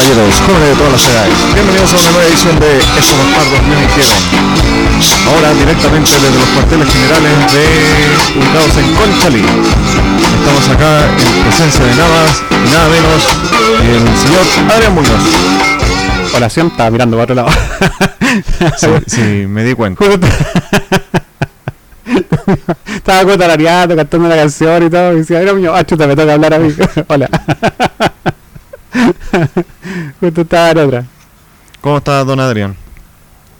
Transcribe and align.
Caballeros, 0.00 0.40
jóvenes 0.40 0.68
de 0.68 0.74
todas 0.76 0.92
las 0.92 1.08
edades, 1.08 1.34
bienvenidos 1.52 1.92
a 1.92 1.96
una 2.00 2.10
nueva 2.10 2.26
edición 2.28 2.58
de 2.58 2.78
Eso 2.78 3.16
los 3.20 3.26
pardos 3.36 3.60
me 3.68 3.76
hicieron. 3.84 4.16
Ahora 5.28 5.52
directamente 5.52 6.10
desde 6.10 6.38
los 6.38 6.48
cuarteles 6.48 6.88
generales 6.88 7.52
de 7.52 7.64
ubicados 8.40 8.76
en 8.78 8.94
Conchalí. 8.94 9.44
Estamos 10.40 10.68
acá 10.70 11.04
en 11.04 11.42
presencia 11.42 11.84
de 11.84 11.94
nada 11.96 12.08
más 12.16 12.42
y 12.50 12.70
nada 12.72 12.88
menos 12.88 13.28
el 13.84 14.00
señor 14.16 14.72
Adrián 14.72 14.94
Muñoz. 14.94 15.22
Oración 16.34 16.68
estaba 16.68 16.90
mirando 16.90 17.18
para 17.18 17.24
otro 17.24 17.34
lado. 17.34 17.50
Sí, 18.78 18.88
sí, 19.06 19.46
me 19.46 19.64
di 19.64 19.74
cuenta. 19.74 20.02
estaba 22.94 23.26
cantando 23.26 24.28
la 24.28 24.36
canción 24.36 24.86
y 24.86 24.88
todo. 24.88 25.12
Y 25.12 25.16
decía, 25.16 25.40
mira, 25.40 25.52
mío, 25.52 25.74
ah, 25.74 25.84
chuta, 25.84 26.06
me 26.06 26.16
toca 26.16 26.32
hablar 26.32 26.54
a 26.54 26.58
mí. 26.58 26.72
Hola. 27.08 27.28
Justo 30.20 30.40
estaba 30.42 30.70
en 30.70 30.78
otra. 30.78 31.04
¿Cómo 31.80 31.98
está 31.98 32.24
don 32.24 32.40
Adrián? 32.40 32.76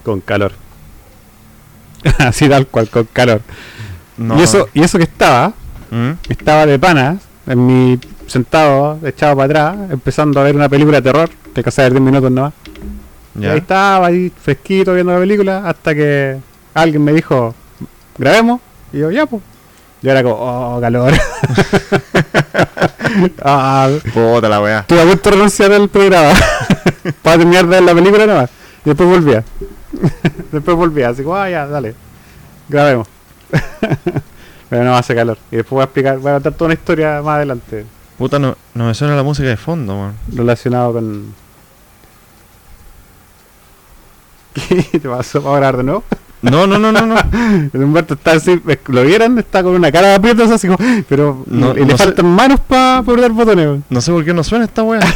Con 0.05 0.21
calor. 0.21 0.53
Así 2.19 2.49
tal 2.49 2.67
cual, 2.67 2.89
con 2.89 3.05
calor. 3.13 3.43
No. 4.17 4.39
Y, 4.39 4.43
eso, 4.43 4.69
y 4.75 4.83
eso 4.83 4.99
que 4.99 5.05
estaba, 5.05 5.55
¿Mm? 5.91 6.11
estaba 6.29 6.67
de 6.67 6.79
panas, 6.79 7.23
en 7.47 7.67
mi 7.67 7.99
sentado, 8.27 8.99
echado 9.05 9.37
para 9.37 9.45
atrás, 9.47 9.91
empezando 9.91 10.41
a 10.41 10.45
ver 10.45 10.55
una 10.55 10.69
película 10.69 11.01
de 11.01 11.03
terror, 11.03 11.31
te 11.53 11.63
casé 11.63 11.83
de 11.83 11.91
10 11.91 12.03
minutos 12.03 12.31
nomás. 12.31 12.53
Ahí 13.37 13.59
estaba, 13.59 14.07
ahí 14.07 14.31
fresquito 14.43 14.93
viendo 14.93 15.13
la 15.13 15.19
película, 15.19 15.63
hasta 15.67 15.95
que 15.95 16.39
alguien 16.75 17.03
me 17.03 17.13
dijo, 17.13 17.55
grabemos, 18.19 18.61
y 18.93 18.99
yo, 18.99 19.11
ya, 19.11 19.27
pues. 19.27 19.43
Yo 20.03 20.11
era 20.11 20.23
como, 20.23 20.37
oh, 20.37 20.81
calor. 20.81 21.13
ah, 23.43 23.89
Puta 24.13 24.49
la 24.49 24.61
weá. 24.61 24.81
estuve 24.81 25.01
a 25.01 25.05
punto 25.05 25.31
de 25.31 25.37
renunciar 25.37 25.73
al 25.73 25.89
programa 25.89 26.33
para 27.23 27.39
terminar 27.39 27.65
de 27.65 27.71
ver 27.71 27.83
la 27.83 27.95
película 27.95 28.27
nomás. 28.27 28.51
Y 28.85 28.89
después 28.91 29.09
volvía. 29.09 29.45
después 30.53 30.77
volvía, 30.77 31.09
así 31.11 31.23
como, 31.23 31.37
ah, 31.37 31.51
ya, 31.51 31.67
dale, 31.67 31.95
grabemos. 32.69 33.09
Pero 34.71 34.85
no 34.85 34.97
hace 34.97 35.15
calor. 35.15 35.39
Y 35.51 35.57
después 35.57 35.71
voy 35.71 35.81
a 35.81 35.85
explicar, 35.85 36.19
voy 36.19 36.31
a 36.31 36.35
contar 36.35 36.53
toda 36.55 36.67
una 36.67 36.75
historia 36.75 37.23
más 37.23 37.37
adelante 37.37 37.85
Puta, 38.17 38.39
no, 38.39 38.55
no 38.75 38.87
me 38.87 38.95
suena 38.95 39.17
la 39.17 39.23
música 39.23 39.49
de 39.49 39.57
fondo, 39.57 39.97
man. 39.97 40.15
relacionado 40.31 40.93
con. 40.93 41.35
¿Qué 44.53 44.99
te 44.99 45.09
pasó 45.09 45.43
para 45.43 45.57
grabar 45.57 45.77
de 45.79 45.83
nuevo? 45.85 46.05
No, 46.43 46.67
no, 46.67 46.79
no, 46.79 46.91
no, 46.91 47.07
no. 47.07 47.17
El 47.75 47.83
Humberto 47.85 48.15
está 48.15 48.33
así, 48.33 48.61
lo 48.89 49.03
vieran, 49.05 49.39
está 49.39 49.63
con 49.63 49.75
una 49.75 49.93
cara 49.93 50.09
de 50.09 50.15
aprietos 50.15 50.51
así 50.51 50.69
como, 50.69 50.79
pero 51.09 51.45
No, 51.47 51.73
y 51.73 51.81
le 51.81 51.87
no 51.87 51.99
sé. 51.99 52.05
faltan 52.05 52.27
manos 52.27 52.61
para 52.61 52.99
apretar 52.99 53.31
botones. 53.33 53.81
No 53.91 54.01
sé 54.01 54.11
por 54.11 54.25
qué 54.25 54.33
no 54.33 54.43
suena 54.43 54.65
esta 54.65 54.83
weá. 54.83 55.01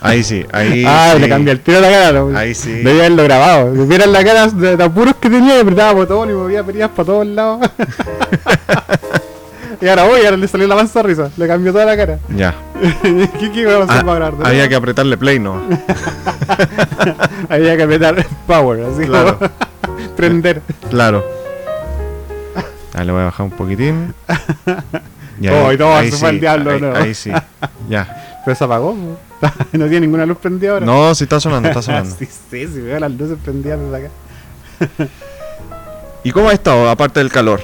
Ahí 0.00 0.22
sí, 0.22 0.46
ahí 0.52 0.84
ah, 0.86 1.14
sí. 1.16 1.20
le 1.20 1.28
cambia 1.28 1.50
el 1.52 1.58
tiro 1.60 1.80
de 1.80 1.90
la 1.90 1.90
cara. 1.90 2.20
¿no? 2.20 2.38
Ahí 2.38 2.54
sí. 2.54 2.70
Debía 2.70 3.06
haberlo 3.06 3.24
grabado. 3.24 3.74
Si 3.74 3.82
vieran 3.88 4.12
la 4.12 4.24
cara 4.24 4.46
de, 4.46 4.76
de 4.76 4.84
apuros 4.84 5.16
que 5.16 5.28
tenía, 5.28 5.60
apretaba 5.60 5.92
botón 5.94 6.30
y 6.30 6.32
movía 6.32 6.62
perillas 6.62 6.90
para 6.90 7.06
todos 7.06 7.26
lados. 7.26 7.68
y 9.82 9.88
ahora 9.88 10.04
voy, 10.04 10.24
ahora 10.24 10.36
le 10.36 10.46
salió 10.46 10.68
la 10.68 10.76
mansa 10.76 11.02
risa, 11.02 11.28
le 11.36 11.46
cambió 11.48 11.72
toda 11.72 11.84
la 11.84 11.96
cara. 11.96 12.20
Ya. 12.36 12.54
¿Qué, 13.02 13.50
qué 13.52 13.66
a 13.68 13.82
hacer 13.82 13.96
Ah, 13.98 14.04
para 14.04 14.26
había 14.48 14.68
que 14.68 14.76
apretarle 14.76 15.16
play, 15.16 15.40
¿no? 15.40 15.60
Había 17.48 17.76
que 17.76 17.82
apretar 17.82 18.24
power, 18.46 18.84
así 18.84 19.06
Claro. 19.06 19.38
como 19.38 19.50
prender. 20.16 20.62
Claro. 20.88 21.24
Ah, 22.94 23.02
le 23.02 23.10
voy 23.10 23.22
a 23.22 23.24
bajar 23.24 23.44
un 23.46 23.50
poquitín. 23.52 24.14
Oh, 25.50 25.72
y 25.72 25.76
todo, 25.76 26.00
se 26.02 26.12
fue 26.12 26.28
al 26.28 26.38
diablo, 26.40 26.70
ahí, 26.70 26.80
no. 26.80 26.94
ahí 26.94 27.14
sí. 27.14 27.32
Ya. 27.88 28.40
Pero 28.44 28.54
se 28.54 28.62
apagó. 28.64 28.94
no 28.94 29.18
tiene 29.72 30.00
ninguna 30.02 30.26
luz 30.26 30.38
prendida 30.38 30.74
ahora. 30.74 30.86
No, 30.86 31.12
sí 31.16 31.24
está 31.24 31.40
sonando, 31.40 31.68
está 31.68 31.82
sonando. 31.82 32.14
sí, 32.16 32.26
sí, 32.26 32.68
sí, 32.68 32.80
veo 32.80 33.00
las 33.00 33.10
luces 33.10 33.36
prendidas 33.44 33.80
desde 33.80 33.96
acá. 33.96 35.08
¿Y 36.22 36.30
cómo 36.30 36.50
ha 36.50 36.52
estado, 36.52 36.88
aparte 36.88 37.18
del 37.18 37.32
calor? 37.32 37.60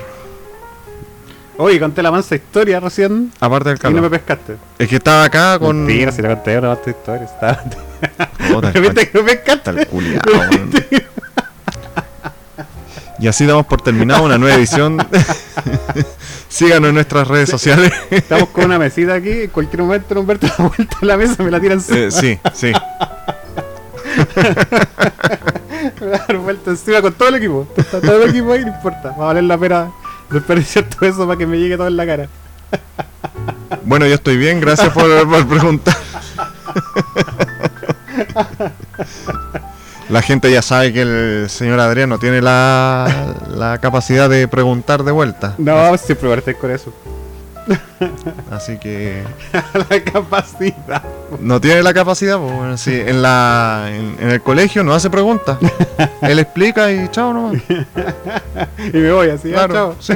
Oye, 1.58 1.80
conté 1.80 2.02
la 2.02 2.10
mansa 2.12 2.36
historia 2.36 2.78
recién 2.80 3.32
Aparte 3.40 3.70
del 3.70 3.78
y 3.78 3.82
no 3.82 3.90
me 3.90 3.96
calor. 3.96 4.10
pescaste. 4.12 4.56
Es 4.78 4.88
que 4.88 4.96
estaba 4.96 5.24
acá 5.24 5.58
con. 5.58 5.84
Mentira, 5.84 6.12
si 6.12 6.22
le 6.22 6.28
conté 6.28 6.56
una 6.56 6.68
mansa 6.68 6.90
historia. 6.90 7.24
Estaba... 7.24 7.62
¿Viste 8.80 9.08
que 9.08 9.18
no 9.20 9.26
Está 9.28 9.44
pescaste? 9.44 9.70
el 9.70 9.86
culiao, 9.88 10.22
man. 10.36 10.70
Y 13.18 13.26
así 13.26 13.44
damos 13.44 13.66
por 13.66 13.80
terminada 13.82 14.20
una 14.22 14.38
nueva 14.38 14.54
edición. 14.56 14.98
Síganos 16.48 16.90
en 16.90 16.94
nuestras 16.94 17.26
redes 17.26 17.50
sociales. 17.50 17.92
Estamos 18.10 18.50
con 18.50 18.66
una 18.66 18.78
mesita 18.78 19.14
aquí, 19.14 19.42
en 19.42 19.50
cualquier 19.50 19.82
momento 19.82 20.18
Humberto 20.18 20.46
da 20.46 20.54
vuelta 20.68 20.96
a 21.02 21.04
la 21.04 21.16
mesa, 21.16 21.42
me 21.42 21.50
la 21.50 21.58
tiran 21.60 21.78
encima. 21.78 21.98
Eh, 21.98 22.10
sí, 22.12 22.38
sí. 22.54 22.72
Me 26.00 26.06
va 26.06 26.16
a 26.16 26.26
dar 26.26 26.36
vuelta 26.38 26.70
encima 26.70 27.02
con 27.02 27.12
todo 27.14 27.28
el 27.28 27.34
equipo. 27.36 27.66
Está 27.76 28.00
todo 28.00 28.22
el 28.22 28.30
equipo 28.30 28.52
ahí, 28.52 28.60
no 28.64 28.68
importa. 28.68 29.10
Va 29.10 29.24
a 29.24 29.26
valer 29.28 29.44
la 29.44 29.58
pena 29.58 29.90
desperdiciar 30.30 30.84
todo 30.84 31.08
eso 31.08 31.26
para 31.26 31.38
que 31.38 31.46
me 31.46 31.58
llegue 31.58 31.76
todo 31.76 31.88
en 31.88 31.96
la 31.96 32.06
cara. 32.06 32.28
Bueno, 33.84 34.06
yo 34.06 34.14
estoy 34.14 34.36
bien, 34.36 34.60
gracias 34.60 34.90
por, 34.92 35.28
por 35.28 35.48
preguntar. 35.48 35.96
La 40.08 40.22
gente 40.22 40.50
ya 40.50 40.62
sabe 40.62 40.92
que 40.92 41.02
el 41.02 41.50
señor 41.50 41.80
Adrián 41.80 42.08
no 42.08 42.18
tiene 42.18 42.40
la, 42.40 43.34
la 43.48 43.78
capacidad 43.78 44.28
de 44.30 44.48
preguntar 44.48 45.04
de 45.04 45.12
vuelta. 45.12 45.54
No, 45.58 45.96
siempre 45.98 46.32
estar 46.34 46.56
con 46.56 46.70
eso. 46.70 46.92
Así 48.50 48.78
que 48.78 49.22
la 49.90 50.00
capacidad. 50.04 51.02
no 51.40 51.60
tiene 51.60 51.82
la 51.82 51.92
capacidad. 51.92 52.38
Pues, 52.38 52.52
bueno, 52.52 52.76
sí, 52.76 52.94
en, 52.94 53.20
la, 53.22 53.86
en, 53.88 54.16
en 54.20 54.30
el 54.30 54.40
colegio 54.42 54.82
no 54.84 54.94
hace 54.94 55.10
preguntas. 55.10 55.58
Él 56.22 56.38
explica 56.38 56.90
y 56.90 57.08
chao 57.08 57.32
nomás. 57.32 57.60
Y 58.92 58.96
me 58.96 59.12
voy 59.12 59.28
así, 59.30 59.52
chao. 59.52 59.94
sí. 60.00 60.14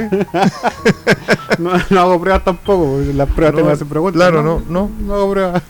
No, 1.59 1.71
no 1.89 1.99
hago 2.01 2.19
pruebas 2.19 2.43
tampoco, 2.43 2.93
porque 2.97 3.13
las 3.13 3.29
pruebas 3.29 3.53
No, 3.53 3.59
te 3.59 3.65
me 3.67 3.71
hacen 3.73 3.87
preguntas. 3.89 4.15
claro, 4.19 4.41
no, 4.43 4.61
no. 4.67 4.89
No 4.99 5.13
hago 5.15 5.31
pruebas. 5.31 5.61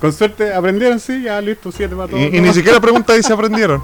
Con 0.00 0.12
suerte 0.12 0.54
aprendieron, 0.54 1.00
sí, 1.00 1.22
ya 1.22 1.40
listo, 1.40 1.72
siete 1.72 1.96
para 1.96 2.08
todos. 2.08 2.22
Y, 2.22 2.36
y 2.36 2.40
ni 2.40 2.52
siquiera 2.52 2.80
pregunta 2.80 3.16
y 3.16 3.22
se 3.22 3.32
aprendieron. 3.32 3.82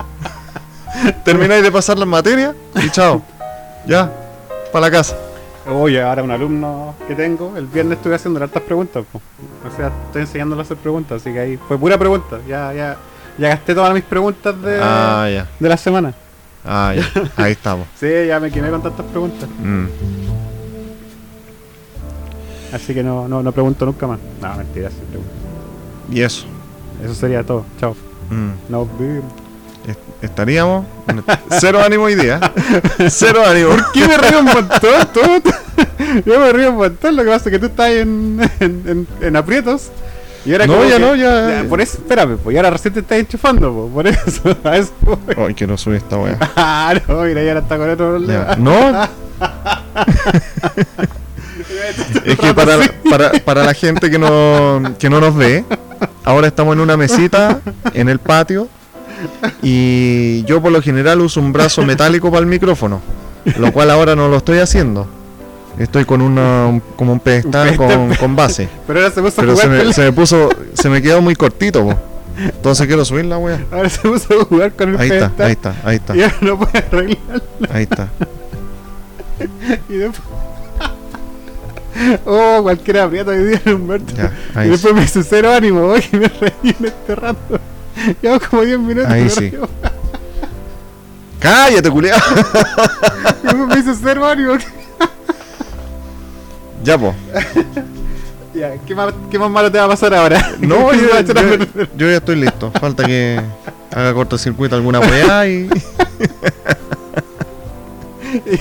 Termináis 1.24 1.62
de 1.62 1.72
pasar 1.72 1.98
las 1.98 2.06
materias 2.06 2.54
y 2.76 2.88
chao. 2.90 3.22
Ya, 3.86 4.10
para 4.72 4.86
la 4.86 4.90
casa. 4.92 5.16
Oye, 5.66 6.02
ahora 6.02 6.22
un 6.22 6.30
alumno 6.30 6.94
que 7.08 7.14
tengo, 7.14 7.56
el 7.56 7.66
viernes 7.66 7.96
estuve 7.98 8.14
haciendo 8.14 8.42
hartas 8.42 8.62
preguntas. 8.62 9.04
po. 9.10 9.20
O 9.66 9.76
sea, 9.76 9.90
estoy 10.06 10.22
enseñándole 10.22 10.60
a 10.60 10.64
hacer 10.64 10.76
preguntas, 10.76 11.22
así 11.22 11.32
que 11.32 11.40
ahí 11.40 11.56
fue 11.56 11.78
pura 11.78 11.96
pregunta. 11.96 12.38
Ya, 12.46 12.72
ya, 12.74 12.96
ya 13.38 13.48
gasté 13.48 13.74
todas 13.74 13.94
mis 13.94 14.02
preguntas 14.04 14.60
de, 14.60 14.78
Ah, 14.82 15.46
de 15.58 15.68
la 15.68 15.76
semana. 15.76 16.14
Ah, 16.66 16.94
ya. 16.94 17.04
Ahí 17.36 17.52
estamos. 17.52 17.86
Sí, 17.98 18.08
ya 18.26 18.38
me 18.40 18.50
quemé 18.50 18.68
con 18.70 18.82
tantas 18.82 19.06
preguntas. 19.06 19.48
Mm. 19.62 19.86
Así 22.74 22.92
que 22.92 23.02
no, 23.02 23.28
no, 23.28 23.42
no 23.42 23.52
pregunto 23.52 23.86
nunca 23.86 24.06
más. 24.06 24.18
No, 24.42 24.54
mentira, 24.56 24.90
sí 24.90 24.96
pregunto. 25.08 25.32
Y 26.10 26.20
eso. 26.20 26.46
Eso 27.02 27.14
sería 27.14 27.42
todo. 27.44 27.64
Chao. 27.80 27.94
Mm. 28.30 28.50
Nos 28.70 28.98
vemos. 28.98 29.32
Est- 30.24 30.30
Estaríamos. 30.30 30.86
Cero 31.60 31.80
ánimo 31.84 32.04
hoy 32.04 32.14
día. 32.14 32.40
Cero 33.10 33.42
ánimo. 33.46 33.70
¿Qué 33.92 34.06
me 34.08 34.16
río 34.16 34.38
un 34.40 34.46
montón? 34.46 35.08
tú? 35.12 35.20
Yo 36.26 36.40
me 36.40 36.52
río 36.52 36.70
un 36.70 36.76
montón. 36.76 37.14
Lo 37.16 37.22
que 37.24 37.30
pasa 37.30 37.48
es 37.48 37.52
que 37.52 37.58
tú 37.58 37.66
estás 37.66 37.90
en, 37.90 38.40
en, 38.60 38.82
en, 38.86 39.06
en 39.20 39.36
aprietos. 39.36 39.90
Y 40.46 40.52
ahora 40.52 40.66
No, 40.66 40.84
ya 40.84 40.96
que- 40.96 41.02
no, 41.02 41.14
ya- 41.14 41.64
Por 41.68 41.80
eso, 41.80 41.98
espérame, 41.98 42.36
pues. 42.38 42.54
Y 42.54 42.56
ahora 42.56 42.70
recién 42.70 42.92
te 42.94 43.00
estás 43.00 43.18
enchufando. 43.18 43.90
Por 43.92 44.06
eso, 44.06 44.56
a 44.64 44.76
eso. 44.76 44.92
Ay, 45.36 45.54
que 45.54 45.66
no 45.66 45.76
sube 45.76 45.96
esta 45.98 46.16
wea. 46.18 46.38
Ah, 46.56 46.94
no, 47.08 47.22
mira, 47.22 47.42
ya 47.42 47.48
ahora 47.50 47.60
está 47.60 47.76
con 47.78 47.90
otro 47.90 48.10
problema. 48.10 48.56
No. 48.58 49.08
Es 52.24 52.38
que 52.38 52.54
para, 52.54 52.78
para, 53.10 53.30
para 53.44 53.64
la 53.64 53.74
gente 53.74 54.10
que 54.10 54.18
no, 54.18 54.82
que 54.98 55.08
no 55.10 55.20
nos 55.20 55.34
ve, 55.36 55.64
ahora 56.24 56.46
estamos 56.48 56.74
en 56.74 56.80
una 56.80 56.96
mesita 56.96 57.60
en 57.92 58.08
el 58.08 58.18
patio 58.18 58.68
y 59.62 60.44
yo 60.44 60.60
por 60.62 60.72
lo 60.72 60.80
general 60.82 61.20
uso 61.20 61.40
un 61.40 61.52
brazo 61.52 61.82
metálico 61.82 62.30
para 62.30 62.40
el 62.40 62.46
micrófono, 62.46 63.00
lo 63.58 63.72
cual 63.72 63.90
ahora 63.90 64.14
no 64.16 64.28
lo 64.28 64.36
estoy 64.38 64.58
haciendo. 64.58 65.06
Estoy 65.78 66.04
con 66.04 66.22
una, 66.22 66.66
un- 66.66 66.80
como 66.94 67.12
un 67.12 67.18
pedestal 67.20 67.76
con, 67.76 68.14
con 68.14 68.36
base, 68.36 68.68
Pero 68.86 69.00
ahora 69.00 69.10
se 69.12 69.20
puso 69.20 69.40
a 69.40 69.44
pero 69.44 69.52
jugar 69.54 69.66
se 69.70 69.76
con 69.78 69.86
me, 69.88 69.92
se 69.92 70.02
me 70.02 70.12
puso, 70.12 70.48
se 70.74 70.88
me 70.88 71.02
quedó 71.02 71.20
muy 71.20 71.34
cortito, 71.34 71.82
po. 71.82 71.94
entonces 72.38 72.86
quiero 72.86 73.04
subir 73.04 73.24
la 73.24 73.38
wea. 73.38 73.60
Ahora 73.72 73.88
se 73.88 74.00
puso 74.00 74.40
a 74.40 74.44
jugar 74.44 74.72
con 74.72 74.90
el 74.90 75.00
Ahí 75.00 75.10
está, 75.10 75.32
ahí 75.44 75.52
está, 75.52 75.74
ahí 75.84 75.96
está, 75.96 76.16
Y 76.16 76.22
ahora 76.22 76.36
no 76.42 76.58
puede 76.60 76.78
arreglarlo. 76.78 77.42
ahí 77.72 77.82
está. 77.82 78.08
Y 79.88 79.94
después. 79.94 80.22
Oh, 82.26 82.58
cualquiera 82.62 83.04
aprieta 83.04 83.30
hoy 83.30 83.44
día 83.44 83.60
en 83.64 83.74
Humberto. 83.74 84.12
Ya, 84.16 84.64
y 84.64 84.68
después 84.68 84.92
me 84.94 85.02
dice 85.02 85.22
cero 85.22 85.52
ánimo, 85.52 85.82
oye, 85.86 86.08
me 86.12 86.26
reí 86.28 86.74
en 86.78 86.86
este 86.86 87.14
rato. 87.14 87.60
Llevo 88.22 88.40
como 88.40 88.62
10 88.62 88.78
minutos. 88.78 89.10
Ahí 89.10 89.28
sí. 89.30 89.52
¡Cállate, 91.40 91.90
culiao! 91.90 92.18
Me 93.68 93.76
dice 93.76 93.94
cero 94.02 94.26
ánimo. 94.26 94.54
Ya, 96.82 96.96
po. 96.96 97.14
Ya, 98.54 98.78
¿qué 98.86 98.94
más, 98.94 99.12
¿qué 99.30 99.38
más 99.38 99.50
malo 99.50 99.70
te 99.70 99.78
va 99.78 99.84
a 99.84 99.88
pasar 99.88 100.14
ahora? 100.14 100.54
No, 100.60 100.90
¿Qué 100.90 100.98
yo, 101.96 102.08
ya 102.08 102.16
estoy 102.16 102.36
listo. 102.36 102.70
Falta 102.80 103.04
que 103.04 103.40
haga 103.90 104.14
cortocircuito 104.14 104.76
alguna 104.76 105.00
weá 105.00 105.46
y. 105.46 105.68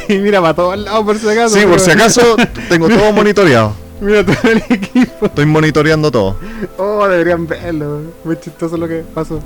Y 0.08 0.18
mira, 0.20 0.42
para 0.42 0.54
todos 0.54 0.78
lados 0.78 1.04
por 1.04 1.18
si 1.18 1.30
acaso. 1.30 1.56
Sí, 1.56 1.66
por 1.66 1.80
si 1.80 1.92
acaso 1.92 2.36
tengo 2.70 2.90
todo 2.90 3.12
monitoreado. 3.12 3.83
Mira 4.04 4.26
todo 4.26 4.52
el 4.52 4.58
equipo. 4.70 5.26
Estoy 5.28 5.46
monitoreando 5.46 6.12
todo. 6.12 6.36
Oh, 6.78 7.08
deberían 7.08 7.48
verlo. 7.48 8.02
Muy 8.24 8.38
chistoso 8.40 8.76
lo 8.78 8.88
que 8.88 9.04
pasó. 9.14 9.40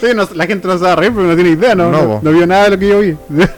Sí, 0.00 0.06
no- 0.14 0.28
la 0.34 0.46
gente 0.46 0.66
no 0.66 0.72
a 0.74 0.96
reír 0.96 1.12
porque 1.12 1.28
no 1.28 1.34
tiene 1.34 1.50
idea, 1.50 1.74
¿no? 1.74 1.90
No, 1.90 2.20
No, 2.22 2.32
vio 2.32 2.46
nada 2.46 2.64
de 2.64 2.70
lo 2.70 2.78
que 2.78 2.88
yo 2.88 3.00
vi. 3.00 3.16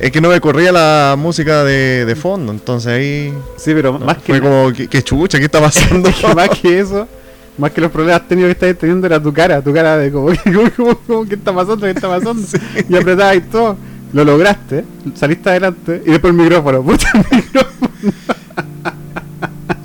Es 0.00 0.10
que 0.10 0.20
no 0.20 0.28
me 0.28 0.38
corría 0.38 0.70
la 0.70 1.14
música 1.16 1.64
de, 1.64 2.04
de 2.04 2.14
fondo, 2.14 2.52
entonces 2.52 2.92
ahí 2.92 3.32
Sí, 3.56 3.72
pero 3.74 3.98
más 3.98 4.18
que 4.18 4.34
fue 4.34 4.40
como, 4.42 4.70
¿qué, 4.70 4.86
qué 4.86 5.02
chucha? 5.02 5.38
¿Qué 5.38 5.44
está 5.46 5.60
pasando? 5.62 6.10
que 6.20 6.34
más 6.34 6.48
que 6.50 6.80
eso, 6.80 7.08
más 7.56 7.70
que 7.70 7.80
los 7.80 7.90
problemas 7.90 8.26
técnicos 8.28 8.48
que 8.48 8.52
estabas 8.52 8.76
teniendo 8.76 9.06
era 9.06 9.22
tu 9.22 9.32
cara, 9.32 9.62
tu 9.62 9.72
cara 9.72 9.96
de 9.96 10.12
como, 10.12 10.30
como, 10.76 10.94
como, 11.06 11.24
¿qué 11.24 11.36
está 11.36 11.54
pasando? 11.54 11.86
¿Qué 11.86 11.92
está 11.92 12.08
pasando? 12.08 12.46
Y 12.86 12.96
apretabas 12.96 13.36
y 13.36 13.40
todo. 13.42 13.76
Lo 14.12 14.24
lograste, 14.24 14.84
saliste 15.14 15.48
adelante 15.48 16.02
y 16.04 16.10
después 16.10 16.32
el 16.34 16.38
micrófono, 16.40 16.82
puta 16.82 17.06
el 17.14 17.36
micrófono. 17.38 17.90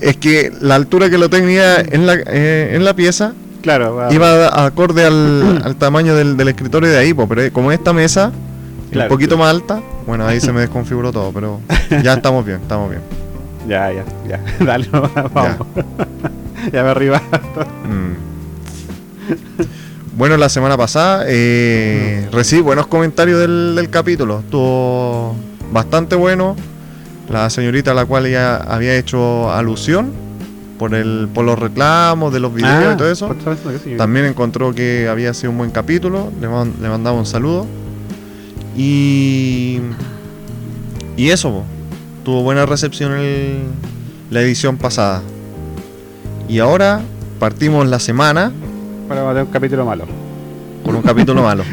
Es 0.10 0.18
que 0.18 0.52
la 0.62 0.76
altura 0.76 1.10
que 1.10 1.18
lo 1.18 1.30
tenía 1.30 1.80
en 1.80 2.06
la, 2.08 2.16
eh, 2.26 2.72
en 2.74 2.84
la 2.86 2.94
pieza 2.96 3.34
Claro, 3.62 4.08
iba 4.12 4.48
a- 4.48 4.66
acorde 4.66 5.06
al, 5.06 5.62
al 5.66 5.76
tamaño 5.76 6.16
del, 6.16 6.38
del 6.38 6.48
escritorio 6.48 6.90
de 6.90 6.98
ahí, 6.98 7.14
po, 7.14 7.28
pero 7.28 7.52
como 7.54 7.72
esta 7.72 7.94
mesa 7.94 8.32
Claro. 8.92 9.08
un 9.08 9.16
poquito 9.16 9.38
más 9.38 9.50
alta, 9.52 9.82
bueno, 10.08 10.26
ahí 10.26 10.40
se 10.40 10.52
me 10.52 10.62
desconfiguró 10.62 11.12
todo, 11.12 11.32
pero 11.32 11.60
ya 12.04 12.14
estamos 12.14 12.46
bien, 12.46 12.60
estamos 12.62 12.90
bien. 12.90 13.02
Ya, 13.68 13.92
ya, 13.92 14.04
ya. 14.28 14.40
Dale, 14.66 14.88
vamos. 15.34 15.58
Ya, 16.74 16.82
me 16.84 16.90
arriba. 16.90 17.22
Mm. 17.86 18.16
Bueno, 20.18 20.38
la 20.38 20.50
semana 20.50 20.76
pasada 20.78 21.26
eh, 21.28 22.28
recibí 22.32 22.62
buenos 22.62 22.88
comentarios 22.88 23.40
del, 23.40 23.74
del 23.76 23.90
capítulo. 23.90 24.40
Estuvo 24.40 25.36
bastante 25.72 26.16
bueno. 26.16 26.56
La 27.30 27.50
señorita 27.50 27.92
a 27.92 27.94
la 27.94 28.06
cual 28.06 28.26
ella 28.26 28.58
había 28.58 28.96
hecho 28.96 29.52
alusión 29.52 30.12
por 30.80 30.96
el 30.96 31.28
por 31.34 31.46
los 31.46 31.60
reclamos 31.60 32.34
de 32.34 32.40
los 32.40 32.54
videos 32.54 32.86
Ah, 32.88 32.92
y 32.94 32.98
todo 32.98 33.12
eso. 33.12 33.28
También 33.98 34.26
encontró 34.26 34.74
que 34.74 35.08
había 35.10 35.34
sido 35.34 35.52
un 35.52 35.58
buen 35.60 35.72
capítulo. 35.72 36.32
Le, 36.42 36.48
man- 36.48 36.74
le 36.82 36.90
mandaba 36.90 37.18
un 37.18 37.26
saludo. 37.26 37.68
Y. 38.76 39.80
Y 41.18 41.30
eso, 41.30 41.50
po. 41.52 41.64
tuvo 42.24 42.44
buena 42.44 42.66
recepción 42.66 43.14
el- 43.14 43.64
la 44.32 44.42
edición 44.42 44.78
pasada. 44.78 45.22
Y 46.48 46.60
ahora 46.60 47.02
partimos 47.40 47.88
la 47.88 48.00
semana 48.00 48.52
Ahora 49.10 49.22
vamos 49.22 49.30
a 49.32 49.34
tener 49.34 49.44
un 49.48 49.52
capítulo 49.52 49.86
malo. 49.86 50.06
Con 50.90 50.96
un 50.96 51.04
capítulo 51.04 51.44
malo. 51.44 51.64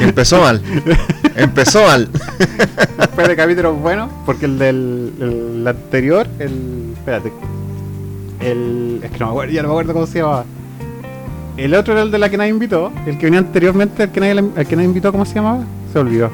Empezó 0.00 0.40
mal. 0.40 0.60
Empezó 1.36 1.86
mal. 1.86 2.08
Después 2.98 3.28
de 3.28 3.36
capítulos 3.36 3.78
buenos, 3.80 4.10
porque 4.26 4.46
el 4.46 4.58
del 4.58 5.12
el 5.20 5.68
anterior, 5.68 6.26
el. 6.40 6.94
Espérate. 6.94 7.32
El. 8.40 9.00
Es 9.04 9.12
que 9.12 9.18
no 9.20 9.26
me 9.26 9.30
acuerdo, 9.30 9.52
ya 9.52 9.62
no 9.62 9.68
me 9.68 9.74
acuerdo 9.74 9.92
cómo 9.92 10.06
se 10.08 10.18
llamaba. 10.18 10.44
El 11.56 11.74
otro 11.74 11.92
era 11.92 12.02
el 12.02 12.10
de 12.10 12.18
la 12.18 12.28
que 12.28 12.36
nadie 12.36 12.50
invitó. 12.50 12.90
El 13.06 13.18
que 13.18 13.26
venía 13.26 13.38
anteriormente, 13.38 14.02
el 14.02 14.10
que 14.10 14.18
nadie, 14.18 14.32
el 14.32 14.66
que 14.66 14.74
nadie 14.74 14.88
invitó, 14.88 15.12
¿cómo 15.12 15.24
se 15.24 15.36
llamaba? 15.36 15.62
Se 15.92 16.00
olvidó. 16.00 16.28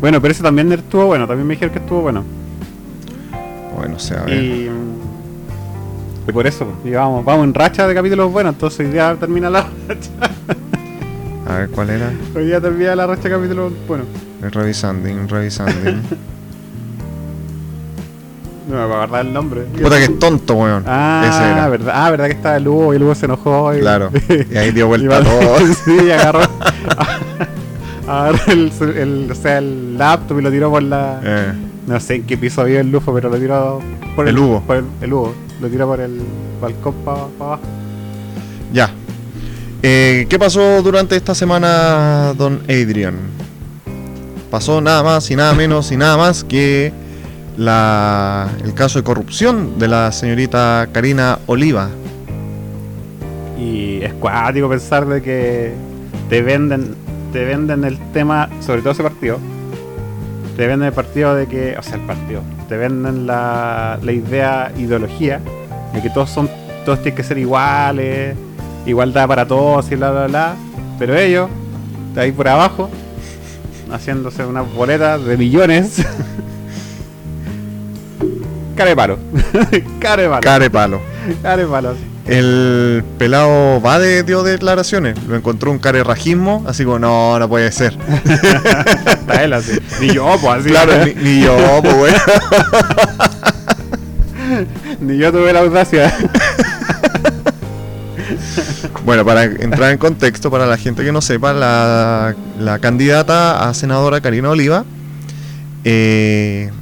Bueno, 0.00 0.22
pero 0.22 0.30
ese 0.30 0.44
también 0.44 0.70
estuvo 0.70 1.06
bueno. 1.06 1.26
También 1.26 1.48
me 1.48 1.54
dijeron 1.54 1.72
que 1.72 1.80
estuvo 1.80 2.02
bueno. 2.02 2.22
Bueno, 3.76 3.96
o 3.96 3.98
sea, 3.98 4.20
a 4.20 4.24
ver. 4.24 4.40
Y. 4.40 4.70
Y 6.28 6.32
por 6.32 6.46
eso, 6.46 6.66
y 6.84 6.90
vamos, 6.90 7.24
vamos 7.24 7.44
en 7.44 7.54
racha 7.54 7.88
de 7.88 7.94
capítulos 7.94 8.30
buenos. 8.30 8.54
Entonces 8.54 8.86
hoy 8.86 8.92
día 8.92 9.16
termina 9.18 9.50
la 9.50 9.66
racha. 9.88 10.56
A 11.48 11.58
ver 11.58 11.68
cuál 11.70 11.90
era. 11.90 12.10
Hoy 12.34 12.46
día 12.46 12.60
termina 12.60 12.94
la 12.96 13.06
racha 13.06 13.22
de 13.28 13.30
capítulos 13.30 13.72
buenos. 13.86 14.06
Revisando, 14.52 15.08
revisando. 15.28 15.72
No 18.68 18.74
me 18.74 18.84
voy 18.84 18.94
a 18.94 19.02
acordar 19.04 19.24
el 19.26 19.32
nombre. 19.32 19.60
Puta 19.80 19.96
que 19.96 20.04
es 20.06 20.18
tonto, 20.18 20.54
weón. 20.54 20.82
Ese 20.82 20.90
Ah, 20.90 21.50
era. 21.54 21.68
verdad, 21.68 21.92
ah, 21.96 22.10
verdad 22.10 22.26
que 22.26 22.32
estaba 22.32 22.56
el 22.56 22.66
Hugo 22.66 22.92
y 22.92 22.96
el 22.96 23.02
Hugo 23.04 23.14
se 23.14 23.26
enojó. 23.26 23.72
Y, 23.72 23.78
Claro. 23.78 24.10
Y 24.50 24.56
ahí 24.56 24.72
dio 24.72 24.88
vuelta 24.88 25.20
va- 25.20 25.24
todo. 25.24 25.58
sí, 25.84 26.10
agarró, 26.10 26.40
agarró 28.08 28.38
el, 28.52 28.72
el, 28.96 29.28
o 29.30 29.34
sea, 29.36 29.58
el 29.58 29.96
laptop 29.96 30.40
y 30.40 30.42
lo 30.42 30.50
tiró 30.50 30.70
por 30.70 30.82
la. 30.82 31.20
Eh, 31.22 31.52
No 31.86 32.00
sé 32.00 32.16
en 32.16 32.24
qué 32.26 32.36
piso 32.36 32.64
vive 32.64 32.80
el 32.80 32.90
Lufo, 32.90 33.14
pero 33.14 33.28
lo 33.30 33.36
tiró 33.38 33.80
por 34.16 34.26
El 34.26 34.36
Hugo. 34.36 34.60
Por 34.66 34.78
el, 34.78 34.84
el 35.00 35.12
Hugo. 35.12 35.32
Lo 35.60 35.68
tiró 35.68 35.86
por 35.86 36.00
el 36.00 36.20
balcón 36.60 36.94
para 37.04 37.18
abajo. 37.38 37.62
ya. 38.72 38.90
Eh, 39.88 40.26
¿Qué 40.28 40.36
pasó 40.36 40.82
durante 40.82 41.14
esta 41.14 41.32
semana, 41.32 42.34
don 42.36 42.60
Adrian? 42.64 43.14
Pasó 44.50 44.80
nada 44.80 45.04
más 45.04 45.30
y 45.30 45.36
nada 45.36 45.54
menos 45.54 45.92
y 45.92 45.96
nada 45.96 46.16
más 46.16 46.42
que 46.42 46.92
la, 47.56 48.48
el 48.64 48.74
caso 48.74 48.98
de 48.98 49.04
corrupción 49.04 49.78
de 49.78 49.86
la 49.86 50.10
señorita 50.10 50.88
Karina 50.90 51.38
Oliva. 51.46 51.88
Y 53.60 54.02
es 54.02 54.12
cuático 54.14 54.68
pensar 54.68 55.06
de 55.06 55.22
que 55.22 55.72
te 56.30 56.42
venden, 56.42 56.96
te 57.32 57.44
venden 57.44 57.84
el 57.84 57.96
tema, 58.12 58.50
sobre 58.58 58.80
todo 58.80 58.90
ese 58.90 59.04
partido. 59.04 59.38
Te 60.56 60.66
venden 60.66 60.88
el 60.88 60.94
partido 60.94 61.36
de 61.36 61.46
que, 61.46 61.76
o 61.78 61.82
sea, 61.84 61.94
el 61.94 62.06
partido, 62.06 62.42
te 62.68 62.76
venden 62.76 63.28
la, 63.28 64.00
la 64.02 64.10
idea, 64.10 64.72
ideología, 64.76 65.40
de 65.94 66.02
que 66.02 66.10
todos 66.10 66.28
son, 66.28 66.50
todos 66.84 67.02
tienen 67.02 67.14
que 67.14 67.22
ser 67.22 67.38
iguales, 67.38 68.36
igualdad 68.86 69.28
para 69.28 69.46
todos 69.46 69.90
y 69.90 69.96
bla 69.96 70.10
bla 70.10 70.26
bla. 70.26 70.56
Pero 70.98 71.16
ellos, 71.16 71.50
de 72.14 72.20
ahí 72.22 72.32
por 72.32 72.48
abajo, 72.48 72.88
haciéndose 73.92 74.44
unas 74.44 74.72
boletas 74.72 75.24
de 75.24 75.36
millones. 75.36 76.02
Care 78.76 78.94
palo. 78.94 79.18
Care 80.00 80.28
palo. 80.28 80.40
Care 80.40 80.70
palo. 80.70 81.00
Care 81.42 81.66
palo. 81.66 81.94
El 82.26 83.04
pelado 83.18 83.80
Bade 83.80 84.22
dio 84.24 84.42
declaraciones. 84.42 85.16
Lo 85.24 85.36
encontró 85.36 85.70
un 85.70 85.78
carerrajismo. 85.78 86.64
Así 86.66 86.84
como, 86.84 86.98
no, 86.98 87.38
no 87.38 87.48
puede 87.48 87.70
ser. 87.72 87.96
Está 89.06 89.44
él 89.44 89.52
así. 89.52 89.78
Ni 90.00 90.12
yo, 90.12 90.36
pues 90.40 90.60
así. 90.60 90.68
Claro, 90.68 90.92
ni, 91.06 91.14
ni 91.14 91.42
yo, 91.42 91.56
pues 91.82 91.96
bueno. 91.96 92.18
Ni 95.00 95.18
yo 95.18 95.32
tuve 95.32 95.52
la 95.52 95.60
audacia. 95.60 96.12
Bueno, 99.06 99.24
para 99.24 99.44
entrar 99.44 99.92
en 99.92 99.98
contexto, 99.98 100.50
para 100.50 100.66
la 100.66 100.76
gente 100.76 101.04
que 101.04 101.12
no 101.12 101.20
sepa, 101.20 101.52
la, 101.52 102.34
la 102.58 102.80
candidata 102.80 103.68
a 103.68 103.72
senadora 103.72 104.20
Karina 104.20 104.50
Oliva 104.50 104.84
eh, 105.84 106.72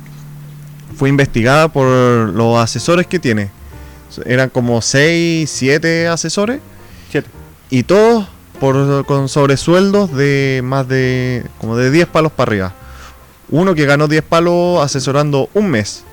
fue 0.97 1.11
investigada 1.11 1.69
por 1.69 1.87
los 1.87 2.59
asesores 2.59 3.07
que 3.07 3.19
tiene. 3.19 3.51
Eran 4.25 4.49
como 4.49 4.81
6, 4.81 5.51
7 5.51 6.09
asesores 6.09 6.61
Siete. 7.11 7.29
y 7.69 7.83
todos 7.83 8.27
por, 8.59 9.05
con 9.05 9.29
sobresueldos 9.29 10.11
de 10.17 10.63
más 10.65 10.89
de 10.89 11.45
como 11.59 11.77
de 11.77 11.91
10 11.91 12.07
palos 12.07 12.33
para 12.33 12.49
arriba. 12.49 12.75
Uno 13.51 13.75
que 13.75 13.85
ganó 13.85 14.09
10 14.09 14.23
palos 14.23 14.83
asesorando 14.83 15.51
un 15.53 15.69
mes. 15.69 16.05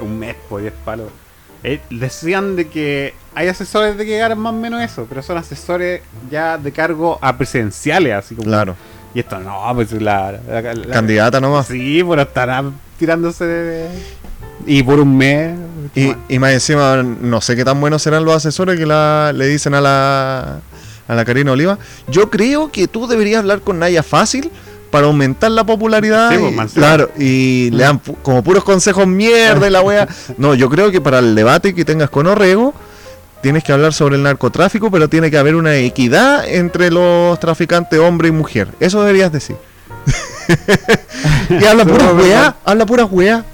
Un 0.00 0.16
mes, 0.16 0.36
por 0.48 0.60
10 0.60 0.72
palos. 0.84 1.08
Eh, 1.64 1.80
decían 1.90 2.54
de 2.54 2.68
que 2.68 3.14
hay 3.34 3.48
asesores 3.48 3.96
de 3.96 4.04
que 4.06 4.18
ganan 4.18 4.38
más 4.38 4.52
o 4.52 4.56
menos 4.56 4.82
eso, 4.82 5.06
pero 5.08 5.22
son 5.22 5.36
asesores 5.38 6.02
ya 6.30 6.58
de 6.58 6.72
cargo 6.72 7.18
a 7.22 7.36
presidenciales, 7.36 8.12
así 8.14 8.34
como. 8.34 8.48
Claro, 8.48 8.76
Y 9.14 9.20
esto 9.20 9.38
no, 9.38 9.60
pues 9.74 9.92
la. 9.92 10.32
la- 10.48 10.92
candidata 10.92 11.40
nomás. 11.40 11.66
Sí, 11.66 12.02
pero 12.08 12.22
estará 12.22 12.64
tirándose 12.98 13.44
de. 13.44 13.88
Y 14.66 14.82
por 14.82 15.00
un 15.00 15.16
mes. 15.16 15.56
Y, 15.94 16.14
y 16.28 16.38
más 16.38 16.52
encima, 16.52 17.02
no 17.02 17.40
sé 17.40 17.56
qué 17.56 17.64
tan 17.64 17.80
buenos 17.80 18.02
serán 18.02 18.24
los 18.24 18.34
asesores 18.36 18.78
que 18.78 18.86
la, 18.86 19.32
le 19.34 19.46
dicen 19.48 19.74
a 19.74 19.80
la, 19.80 20.60
a 21.08 21.14
la 21.14 21.24
Karina 21.24 21.50
Oliva. 21.52 21.78
Yo 22.08 22.30
creo 22.30 22.70
que 22.70 22.86
tú 22.86 23.08
deberías 23.08 23.40
hablar 23.40 23.60
con 23.62 23.78
Naya 23.80 24.02
Fácil 24.04 24.50
para 24.92 25.06
aumentar 25.06 25.50
la 25.50 25.64
popularidad. 25.64 26.30
Sí, 26.30 26.36
pues, 26.38 26.54
más 26.54 26.72
claro, 26.72 27.10
y 27.18 27.70
le 27.72 27.82
dan 27.84 28.00
pu- 28.00 28.16
como 28.22 28.44
puros 28.44 28.62
consejos 28.62 29.06
mierda 29.06 29.66
y 29.66 29.70
la 29.70 29.80
wea. 29.82 30.06
No, 30.38 30.54
yo 30.54 30.68
creo 30.68 30.92
que 30.92 31.00
para 31.00 31.18
el 31.20 31.34
debate 31.34 31.74
que 31.74 31.84
tengas 31.84 32.10
con 32.10 32.26
Orrego, 32.28 32.72
tienes 33.42 33.64
que 33.64 33.72
hablar 33.72 33.92
sobre 33.92 34.16
el 34.16 34.22
narcotráfico, 34.22 34.90
pero 34.90 35.08
tiene 35.08 35.30
que 35.30 35.38
haber 35.38 35.54
una 35.54 35.76
equidad 35.76 36.48
entre 36.48 36.90
los 36.90 37.38
traficantes 37.40 37.98
hombre 37.98 38.28
y 38.28 38.32
mujer. 38.32 38.68
Eso 38.80 39.00
deberías 39.00 39.32
decir. 39.32 39.56
y 41.50 41.64
habla 41.64 41.84
pura 41.84 42.12
wea, 42.12 42.56
habla 42.64 42.86
pura 42.86 43.04
wea. 43.04 43.44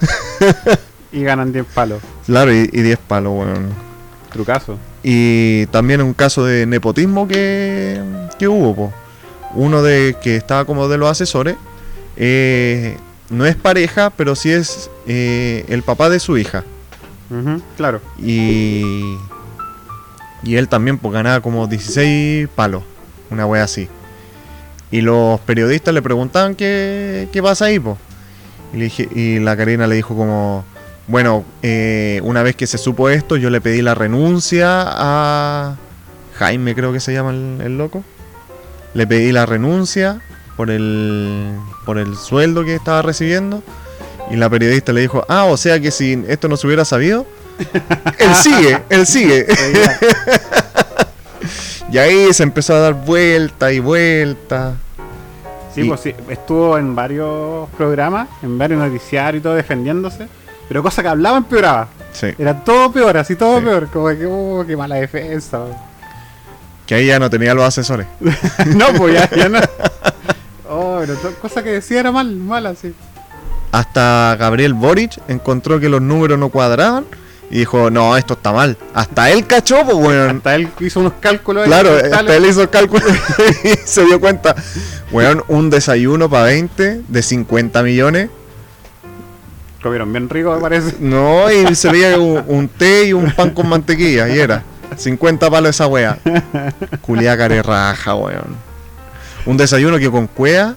Y 1.13 1.23
ganan 1.23 1.53
10 1.53 1.67
palos. 1.67 2.03
Claro, 2.27 2.53
y 2.53 2.67
10 2.67 2.99
palos, 3.07 3.33
weón. 3.35 3.71
Trucazo. 4.33 4.79
Y 5.03 5.67
también 5.67 6.03
un 6.03 6.15
caso 6.15 6.45
de 6.45 6.67
nepotismo 6.67 7.29
que, 7.29 8.01
que 8.39 8.49
hubo, 8.49 8.75
po. 8.75 8.93
Uno 9.55 9.83
de 9.83 10.17
que 10.21 10.37
estaba 10.37 10.65
como 10.65 10.89
de 10.89 10.99
los 10.99 11.11
asesores. 11.11 11.57
eh, 12.17 12.97
no 13.31 13.45
es 13.47 13.57
pareja, 13.57 14.11
pero 14.11 14.37
sí 14.37 14.51
es 14.51 14.91
eh, 15.07 15.65
el 15.69 15.83
papá 15.83 16.09
de 16.11 16.21
su 16.21 16.39
hija. 16.39 16.65
Claro. 17.77 18.01
Y. 18.19 19.17
Y 20.43 20.57
él 20.57 20.69
también, 20.69 20.99
pues 20.99 21.13
ganaba 21.15 21.41
como 21.41 21.67
16 21.67 22.49
palos. 22.55 22.83
Una 23.31 23.47
wea 23.47 23.65
así. 23.65 23.89
Y 24.91 25.01
los 25.01 25.41
periodistas 25.41 25.93
le 25.93 26.03
preguntaban 26.03 26.55
qué, 26.55 27.29
qué 27.33 27.43
pasa 27.43 27.67
ahí, 27.67 27.79
pues. 27.81 27.97
Y, 28.73 28.77
le 28.79 28.85
dije- 28.85 29.09
y 29.15 29.39
la 29.41 29.57
Karina 29.57 29.87
le 29.87 29.97
dijo 29.97 30.15
como. 30.17 30.65
Bueno, 31.09 31.45
eh, 31.63 32.21
una 32.25 32.43
vez 32.43 32.57
que 32.57 32.67
se 32.67 32.79
supo 32.79 33.09
esto, 33.09 33.37
yo 33.37 33.49
le 33.51 33.61
pedí 33.61 33.81
la 33.81 33.95
renuncia 33.95 34.83
a 34.87 35.77
Jaime, 36.35 36.75
creo 36.75 36.93
que 36.93 36.99
se 37.01 37.13
llama 37.13 37.31
el, 37.31 37.61
el 37.63 37.79
loco. 37.79 38.03
Le 38.95 39.07
pedí 39.07 39.31
la 39.31 39.47
renuncia 39.47 40.21
por 40.57 40.71
el, 40.71 41.55
por 41.85 41.99
el 41.99 42.17
sueldo 42.17 42.65
que 42.65 42.75
estaba 42.75 43.03
recibiendo. 43.03 43.63
Y 44.31 44.37
la 44.37 44.51
periodista 44.51 44.93
le 44.93 45.03
dijo, 45.03 45.25
ah, 45.29 45.45
o 45.45 45.57
sea 45.57 45.79
que 45.81 45.91
si 45.93 46.25
esto 46.29 46.49
no 46.49 46.57
se 46.57 46.67
hubiera 46.67 46.85
sabido, 46.85 47.25
él 48.19 48.35
sigue, 48.35 48.83
él 48.91 49.07
sigue. 49.07 49.47
Y 51.91 51.99
ahí 51.99 52.35
se 52.35 52.43
empezó 52.43 52.75
a 52.75 52.81
dar 52.81 52.95
vuelta 52.95 53.73
y 53.73 53.79
vuelta. 53.79 54.75
Sí, 55.75 55.83
Y- 55.83 55.89
pues 55.89 56.01
sí, 56.01 56.15
estuvo 56.29 56.77
en 56.79 56.95
varios 56.97 57.69
programas, 57.77 58.29
en 58.43 58.59
varios 58.59 58.81
noticiarios 58.81 59.41
y 59.41 59.43
todo 59.43 59.55
defendiéndose, 59.55 60.27
pero 60.69 60.83
cosa 60.83 61.01
que 61.03 61.09
hablaba 61.09 61.37
empeoraba. 61.39 61.89
Sí. 62.13 62.29
Era 62.39 62.59
todo 62.65 62.91
peor, 62.91 63.17
así 63.19 63.37
todo 63.37 63.61
Sí. 63.61 63.65
peor, 63.67 63.89
como 63.93 64.09
que, 64.09 64.27
oh, 64.27 64.65
qué 64.67 64.77
mala 64.77 64.97
defensa. 64.97 65.61
Que 66.87 66.97
ahí 66.97 67.07
ya 67.07 67.19
no 67.21 67.31
tenía 67.31 67.55
los 67.55 67.65
asesores. 67.65 68.07
no, 68.67 68.87
pues 68.97 69.15
ya, 69.15 69.31
ya 69.31 69.49
no. 69.49 69.61
Oh, 70.69 70.99
pero 71.01 71.15
cosa 71.41 71.63
que 71.63 71.71
decía 71.71 72.01
era 72.01 72.11
mal, 72.11 72.35
mala, 72.35 72.75
sí. 72.75 72.93
Hasta 73.71 74.35
Gabriel 74.39 74.75
Boric 74.75 75.21
encontró 75.29 75.79
que 75.79 75.89
los 75.89 76.01
números 76.03 76.37
no 76.39 76.49
cuadraban 76.49 77.05
y 77.51 77.59
dijo, 77.59 77.91
no, 77.91 78.17
esto 78.17 78.35
está 78.35 78.53
mal. 78.53 78.77
Hasta 78.95 79.31
él 79.31 79.47
cachó, 79.47 79.85
pues, 79.85 79.97
weón. 79.97 80.37
Hasta 80.37 80.55
él 80.57 80.69
hizo 80.81 81.01
unos 81.01 81.15
cálculos. 81.21 81.65
Claro, 81.65 81.91
hasta 81.97 82.37
él 82.37 82.47
hizo 82.47 82.63
el 82.63 82.71
cálculo 82.71 83.05
y 83.65 83.69
se 83.85 84.05
dio 84.05 84.21
cuenta. 84.21 84.55
Weón, 85.13 85.45
un 85.49 85.71
desayuno 85.71 86.29
para 86.29 86.45
20 86.45 87.03
de 87.07 87.23
50 87.23 87.83
millones. 87.83 88.31
Comieron 89.83 90.13
bien 90.13 90.29
rico, 90.29 90.55
me 90.55 90.61
parece. 90.61 90.97
No, 90.99 91.51
y 91.53 91.75
se 91.75 91.91
veía 91.91 92.19
un, 92.19 92.43
un 92.49 92.69
té 92.69 93.05
y 93.09 93.13
un 93.13 93.31
pan 93.31 93.51
con 93.51 93.69
mantequilla, 93.69 94.29
y 94.29 94.39
era 94.39 94.65
50 94.97 95.51
palos 95.51 95.71
esa 95.71 95.87
wea. 95.87 96.19
Culia 97.03 97.37
raja, 97.63 98.15
weón. 98.15 98.57
Un 99.45 99.57
desayuno 99.57 99.99
que 99.99 100.11
con 100.11 100.27
cuea 100.27 100.75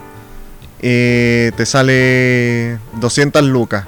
eh, 0.82 1.52
te 1.58 1.66
sale 1.66 2.78
200 3.00 3.44
lucas. 3.44 3.86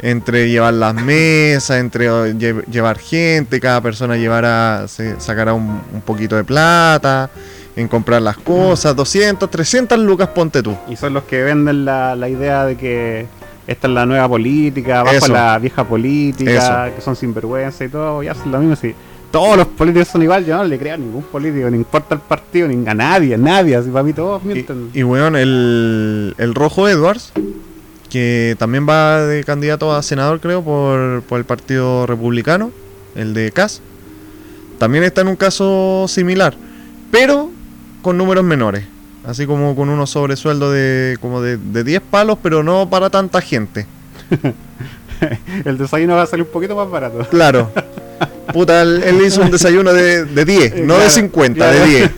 Entre 0.00 0.48
llevar 0.48 0.74
las 0.74 0.94
mesas, 0.94 1.78
entre 1.78 2.08
lle- 2.08 2.64
llevar 2.66 2.98
gente, 2.98 3.58
cada 3.60 3.80
persona 3.80 4.16
llevará, 4.16 4.86
se 4.86 5.20
sacará 5.20 5.54
un, 5.54 5.80
un 5.92 6.00
poquito 6.02 6.36
de 6.36 6.44
plata, 6.44 7.28
en 7.74 7.88
comprar 7.88 8.22
las 8.22 8.36
cosas, 8.36 8.94
200, 8.94 9.50
300 9.50 9.98
lucas 9.98 10.28
ponte 10.28 10.62
tú. 10.62 10.76
Y 10.88 10.94
son 10.96 11.14
los 11.14 11.24
que 11.24 11.42
venden 11.42 11.84
la, 11.84 12.14
la 12.14 12.28
idea 12.28 12.64
de 12.64 12.76
que 12.76 13.26
esta 13.66 13.88
es 13.88 13.92
la 13.94 14.06
nueva 14.06 14.28
política, 14.28 15.02
bajo 15.02 15.16
Eso. 15.16 15.32
la 15.32 15.58
vieja 15.58 15.82
política, 15.84 16.86
Eso. 16.88 16.94
que 16.96 17.02
son 17.02 17.16
sinvergüenza 17.16 17.84
y 17.84 17.88
todo, 17.88 18.22
y 18.22 18.28
hacen 18.28 18.52
lo 18.52 18.60
mismo. 18.60 18.76
Sí. 18.76 18.94
Todos 19.32 19.56
los 19.58 19.66
políticos 19.66 20.08
son 20.08 20.22
igual, 20.22 20.44
yo 20.46 20.56
no 20.56 20.64
le 20.64 20.78
creo 20.78 20.94
a 20.94 20.96
ningún 20.96 21.22
político, 21.24 21.68
no 21.68 21.76
importa 21.76 22.14
el 22.14 22.20
partido, 22.22 22.66
ni 22.68 22.88
a 22.88 22.94
nadie, 22.94 23.34
a 23.34 23.38
nadie, 23.38 23.76
así 23.76 23.90
para 23.90 24.02
mí 24.04 24.12
todos 24.12 24.42
mienten. 24.42 24.90
Y, 24.94 25.00
y 25.00 25.02
weón, 25.02 25.36
el, 25.36 26.34
el 26.38 26.54
Rojo 26.54 26.88
Edwards, 26.88 27.32
que 28.10 28.56
también 28.58 28.88
va 28.88 29.22
de 29.22 29.44
candidato 29.44 29.94
a 29.94 30.02
senador, 30.02 30.40
creo, 30.40 30.62
por, 30.62 31.22
por 31.22 31.38
el 31.38 31.44
Partido 31.44 32.06
Republicano, 32.06 32.70
el 33.14 33.34
de 33.34 33.52
Cas, 33.52 33.80
también 34.78 35.04
está 35.04 35.20
en 35.22 35.28
un 35.28 35.36
caso 35.36 36.06
similar, 36.08 36.54
pero 37.10 37.50
con 38.02 38.16
números 38.16 38.44
menores. 38.44 38.84
Así 39.24 39.44
como 39.44 39.76
con 39.76 39.90
unos 39.90 40.10
sobresueldos 40.10 40.72
de 40.72 41.18
como 41.20 41.42
de, 41.42 41.58
de 41.58 41.84
10 41.84 42.00
palos, 42.10 42.38
pero 42.42 42.62
no 42.62 42.88
para 42.88 43.10
tanta 43.10 43.42
gente. 43.42 43.86
el 45.64 45.76
desayuno 45.76 46.14
va 46.16 46.22
a 46.22 46.26
salir 46.26 46.46
un 46.46 46.52
poquito 46.52 46.74
más 46.76 46.88
barato. 46.88 47.26
Claro. 47.28 47.70
Puta, 48.52 48.80
él, 48.80 49.02
él 49.04 49.20
hizo 49.26 49.42
un 49.42 49.50
desayuno 49.50 49.92
de, 49.92 50.24
de 50.24 50.44
10, 50.44 50.76
no 50.76 50.94
de 50.94 51.00
Claro, 51.00 51.10
50, 51.10 51.54
claro. 51.56 51.78
de 51.78 51.86
10. 51.86 52.10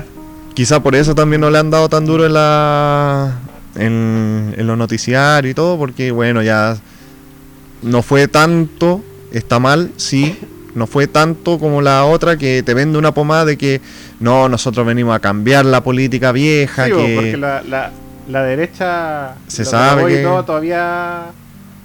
Quizá 0.56 0.82
por 0.82 0.94
eso 0.94 1.14
también 1.14 1.40
no 1.42 1.50
le 1.50 1.58
han 1.58 1.70
dado 1.70 1.88
tan 1.88 2.06
duro 2.06 2.24
en 2.26 2.32
la 2.32 3.32
en, 3.76 4.54
en 4.56 4.66
los 4.66 4.78
noticiarios 4.78 5.50
y 5.52 5.54
todo, 5.54 5.76
porque 5.76 6.10
bueno, 6.10 6.42
ya 6.42 6.76
no 7.82 8.00
fue 8.02 8.26
tanto, 8.26 9.02
está 9.32 9.58
mal, 9.58 9.90
sí, 9.96 10.38
no 10.74 10.86
fue 10.86 11.06
tanto 11.08 11.58
como 11.58 11.82
la 11.82 12.06
otra 12.06 12.38
que 12.38 12.62
te 12.62 12.72
vende 12.72 12.98
una 12.98 13.12
pomada 13.12 13.44
de 13.44 13.58
que 13.58 13.82
no, 14.18 14.48
nosotros 14.48 14.86
venimos 14.86 15.14
a 15.14 15.20
cambiar 15.20 15.66
la 15.66 15.82
política 15.82 16.32
vieja, 16.32 16.86
Sí, 16.86 16.92
que 16.92 17.14
porque 17.16 17.36
la, 17.36 17.62
la, 17.62 17.90
la 18.28 18.42
derecha 18.42 19.34
Se 19.46 19.64
sabe 19.66 20.10
y 20.10 20.16
que- 20.16 20.22
todo 20.22 20.42
todavía 20.44 21.24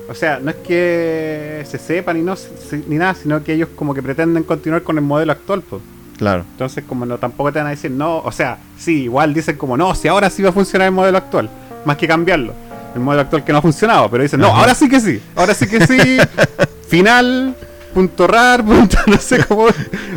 o 0.09 0.15
sea 0.15 0.39
no 0.41 0.49
es 0.49 0.55
que 0.57 1.63
se 1.69 1.77
sepa 1.77 2.13
ni 2.13 2.21
no 2.21 2.35
se- 2.37 2.83
ni 2.87 2.95
nada 2.95 3.15
sino 3.15 3.43
que 3.43 3.53
ellos 3.53 3.69
como 3.75 3.93
que 3.93 4.01
pretenden 4.01 4.43
continuar 4.43 4.81
con 4.83 4.97
el 4.97 5.03
modelo 5.03 5.33
actual 5.33 5.61
pues. 5.61 5.81
Claro, 6.21 6.45
entonces 6.51 6.83
como 6.87 7.05
no 7.05 7.17
tampoco 7.17 7.51
te 7.51 7.57
van 7.57 7.67
a 7.67 7.71
decir 7.71 7.89
no 7.89 8.19
o 8.19 8.31
sea 8.31 8.59
sí 8.77 9.03
igual 9.03 9.33
dicen 9.33 9.57
como 9.57 9.75
no 9.75 9.95
si 9.95 10.07
ahora 10.07 10.29
sí 10.29 10.43
va 10.43 10.49
a 10.49 10.53
funcionar 10.53 10.87
el 10.87 10.93
modelo 10.93 11.17
actual 11.17 11.49
más 11.83 11.97
que 11.97 12.07
cambiarlo. 12.07 12.53
El 12.93 12.99
modelo 12.99 13.21
actual 13.21 13.43
que 13.43 13.51
no 13.51 13.57
ha 13.57 13.61
funcionado 13.61 14.09
pero 14.11 14.21
dicen 14.21 14.39
no 14.39 14.47
Ajá. 14.47 14.59
ahora 14.59 14.75
sí 14.75 14.87
que 14.87 14.99
sí 14.99 15.19
ahora 15.35 15.53
sí 15.53 15.67
que 15.67 15.87
sí 15.87 16.17
final 16.87 17.55
punto 17.93 18.27
rar 18.27 18.63
punto 18.63 18.97
no 19.07 19.17
sé 19.17 19.43
cómo 19.45 19.65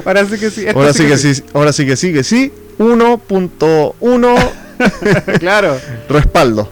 ahora 0.05 0.25
sí 0.27 0.39
que 0.39 0.51
sí 0.51 0.67
ahora 0.69 0.93
sí 0.93 1.07
que 1.07 1.17
sí, 1.17 1.43
ahora 1.55 1.73
sí 1.73 1.87
que 1.87 1.97
sí, 1.97 2.13
que 2.13 2.23
sí, 2.23 2.53
1.1 2.79 4.51
claro. 5.39 5.77
respaldo. 6.09 6.69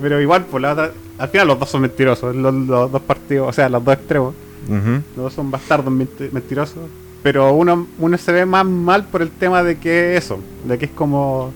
Pero 0.00 0.20
igual, 0.20 0.44
por 0.44 0.60
la 0.60 0.72
otra, 0.72 0.92
al 1.18 1.28
final 1.28 1.48
los 1.48 1.58
dos 1.58 1.70
son 1.70 1.82
mentirosos, 1.82 2.34
los, 2.34 2.54
los 2.54 2.92
dos 2.92 3.02
partidos, 3.02 3.48
o 3.48 3.52
sea, 3.52 3.68
los 3.68 3.84
dos 3.84 3.94
extremos, 3.94 4.34
Ujú. 4.66 5.02
los 5.16 5.24
dos 5.24 5.32
son 5.34 5.50
bastardos 5.50 5.92
menti- 5.92 6.30
mentirosos. 6.32 6.78
Pero 7.22 7.52
uno, 7.52 7.86
uno 7.98 8.16
se 8.18 8.32
ve 8.32 8.46
más 8.46 8.64
mal 8.64 9.04
por 9.04 9.22
el 9.22 9.30
tema 9.30 9.62
de 9.62 9.76
que 9.78 10.16
eso, 10.16 10.38
de 10.64 10.78
que 10.78 10.84
es 10.86 10.90
como 10.92 11.52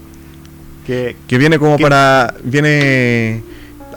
que 0.87 1.17
Que 1.29 1.39
viene 1.39 1.59
como 1.59 1.79
para. 1.79 2.35
Viene 2.43 3.43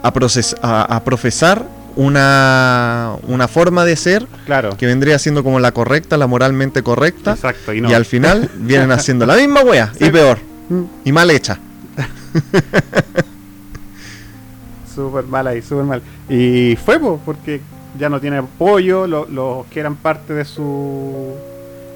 a, 0.02 0.12
proces- 0.12 0.56
a, 0.62 0.82
a 0.96 1.02
profesar 1.04 1.66
una, 1.96 3.14
una 3.26 3.48
forma 3.48 3.84
de 3.84 3.96
ser 3.96 4.26
claro, 4.44 4.76
que 4.76 4.86
vendría 4.86 5.18
siendo 5.18 5.42
como 5.42 5.58
la 5.58 5.72
correcta, 5.72 6.16
la 6.16 6.26
moralmente 6.28 6.82
correcta. 6.82 7.32
exacto, 7.32 7.72
y 7.72 7.78
Y, 7.78 7.80
no. 7.80 7.88
al 7.88 8.04
final 8.04 8.48
vienen 8.58 8.92
haciendo 8.92 9.26
la 9.26 9.34
misma 9.36 9.62
wea 9.62 9.92
y 9.98 10.10
peor. 10.10 10.38
Mm, 10.68 10.82
Y 11.04 11.12
mal 11.12 11.30
hecha. 11.30 11.58
Súper 14.94 15.24
mal 15.26 15.46
ahí, 15.46 15.60
súper 15.62 15.84
mal. 15.84 16.02
Y 16.28 16.76
fue 16.76 16.98
po, 16.98 17.20
porque 17.24 17.60
ya 17.98 18.08
no 18.08 18.20
tiene 18.20 18.38
apoyo, 18.38 19.06
lo- 19.06 19.26
los 19.26 19.66
que 19.66 19.80
eran 19.80 19.96
parte 19.96 20.32
de 20.34 20.44
su 20.44 21.32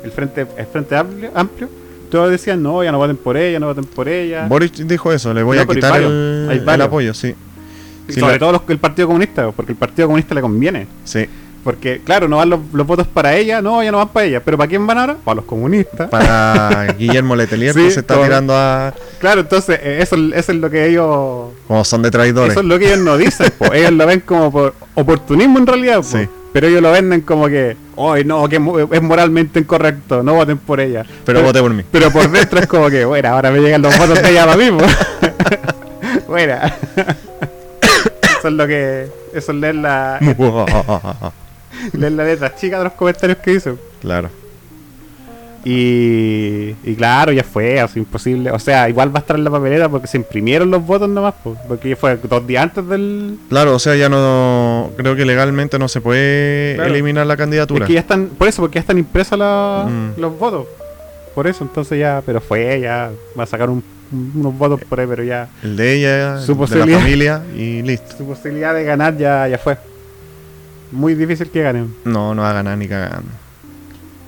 el 0.05 0.11
frente, 0.13 0.47
el 0.57 0.67
frente 0.67 0.97
amplio, 0.97 1.31
amplio, 1.35 1.69
todos 2.11 2.31
decían 2.31 2.63
no, 2.63 2.83
ya 2.83 2.91
no 2.93 2.99
voten 2.99 3.17
por 3.17 3.37
ella, 3.37 3.61
no 3.61 3.67
voten 3.67 3.85
por 3.85 4.09
ella. 4.09 4.47
Boris 4.49 4.73
dijo 4.87 5.13
eso, 5.13 5.33
le 5.35 5.43
voy 5.43 5.57
No, 5.57 5.63
a 5.63 5.67
hay 5.69 5.75
quitar 5.75 5.91
varios, 5.93 6.11
el, 6.11 6.47
hay 6.51 6.59
el 6.59 6.65
varios. 6.65 6.87
apoyo, 6.89 7.15
sí. 7.15 7.35
Sobre 8.09 8.33
la- 8.33 8.39
todo 8.39 8.53
los- 8.53 8.63
el 8.69 8.79
Partido 8.79 9.07
Comunista, 9.09 9.51
porque 9.53 9.73
el 9.73 9.79
Partido 9.79 10.09
Comunista 10.09 10.35
le 10.35 10.41
conviene. 10.41 10.87
Sí. 11.05 11.27
Porque, 11.63 12.01
claro, 12.05 12.27
no 12.29 12.39
van 12.39 12.49
los, 12.51 12.61
los 12.73 12.87
votos 12.87 13.07
para 13.07 13.37
ella, 13.37 13.61
no, 13.61 13.83
ya 13.83 13.93
no 13.93 13.99
van 13.99 14.09
para 14.09 14.27
ella. 14.27 14.41
Pero 14.43 14.57
¿para 14.57 14.69
quién 14.69 14.87
van 14.87 14.97
ahora? 14.99 15.17
Para 15.23 15.37
los 15.37 15.45
comunistas. 15.45 16.09
Para 16.09 16.87
Guillermo 16.99 17.37
Letelier 17.37 17.75
Sí, 17.75 17.85
que 17.85 17.91
se 17.91 18.01
está 18.01 18.15
todo. 18.15 18.25
tirando 18.25 18.55
a. 18.57 18.95
Claro, 19.19 19.43
entonces, 19.43 19.79
eh, 19.83 19.99
eso, 20.01 20.17
eso 20.17 20.53
es 20.53 20.59
lo 20.59 20.71
que 20.71 20.87
ellos. 20.87 21.49
Como 21.69 21.85
son 21.85 22.03
de 22.03 22.11
traidores. 22.11 22.53
Eso 22.53 22.61
es 22.61 22.67
lo 22.67 22.79
que 22.79 22.87
ellos 22.87 23.01
no 23.01 23.17
dicen, 23.19 23.53
po. 23.59 23.73
ellos 23.73 23.93
lo 23.93 24.07
ven 24.07 24.21
como 24.21 24.51
por 24.51 24.75
oportunismo 24.95 25.59
en 25.59 25.67
realidad, 25.67 25.97
po. 25.99 26.03
Sí. 26.05 26.29
pero 26.53 26.67
ellos 26.67 26.81
lo 26.83 26.91
venden 26.93 27.21
como 27.21 27.47
que, 27.49 27.77
¡ay 27.99 28.25
no! 28.25 28.49
que 28.49 28.57
es 28.57 28.61
mo- 28.63 28.79
es 28.79 29.03
moralmente 29.03 29.61
incorrecto, 29.61 30.23
no 30.23 30.35
voten 30.35 30.57
por 30.59 30.81
ella. 30.81 31.05
Pero 31.27 31.43
voté 31.43 31.61
por 31.61 31.73
mí. 31.75 31.85
Pero 31.93 32.11
por 32.11 32.29
dentro 32.31 32.59
es 32.59 32.67
como 32.67 32.89
que, 32.89 33.05
bueno, 33.05 33.29
ahora 33.29 33.51
me 33.51 33.61
llegan 33.61 33.83
los 33.83 33.97
votos 33.99 34.23
de 34.23 34.31
ella 34.31 34.47
para 34.47 34.57
mí. 34.57 34.71
Bueno. 36.27 36.55
eso 38.39 38.49
es 38.49 38.53
lo 38.55 38.67
que. 38.67 39.09
Eso 39.35 39.53
es 39.53 39.59
leer 39.59 39.75
la, 39.77 40.19
leer 41.93 42.13
la 42.15 42.25
letra 42.25 42.55
chica 42.55 42.79
de 42.79 42.85
los 42.85 42.93
comentarios 42.95 43.39
que 43.39 43.53
hizo. 43.53 43.79
claro. 44.01 44.29
Y, 45.63 46.75
y 46.85 46.95
claro, 46.97 47.33
ya 47.33 47.45
fue, 47.45 47.81
así 47.81 47.99
imposible. 47.99 48.51
O 48.51 48.59
sea, 48.59 48.89
igual 48.89 49.15
va 49.15 49.19
a 49.19 49.21
estar 49.21 49.37
en 49.37 49.45
la 49.45 49.51
papeleta 49.51 49.91
porque 49.91 50.07
se 50.07 50.17
imprimieron 50.17 50.71
los 50.71 50.85
votos 50.87 51.07
nomás, 51.09 51.35
po, 51.45 51.55
porque 51.69 51.95
fue 51.97 52.17
dos 52.17 52.47
días 52.47 52.63
antes 52.63 52.87
del. 52.89 53.37
Claro, 53.51 53.75
o 53.75 53.79
sea, 53.79 53.95
ya 53.95 54.09
no. 54.09 54.91
Creo 54.97 55.15
que 55.17 55.27
legalmente 55.27 55.79
no 55.79 55.87
se 55.89 56.01
puede 56.01 56.77
Claro. 56.77 56.91
eliminar 56.95 57.27
la 57.27 57.37
candidatura. 57.37 57.85
Es 57.85 57.89
que 57.89 57.93
ya 57.95 58.01
están, 58.01 58.29
por 58.29 58.49
eso, 58.49 58.63
porque 58.63 58.77
ya 58.77 58.81
están 58.81 58.97
impresos 58.99 59.39
la- 59.39 59.87
Mm. 59.87 60.19
los 60.19 60.39
votos. 60.39 60.67
Por 61.35 61.47
eso, 61.47 61.63
entonces 61.63 61.99
ya, 61.99 62.23
pero 62.25 62.41
fue, 62.41 62.81
ya 62.81 63.11
va 63.39 63.43
a 63.43 63.47
sacar 63.47 63.69
un, 63.69 63.85
unos 64.35 64.57
votos 64.57 64.81
por 64.89 64.99
ahí, 64.99 65.07
pero 65.07 65.23
ya 65.23 65.49
El 65.63 65.77
de 65.77 65.95
ella, 65.95 66.39
Su 66.39 66.53
el 66.53 66.71
de 66.71 66.87
la 66.87 66.99
familia 66.99 67.43
y 67.55 67.83
listo. 67.83 68.17
su 68.17 68.25
posibilidad 68.27 68.75
de 68.75 68.83
ganar 68.85 69.17
ya, 69.19 69.47
ya 69.47 69.59
fue. 69.59 69.77
Muy 70.93 71.15
difícil 71.15 71.51
que 71.51 71.63
ganen. 71.63 71.95
No, 72.05 72.35
no 72.35 72.43
va 72.43 72.51
a 72.51 72.55
ganar 72.55 72.77
ni 72.79 72.89
cagando. 72.89 73.29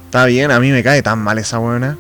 Está 0.07 0.27
bien, 0.27 0.51
a 0.51 0.61
mí 0.61 0.71
me 0.71 0.83
cae 0.83 1.03
tan 1.03 1.19
mal 1.19 1.39
esa 1.39 1.59
buena. 1.59 1.97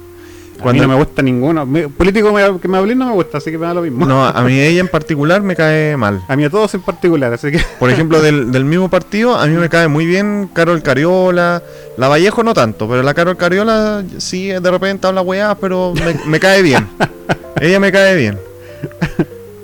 Cuando 0.60 0.82
no 0.82 0.88
me 0.90 0.94
gusta 0.94 1.22
ninguno. 1.22 1.66
Mi- 1.66 1.88
político 1.88 2.32
me- 2.32 2.60
que 2.60 2.68
me 2.68 2.78
hablé 2.78 2.94
no 2.94 3.06
me 3.06 3.12
gusta, 3.14 3.38
así 3.38 3.50
que 3.50 3.58
me 3.58 3.66
da 3.66 3.74
lo 3.74 3.82
mismo. 3.82 4.06
No, 4.06 4.24
a 4.24 4.42
mí 4.42 4.52
ella 4.60 4.80
en 4.80 4.86
particular 4.88 5.42
me 5.42 5.56
cae 5.56 5.96
mal. 5.96 6.22
A 6.28 6.36
mí 6.36 6.44
a 6.44 6.50
todos 6.50 6.72
en 6.74 6.82
particular, 6.82 7.32
así 7.32 7.50
que. 7.50 7.60
Por 7.80 7.90
ejemplo, 7.90 8.20
del, 8.22 8.52
del 8.52 8.64
mismo 8.64 8.88
partido, 8.88 9.34
a 9.36 9.46
mí 9.46 9.56
me 9.56 9.68
cae 9.68 9.88
muy 9.88 10.06
bien 10.06 10.48
Carol 10.52 10.80
Cariola. 10.82 11.62
La 11.96 12.06
Vallejo 12.08 12.44
no 12.44 12.54
tanto, 12.54 12.88
pero 12.88 13.02
la 13.02 13.12
Carol 13.14 13.36
Cariola 13.36 14.04
sí 14.18 14.48
de 14.48 14.70
repente 14.70 15.06
habla 15.06 15.22
weá, 15.22 15.56
pero 15.56 15.94
me, 15.94 16.14
me 16.26 16.38
cae 16.38 16.62
bien. 16.62 16.86
Ella 17.60 17.80
me 17.80 17.90
cae 17.90 18.14
bien. 18.16 18.38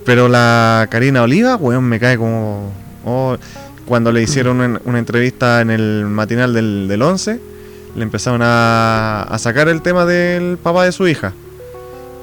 Pero 0.05 0.27
la 0.29 0.87
Karina 0.91 1.23
Oliva, 1.23 1.57
weón, 1.57 1.85
me 1.85 2.01
cae 2.01 2.17
como... 2.17 2.73
oh, 3.05 3.37
cuando 3.89 4.13
le 4.13 4.23
hicieron 4.23 4.61
una, 4.61 4.81
una 4.85 4.99
entrevista 4.99 5.61
en 5.63 5.71
el 5.71 6.05
matinal 6.05 6.53
del, 6.53 6.87
del 6.87 7.03
11, 7.03 7.41
le 7.97 8.03
empezaron 8.03 8.43
a, 8.43 9.23
a 9.23 9.39
sacar 9.39 9.69
el 9.69 9.83
tema 9.83 10.05
del 10.05 10.59
papá 10.59 10.85
de 10.85 10.93
su 10.93 11.09
hija. 11.09 11.33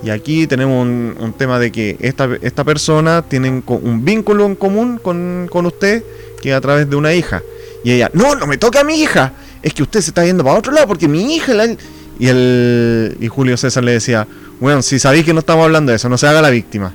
Y 0.03 0.11
aquí 0.11 0.45
tenemos 0.45 0.81
un, 0.81 1.15
un 1.19 1.33
tema 1.33 1.57
de 1.57 1.71
que 1.71 1.97
esta, 1.99 2.29
esta 2.41 2.63
persona 2.63 3.23
tiene 3.23 3.63
un 3.65 4.05
vínculo 4.05 4.45
en 4.45 4.55
común 4.55 4.99
con, 5.01 5.47
con 5.51 5.65
usted 5.65 6.03
que 6.41 6.53
a 6.53 6.61
través 6.61 6.87
de 6.89 6.95
una 6.95 7.13
hija. 7.13 7.41
Y 7.83 7.91
ella, 7.91 8.11
no, 8.13 8.35
no 8.35 8.45
me 8.45 8.57
toca 8.57 8.81
a 8.81 8.83
mi 8.83 9.01
hija. 9.01 9.33
Es 9.63 9.73
que 9.73 9.81
usted 9.81 10.01
se 10.01 10.11
está 10.11 10.23
yendo 10.23 10.43
para 10.43 10.59
otro 10.59 10.71
lado 10.71 10.87
porque 10.87 11.07
mi 11.07 11.35
hija... 11.35 11.53
la-". 11.53 11.75
Y, 12.17 12.27
el, 12.27 13.17
y 13.19 13.27
Julio 13.27 13.57
César 13.57 13.83
le 13.83 13.91
decía, 13.91 14.25
bueno, 14.59 14.81
si 14.81 14.99
sabéis 14.99 15.25
que 15.25 15.33
no 15.33 15.39
estamos 15.39 15.65
hablando 15.65 15.91
de 15.91 15.97
eso, 15.97 16.07
no 16.07 16.17
se 16.17 16.27
haga 16.27 16.41
la 16.41 16.49
víctima. 16.49 16.93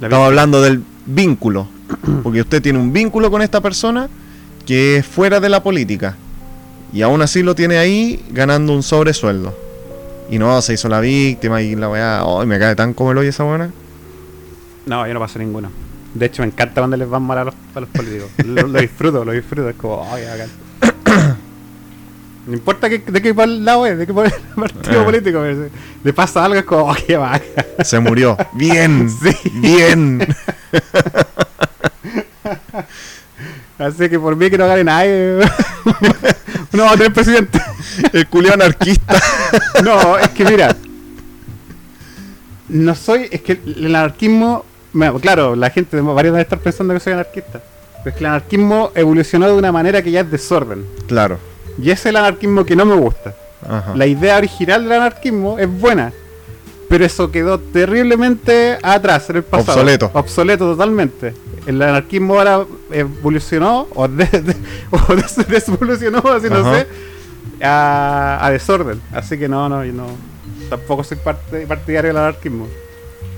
La 0.00 0.08
Estamos 0.08 0.26
hablando 0.26 0.60
del 0.60 0.82
vínculo. 1.04 1.68
Porque 2.22 2.40
usted 2.40 2.62
tiene 2.62 2.78
un 2.78 2.92
vínculo 2.92 3.30
con 3.30 3.42
esta 3.42 3.60
persona 3.60 4.08
que 4.66 4.98
es 4.98 5.06
fuera 5.06 5.40
de 5.40 5.48
la 5.48 5.62
política. 5.62 6.16
Y 6.92 7.02
aún 7.02 7.20
así 7.22 7.42
lo 7.42 7.54
tiene 7.54 7.78
ahí 7.78 8.24
ganando 8.30 8.72
un 8.72 8.82
sobresueldo. 8.82 9.56
Y 10.30 10.38
no, 10.38 10.60
se 10.62 10.74
hizo 10.74 10.88
la 10.88 11.00
víctima 11.00 11.62
y 11.62 11.76
la 11.76 11.88
weá. 11.88 12.22
Ay, 12.22 12.46
me 12.46 12.58
cae 12.58 12.74
tan 12.74 12.94
como 12.94 13.12
el 13.12 13.18
hoy 13.18 13.28
esa 13.28 13.44
buena. 13.44 13.70
No, 14.86 15.06
yo 15.06 15.14
no 15.14 15.20
paso 15.20 15.38
ninguno. 15.38 15.70
De 16.14 16.26
hecho, 16.26 16.42
me 16.42 16.48
encanta 16.48 16.80
cuando 16.80 16.96
les 16.96 17.08
van 17.08 17.22
mal 17.22 17.38
a 17.38 17.44
los, 17.44 17.54
a 17.74 17.80
los 17.80 17.88
políticos. 17.90 18.30
lo, 18.44 18.66
lo 18.66 18.80
disfruto, 18.80 19.24
lo 19.24 19.32
disfruto. 19.32 19.68
Es 19.68 19.76
como, 19.76 20.06
ay. 20.12 20.22
No 22.46 22.54
importa 22.54 22.88
que, 22.88 23.00
de 23.00 23.20
qué 23.20 23.34
lado 23.34 23.86
es, 23.86 23.98
de 23.98 24.06
qué 24.06 24.14
partido 24.14 25.00
Ah. 25.00 25.04
político. 25.04 25.42
Le 26.04 26.12
pasa 26.12 26.44
algo, 26.44 26.56
es 26.56 26.64
como, 26.64 26.92
ay, 26.92 27.02
qué 27.04 27.16
bacán. 27.16 27.42
Se 27.84 27.98
murió. 27.98 28.36
Bien. 28.52 29.10
Sí. 29.22 29.50
Bien. 29.54 30.24
Así 33.78 34.08
que 34.08 34.18
por 34.18 34.36
mí 34.36 34.50
que 34.50 34.58
no 34.58 34.66
gane 34.66 34.84
nadie. 34.84 35.38
no 36.72 36.84
va 36.84 36.92
a 36.92 36.96
tener 36.96 37.12
presidente. 37.12 37.60
El 38.12 38.26
culio 38.28 38.54
anarquista. 38.54 39.14
No, 39.82 40.18
es 40.18 40.28
que 40.30 40.44
mira. 40.44 40.74
No 42.68 42.94
soy. 42.94 43.28
Es 43.30 43.42
que 43.42 43.60
el 43.64 43.94
anarquismo. 43.94 44.64
bueno, 44.92 45.18
claro, 45.20 45.54
la 45.54 45.70
gente, 45.70 46.00
varios 46.00 46.32
deben 46.32 46.40
estar 46.40 46.58
pensando 46.58 46.94
que 46.94 47.00
soy 47.00 47.12
anarquista. 47.12 47.60
Pero 48.02 48.10
es 48.10 48.14
que 48.14 48.20
el 48.20 48.26
anarquismo 48.26 48.90
evolucionó 48.94 49.46
de 49.46 49.52
una 49.52 49.70
manera 49.70 50.02
que 50.02 50.10
ya 50.10 50.20
es 50.20 50.30
desorden. 50.30 50.84
Claro. 51.06 51.38
Y 51.80 51.90
ese 51.90 51.92
es 51.92 52.06
el 52.06 52.16
anarquismo 52.16 52.64
que 52.64 52.74
no 52.74 52.84
me 52.84 52.96
gusta. 52.96 53.34
Ajá. 53.68 53.94
La 53.94 54.06
idea 54.06 54.36
original 54.36 54.82
del 54.82 54.92
anarquismo 54.92 55.58
es 55.58 55.68
buena. 55.68 56.12
Pero 56.88 57.04
eso 57.04 57.30
quedó 57.32 57.58
terriblemente 57.58 58.78
atrás 58.82 59.28
en 59.30 59.36
el 59.36 59.42
pasado. 59.42 59.78
Obsoleto. 59.78 60.10
Obsoleto 60.14 60.70
totalmente. 60.72 61.34
El 61.66 61.82
anarquismo 61.82 62.38
ahora 62.38 62.64
evolucionó 62.92 63.88
o, 63.94 64.06
de- 64.06 64.24
de- 64.26 64.56
o 64.90 65.14
des- 65.16 65.48
desevolucionó, 65.48 66.18
así 66.32 66.48
no 66.48 66.72
sé, 66.72 66.86
a, 67.62 68.38
a 68.40 68.50
desorden. 68.50 69.00
Así 69.12 69.36
que 69.38 69.48
no, 69.48 69.68
no, 69.68 69.84
yo 69.84 69.92
no. 69.92 70.06
Tampoco 70.70 71.02
soy 71.04 71.16
parte, 71.18 71.66
partidario 71.66 72.08
del 72.10 72.16
anarquismo. 72.18 72.68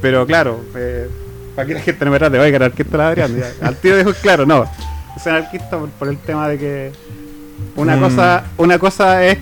Pero 0.02 0.26
claro, 0.26 0.60
eh, 0.76 1.08
para 1.56 1.66
que 1.66 1.74
la 1.74 1.80
gente 1.80 2.04
no 2.04 2.10
me 2.10 2.18
trate, 2.18 2.38
oiga, 2.38 2.56
anarquista 2.56 2.96
la 2.98 3.08
Adrián. 3.08 3.34
Al 3.62 3.76
tiro 3.76 3.96
dijo 3.96 4.12
claro, 4.20 4.44
no. 4.46 4.66
Es 5.16 5.26
anarquista 5.26 5.78
por, 5.78 5.88
por 5.90 6.08
el 6.08 6.18
tema 6.18 6.48
de 6.48 6.58
que 6.58 6.92
una 7.76 7.96
Mm. 7.96 8.00
cosa 8.00 8.44
una 8.56 8.78
cosa 8.78 9.24
es 9.24 9.38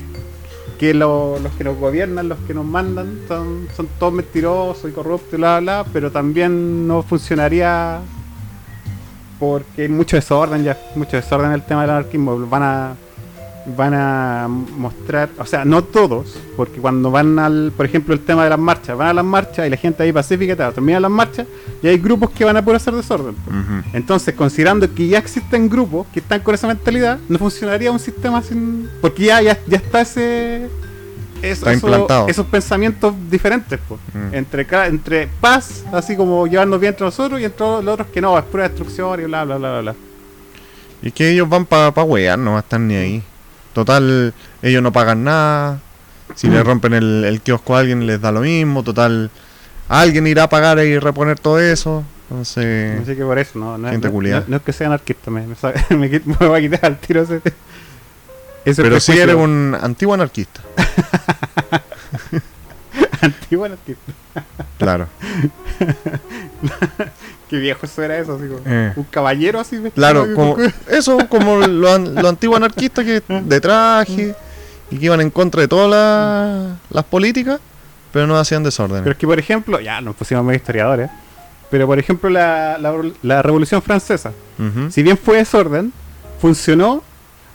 que 0.78 0.94
lo- 0.94 1.38
los 1.38 1.52
que 1.52 1.64
nos 1.64 1.76
gobiernan, 1.78 2.28
los 2.28 2.38
que 2.46 2.54
nos 2.54 2.64
mandan, 2.64 3.20
son, 3.28 3.68
son 3.76 3.88
todos 3.98 4.12
mentirosos 4.12 4.90
y 4.90 4.92
corruptos 4.92 5.38
bla, 5.38 5.60
bla, 5.60 5.82
bla, 5.82 5.90
pero 5.92 6.10
también 6.10 6.86
no 6.86 7.02
funcionaría 7.02 8.00
porque 9.38 9.82
hay 9.82 9.88
mucho 9.88 10.16
desorden 10.16 10.64
ya, 10.64 10.78
mucho 10.94 11.16
desorden 11.16 11.48
en 11.48 11.54
el 11.54 11.62
tema 11.62 11.82
del 11.82 11.90
anarquismo. 11.90 12.38
Van 12.46 12.62
a 12.62 12.94
van 13.76 13.94
a 13.94 14.46
mostrar, 14.48 15.28
o 15.38 15.44
sea, 15.46 15.64
no 15.64 15.82
todos, 15.82 16.38
porque 16.56 16.78
cuando 16.80 17.10
van 17.10 17.38
al, 17.38 17.72
por 17.76 17.84
ejemplo, 17.86 18.14
el 18.14 18.20
tema 18.20 18.44
de 18.44 18.50
las 18.50 18.58
marchas, 18.58 18.96
van 18.96 19.08
a 19.08 19.12
las 19.14 19.24
marchas 19.24 19.66
y 19.66 19.70
la 19.70 19.76
gente 19.76 20.02
ahí 20.04 20.12
pacífica 20.12 20.52
y 20.52 20.56
tal, 20.56 20.72
terminan 20.72 21.02
las 21.02 21.10
marchas 21.10 21.46
y 21.82 21.88
hay 21.88 21.98
grupos 21.98 22.30
que 22.30 22.44
van 22.44 22.56
a 22.56 22.62
poder 22.64 22.76
hacer 22.76 22.94
desorden. 22.94 23.34
Entonces, 23.92 24.34
considerando 24.34 24.92
que 24.94 25.08
ya 25.08 25.18
existen 25.18 25.68
grupos 25.68 26.06
que 26.12 26.20
están 26.20 26.40
con 26.40 26.54
esa 26.54 26.68
mentalidad, 26.68 27.18
no 27.28 27.38
funcionaría 27.38 27.90
un 27.90 27.98
sistema 27.98 28.40
sin. 28.42 28.88
Porque 29.00 29.24
ya, 29.24 29.42
ya, 29.42 29.58
ya 29.66 29.76
está 29.78 30.00
ese. 30.02 30.66
eso- 30.66 30.70
Está 31.42 31.72
eso- 31.72 31.86
implantado. 31.86 32.28
Esos 32.28 32.46
pensamientos 32.46 33.14
diferentes, 33.30 33.78
pues. 33.88 34.00
Mm. 34.14 34.34
Entre, 34.34 34.66
entre 34.86 35.28
paz, 35.40 35.84
así 35.92 36.16
como 36.16 36.46
llevarnos 36.46 36.78
bien 36.80 36.92
entre 36.92 37.04
nosotros, 37.06 37.40
y 37.40 37.44
entre 37.44 37.66
los 37.66 37.86
otros 37.88 38.06
que 38.12 38.20
no, 38.20 38.38
es 38.38 38.44
pura 38.44 38.68
destrucción 38.68 39.20
y 39.20 39.24
bla, 39.24 39.44
bla, 39.44 39.56
bla, 39.58 39.70
bla. 39.72 39.80
bla. 39.80 39.94
Y 41.02 41.10
que 41.10 41.30
ellos 41.30 41.48
van 41.48 41.66
para 41.66 41.92
pa 41.92 42.02
wear, 42.04 42.38
no 42.38 42.58
están 42.58 42.88
ni 42.88 42.94
ahí. 42.94 43.22
Total, 43.76 44.32
ellos 44.62 44.82
no 44.82 44.90
pagan 44.90 45.22
nada. 45.24 45.80
Si 46.34 46.48
le 46.48 46.62
rompen 46.62 46.94
el, 46.94 47.26
el 47.26 47.42
kiosco 47.42 47.76
a 47.76 47.80
alguien 47.80 48.06
les 48.06 48.18
da 48.22 48.32
lo 48.32 48.40
mismo. 48.40 48.82
Total, 48.82 49.30
alguien 49.86 50.26
irá 50.26 50.44
a 50.44 50.48
pagar 50.48 50.78
y 50.78 50.98
reponer 50.98 51.38
todo 51.38 51.60
eso. 51.60 52.02
Entonces, 52.30 53.02
Así 53.02 53.14
que 53.16 53.22
por 53.22 53.38
eso, 53.38 53.58
no, 53.58 53.76
no, 53.76 53.90
Gente 53.90 54.08
no- 54.10 54.18
no- 54.22 54.44
no 54.48 54.56
es 54.56 54.62
que 54.62 54.72
sea 54.72 54.86
anarquista, 54.86 55.30
me, 55.30 55.46
me, 55.46 55.54
sa- 55.56 55.74
me 55.90 56.10
quit- 56.10 56.24
me 56.24 56.46
voy 56.48 56.58
a 56.58 56.62
quitar 56.70 56.86
al 56.90 56.96
tiro 56.98 57.20
ese. 57.20 57.42
ese 58.64 58.82
pero 58.82 58.98
si 58.98 59.12
prejuicio. 59.12 59.22
eres 59.22 59.36
un 59.36 59.76
antiguo 59.78 60.14
anarquista. 60.14 60.62
antiguo 63.20 63.66
anarquista. 63.66 64.12
Claro. 64.78 65.06
Qué 67.48 67.58
viejo 67.58 67.86
eso 67.86 68.02
era 68.02 68.18
eso, 68.18 68.34
así 68.34 68.46
como. 68.48 68.60
Eh. 68.66 68.92
Un 68.96 69.04
caballero 69.04 69.60
así 69.60 69.76
vestido 69.76 69.92
Claro, 69.94 70.26
como, 70.34 70.56
eso, 70.88 71.18
como 71.28 71.58
lo, 71.58 71.92
an- 71.94 72.14
lo 72.14 72.28
antiguo 72.28 72.56
anarquista 72.56 73.04
que 73.04 73.22
de 73.28 73.60
traje 73.60 74.34
y 74.90 74.98
que 74.98 75.04
iban 75.06 75.20
en 75.20 75.30
contra 75.30 75.60
de 75.60 75.68
todas 75.68 75.88
las- 75.90 76.76
las 76.90 77.04
políticas, 77.04 77.60
pero 78.12 78.26
no 78.26 78.36
hacían 78.38 78.62
desorden. 78.64 79.02
Pero 79.02 79.12
es 79.12 79.18
que, 79.18 79.26
por 79.26 79.38
ejemplo, 79.38 79.78
ya 79.80 80.00
nos 80.00 80.16
pusimos 80.16 80.44
medio 80.44 80.56
historiadores, 80.56 81.10
pero 81.70 81.86
por 81.86 81.98
ejemplo, 81.98 82.30
la, 82.30 82.78
la, 82.78 82.94
la 83.22 83.42
Revolución 83.42 83.80
Francesa, 83.82 84.32
si 84.90 85.02
bien 85.02 85.16
fue 85.18 85.36
desorden, 85.38 85.92
funcionó. 86.40 87.02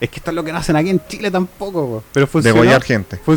Es 0.01 0.09
que 0.09 0.17
esto 0.17 0.31
es 0.31 0.35
lo 0.35 0.43
que 0.43 0.51
no 0.51 0.57
hacen 0.57 0.75
aquí 0.75 0.89
en 0.89 0.99
Chile 1.07 1.31
tampoco, 1.31 1.87
po, 1.87 2.03
pero 2.11 2.27
funcionó. 2.27 2.59
Degollar 2.61 2.83
gente. 2.83 3.17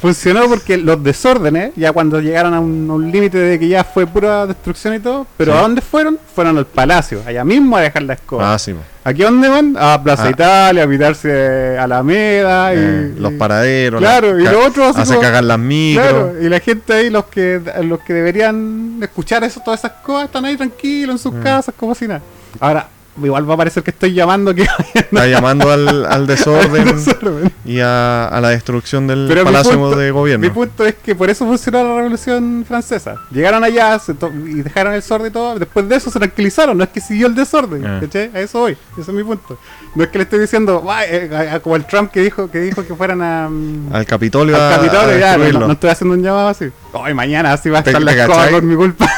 Funcionó, 0.00 0.48
porque 0.48 0.76
los 0.76 1.02
desórdenes, 1.02 1.72
ya 1.76 1.92
cuando 1.92 2.20
llegaron 2.20 2.54
a 2.54 2.60
un, 2.60 3.10
límite 3.12 3.38
de 3.38 3.58
que 3.58 3.68
ya 3.68 3.84
fue 3.84 4.06
pura 4.06 4.46
destrucción 4.46 4.94
y 4.94 5.00
todo, 5.00 5.26
pero 5.36 5.52
Sí. 5.52 5.58
¿a 5.58 5.62
dónde 5.62 5.80
fueron? 5.80 6.18
Fueron 6.34 6.58
al 6.58 6.66
palacio, 6.66 7.22
allá 7.24 7.44
mismo 7.44 7.76
a 7.76 7.82
dejar 7.82 8.02
la 8.02 8.14
escoba. 8.14 8.52
Ah, 8.54 8.58
sí, 8.58 8.72
po. 8.74 8.80
¿Aquí 9.04 9.22
a 9.22 9.26
dónde 9.26 9.48
van? 9.48 9.76
A 9.78 10.02
Plaza 10.02 10.24
Ah. 10.24 10.30
Italia, 10.30 10.84
a 10.84 10.88
pitarse 10.88 11.76
a 11.78 11.84
Alameda 11.84 12.74
y, 12.74 12.78
Eh, 12.78 13.14
los 13.16 13.32
y- 13.32 13.36
paraderos. 13.36 14.00
Claro, 14.00 14.38
y 14.40 14.44
ca- 14.44 14.52
lo 14.52 14.66
otro 14.66 14.84
así 14.86 15.00
hace 15.00 15.10
como- 15.14 15.22
cagar 15.22 15.44
las 15.44 15.58
micros. 15.58 16.08
Claro, 16.08 16.34
y 16.42 16.48
la 16.48 16.60
gente 16.60 16.92
ahí, 16.92 17.10
los 17.10 17.24
que 17.26 17.60
los 17.84 18.00
que 18.00 18.12
deberían 18.12 18.98
escuchar 19.02 19.44
eso, 19.44 19.60
todas 19.64 19.80
esas 19.80 19.92
cosas, 20.02 20.26
están 20.26 20.44
ahí 20.44 20.56
tranquilos 20.56 21.14
en 21.14 21.18
sus 21.18 21.32
Mm. 21.34 21.42
casas, 21.42 21.74
como 21.78 21.94
si 21.94 22.06
nada. 22.08 22.22
Ahora, 22.60 22.88
igual 23.22 23.48
va 23.48 23.54
a 23.54 23.56
parecer 23.58 23.82
que 23.82 23.90
estoy 23.90 24.12
llamando 24.14 24.54
que 24.54 24.62
Está 24.94 25.26
llamando 25.26 25.70
al, 25.70 26.06
al 26.06 26.26
desorden 26.26 26.84
desorden. 26.96 27.52
y 27.64 27.80
a, 27.80 28.26
a 28.28 28.40
la 28.40 28.50
destrucción 28.50 29.06
del 29.06 29.26
Pero 29.28 29.44
palacio 29.44 29.78
punto- 29.78 29.96
de 29.98 30.10
gobierno. 30.10 30.46
Mi 30.46 30.50
punto 30.52 30.84
es 30.86 30.94
que 30.94 31.14
por 31.14 31.28
eso 31.30 31.44
funcionó 31.46 31.82
la 31.84 31.96
revolución 31.96 32.64
francesa. 32.66 33.16
Llegaron 33.30 33.62
allá 33.64 34.00
y 34.46 34.62
dejaron 34.62 34.94
el 34.94 35.00
desorden 35.00 35.28
y 35.28 35.30
todo. 35.30 35.58
Después 35.58 35.88
de 35.88 35.96
eso 35.96 36.10
se 36.10 36.18
tranquilizaron. 36.18 36.76
No 36.78 36.84
es 36.84 36.90
que 36.90 37.00
siguió 37.00 37.26
el 37.26 37.34
desorden. 37.34 37.82
¿cachai? 38.00 38.30
A 38.34 38.40
eso 38.40 38.60
voy. 38.60 38.76
Ese 38.92 39.02
es 39.02 39.08
mi 39.08 39.22
punto. 39.24 39.58
No 39.94 40.04
es 40.04 40.08
que 40.10 40.18
le 40.18 40.24
estoy 40.24 40.38
diciendo, 40.38 40.82
"Va, 40.82 41.04
eh, 41.04 41.30
a- 41.52 41.56
a- 41.56 41.60
como 41.60 41.76
el 41.76 41.84
Trump 41.84 42.10
que 42.10 42.20
dijo 42.20 42.50
que 42.50 42.60
dijo 42.60 42.86
que 42.86 42.94
fueran 42.94 43.20
a. 43.22 43.48
mm, 43.50 43.90
Al 43.94 44.06
Capitolio 44.06 44.56
al 44.56 44.72
a, 44.72 44.76
Capitolio, 44.76 45.14
a 45.16 45.18
ya, 45.18 45.36
no, 45.58 45.72
estoy 45.72 45.90
haciendo 45.90 46.14
un 46.14 46.22
llamado 46.22 46.48
así. 46.48 46.70
Hoy 46.92 47.12
mañana 47.14 47.52
así 47.52 47.68
va 47.68 47.80
a 47.80 47.82
¿Te- 47.82 47.90
estar 47.90 48.02
la 48.02 48.16
cachai? 48.16 48.50
por 48.52 48.62
mi 48.62 48.74
culpa. 48.76 49.10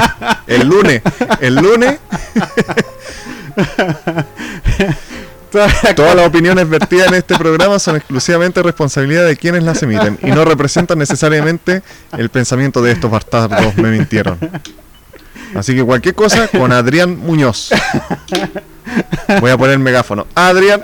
El 0.46 0.68
lunes. 0.68 1.02
El 1.40 1.54
lunes. 1.56 1.98
Todas 5.52 6.14
las 6.16 6.26
opiniones 6.26 6.66
vertidas 6.68 7.08
en 7.08 7.14
este 7.14 7.36
programa 7.36 7.78
son 7.78 7.96
exclusivamente 7.96 8.62
responsabilidad 8.62 9.26
de 9.26 9.36
quienes 9.36 9.62
las 9.62 9.82
emiten 9.82 10.18
y 10.22 10.30
no 10.30 10.46
representan 10.46 10.98
necesariamente 10.98 11.82
el 12.16 12.30
pensamiento 12.30 12.82
de 12.82 12.92
estos 12.92 13.10
bastardos. 13.10 13.76
Me 13.76 13.90
mintieron. 13.90 14.38
Así 15.54 15.74
que 15.74 15.84
cualquier 15.84 16.14
cosa 16.14 16.48
con 16.48 16.72
Adrián 16.72 17.18
Muñoz. 17.18 17.70
Voy 19.40 19.50
a 19.50 19.58
poner 19.58 19.74
el 19.74 19.80
megáfono. 19.80 20.26
Adrián. 20.34 20.82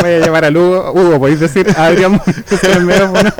Voy 0.00 0.10
a 0.10 0.18
llamar 0.20 0.44
a 0.44 0.50
Hugo. 0.50 0.92
Hugo, 0.92 1.18
¿podéis 1.18 1.40
decir 1.40 1.68
Adrián 1.76 2.12
Muñoz 2.12 2.64
en 2.64 2.70
el 2.70 2.84
megáfono? 2.84 3.32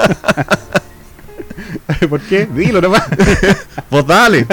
¿Por 2.10 2.20
qué? 2.22 2.46
Dilo 2.46 2.80
nomás. 2.80 3.04
Vos 3.90 4.04
dale. 4.04 4.46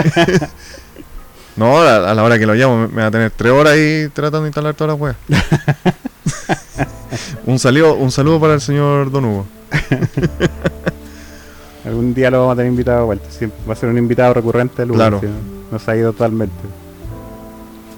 No, 1.56 1.82
a, 1.82 2.12
a 2.12 2.13
la 2.13 2.24
hora 2.24 2.39
que 2.39 2.46
lo 2.46 2.56
llamo 2.56 2.88
me, 2.88 3.02
va 3.02 3.08
a 3.08 3.12
tener 3.12 3.32
tres 3.32 3.52
horas 3.52 3.74
ahí 3.74 4.08
tratando 4.13 4.42
de 4.42 4.48
instalar 4.48 4.74
todas 4.74 4.94
las 4.94 5.02
weas. 5.02 5.16
un, 7.46 7.60
saludo, 7.60 7.96
un 7.96 8.12
saludo 8.12 8.39
para 8.39 8.54
el 8.56 8.62
señor 8.62 9.12
Don 9.12 9.26
Hugo. 9.26 9.46
Algún 11.86 12.13
día 12.13 12.32
lo 12.32 12.39
vamos 12.39 12.54
a 12.54 12.56
tener 12.58 12.72
invitado 12.72 13.00
de 13.00 13.06
vuelta. 13.06 13.30
Siempre 13.30 13.60
va 13.68 13.74
a 13.74 13.76
ser 13.76 13.89
un 13.89 13.98
invitado 13.98 14.34
recurrente 14.34 14.84
del. 14.84 14.92
Claro. 14.92 15.20
si 15.20 15.28
no, 15.28 15.34
no 15.72 15.80
se 15.80 15.92
ha 15.92 15.96
ido 15.96 16.13
totalmente. 16.13 16.56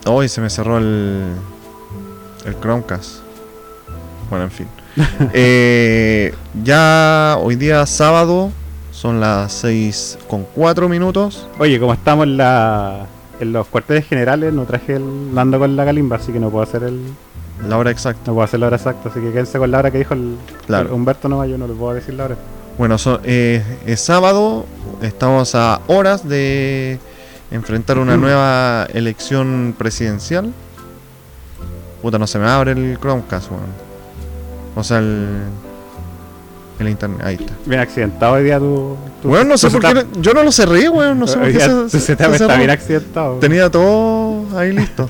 Hoy 0.06 0.28
se 0.28 0.42
me 0.42 0.50
cerró 0.50 0.78
el, 0.78 1.24
el 2.46 2.60
Chromecast. 2.60 3.20
Bueno, 4.30 4.46
en 4.46 4.52
fin. 4.52 4.68
Eh, 5.34 6.34
ya 6.64 7.38
hoy 7.42 7.58
día 7.58 7.86
sábado 7.86 8.50
son 8.92 9.20
las 9.20 9.52
6 9.54 10.20
con 10.28 10.46
4 10.56 10.88
minutos. 10.88 11.48
Oye, 11.60 11.80
como 11.80 11.94
estamos 11.94 12.26
en, 12.26 12.38
la, 12.38 13.08
en 13.40 13.52
los 13.54 13.68
cuarteles 13.68 14.06
generales, 14.08 14.54
no 14.54 14.66
traje 14.66 14.96
el. 14.96 15.34
No 15.34 15.42
ando 15.42 15.60
con 15.60 15.76
la 15.76 15.86
calimba, 15.86 16.18
así 16.18 16.32
que 16.32 16.40
no 16.40 16.50
puedo 16.50 16.64
hacer 16.64 16.84
el. 16.84 17.02
La 17.68 17.78
hora 17.78 17.92
exacta. 17.92 18.22
No 18.28 18.34
puedo 18.34 18.44
hacer 18.46 18.60
la 18.60 18.68
hora 18.68 18.76
exacta, 18.76 19.10
así 19.10 19.20
que 19.20 19.32
quédense 19.32 19.58
con 19.58 19.72
la 19.72 19.80
hora 19.80 19.92
que 19.92 19.98
dijo 20.00 20.14
el, 20.14 20.36
Claro. 20.68 20.90
el 20.90 20.94
Humberto 20.94 21.30
Nova, 21.30 21.48
yo 21.48 21.58
no 21.58 21.68
les 21.68 21.78
puedo 21.78 21.94
decir 21.94 22.14
la 22.14 22.26
hora. 22.26 22.36
Bueno, 22.78 22.98
so- 22.98 23.22
eh, 23.24 23.64
es 23.86 24.02
sábado, 24.02 24.66
estamos 25.02 25.56
a 25.56 25.80
horas 25.88 26.28
de 26.28 27.00
enfrentar 27.52 27.98
una 27.98 28.18
nueva 28.18 28.86
elección 28.94 29.74
presidencial. 29.78 30.52
Puta, 32.02 32.20
no 32.20 32.28
se 32.28 32.38
me 32.40 32.48
abre 32.48 32.74
el 32.74 32.98
Chromecast, 33.00 33.50
weón. 33.52 33.64
O 34.76 34.84
sea, 34.84 34.98
el, 35.00 35.28
el 36.80 36.90
internet, 36.90 37.20
ahí 37.24 37.36
está. 37.36 37.54
Bien 37.66 37.80
accidentado 37.82 38.34
hoy 38.34 38.44
día 38.44 38.60
tu. 38.60 38.98
tu 39.22 39.30
Weón, 39.30 39.48
no 39.48 39.58
sé 39.58 39.70
por 39.70 39.82
qué, 39.82 40.06
yo 40.20 40.34
no 40.34 40.44
lo 40.44 40.52
cerré, 40.52 40.90
weón, 40.90 41.20
no 41.20 41.28
sé 41.28 41.38
por 41.38 41.52
qué 41.52 41.60
se, 41.60 41.90
se- 41.90 42.00
setup 42.00 42.36
se 42.36 42.44
está 42.44 42.58
bien 42.58 42.70
accidentado. 42.70 43.36
Tenía 43.40 43.70
todo 43.70 44.46
ahí 44.58 44.72
listo. 44.74 45.10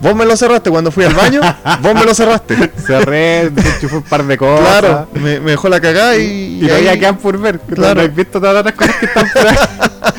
Vos 0.00 0.16
me 0.16 0.24
lo 0.24 0.36
cerraste 0.36 0.68
cuando 0.68 0.90
fui 0.90 1.04
al 1.04 1.14
baño, 1.14 1.40
vos 1.80 1.94
me 1.94 2.04
lo 2.04 2.12
cerraste. 2.12 2.72
Cerré, 2.84 3.42
enchufé 3.42 3.94
un 3.96 4.02
par 4.02 4.24
de 4.24 4.36
cosas. 4.36 4.66
Claro, 4.80 5.08
me, 5.14 5.38
me 5.38 5.52
dejó 5.52 5.68
la 5.68 5.80
cagada 5.80 6.16
y, 6.16 6.58
Y 6.60 6.66
todavía 6.66 6.90
ahí- 6.90 6.98
quedan 6.98 7.18
por 7.18 7.38
ver. 7.38 7.60
Claro. 7.60 8.00
No 8.02 8.08
has 8.08 8.14
visto 8.16 8.40
todas 8.40 8.64
las 8.64 8.72
cosas 8.74 8.96
que 8.96 9.06
están 9.06 9.28
por 9.32 9.46
ahí. 9.46 9.56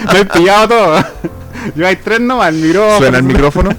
Lo 0.14 0.20
he 0.20 0.26
pillado 0.26 0.68
todo. 0.70 1.06
Yo 1.76 1.86
hay 1.88 1.98
tres 1.98 2.22
nomás, 2.22 2.48
el 2.54 2.62
micrófono. 2.62 2.98
¿Suena 3.00 3.18
el 3.18 3.24
micrófono? 3.24 3.70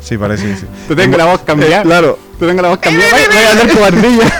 Sí, 0.00 0.16
parece 0.16 0.46
que 0.46 0.56
sí. 0.56 0.66
Te 0.88 0.94
tengo 0.96 1.16
la 1.16 1.24
voz 1.26 1.40
cambiada. 1.42 1.80
Eh, 1.80 1.84
claro. 1.84 2.18
Te 2.38 2.46
tengo 2.46 2.62
la 2.62 2.68
voz 2.68 2.78
cambiada. 2.78 3.10
Voy, 3.12 3.22
voy 3.28 3.36
a 3.36 3.50
hablar 3.50 3.70
como 3.72 3.84
ardilla. 3.84 4.32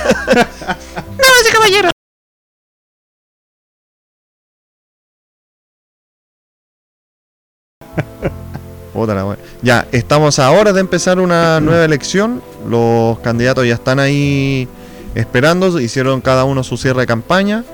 Puta 8.93 9.15
la 9.15 9.27
wea. 9.27 9.39
Ya, 9.63 9.87
estamos 9.93 10.39
a 10.39 10.51
horas 10.51 10.75
de 10.75 10.81
empezar 10.81 11.21
una 11.21 11.61
nueva 11.61 11.85
elección. 11.85 12.43
Los 12.69 13.19
candidatos 13.21 13.67
ya 13.67 13.75
están 13.75 13.99
ahí 13.99 14.69
esperando. 15.15 15.79
Hicieron 15.79 16.21
cada 16.21 16.45
uno 16.45 16.65
su 16.65 16.77
cierre 16.77 17.01
de 17.01 17.07
campaña. 17.07 17.65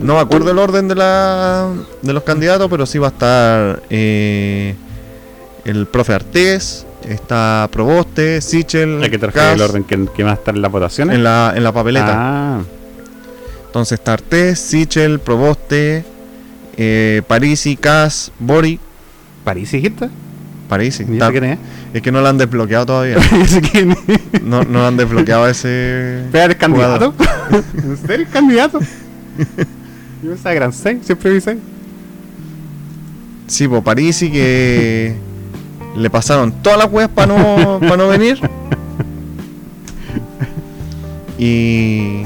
No 0.00 0.14
me 0.14 0.20
acuerdo 0.20 0.50
el 0.50 0.58
orden 0.58 0.88
de, 0.88 0.94
la, 0.94 1.68
de 2.02 2.12
los 2.12 2.22
candidatos, 2.22 2.68
pero 2.70 2.86
sí 2.86 2.98
va 2.98 3.08
a 3.08 3.10
estar 3.10 3.82
eh, 3.90 4.74
el 5.64 5.86
profe 5.86 6.14
Artés, 6.14 6.86
está 7.08 7.68
Proboste, 7.72 8.40
Sichel, 8.40 9.02
¿A 9.02 9.08
qué 9.08 9.18
te 9.18 9.26
refieres 9.26 9.50
Kass, 9.50 9.54
el 9.56 9.62
orden 9.62 9.84
que, 9.84 10.06
que 10.14 10.22
va 10.24 10.32
a 10.32 10.34
estar 10.34 10.54
en 10.54 10.62
las 10.62 10.70
votaciones? 10.72 11.16
en 11.16 11.24
la, 11.24 11.52
en 11.56 11.62
la 11.64 11.72
papeleta. 11.72 12.12
Ah, 12.14 12.60
Entonces 13.66 13.98
está 13.98 14.14
Artés, 14.14 14.58
Sichel, 14.58 15.20
Proboste, 15.20 16.04
eh, 16.76 17.22
Parisi, 17.26 17.76
Cas, 17.76 18.32
Bori. 18.38 18.78
París, 19.44 19.70
dijiste. 19.72 20.08
Parisi. 20.68 21.04
¿Y 21.08 21.12
Está- 21.14 21.30
quién 21.30 21.44
es? 21.44 21.58
Es 21.92 22.00
que 22.00 22.10
no 22.10 22.20
lo 22.22 22.28
han 22.28 22.38
desbloqueado 22.38 22.86
todavía. 22.86 23.16
¿Y 23.38 23.40
ese 23.42 23.60
quién 23.60 23.90
es? 24.06 24.42
No, 24.42 24.62
no 24.64 24.86
han 24.86 24.96
desbloqueado 24.96 25.46
ese. 25.48 26.22
¿Pero 26.32 26.44
eres 26.44 26.56
candidato? 26.56 27.14
¿En 27.76 27.96
serio 27.98 28.14
eres 28.14 28.28
candidato? 28.28 28.78
Yo 30.22 30.30
pensaba 30.30 30.50
que 30.52 30.56
eran 30.56 30.72
seis, 30.72 30.98
siempre 31.04 31.30
vi 31.32 31.40
seis. 31.40 31.58
Sí, 33.48 33.68
pues 33.68 33.82
Parisi 33.82 34.30
que 34.30 35.14
le 35.96 36.10
pasaron 36.10 36.52
todas 36.62 36.78
las 36.78 36.90
weas 36.92 37.08
para 37.08 37.26
no, 37.36 37.80
pa 37.88 37.96
no 37.96 38.08
venir. 38.08 38.40
Y. 41.38 42.22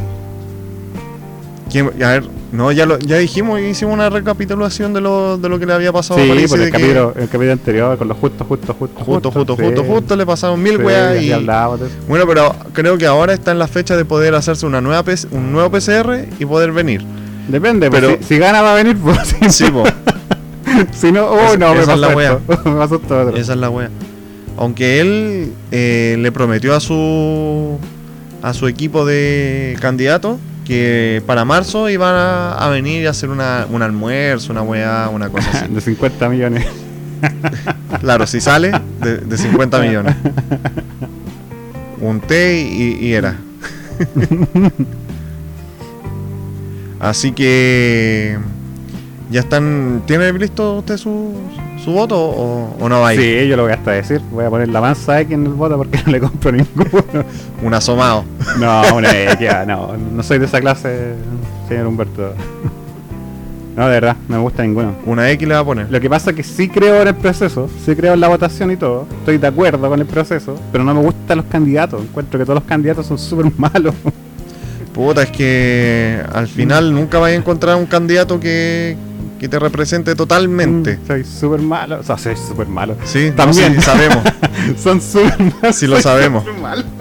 ¿Quién- 1.71 1.91
A 2.03 2.11
ver, 2.13 2.25
no, 2.53 2.71
ya, 2.73 2.87
lo, 2.87 2.99
ya 2.99 3.17
dijimos, 3.19 3.61
hicimos 3.61 3.95
una 3.95 4.09
recapitulación 4.09 4.93
de 4.95 5.01
lo, 5.01 5.37
de 5.37 5.49
lo 5.49 5.59
que 5.59 5.67
le 5.67 5.73
había 5.73 5.93
pasado 5.93 6.21
a 6.21 6.23
Sí, 6.23 6.29
Parisi. 6.29 6.49
por 6.49 6.61
el 6.61 6.71
capítulo, 6.71 7.13
el 7.17 7.25
capítulo 7.29 7.53
anterior, 7.53 7.99
con 7.99 8.09
los 8.09 8.17
justo, 8.19 8.45
justo, 8.45 8.73
justo. 8.75 9.05
justo, 9.05 9.31
justo, 9.33 9.57
sí. 9.57 9.63
justo, 9.65 9.85
justo, 9.85 10.17
le 10.17 10.27
pasaron 10.27 10.63
mil 10.63 10.77
Sí, 10.77 10.83
weas. 10.83 11.23
Y, 11.23 11.33
bueno, 12.09 12.25
pero 12.27 12.55
creo 12.73 12.97
que 12.97 13.07
ahora 13.07 13.33
está 13.35 13.51
en 13.53 13.59
la 13.59 13.67
fecha 13.69 13.97
de 13.97 14.05
poder 14.05 14.35
hacerse 14.35 14.65
una 14.65 14.81
nueva 14.81 15.05
un 15.33 15.53
nuevo 15.53 15.71
PCR 15.71 16.27
y 16.39 16.45
poder 16.47 16.73
venir. 16.73 17.05
Depende, 17.49 17.91
Pero- 17.91 18.09
pero 18.09 18.23
si, 18.23 18.35
si 18.35 18.39
gana 18.39 18.63
va 18.63 18.73
a 18.73 18.75
venir, 18.77 18.97
pues. 18.97 19.19
Sí. 19.55 19.65
si 20.93 21.13
no, 21.13 21.27
oh 21.27 21.57
no, 21.57 21.75
me 21.75 21.81
esa 21.81 21.95
es 21.95 21.99
la 21.99 22.09
pasó 22.09 22.21
esto. 22.21 22.41
me 22.71 22.77
pasó 22.77 22.99
todo 22.99 23.29
otro. 23.29 23.37
Esa 23.37 23.53
es 23.53 23.59
la 23.59 23.71
wea. 23.71 23.91
Aunque 24.57 25.01
él 25.01 25.53
eh, 25.71 26.17
le 26.19 26.33
prometió 26.33 26.75
a 26.75 26.81
su 26.81 27.79
a 28.43 28.55
su 28.55 28.69
equipo 28.69 29.05
de 29.05 29.77
candidatos 29.81 30.39
que 30.65 31.23
para 31.27 31.45
marzo 31.45 31.89
iban 31.89 32.15
a, 32.15 32.53
a 32.53 32.69
venir 32.71 33.03
y 33.03 33.07
hacer 33.07 33.31
una, 33.31 33.67
un 33.71 33.83
almuerzo, 33.83 34.53
una 34.53 34.63
wea, 34.63 35.09
una 35.13 35.29
cosa 35.29 35.51
así. 35.53 35.69
De 35.73 35.81
50 35.81 36.29
millones. 36.29 36.67
Claro, 38.01 38.27
si 38.27 38.41
sale, 38.41 38.73
de, 39.01 39.19
de 39.19 39.39
50 39.39 39.81
millones. 39.81 40.15
Un 42.01 42.21
té 42.21 42.61
y, 42.61 43.07
y 43.07 43.13
era. 43.15 43.37
Así 47.01 47.33
que 47.33 48.39
ya 49.31 49.41
están. 49.41 50.03
¿Tiene 50.07 50.33
listo 50.33 50.79
usted 50.79 50.97
su, 50.97 51.35
su 51.83 51.93
voto 51.93 52.17
o, 52.19 52.77
o 52.79 52.89
no 52.89 53.01
va 53.01 53.09
a 53.09 53.15
ir? 53.15 53.21
Sí, 53.21 53.49
yo 53.49 53.57
lo 53.57 53.65
voy 53.65 53.73
hasta 53.73 53.93
decir. 53.93 54.21
Voy 54.31 54.45
a 54.45 54.51
poner 54.51 54.69
la 54.69 54.81
mansa 54.81 55.21
X 55.21 55.35
en 55.35 55.47
el 55.47 55.53
voto 55.53 55.77
porque 55.77 56.01
no 56.07 56.13
le 56.13 56.21
compro 56.21 56.53
ninguno. 56.53 57.05
Un 57.63 57.75
asomado. 57.75 58.25
No, 58.59 58.83
una 58.95 59.11
X, 59.33 59.49
no. 59.67 59.97
No 59.97 60.23
soy 60.23 60.39
de 60.39 60.47
esa 60.47 60.61
clase, 60.61 61.15
señor 61.69 61.87
Humberto. 61.87 62.35
No, 63.77 63.85
de 63.89 63.93
verdad, 63.93 64.17
no 64.29 64.37
me 64.37 64.43
gusta 64.43 64.63
ninguno. 64.63 64.95
Una 65.05 65.31
X 65.33 65.47
le 65.47 65.53
va 65.53 65.61
a 65.61 65.65
poner. 65.65 65.91
Lo 65.91 66.01
que 66.01 66.09
pasa 66.09 66.31
es 66.31 66.37
que 66.37 66.43
sí 66.43 66.67
creo 66.67 67.03
en 67.03 67.09
el 67.09 67.15
proceso, 67.15 67.69
sí 67.85 67.95
creo 67.95 68.15
en 68.15 68.21
la 68.21 68.29
votación 68.29 68.71
y 68.71 68.77
todo, 68.79 69.07
estoy 69.19 69.37
de 69.37 69.47
acuerdo 69.47 69.87
con 69.87 70.01
el 70.01 70.07
proceso, 70.07 70.59
pero 70.73 70.83
no 70.83 70.95
me 70.95 71.03
gustan 71.03 71.37
los 71.37 71.47
candidatos. 71.47 72.01
Encuentro 72.01 72.39
que 72.39 72.47
todos 72.47 72.61
los 72.61 72.65
candidatos 72.65 73.07
son 73.07 73.19
súper 73.19 73.53
malos. 73.59 73.95
Puta, 74.95 75.25
es 75.25 75.31
que 75.31 76.23
al 76.33 76.49
final 76.49 76.95
nunca 76.95 77.19
vais 77.19 77.37
a 77.37 77.39
encontrar 77.39 77.77
un 77.77 77.85
candidato 77.85 78.41
que, 78.41 78.97
que 79.39 79.49
te 79.49 79.59
represente 79.59 80.15
totalmente. 80.15 80.97
Mm, 80.97 81.07
Soy 81.07 81.25
súper 81.25 81.61
malo. 81.61 81.99
O 82.01 82.03
sea, 82.03 82.17
soy 82.19 82.37
súper 82.37 82.67
malo. 82.69 82.97
Sí, 83.05 83.29
no, 83.31 83.35
También. 83.37 83.75
sí, 83.75 83.81
sabemos. 83.83 84.19
Son 84.83 85.01
súper 85.01 85.39
malos. 85.39 85.77
Sí 85.77 85.87
lo 85.87 86.01
sabemos. 86.01 86.45
malo. 86.61 86.83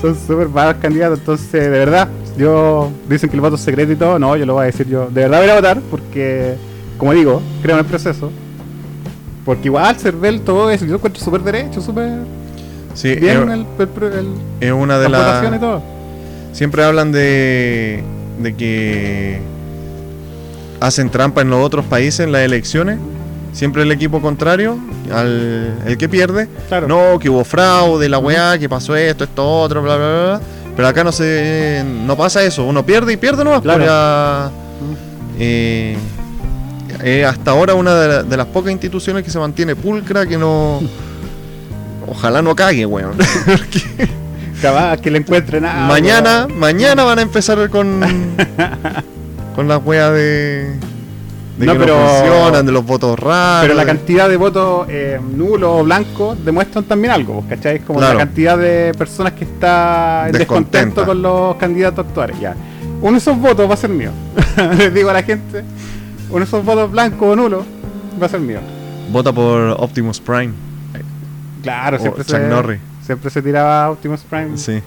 Son 0.00 0.16
súper 0.26 0.48
malos 0.48 0.76
candidatos. 0.80 1.18
Entonces, 1.18 1.50
de 1.52 1.68
verdad, 1.68 2.08
yo. 2.36 2.90
Dicen 3.08 3.28
que 3.30 3.36
el 3.36 3.40
voto 3.40 3.56
es 3.56 3.62
secreto 3.62 3.92
y 3.92 3.96
todo. 3.96 4.18
No, 4.18 4.36
yo 4.36 4.46
lo 4.46 4.54
voy 4.54 4.62
a 4.62 4.66
decir 4.66 4.86
yo. 4.88 5.06
De 5.10 5.22
verdad 5.22 5.40
voy 5.40 5.50
a 5.50 5.54
votar 5.54 5.80
porque, 5.90 6.54
como 6.96 7.12
digo, 7.12 7.42
creo 7.62 7.74
en 7.76 7.80
el 7.80 7.86
proceso. 7.86 8.30
Porque 9.44 9.68
igual, 9.68 9.96
Cervel, 9.96 10.42
todo 10.42 10.70
eso, 10.70 10.84
yo 10.84 10.96
encuentro 10.96 11.22
súper 11.24 11.42
derecho, 11.42 11.80
súper 11.80 12.18
Sí, 12.94 13.14
bien 13.14 13.48
es, 13.48 13.54
el, 13.54 13.66
el, 13.78 14.12
el- 14.12 14.34
es 14.60 14.72
una 14.72 14.98
de 14.98 15.08
las. 15.08 15.42
Siempre 16.52 16.84
hablan 16.84 17.12
de, 17.12 18.02
de 18.40 18.54
que 18.54 19.40
hacen 20.80 21.10
trampa 21.10 21.40
en 21.42 21.50
los 21.50 21.64
otros 21.64 21.84
países 21.86 22.20
en 22.20 22.32
las 22.32 22.42
elecciones. 22.42 22.98
Siempre 23.52 23.82
el 23.82 23.90
equipo 23.90 24.20
contrario, 24.20 24.78
al, 25.12 25.74
el 25.86 25.96
que 25.98 26.08
pierde. 26.08 26.48
Claro. 26.68 26.86
No, 26.86 27.18
que 27.18 27.28
hubo 27.30 27.44
fraude, 27.44 28.08
la 28.08 28.18
weá, 28.18 28.58
que 28.58 28.68
pasó 28.68 28.94
esto, 28.94 29.24
esto, 29.24 29.44
otro, 29.60 29.82
bla, 29.82 29.96
bla, 29.96 30.06
bla. 30.06 30.40
Pero 30.76 30.86
acá 30.88 31.02
no 31.02 31.10
se 31.10 31.84
no 32.06 32.16
pasa 32.16 32.44
eso. 32.44 32.64
Uno 32.64 32.84
pierde 32.86 33.14
y 33.14 33.16
pierde 33.16 33.42
nomás. 33.42 33.62
Claro. 33.62 33.78
pues 33.84 33.88
eh, 35.40 37.24
hasta 37.24 37.50
ahora 37.52 37.74
una 37.74 37.94
de, 37.94 38.08
la- 38.08 38.22
de 38.22 38.36
las 38.36 38.46
pocas 38.46 38.70
instituciones 38.72 39.22
que 39.24 39.30
se 39.30 39.38
mantiene 39.38 39.74
pulcra, 39.76 40.26
que 40.26 40.36
no... 40.36 40.80
Ojalá 42.06 42.42
no 42.42 42.54
cague, 42.56 42.86
weón. 42.86 43.12
Capaz 44.62 44.96
que 45.00 45.10
le 45.10 45.18
encuentren 45.18 45.62
mañana, 45.62 46.48
mañana 46.52 47.04
van 47.04 47.18
a 47.18 47.22
empezar 47.22 47.68
con... 47.70 48.00
con 49.54 49.68
las 49.68 49.80
weas 49.84 50.12
de... 50.12 50.74
De 51.58 51.66
No, 51.66 51.72
que 51.72 51.78
pero- 51.80 51.98
no 52.00 52.08
funcionan, 52.08 52.66
de 52.66 52.72
los 52.72 52.84
votos 52.86 53.18
raros. 53.18 53.62
Pero 53.62 53.74
la 53.74 53.84
cantidad 53.84 54.28
de 54.28 54.36
votos 54.36 54.86
eh, 54.88 55.18
nulos 55.34 55.80
o 55.80 55.84
blancos 55.84 56.44
demuestran 56.44 56.84
también 56.84 57.12
algo, 57.12 57.44
¿cachai? 57.48 57.80
Como 57.80 57.98
Claro. 57.98 58.14
la 58.18 58.24
cantidad 58.26 58.56
de 58.56 58.92
personas 58.96 59.32
que 59.32 59.42
está 59.44 60.26
en 60.26 60.32
descontento 60.32 61.04
con 61.04 61.20
los 61.20 61.56
candidatos 61.56 62.06
actuales. 62.06 62.38
Ya. 62.38 62.54
Uno 63.00 63.12
de 63.12 63.18
esos 63.18 63.36
votos 63.38 63.68
va 63.68 63.74
a 63.74 63.76
ser 63.76 63.90
mío. 63.90 64.10
Les 64.78 64.94
digo 64.94 65.10
a 65.10 65.14
la 65.14 65.22
gente, 65.24 65.64
uno 66.30 66.38
de 66.38 66.44
esos 66.44 66.64
votos 66.64 66.90
blancos 66.92 67.28
o 67.28 67.34
nulos 67.36 67.64
va 68.20 68.26
a 68.26 68.28
ser 68.28 68.38
mío. 68.40 68.60
Vota 69.10 69.32
por 69.32 69.74
Optimus 69.78 70.20
Prime. 70.20 70.52
Claro, 71.62 71.96
O 71.96 72.00
siempre 72.00 72.24
Chuck 72.24 72.36
se, 72.36 72.48
Norris. 72.48 72.80
Siempre 73.08 73.30
se 73.30 73.42
tiraba 73.42 73.90
Optimus 73.90 74.20
Prime. 74.20 74.56
Sí, 74.56 74.80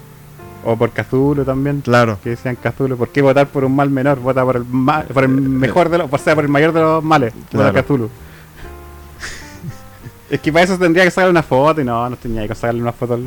O 0.63 0.75
por 0.77 0.91
Cazulo 0.91 1.43
también. 1.43 1.81
claro. 1.81 2.17
Que 2.23 2.29
decían 2.31 2.55
Cazulo, 2.55 2.95
¿por 2.95 3.09
qué 3.09 3.21
votar 3.21 3.47
por 3.47 3.65
un 3.65 3.75
mal 3.75 3.89
menor? 3.89 4.19
Vota 4.19 4.43
por 4.45 4.55
el 4.57 4.63
ma- 4.65 5.03
por 5.13 5.23
el 5.23 5.29
mejor 5.29 5.89
de 5.89 5.97
los, 5.97 6.07
o 6.13 6.17
sea, 6.19 6.35
por 6.35 6.43
el 6.45 6.49
mayor 6.51 6.71
de 6.71 6.79
los 6.81 7.03
males. 7.03 7.33
Vota 7.51 7.71
Claro. 7.71 7.83
Cthulhu. 7.83 8.09
es 10.29 10.39
que 10.39 10.53
para 10.53 10.63
eso 10.65 10.77
tendría 10.77 11.03
que 11.03 11.11
sacarle 11.11 11.31
una 11.31 11.43
foto 11.43 11.81
y 11.81 11.83
no, 11.83 12.09
no 12.09 12.15
tenía 12.15 12.47
que 12.47 12.55
sacarle 12.55 12.81
una 12.81 12.93
foto. 12.93 13.19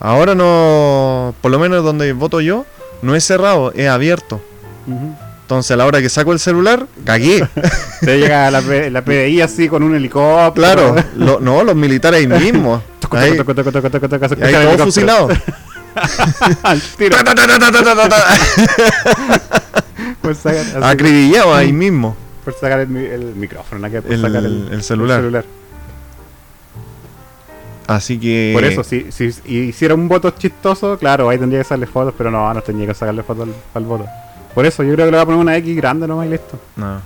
Ahora 0.00 0.34
no, 0.34 1.34
por 1.40 1.50
lo 1.50 1.58
menos 1.58 1.82
donde 1.82 2.12
voto 2.12 2.40
yo, 2.42 2.66
no 3.00 3.14
es 3.14 3.24
cerrado, 3.24 3.72
es 3.72 3.88
abierto. 3.88 4.40
Ujú. 4.86 5.14
Entonces 5.46 5.70
a 5.70 5.76
la 5.76 5.86
hora 5.86 6.00
que 6.00 6.08
saco 6.08 6.32
el 6.32 6.40
celular, 6.40 6.86
cagué. 7.04 7.46
Te 8.00 8.18
llega 8.18 8.50
la, 8.50 8.60
la 8.60 9.04
PDI 9.04 9.42
así 9.42 9.68
con 9.68 9.84
un 9.84 9.94
helicóptero. 9.94 10.52
claro, 10.94 10.96
lo- 11.16 11.38
no, 11.40 11.62
los 11.62 11.76
militares 11.76 12.20
ahí 12.20 12.26
mismos. 12.26 12.82
Ahí, 13.12 13.36
se 13.36 13.44
ahí. 14.44 14.56
Al 16.64 16.80
tiro. 16.98 17.16
Acribillado 20.82 21.54
ahí 21.54 21.72
mismo. 21.72 22.16
por 22.44 22.54
sacar 22.54 22.80
el, 22.80 22.96
el 22.96 23.24
micrófono, 23.36 23.80
¿no? 23.86 23.90
Que 23.90 24.02
por 24.02 24.12
El- 24.12 24.20
sacar 24.20 24.44
el 24.44 24.82
celular. 24.82 25.44
Así 27.86 28.18
que. 28.18 28.50
Por 28.52 28.64
eso, 28.64 28.82
si, 28.82 29.12
si 29.12 29.32
hiciera 29.48 29.94
un 29.94 30.08
voto 30.08 30.30
chistoso, 30.32 30.98
claro, 30.98 31.28
ahí 31.28 31.38
tendría 31.38 31.60
que 31.60 31.64
sacarle 31.64 31.86
fotos, 31.86 32.14
pero 32.18 32.30
no, 32.32 32.52
no 32.52 32.60
tendría 32.62 32.88
que 32.88 32.94
sacarle 32.94 33.22
fotos 33.22 33.48
al, 33.48 33.54
al 33.74 33.84
voto. 33.84 34.06
Por 34.56 34.64
eso 34.64 34.82
yo 34.82 34.94
creo 34.94 35.04
que 35.04 35.10
le 35.10 35.18
voy 35.18 35.22
a 35.22 35.26
poner 35.26 35.40
una 35.42 35.56
X 35.58 35.76
grande 35.76 36.08
nomás 36.08 36.28
y 36.28 36.30
listo. 36.30 36.58
No. 36.76 37.02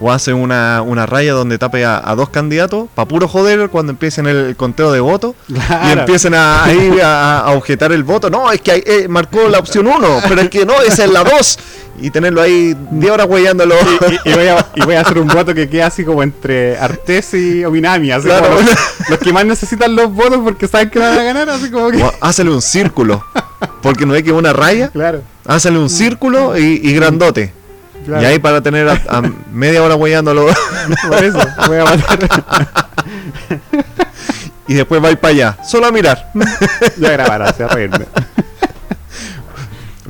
O 0.00 0.12
hace 0.12 0.32
una, 0.32 0.80
una 0.82 1.06
raya 1.06 1.32
donde 1.32 1.58
tape 1.58 1.84
a, 1.84 2.00
a 2.08 2.14
dos 2.14 2.28
candidatos 2.28 2.88
para 2.94 3.08
puro 3.08 3.26
joder 3.26 3.68
cuando 3.68 3.90
empiecen 3.90 4.26
el 4.26 4.54
conteo 4.56 4.92
de 4.92 5.00
votos 5.00 5.34
y 5.48 5.90
empiecen 5.90 6.34
a, 6.34 6.64
a, 7.02 7.40
a 7.40 7.50
objetar 7.50 7.90
el 7.92 8.04
voto. 8.04 8.30
No, 8.30 8.52
es 8.52 8.60
que 8.60 8.82
eh, 8.86 9.08
marcó 9.08 9.48
la 9.48 9.58
opción 9.58 9.88
1, 9.88 10.20
pero 10.28 10.40
es 10.42 10.50
que 10.50 10.64
no, 10.64 10.80
esa 10.82 11.04
es 11.04 11.10
la 11.10 11.24
2. 11.24 11.58
Y 12.00 12.10
tenerlo 12.10 12.40
ahí 12.40 12.76
10 12.92 13.12
horas 13.12 13.26
huellándolo. 13.28 13.74
Y, 14.24 14.28
y 14.30 14.32
voy 14.34 14.46
a, 14.46 14.66
y 14.76 14.82
voy 14.82 14.94
a 14.94 15.00
hacer 15.00 15.18
un 15.18 15.26
voto 15.26 15.52
que 15.52 15.68
quede 15.68 15.82
así 15.82 16.04
como 16.04 16.22
entre 16.22 16.78
Artés 16.78 17.34
y 17.34 17.64
Ominami, 17.64 18.12
así 18.12 18.26
Claro. 18.28 18.46
como 18.50 18.60
los, 18.60 18.76
los 19.08 19.18
que 19.18 19.32
más 19.32 19.44
necesitan 19.46 19.96
los 19.96 20.12
votos 20.14 20.38
porque 20.44 20.68
saben 20.68 20.90
que 20.90 21.00
van 21.00 21.18
a 21.18 21.22
ganar, 21.24 21.50
así 21.50 21.72
como 21.72 21.90
que. 21.90 22.04
Hácele 22.20 22.50
un 22.50 22.62
círculo. 22.62 23.24
Porque 23.82 24.06
no 24.06 24.14
hay 24.14 24.22
que 24.22 24.30
una 24.30 24.52
raya. 24.52 24.90
Claro, 24.90 25.22
Hácele 25.44 25.78
un 25.80 25.90
círculo 25.90 26.56
y, 26.56 26.80
y 26.84 26.94
grandote. 26.94 27.52
Claro. 28.08 28.22
Y 28.22 28.26
ahí 28.26 28.38
para 28.38 28.62
tener 28.62 28.88
a, 28.88 29.00
a 29.08 29.22
media 29.52 29.82
hora 29.82 29.94
huellándolo. 29.94 30.46
Por 31.08 31.24
eso, 31.24 31.38
voy 31.66 31.78
a 31.78 31.84
votar. 31.84 32.18
y 34.66 34.74
después 34.74 35.02
va 35.02 35.08
a 35.08 35.10
ir 35.12 35.18
para 35.18 35.32
allá. 35.32 35.58
Solo 35.64 35.86
a 35.86 35.92
mirar. 35.92 36.30
ya 36.96 37.10
grabará, 37.10 37.52
se 37.52 37.68
reírme. 37.68 38.06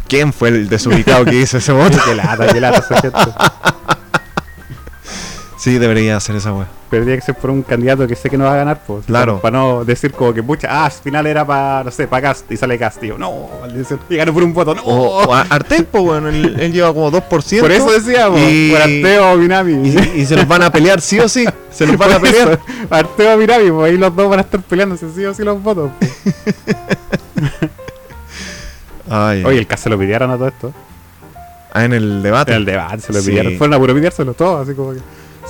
¿Quién 0.08 0.32
fue 0.32 0.48
el 0.48 0.68
desubicado 0.68 1.24
que 1.24 1.34
hizo 1.34 1.58
ese 1.58 1.72
voto? 1.72 1.98
Qué 2.04 2.14
lata, 2.14 2.46
qué 2.46 2.60
lata 2.60 3.00
gente. 3.00 3.18
Sí, 5.58 5.76
debería 5.76 6.16
hacer 6.16 6.36
esa 6.36 6.52
wea. 6.52 6.68
Pero 6.88 7.02
tiene 7.04 7.18
que 7.18 7.24
ser 7.26 7.34
por 7.34 7.50
un 7.50 7.62
candidato 7.62 8.06
que 8.06 8.14
sé 8.14 8.30
que 8.30 8.38
no 8.38 8.44
va 8.44 8.54
a 8.54 8.56
ganar, 8.58 8.80
pues. 8.86 9.04
Claro. 9.06 9.40
Para, 9.40 9.58
no 9.58 9.84
decir 9.84 10.12
como 10.12 10.32
que, 10.32 10.40
pucha, 10.42 10.68
ah, 10.70 10.84
al 10.86 10.92
final 10.92 11.26
era 11.26 11.44
para, 11.44 11.82
no 11.84 11.90
sé, 11.90 12.06
para 12.06 12.22
Cast 12.28 12.50
y 12.52 12.56
sale 12.56 12.78
Cast. 12.78 13.02
No, 13.02 13.48
maldición. 13.60 13.98
Y 14.08 14.16
ganó 14.16 14.32
por 14.32 14.44
un 14.44 14.54
voto, 14.54 14.74
no. 14.74 14.82
O, 14.82 15.24
o 15.28 15.34
Artel, 15.34 15.84
pues 15.84 16.04
bueno, 16.04 16.28
él, 16.28 16.56
él 16.60 16.72
lleva 16.72 16.94
como 16.94 17.10
2%. 17.10 17.60
por 17.60 17.72
eso 17.72 17.90
decíamos, 17.90 18.40
y, 18.40 18.70
por 18.70 18.80
Arteo 18.82 19.32
o 19.32 19.36
Minami. 19.36 19.72
y, 19.88 20.20
y 20.20 20.26
se 20.26 20.36
los 20.36 20.46
van 20.46 20.62
a 20.62 20.70
pelear 20.70 21.00
sí 21.00 21.18
o 21.18 21.28
sí. 21.28 21.44
Se 21.72 21.86
los 21.88 21.96
van 21.98 22.12
a 22.12 22.18
Por 22.20 22.28
eso, 22.28 22.38
pelear. 22.38 22.60
Arteo 22.88 23.34
o 23.34 23.36
Minami, 23.38 23.70
pues 23.72 23.90
ahí 23.90 23.98
los 23.98 24.14
dos 24.14 24.30
van 24.30 24.38
a 24.38 24.42
estar 24.42 24.60
peleándose 24.62 25.06
sí 25.12 25.24
o 25.24 25.34
sí 25.34 25.42
los 25.42 25.60
votos. 25.60 25.90
Ay, 29.10 29.42
Oye, 29.46 29.58
el 29.58 29.66
Cast 29.66 29.84
se 29.84 29.90
lo 29.90 29.98
pidieron 29.98 30.30
a 30.30 30.36
todo 30.36 30.48
esto. 30.48 30.72
ah, 31.72 31.84
en 31.84 31.92
el 31.92 32.22
debate. 32.22 32.52
En 32.52 32.58
el 32.58 32.64
debate 32.64 33.00
se 33.00 33.12
lo 33.12 33.20
Sí. 33.20 33.30
pidieron. 33.30 33.56
Fueron 33.58 33.74
a 33.74 33.78
puro 33.78 33.94
pidiérselo 33.94 34.34
todos, 34.34 34.66
así 34.66 34.76
como 34.76 34.92
que. 34.92 35.00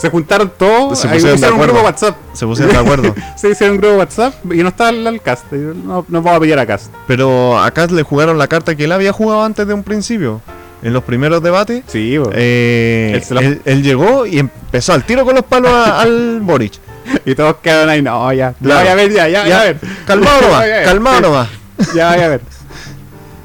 Se 0.01 0.11
juntaron 0.11 0.53
todos, 0.57 0.99
Se 0.99 1.09
pusieron 1.09 1.37
hicieron 1.37 1.59
un 1.59 1.65
grupo 1.67 1.81
WhatsApp. 1.83 2.17
Se 2.33 2.47
pusieron 2.47 2.73
de 2.75 2.81
acuerdo. 2.81 3.15
Se 3.37 3.51
hicieron 3.51 3.77
un 3.77 3.81
grupo 3.83 3.97
WhatsApp 3.99 4.35
y 4.53 4.59
no 4.63 4.69
estaba 4.69 4.91
el, 4.91 5.07
el 5.07 5.21
Cast. 5.21 5.51
No, 5.53 6.05
no 6.09 6.23
vamos 6.23 6.37
a 6.39 6.41
pillar 6.41 6.59
a 6.61 6.67
Cast. 6.67 6.93
Pero 7.07 7.59
acá 7.59 7.87
le 7.87 8.03
jugaron 8.05 8.39
la 8.39 8.47
carta 8.47 8.75
que 8.77 8.85
él 8.85 8.93
había 8.93 9.13
jugado 9.13 9.43
antes 9.45 9.67
de 9.67 9.75
un 9.75 9.83
principio. 9.83 10.41
En 10.81 10.93
los 10.93 11.03
primeros 11.03 11.43
debates. 11.43 11.83
Sí, 11.89 12.17
eh, 12.35 13.21
Él 13.65 13.83
llegó 13.83 14.25
y 14.27 14.39
empezó 14.39 14.93
al 14.93 15.03
tiro 15.05 15.25
con 15.25 15.35
los 15.35 15.45
palos 15.45 15.73
a- 15.73 16.01
al 16.03 16.41
Boric. 16.41 16.75
Y 17.25 17.35
todos 17.35 17.57
quedaron 17.63 17.89
ahí, 17.89 18.03
no, 18.03 18.33
ya. 18.33 18.55
Ya 18.61 18.75
vaya 18.77 18.93
a 18.93 18.95
ver, 18.95 19.11
ya, 19.11 19.29
ya, 19.29 19.49
ya, 19.49 19.61
a 19.63 19.65
ver. 19.65 19.79
Calmado 20.07 20.41
nomás, 20.43 20.65
calmado 20.85 21.21
nomás. 21.23 21.49
Ya 21.95 22.11
vaya 22.11 22.27
a 22.27 22.29
ver. 22.29 22.41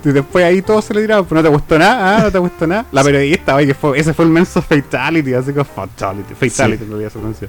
Y 0.06 0.10
después 0.12 0.44
ahí 0.46 0.62
todos 0.62 0.84
se 0.86 0.94
le 0.94 1.02
tiraron, 1.02 1.26
pues 1.26 1.36
no 1.38 1.44
te 1.44 1.50
gustó 1.50 1.80
nada, 1.80 2.18
ah, 2.18 2.22
no 2.24 2.32
te 2.32 2.38
gustó 2.38 2.68
nada. 2.68 2.86
La 2.92 3.04
periodista, 3.04 3.56
oye, 3.56 3.68
que 3.68 3.74
fue, 3.74 3.98
ese 3.98 4.14
fue 4.14 4.26
el 4.26 4.32
menso 4.32 4.62
fatality, 4.62 5.34
así 5.34 5.52
como 5.54 5.64
fatality, 5.66 6.34
fatality, 6.34 6.78
Sí. 6.80 6.84
en 6.84 6.90
realidad 6.90 7.10
se 7.12 7.20
pronuncia. 7.20 7.48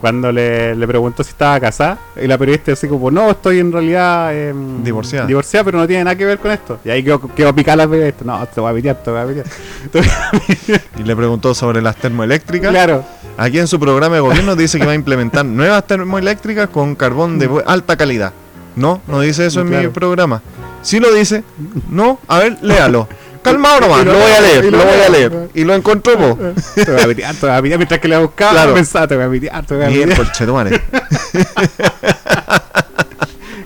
Cuando 0.00 0.30
le, 0.30 0.76
le 0.76 0.86
preguntó 0.86 1.24
si 1.24 1.30
estaba 1.30 1.58
casada, 1.58 1.98
y 2.22 2.28
la 2.28 2.38
periodista 2.38 2.70
así 2.70 2.86
como, 2.86 3.10
no, 3.10 3.30
estoy 3.32 3.58
en 3.58 3.72
realidad 3.72 4.32
em, 4.32 4.84
Divorciada. 4.84 5.26
divorciada, 5.26 5.64
pero 5.64 5.78
no 5.78 5.88
tiene 5.88 6.04
nada 6.04 6.14
que 6.14 6.24
ver 6.24 6.38
con 6.38 6.52
esto. 6.52 6.78
Y 6.84 6.90
ahí 6.90 7.02
quedó, 7.02 7.20
quedó 7.34 7.52
picada 7.52 7.78
la 7.78 7.88
periodista, 7.88 8.24
no, 8.24 8.46
te 8.46 8.60
voy 8.60 8.70
a 8.70 8.74
pitear, 8.76 9.02
te 9.02 9.10
voy 9.10 9.20
a 9.20 9.26
pitear. 9.26 9.46
Te 9.90 9.98
voy 10.00 10.08
a 10.08 10.30
pitear. 10.46 10.80
Y 10.98 11.02
le 11.02 11.16
preguntó 11.16 11.52
sobre 11.52 11.82
las 11.82 11.96
termoeléctricas. 11.96 12.70
claro, 12.70 13.04
Aquí 13.36 13.58
en 13.58 13.66
su 13.66 13.80
programa 13.80 14.14
de 14.16 14.20
gobierno 14.20 14.54
dice 14.54 14.78
que 14.78 14.86
va 14.86 14.92
a 14.92 14.96
implementar 14.96 15.44
nuevas 15.44 15.84
termoeléctricas 15.84 16.68
con 16.68 16.94
carbón 16.94 17.38
de 17.40 17.48
bu- 17.50 17.62
alta 17.66 17.96
calidad. 17.96 18.32
No, 18.76 19.00
no 19.08 19.20
dice 19.20 19.46
eso 19.46 19.60
en 19.62 19.70
mi 19.70 19.88
programa. 19.88 20.40
Sí 20.82 21.00
lo 21.00 21.12
dice. 21.12 21.44
No, 21.90 22.18
a 22.28 22.38
ver, 22.38 22.58
léalo. 22.62 23.08
Calmado 23.42 23.80
nomás, 23.80 24.04
lo 24.04 24.12
lo 24.12 24.18
voy 24.18 24.30
a 24.32 24.40
leer, 24.40 24.64
lo 24.64 24.70
lo 24.78 24.84
voy 24.84 25.00
a 25.00 25.08
leer. 25.08 25.48
Y 25.54 25.64
lo 25.64 25.74
encontró 25.74 26.16
vos. 26.16 26.36
te 26.74 26.90
voy 26.90 27.00
a 27.00 27.06
pitear, 27.06 27.34
te 27.34 27.46
voy 27.46 27.54
a 27.56 27.62
pitear. 27.62 27.78
Mientras 27.78 28.00
que 28.00 28.08
le 28.08 28.18
buscaba, 28.18 28.50
Claro. 28.52 28.74
pensaba, 28.74 29.06
te 29.06 29.16
voy 29.16 29.24
a 29.24 29.30
pitear, 29.30 29.64
te 29.66 29.74
voy 29.74 29.84
a 29.84 29.88
Bien, 29.88 30.08
pitear. 30.08 30.26
conchetumare. 30.26 30.82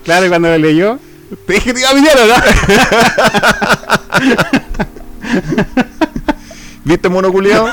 Claro, 0.03 0.25
y 0.25 0.29
cuando 0.29 0.49
lo 0.49 0.57
leyó, 0.57 0.99
te 1.47 1.53
dije 1.53 1.65
que 1.65 1.73
te 1.73 1.79
iba 1.79 1.89
a 1.89 1.93
pillar, 1.93 2.17
¿no? 2.27 2.35
¿Viste 6.85 7.07
mono 7.09 7.31
culiao? 7.31 7.67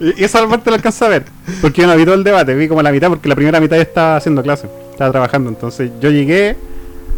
Y 0.00 0.22
esa 0.24 0.46
parte 0.48 0.70
lo 0.70 0.76
alcanzé 0.76 1.04
a 1.04 1.08
ver. 1.08 1.24
Porque 1.60 1.82
yo 1.82 1.86
no 1.88 1.96
vi 1.96 2.04
todo 2.04 2.14
el 2.14 2.24
debate, 2.24 2.54
vi 2.54 2.68
como 2.68 2.82
la 2.82 2.92
mitad, 2.92 3.08
porque 3.08 3.28
la 3.28 3.34
primera 3.34 3.60
mitad 3.60 3.76
ya 3.76 3.82
estaba 3.82 4.16
haciendo 4.16 4.42
clase, 4.42 4.68
estaba 4.90 5.10
trabajando. 5.10 5.50
Entonces 5.50 5.90
yo 6.00 6.10
llegué, 6.10 6.56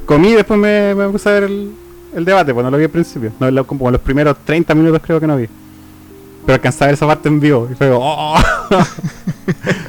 comí 0.06 0.28
y 0.30 0.34
después 0.34 0.58
me, 0.58 0.94
me 0.94 1.08
puse 1.08 1.28
a 1.28 1.32
ver 1.32 1.44
el, 1.44 1.72
el 2.16 2.24
debate, 2.24 2.52
pues 2.54 2.64
no 2.64 2.70
lo 2.70 2.76
vi 2.76 2.84
al 2.84 2.90
principio. 2.90 3.32
No, 3.40 3.50
lo- 3.50 3.66
como 3.66 3.90
los 3.90 4.00
primeros 4.00 4.36
30 4.44 4.74
minutos 4.74 5.00
creo 5.04 5.20
que 5.20 5.26
no 5.26 5.36
vi. 5.36 5.48
Pero 6.46 6.54
alcancé 6.54 6.84
a 6.84 6.86
ver 6.88 6.94
esa 6.94 7.06
parte 7.06 7.28
en 7.28 7.38
vivo 7.40 7.68
y 7.70 7.74
fue 7.74 7.88
como, 7.90 8.00
¡oh! 8.02 8.38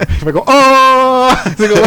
Y 0.09 0.13
fue 0.23 0.33
como, 0.33 0.45
¡oh! 0.47 1.29
Así 1.31 1.67
como- 1.67 1.81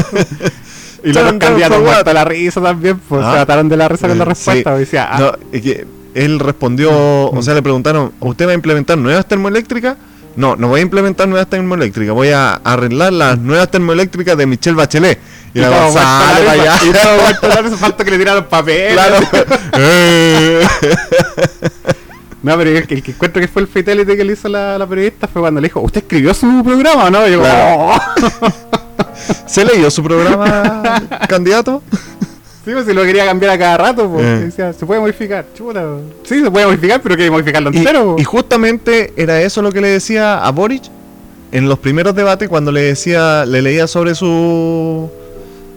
y 1.05 1.13
los 1.13 1.33
candidatos 1.35 1.83
muertos 1.83 2.07
a 2.09 2.15
la 2.15 2.25
risa 2.25 2.63
también, 2.63 2.99
pues 2.99 3.23
Ah. 3.23 3.33
se 3.33 3.39
mataron 3.41 3.69
de 3.69 3.77
la 3.77 3.89
risa 3.89 4.09
con 4.09 4.17
la 4.19 4.25
Sí. 4.25 4.29
respuesta. 4.31 4.77
y 4.77 4.79
decía, 4.81 5.09
ah, 5.13 5.19
No, 5.21 5.33
es 5.53 5.61
que 5.61 5.87
él 6.15 6.39
respondió, 6.41 6.91
o 7.31 7.43
sea, 7.43 7.53
le 7.55 7.61
preguntaron, 7.63 8.13
¿usted 8.21 8.47
va 8.47 8.53
a 8.53 8.55
implementar 8.55 8.97
nuevas 8.97 9.27
termoeléctricas? 9.27 9.97
No, 10.37 10.57
no 10.57 10.69
voy 10.69 10.81
a 10.81 10.83
implementar 10.83 11.29
nuevas 11.29 11.49
termoeléctricas, 11.49 12.15
voy 12.15 12.31
a 12.31 12.55
arreglar 12.55 13.13
las 13.13 13.39
nuevas 13.39 13.71
termoeléctricas 13.71 14.37
de 14.37 14.47
Michelle 14.47 14.77
Bachelet. 14.77 15.19
Y, 15.55 15.61
la 15.61 15.69
a 15.69 15.71
la 15.71 15.95
para 15.95 16.39
risa, 16.41 16.53
allá. 16.53 16.77
y 16.85 16.89
a 17.59 17.63
risa, 17.63 17.77
falta 17.77 18.05
que 18.05 18.11
le 18.11 18.19
tiraron 18.19 18.45
papel. 18.45 18.95
Claro. 18.95 19.17
No, 22.43 22.59
pero 22.59 22.71
el 22.77 22.87
que, 22.87 22.95
el 22.97 23.03
que 23.03 23.13
encuentro 23.13 23.41
que 23.41 23.49
fue 23.49 23.63
el 23.63 23.69
fatality 23.69 24.19
que 24.19 24.23
le 24.25 24.35
hizo 24.35 24.51
la, 24.51 24.77
la 24.77 24.87
periodista 24.87 25.27
fue 25.27 25.41
cuando 25.41 25.63
le 25.63 25.69
dijo, 25.69 25.81
¿usted 25.81 26.03
escribió 26.03 26.35
su 26.35 26.63
programa 26.63 27.09
no? 27.09 27.27
Y 27.27 27.33
yo, 27.33 27.41
Claro. 27.41 27.77
"Oh". 27.79 27.99
¿Se 29.47 29.65
leyó 29.65 29.91
su 29.91 30.03
programa, 30.03 31.03
candidato? 31.27 31.83
Sí, 32.65 32.71
pues 32.73 32.87
si 32.87 32.95
lo 32.95 33.03
quería 33.03 33.27
cambiar 33.27 33.53
a 33.53 33.59
cada 33.59 33.77
rato, 33.77 34.09
pues. 34.11 34.25
Eh. 34.25 34.39
Decía, 34.47 34.73
se 34.73 34.87
puede 34.87 35.01
modificar. 35.01 35.45
Chuta. 35.55 35.85
Sí, 36.23 36.43
se 36.43 36.51
puede 36.51 36.67
modificar, 36.67 37.01
pero 37.03 37.15
quiere 37.15 37.31
modificarlo 37.31 37.71
Y, 37.73 37.77
entero. 37.79 38.17
y 38.19 38.25
justamente 38.25 39.13
era 39.17 39.41
eso 39.43 39.61
lo 39.63 39.71
que 39.71 39.81
le 39.83 39.89
decía 39.89 40.39
a 40.45 40.51
Boric 40.51 40.83
en 41.53 41.69
los 41.69 41.79
primeros 41.79 42.15
debates 42.15 42.49
cuando 42.49 42.73
le 42.73 42.81
decía, 42.81 43.45
le 43.47 43.61
leía 43.63 43.87
sobre 43.87 44.15
su 44.15 45.11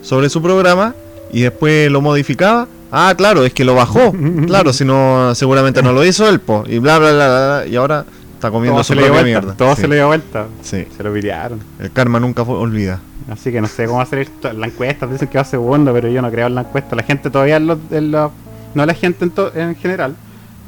sobre 0.02 0.30
su 0.30 0.42
programa 0.42 0.96
y 1.32 1.42
después 1.42 1.92
lo 1.92 2.00
modificaba. 2.02 2.68
Ah, 2.90 3.14
claro, 3.18 3.44
es 3.44 3.54
que 3.54 3.66
lo 3.66 3.76
bajó. 3.76 4.14
claro, 4.48 4.72
si 4.72 4.86
no, 4.86 5.36
seguramente 5.36 5.84
no 5.84 5.92
lo 5.92 6.06
hizo 6.06 6.28
él, 6.30 6.40
po. 6.40 6.64
Y 6.68 6.80
bla, 6.80 6.98
bla, 7.00 7.12
bla, 7.12 7.28
bla, 7.28 7.64
y 7.70 7.76
ahora 7.76 8.06
está 8.34 8.50
comiendo 8.50 8.76
todo 8.78 8.84
su 8.86 8.94
propia 8.94 9.12
vuelta. 9.12 9.26
mierda. 9.28 9.54
Todo 9.58 9.76
Sí, 9.76 9.82
se 9.82 9.88
le 9.90 9.96
dio 9.98 10.08
vuelta. 10.08 10.46
sí. 10.62 10.88
Se 10.96 11.04
lo 11.04 11.14
piraron. 11.14 11.60
El 11.80 11.92
karma 11.92 12.20
nunca 12.22 12.46
fue, 12.46 12.56
olvida. 12.56 13.02
Así 13.30 13.52
que 13.52 13.60
no 13.60 13.68
sé 13.68 13.86
cómo 13.86 14.02
hacer 14.02 14.20
esto. 14.20 14.52
La 14.54 14.68
encuesta, 14.68 15.06
dicen 15.06 15.28
que 15.28 15.38
va 15.38 15.44
segundo, 15.44 15.92
pero 15.94 16.08
yo 16.10 16.22
no 16.22 16.32
creo 16.32 16.48
en 16.48 16.56
la 16.56 16.62
encuesta. 16.62 16.96
La 16.96 17.04
gente 17.04 17.30
todavía, 17.30 17.58
en 17.58 17.78
en 17.92 18.12
los- 18.12 18.32
no 18.74 18.86
la 18.86 18.94
gente 18.94 19.28
en, 19.56 19.76
general, 19.76 20.16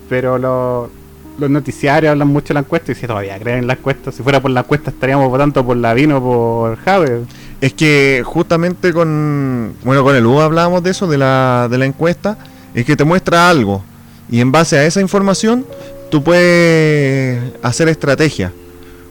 pero 0.10 0.38
los, 0.38 0.90
noticiarios 1.50 2.12
hablan 2.12 2.28
mucho 2.28 2.50
de 2.50 2.56
la 2.56 2.60
encuesta 2.62 2.92
y 2.92 2.96
si 2.96 3.08
todavía 3.08 3.40
creen 3.40 3.60
en 3.60 3.68
la 3.68 3.74
encuesta. 3.74 4.12
Si 4.12 4.24
fuera 4.24 4.42
por 4.42 4.52
la 4.52 4.62
encuesta 4.62 4.90
estaríamos 4.90 5.30
votando 5.30 5.66
por 5.66 5.78
Lavino 5.78 6.18
o 6.18 6.22
por 6.22 6.78
Jave. 6.78 7.22
Es 7.62 7.74
que 7.74 8.24
justamente 8.26 8.92
con 8.94 9.74
bueno 9.84 10.04
con 10.04 10.16
el 10.16 10.26
U 10.26 10.40
hablábamos 10.42 10.84
de 10.84 10.92
eso, 10.92 11.08
de 11.08 11.18
la, 11.18 11.68
de 11.70 11.78
la 11.78 11.86
encuesta, 11.86 12.38
es 12.74 12.84
que 12.86 12.96
te 12.96 13.04
muestra 13.04 13.50
algo 13.50 13.84
y 14.30 14.42
en 14.42 14.52
base 14.52 14.78
a 14.78 14.86
esa 14.86 15.02
información 15.02 15.66
tú 16.10 16.24
puedes 16.24 17.42
hacer 17.62 17.88
estrategia. 17.90 18.52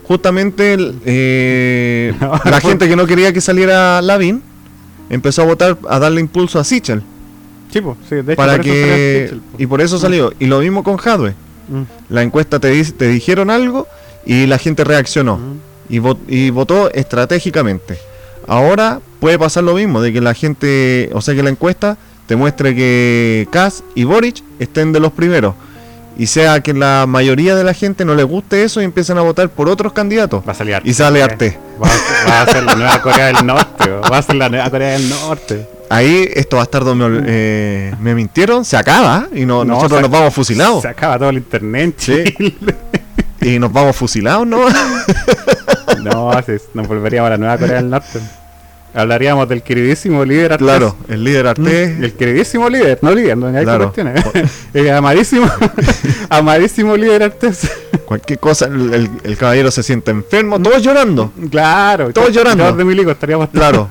Justamente 0.09 0.75
eh, 1.05 2.13
la 2.45 2.59
gente 2.59 2.89
que 2.89 2.95
no 2.95 3.05
quería 3.05 3.31
que 3.31 3.41
saliera 3.41 4.01
Lavin 4.01 4.41
empezó 5.09 5.43
a 5.43 5.45
votar, 5.45 5.77
a 5.87 5.99
darle 5.99 6.19
impulso 6.19 6.59
a 6.59 6.63
Sichel 6.63 7.03
Sí, 7.71 7.79
pues, 7.79 7.95
sí, 8.09 8.15
de 8.15 8.21
hecho, 8.33 8.35
para 8.35 8.53
por 8.55 8.61
que 8.65 9.25
Sichel, 9.25 9.39
po. 9.41 9.55
y 9.59 9.67
por 9.67 9.81
eso 9.81 9.99
salió. 9.99 10.33
Y 10.39 10.47
lo 10.47 10.59
mismo 10.61 10.83
con 10.83 10.97
Jadwe. 10.97 11.35
Mm, 11.69 11.83
La 12.09 12.23
encuesta 12.23 12.59
te, 12.59 12.83
te 12.83 13.07
dijeron 13.07 13.51
algo 13.51 13.87
y 14.25 14.47
la 14.47 14.57
gente 14.57 14.83
reaccionó 14.83 15.37
mm. 15.37 15.93
y, 15.93 15.99
vo- 15.99 16.17
y 16.27 16.49
votó 16.49 16.91
estratégicamente. 16.91 17.99
Ahora 18.47 18.99
puede 19.19 19.37
pasar 19.37 19.63
lo 19.63 19.75
mismo, 19.75 20.01
de 20.01 20.11
que 20.11 20.21
la 20.21 20.33
gente, 20.33 21.11
o 21.13 21.21
sea 21.21 21.35
que 21.35 21.43
la 21.43 21.51
encuesta 21.51 21.97
te 22.25 22.35
muestre 22.35 22.75
que 22.75 23.47
Kass 23.51 23.83
y 23.93 24.03
Boric 24.05 24.41
estén 24.57 24.91
de 24.91 24.99
los 24.99 25.11
primeros. 25.11 25.53
Y 26.19 26.27
sea 26.27 26.59
que 26.61 26.73
la 26.73 27.05
mayoría 27.07 27.55
de 27.55 27.63
la 27.63 27.73
gente 27.73 28.03
no 28.03 28.13
le 28.13 28.23
guste 28.23 28.63
eso 28.63 28.81
y 28.81 28.83
empiezan 28.83 29.17
a 29.17 29.21
votar 29.21 29.47
por 29.49 29.69
otros 29.69 29.93
candidatos. 29.93 30.43
Va 30.47 30.51
a 30.51 30.55
salir 30.55 30.79
Y 30.83 30.93
sale 30.93 31.23
Arte. 31.23 31.57
Va 31.81 31.87
a, 31.87 31.89
ser- 31.91 32.27
va 32.29 32.41
a 32.41 32.45
ser 32.45 32.63
la 32.63 32.75
nueva 32.75 33.01
Corea 33.01 33.25
del 33.27 33.45
Norte. 33.45 33.89
Va 33.89 34.17
a 34.17 34.21
ser 34.21 34.35
la 34.35 34.49
nueva 34.49 34.69
Corea 34.69 34.91
del 34.99 35.09
Norte. 35.09 35.67
Ahí 35.89 36.29
esto 36.35 36.57
va 36.57 36.63
a 36.63 36.65
estar 36.65 36.83
donde 36.83 37.23
eh, 37.25 37.95
me 38.01 38.13
mintieron, 38.13 38.63
se 38.65 38.75
acaba 38.77 39.27
y 39.33 39.45
no, 39.45 39.63
No, 39.65 39.75
nosotros 39.75 40.01
nos 40.01 40.11
vamos 40.11 40.33
fusilados. 40.33 40.81
Se 40.81 40.89
acaba 40.89 41.17
todo 41.17 41.29
el 41.29 41.37
internet 41.37 41.95
Sí. 41.97 42.23
Y 43.41 43.57
nos 43.57 43.71
vamos 43.71 43.95
fusilados, 43.95 44.45
¿no? 44.45 44.59
No, 46.03 46.31
nos 46.73 46.87
volveríamos 46.87 47.27
a 47.27 47.31
la 47.31 47.37
nueva 47.37 47.57
Corea 47.57 47.75
del 47.77 47.89
Norte. 47.89 48.19
Hablaríamos 48.93 49.47
del 49.47 49.61
queridísimo 49.61 50.25
líder 50.25 50.53
Artés. 50.53 50.65
claro, 50.67 50.95
el 51.07 51.23
líder 51.23 51.45
Arte. 51.47 51.83
El 52.03 52.13
queridísimo 52.13 52.67
líder, 52.69 52.97
no 53.03 53.11
líder, 53.13 53.37
no 53.37 53.47
hay 53.55 53.63
Claro. 53.63 53.91
cuestiones. 53.93 54.25
El 54.73 54.89
amadísimo, 54.91 55.47
amadísimo 56.29 56.97
líder 56.97 57.21
Artés. 57.23 57.69
Cualquier 58.05 58.39
cosa, 58.39 58.65
el, 58.65 58.93
el- 58.93 59.09
el 59.23 59.37
caballero 59.37 59.69
se 59.69 59.83
siente 59.83 60.09
enfermo, 60.09 60.59
todos 60.59 60.81
llorando. 60.81 61.31
Claro, 61.51 62.11
Todos 62.11 62.31
llorando. 62.33 62.73
De 62.73 62.83
milico 62.83 63.11
estaríamos 63.11 63.49
Claro. 63.49 63.89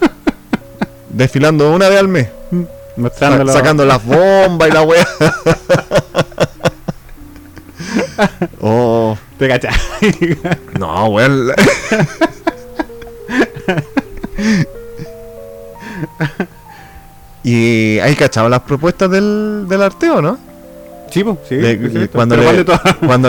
Desfilando 1.10 1.70
una 1.72 1.88
vez 1.88 2.00
al 2.00 2.08
mes. 2.08 2.28
mostrándolo. 2.96 3.52
Sa- 3.52 3.58
sacando 3.58 3.84
las 3.86 4.04
bombas 4.04 4.68
y 4.68 4.72
la 4.72 4.82
wea. 4.82 5.08
oh. 8.60 9.16
Te 9.38 9.46
cachai. 9.48 9.72
No, 10.78 11.06
weón. 11.06 11.52
Y 17.44 17.98
hay 17.98 18.14
cachado 18.16 18.48
las 18.48 18.60
propuestas 18.60 19.10
del, 19.10 19.66
del 19.68 19.82
arteo, 19.82 20.20
¿no? 20.20 20.38
Sí, 21.10 21.24
pues, 21.24 21.38
sí. 21.48 21.56
Le- 21.56 22.08
cuando, 22.12 22.36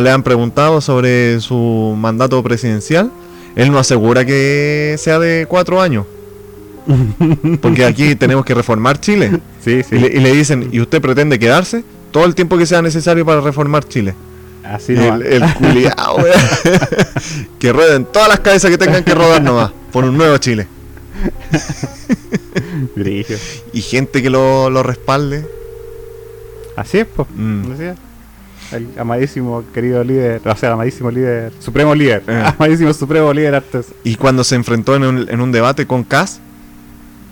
le, 0.01 0.11
han 0.11 0.23
preguntado 0.23 0.81
sobre 0.81 1.39
su 1.39 1.95
mandato 1.97 2.41
presidencial, 2.43 3.11
él 3.55 3.71
no 3.71 3.79
asegura 3.79 4.25
que 4.25 4.95
sea 4.97 5.19
de 5.19 5.45
cuatro 5.47 5.81
años. 5.81 6.05
Porque 7.61 7.85
aquí 7.85 8.15
tenemos 8.15 8.43
que 8.45 8.53
reformar 8.53 8.99
Chile. 8.99 9.39
Sí, 9.63 9.83
sí. 9.83 9.95
Y, 9.95 9.99
le, 9.99 10.07
y 10.07 10.19
le 10.19 10.33
dicen, 10.33 10.69
¿y 10.71 10.81
usted 10.81 11.01
pretende 11.01 11.37
quedarse? 11.37 11.83
Todo 12.11 12.25
el 12.25 12.33
tiempo 12.35 12.57
que 12.57 12.65
sea 12.65 12.81
necesario 12.81 13.25
para 13.25 13.41
reformar 13.41 13.87
Chile. 13.87 14.15
Así 14.63 14.93
no. 14.93 15.15
el, 15.15 15.23
el 15.23 15.53
culiao, 15.53 16.17
que 17.59 17.71
rueden 17.73 18.05
todas 18.05 18.27
las 18.27 18.39
cabezas 18.39 18.69
que 18.69 18.77
tengan 18.77 19.03
que 19.03 19.15
rodar 19.15 19.41
nomás. 19.41 19.71
Por 19.91 20.03
un 20.03 20.17
nuevo 20.17 20.37
Chile. 20.37 20.67
Y 23.73 23.81
gente 23.81 24.21
que 24.21 24.29
lo, 24.29 24.69
lo 24.69 24.83
respalde. 24.83 25.45
Así 26.75 26.99
es, 26.99 27.07
pues. 27.13 27.27
Mm. 27.35 27.71
Es. 27.81 27.95
El 28.71 28.87
amadísimo 28.99 29.63
querido 29.73 30.03
líder, 30.03 30.41
o 30.47 30.55
sea, 30.55 30.69
el 30.69 30.73
amadísimo 30.73 31.09
líder, 31.09 31.51
supremo 31.59 31.95
líder, 31.95 32.21
Eh. 32.27 32.43
amadísimo 32.59 32.93
supremo 32.93 33.33
líder 33.33 33.55
Artes. 33.55 33.87
Y 34.03 34.15
cuando 34.15 34.43
se 34.43 34.53
enfrentó 34.55 34.95
en 34.95 35.03
un, 35.03 35.27
en 35.29 35.41
un 35.41 35.51
debate 35.51 35.87
con 35.87 36.03
Cass, 36.03 36.39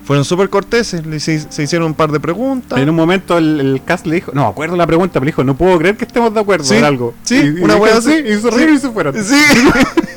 fueron 0.03 0.25
súper 0.25 0.49
corteses. 0.49 1.05
Le 1.05 1.19
se 1.19 1.35
hicieron 1.61 1.87
un 1.89 1.93
par 1.93 2.11
de 2.11 2.19
preguntas. 2.19 2.79
En 2.79 2.89
un 2.89 2.95
momento 2.95 3.37
el, 3.37 3.59
el 3.59 3.81
cast 3.85 4.07
le 4.07 4.15
dijo, 4.15 4.31
no 4.33 4.41
me 4.43 4.47
acuerdo 4.47 4.75
la 4.77 4.87
pregunta, 4.87 5.13
pero 5.15 5.25
le 5.25 5.31
dijo, 5.31 5.43
no 5.43 5.55
puedo 5.55 5.77
creer 5.77 5.95
que 5.97 6.05
estemos 6.05 6.33
de 6.33 6.39
acuerdo 6.39 6.63
Sí, 6.65 6.75
en 6.75 6.85
algo. 6.85 7.13
sí, 7.23 7.35
Y- 7.35 7.59
y 7.59 7.63
una 7.63 7.75
sí, 7.75 7.81
así. 7.91 8.11
y 8.25 8.41
se 8.41 8.49
rieron 8.49 8.75
y 8.75 8.79
se 8.79 8.89
fueron. 8.89 9.13
Sí. 9.23 9.35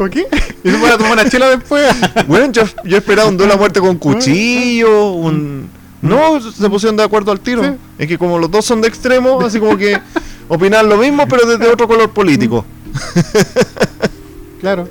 ¿Cómo 0.00 0.08
qué? 0.08 0.26
Y 0.64 0.70
se 0.70 0.78
fueron 0.78 0.94
a 0.94 0.96
tomar 0.96 1.12
una 1.12 1.28
chela 1.28 1.50
después. 1.50 1.86
Bueno, 2.26 2.50
yo, 2.52 2.62
yo 2.84 2.96
esperaba 2.96 3.28
un 3.28 3.36
duelo 3.36 3.52
a 3.52 3.56
muerte 3.58 3.80
con 3.80 3.98
cuchillo, 3.98 5.10
un... 5.12 5.68
No, 6.00 6.40
se 6.40 6.70
pusieron 6.70 6.96
de 6.96 7.02
acuerdo 7.02 7.30
al 7.32 7.40
tiro. 7.40 7.62
Sí. 7.62 7.70
Es 7.98 8.08
que 8.08 8.16
como 8.16 8.38
los 8.38 8.50
dos 8.50 8.64
son 8.64 8.80
de 8.80 8.88
extremo, 8.88 9.38
así 9.42 9.60
como 9.60 9.76
que 9.76 10.00
opinan 10.48 10.88
lo 10.88 10.96
mismo, 10.96 11.28
pero 11.28 11.44
desde 11.46 11.70
otro 11.70 11.86
color 11.86 12.08
político. 12.12 12.64
Claro. 14.62 14.88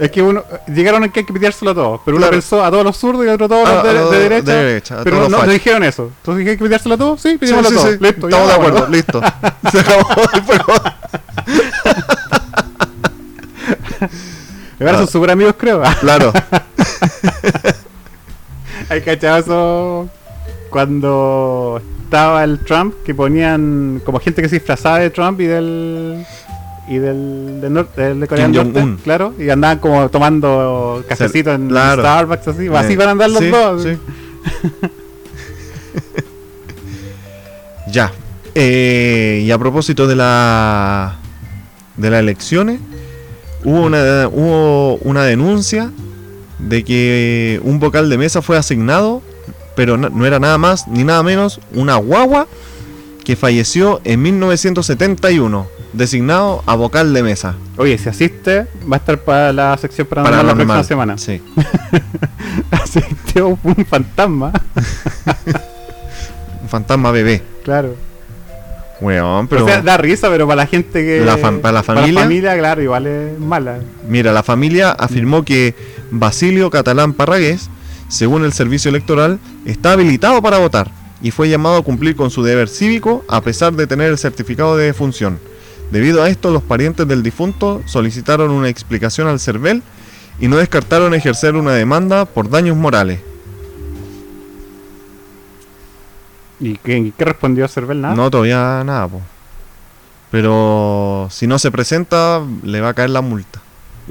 Es 0.00 0.10
que 0.10 0.20
uno 0.22 0.42
llegaron 0.66 1.04
a 1.04 1.12
que 1.12 1.20
hay 1.20 1.26
que 1.26 1.32
piteárselo 1.32 1.70
a 1.70 1.74
todos, 1.74 2.00
pero 2.04 2.16
uno 2.16 2.26
Claro. 2.26 2.32
pensó 2.40 2.64
a 2.64 2.70
todos 2.72 2.82
los 2.82 2.96
zurdos 2.96 3.24
y 3.24 3.28
a 3.28 3.34
otros 3.34 3.48
todos 3.48 3.68
Ah, 3.68 3.82
los 3.92 4.10
de, 4.10 4.28
derecha. 4.42 5.02
pero 5.04 5.28
no, 5.28 5.46
dijeron 5.46 5.84
eso. 5.84 6.10
Entonces 6.18 6.48
hay 6.48 6.56
que 6.56 6.64
piteárselo 6.64 6.96
a 6.96 6.98
todos, 6.98 7.20
sí, 7.20 7.38
pitémoslo 7.38 7.68
sí, 7.70 7.76
a 7.76 7.78
todos. 7.78 8.00
Listo, 8.00 8.26
Estamos 8.28 8.48
de 8.48 8.54
acuerdo, 8.54 8.88
listo. 8.88 9.20
Se 9.70 9.78
acabó 9.78 10.06
el. 10.32 10.42
Ahora 14.86 14.98
Ah. 14.98 14.98
son 14.98 15.08
súper 15.08 15.30
amigos, 15.30 15.54
creo. 15.58 15.82
Claro. 16.00 16.32
Hay 18.88 19.00
cachado 19.02 19.38
eso 19.38 20.10
cuando 20.70 21.80
estaba 22.04 22.44
el 22.44 22.58
Trump 22.60 22.94
que 23.04 23.14
ponían 23.14 24.00
como 24.04 24.20
gente 24.20 24.42
que 24.42 24.48
se 24.48 24.56
disfrazaba 24.56 24.98
de 24.98 25.10
Trump 25.10 25.40
y 25.40 25.46
del 25.46 26.24
y 26.88 26.98
del, 26.98 27.60
del 27.60 27.72
norte 27.72 28.02
del 28.02 28.20
de 28.20 28.26
Corea 28.26 28.48
del 28.48 28.72
Norte, 28.72 29.02
claro, 29.04 29.34
y 29.38 29.48
andaban 29.48 29.78
como 29.78 30.08
tomando 30.10 31.02
cafecito 31.08 31.52
en 31.52 31.68
claro. 31.68 32.02
Starbucks 32.02 32.48
así, 32.48 32.66
así 32.68 32.92
Eh, 32.92 32.96
van 32.96 33.08
a 33.08 33.10
andar 33.12 33.30
los 33.30 33.38
sí, 33.42 33.48
dos. 33.50 33.82
sí. 33.84 33.96
ya. 37.92 38.12
Eh, 38.54 39.42
y 39.46 39.50
a 39.50 39.58
propósito 39.58 40.06
de 40.06 40.16
la 40.16 41.16
de 41.96 42.10
las 42.10 42.20
elecciones, 42.20 42.80
hubo 43.64 43.82
una 43.82 44.28
hubo 44.28 44.96
una 44.96 45.24
denuncia 45.24 45.90
de 46.58 46.84
que 46.84 47.60
un 47.64 47.80
vocal 47.80 48.08
de 48.08 48.18
mesa 48.18 48.42
fue 48.42 48.56
asignado, 48.56 49.22
pero 49.74 49.96
no, 49.96 50.10
no 50.10 50.26
era 50.26 50.38
nada 50.38 50.58
más 50.58 50.86
ni 50.88 51.04
nada 51.04 51.22
menos 51.22 51.60
una 51.74 51.96
guagua 51.96 52.46
que 53.24 53.36
falleció 53.36 54.00
en 54.04 54.20
1971, 54.22 55.66
designado 55.92 56.62
a 56.66 56.74
vocal 56.74 57.12
de 57.14 57.22
mesa. 57.22 57.54
Oye, 57.76 57.96
si 57.98 58.08
asiste, 58.08 58.66
va 58.90 58.96
a 58.96 58.98
estar 58.98 59.18
para 59.18 59.52
la 59.52 59.76
sección 59.78 60.06
paranormal 60.08 60.46
la 60.46 60.54
próxima 60.54 60.84
semana. 60.84 61.18
Sí. 61.18 61.40
Asistió 62.70 63.58
un 63.62 63.86
fantasma, 63.86 64.52
Un 66.62 66.68
fantasma 66.68 67.10
bebé. 67.10 67.42
claro. 67.64 67.94
Weón, 69.02 69.48
pero 69.48 69.64
o 69.64 69.68
sea, 69.68 69.82
da 69.82 69.96
risa, 69.96 70.28
pero 70.30 70.46
para 70.46 70.62
la 70.62 70.66
gente 70.66 71.02
que. 71.04 71.24
La 71.24 71.36
fam- 71.36 71.60
para 71.60 71.72
la 71.72 71.82
familia. 71.82 72.20
familia, 72.22 72.56
claro, 72.56 72.80
igual 72.82 73.06
es 73.06 73.38
mala. 73.38 73.78
Mira, 74.08 74.32
la 74.32 74.42
familia 74.42 74.92
afirmó 74.92 75.44
que 75.44 75.74
Basilio 76.10 76.70
Catalán 76.70 77.12
Parragués, 77.12 77.68
según 78.08 78.44
el 78.44 78.52
servicio 78.52 78.88
electoral, 78.90 79.40
está 79.64 79.92
habilitado 79.92 80.40
para 80.40 80.58
votar 80.58 80.90
y 81.20 81.30
fue 81.32 81.48
llamado 81.48 81.76
a 81.76 81.82
cumplir 81.82 82.14
con 82.16 82.30
su 82.30 82.42
deber 82.42 82.68
cívico 82.68 83.24
a 83.28 83.40
pesar 83.40 83.72
de 83.74 83.86
tener 83.86 84.08
el 84.10 84.18
certificado 84.18 84.76
de 84.76 84.86
defunción. 84.86 85.38
Debido 85.90 86.22
a 86.22 86.28
esto, 86.28 86.50
los 86.50 86.62
parientes 86.62 87.06
del 87.08 87.22
difunto 87.22 87.82
solicitaron 87.86 88.50
una 88.50 88.68
explicación 88.68 89.26
al 89.28 89.40
CERVEL 89.40 89.82
y 90.40 90.48
no 90.48 90.56
descartaron 90.56 91.12
ejercer 91.14 91.54
una 91.54 91.72
demanda 91.72 92.24
por 92.24 92.48
daños 92.48 92.76
morales. 92.76 93.20
¿Y 96.62 96.76
qué, 96.78 97.12
qué 97.18 97.24
respondió 97.24 97.66
Cervel? 97.68 98.00
Nada. 98.00 98.14
No, 98.14 98.30
todavía 98.30 98.82
nada, 98.84 99.08
po. 99.08 99.20
Pero 100.30 101.28
si 101.30 101.46
no 101.46 101.58
se 101.58 101.70
presenta, 101.70 102.40
le 102.62 102.80
va 102.80 102.90
a 102.90 102.94
caer 102.94 103.10
la 103.10 103.20
multa. 103.20 103.60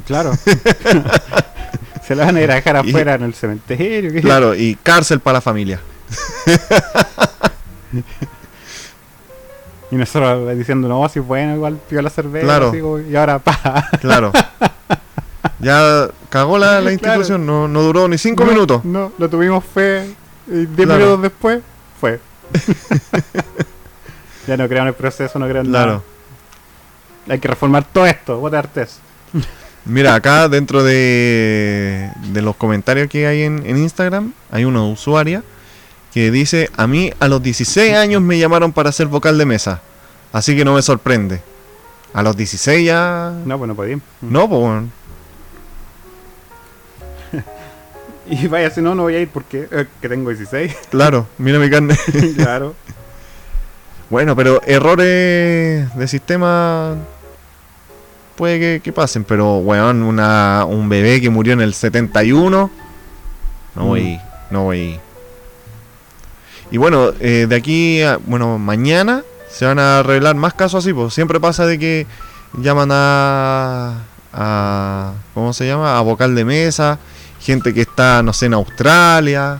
Claro. 0.05 0.33
se 2.07 2.13
la 2.15 2.25
van 2.25 2.35
a 2.35 2.41
ir 2.41 2.51
a 2.51 2.55
dejar 2.55 2.85
Y- 2.85 2.89
afuera 2.89 3.15
en 3.15 3.23
el 3.23 3.33
cementerio. 3.33 4.11
¿qué? 4.11 4.21
Claro, 4.21 4.53
y 4.53 4.75
cárcel 4.83 5.19
para 5.21 5.37
la 5.37 5.41
familia. 5.41 5.79
Y 9.91 9.95
nosotros 9.97 10.57
diciendo, 10.57 10.87
no, 10.87 11.07
si 11.09 11.19
bueno, 11.19 11.53
igual 11.55 11.77
pidió 11.89 12.01
la 12.01 12.09
cerveza. 12.09 12.45
Claro. 12.45 12.69
así 12.69 12.79
y 13.11 13.15
ahora, 13.17 13.39
pa. 13.39 13.89
Claro. 13.99 14.31
Ya 15.59 16.07
cagó 16.29 16.57
la, 16.57 16.79
la 16.79 16.93
institución, 16.93 17.45
no, 17.45 17.67
no 17.67 17.81
duró 17.81 18.07
ni 18.07 18.17
cinco 18.17 18.45
No, 18.45 18.51
minutos. 18.51 18.85
No, 18.85 19.11
lo 19.17 19.29
tuvimos 19.29 19.65
fe. 19.65 20.15
Y 20.47 20.65
diez 20.65 20.87
Claro. 20.87 20.95
minutos 20.97 21.21
después, 21.23 21.61
fue. 21.99 22.21
ya 24.47 24.57
no 24.57 24.67
creo 24.67 24.81
en 24.81 24.87
el 24.89 24.93
proceso, 24.93 25.39
no 25.39 25.47
creo 25.47 25.61
en 25.61 25.67
Claro. 25.67 25.91
nada. 25.91 26.01
Hay 27.29 27.39
que 27.39 27.47
reformar 27.47 27.85
todo 27.91 28.05
esto, 28.05 28.39
votar 28.39 28.67
test. 28.67 28.93
Mira, 29.85 30.13
acá 30.15 30.47
dentro 30.47 30.83
de, 30.83 32.11
de 32.31 32.41
los 32.41 32.55
comentarios 32.55 33.07
que 33.09 33.25
hay 33.27 33.43
en, 33.43 33.63
en 33.65 33.77
Instagram, 33.77 34.33
hay 34.51 34.65
una 34.65 34.83
usuaria 34.83 35.43
que 36.13 36.29
dice, 36.29 36.69
a 36.77 36.87
mí 36.87 37.11
a 37.19 37.27
los 37.27 37.41
16 37.41 37.95
años 37.95 38.21
me 38.21 38.37
llamaron 38.37 38.73
para 38.73 38.91
ser 38.91 39.07
vocal 39.07 39.37
de 39.37 39.45
mesa, 39.45 39.81
así 40.33 40.55
que 40.55 40.65
no 40.65 40.73
me 40.75 40.81
sorprende. 40.81 41.41
A 42.13 42.21
los 42.21 42.35
16 42.35 42.85
ya... 42.85 43.31
No, 43.45 43.57
pues 43.57 43.69
no 43.69 43.75
podíamos. 43.75 44.03
No, 44.21 44.49
pues 44.49 44.83
Y 48.43 48.47
vaya, 48.47 48.69
si 48.69 48.81
no, 48.81 48.95
no 48.95 49.03
voy 49.03 49.15
a 49.15 49.19
ir 49.19 49.27
porque 49.27 49.67
eh, 49.71 49.85
que 50.01 50.07
tengo 50.09 50.29
16. 50.29 50.73
Claro, 50.89 51.27
mira 51.37 51.59
mi 51.59 51.69
carne. 51.69 51.97
claro. 52.35 52.75
Bueno, 54.09 54.35
pero 54.35 54.61
errores 54.65 55.95
de 55.95 56.07
sistema 56.07 56.95
puede 58.35 58.59
que, 58.59 58.81
que 58.83 58.93
pasen, 58.93 59.23
pero 59.23 59.57
weón, 59.57 60.03
una, 60.03 60.65
un 60.67 60.89
bebé 60.89 61.21
que 61.21 61.29
murió 61.29 61.53
en 61.53 61.61
el 61.61 61.73
71, 61.73 62.69
no 63.75 63.85
voy, 63.85 64.19
no 64.49 64.63
voy. 64.63 64.99
Y 66.71 66.77
bueno, 66.77 67.11
eh, 67.19 67.45
de 67.47 67.55
aquí, 67.55 68.01
a, 68.01 68.17
bueno, 68.17 68.57
mañana 68.57 69.23
se 69.49 69.65
van 69.65 69.79
a 69.79 70.03
revelar 70.03 70.35
más 70.35 70.53
casos 70.53 70.83
así, 70.83 70.93
pues 70.93 71.13
siempre 71.13 71.39
pasa 71.39 71.65
de 71.65 71.79
que 71.79 72.07
llaman 72.57 72.89
a, 72.91 73.97
a 74.33 75.13
¿cómo 75.33 75.53
se 75.53 75.67
llama? 75.67 75.97
A 75.97 76.01
vocal 76.01 76.35
de 76.35 76.43
mesa, 76.43 76.99
gente 77.41 77.73
que 77.73 77.81
está, 77.81 78.21
no 78.23 78.33
sé, 78.33 78.45
en 78.45 78.53
Australia 78.53 79.59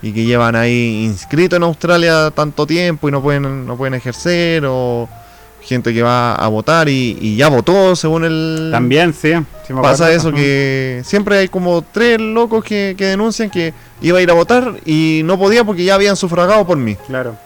y 0.00 0.12
que 0.12 0.24
llevan 0.24 0.54
ahí 0.54 1.04
inscrito 1.04 1.56
en 1.56 1.64
Australia 1.64 2.30
tanto 2.30 2.66
tiempo 2.66 3.08
y 3.08 3.12
no 3.12 3.20
pueden 3.20 3.66
no 3.66 3.76
pueden 3.76 3.94
ejercer 3.94 4.64
o 4.66 5.08
gente 5.60 5.92
que 5.92 6.02
va 6.02 6.34
a 6.34 6.46
votar 6.48 6.88
y, 6.88 7.18
y 7.20 7.36
ya 7.36 7.48
votó 7.48 7.94
según 7.96 8.24
el 8.24 8.68
También, 8.72 9.12
sí. 9.12 9.32
sí 9.66 9.74
me 9.74 9.82
pasa 9.82 10.10
eso 10.12 10.32
que 10.32 11.02
siempre 11.04 11.38
hay 11.38 11.48
como 11.48 11.82
tres 11.82 12.20
locos 12.20 12.62
que, 12.64 12.94
que 12.96 13.06
denuncian 13.06 13.50
que 13.50 13.74
iba 14.00 14.18
a 14.18 14.22
ir 14.22 14.30
a 14.30 14.34
votar 14.34 14.76
y 14.86 15.22
no 15.24 15.36
podía 15.36 15.64
porque 15.64 15.84
ya 15.84 15.96
habían 15.96 16.16
sufragado 16.16 16.64
por 16.64 16.78
mí 16.78 16.94
Claro. 17.08 17.36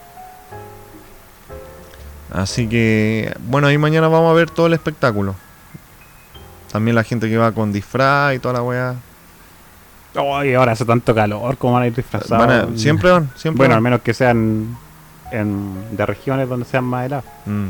así 2.31 2.67
que 2.67 3.33
bueno 3.47 3.67
ahí 3.67 3.77
mañana 3.79 4.07
vamos 4.07 4.29
a 4.31 4.35
ver 4.35 4.49
todo 4.51 4.67
el 4.67 4.73
espectáculo 4.73 5.35
también 6.71 6.95
la 6.95 7.03
gente 7.03 7.27
que 7.27 7.37
va 7.37 7.51
con 7.51 7.73
disfraz 7.73 8.35
y 8.35 8.39
toda 8.39 8.53
la 8.53 8.61
weá 8.61 8.95
Ay, 10.15 10.53
ahora 10.53 10.73
hace 10.73 10.85
tanto 10.85 11.13
calor, 11.15 11.57
¿cómo 11.57 11.73
van 11.73 11.83
a 11.83 11.87
ir 11.87 11.95
disfrazados? 11.95 12.45
Van 12.47 12.51
a- 12.73 12.77
siempre 12.77 13.11
van 13.11 13.29
siempre 13.35 13.59
Bueno, 13.59 13.75
al 13.75 13.81
menos 13.81 14.01
que 14.01 14.13
sean 14.13 14.77
en, 15.31 15.73
de 15.97 16.05
regiones 16.05 16.47
donde 16.47 16.65
sean 16.65 16.83
más 16.83 17.05
helados. 17.07 17.25
Mm. 17.45 17.69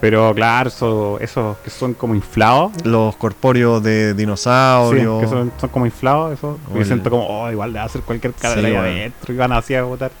Pero 0.00 0.32
claro, 0.34 0.68
eso- 0.68 1.18
esos 1.20 1.56
que 1.58 1.70
son 1.70 1.94
como 1.94 2.14
inflados. 2.14 2.70
los 2.84 3.16
corpóreos 3.16 3.82
de 3.82 4.10
Sí, 4.12 4.16
dinosaurio 4.16 5.18
que 5.20 5.26
son, 5.26 5.50
son 5.58 5.70
como 5.70 5.86
inflados, 5.86 6.32
eso. 6.38 6.58
Yo 6.74 6.84
siento 6.84 7.10
como, 7.10 7.26
oh, 7.26 7.50
igual 7.50 7.72
le 7.72 7.78
va 7.78 7.82
a 7.84 7.86
hacer 7.86 8.02
cualquier 8.02 8.32
cara 8.34 8.54
Sí, 8.54 8.60
de 8.60 8.66
ahí 8.68 8.76
adentro 8.76 9.32
y 9.34 9.36
van 9.36 9.50
así 9.52 9.74
a 9.74 9.82
votar. 9.82 10.12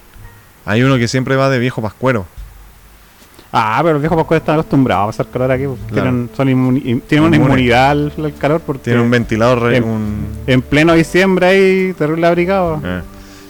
Hay 0.64 0.82
uno 0.82 0.96
que 0.98 1.06
siempre 1.08 1.36
va 1.36 1.48
de 1.48 1.58
viejo 1.60 1.80
pascuero. 1.80 2.26
Ah, 3.52 3.78
pero 3.80 3.94
los 3.94 4.02
viejos 4.02 4.16
pascuales 4.18 4.42
están 4.42 4.54
acostumbrados 4.56 5.04
a 5.04 5.06
pasar 5.06 5.26
calor 5.32 5.50
aquí. 5.52 5.64
Claro. 5.64 5.78
Tienen, 5.92 6.30
son 6.36 6.48
inmuni- 6.48 7.00
tienen 7.06 7.26
una 7.28 7.36
inmunidad 7.36 7.90
al, 7.90 8.12
al 8.18 8.34
calor 8.34 8.60
porque 8.60 8.84
Tiene 8.84 9.00
un 9.00 9.10
ventilador, 9.10 9.72
en- 9.72 9.84
un... 9.84 10.26
en 10.46 10.60
pleno 10.62 10.92
diciembre 10.92 11.46
hay 11.46 11.92
terrible 11.94 12.26
abrigado. 12.26 12.80
eh. 12.84 13.00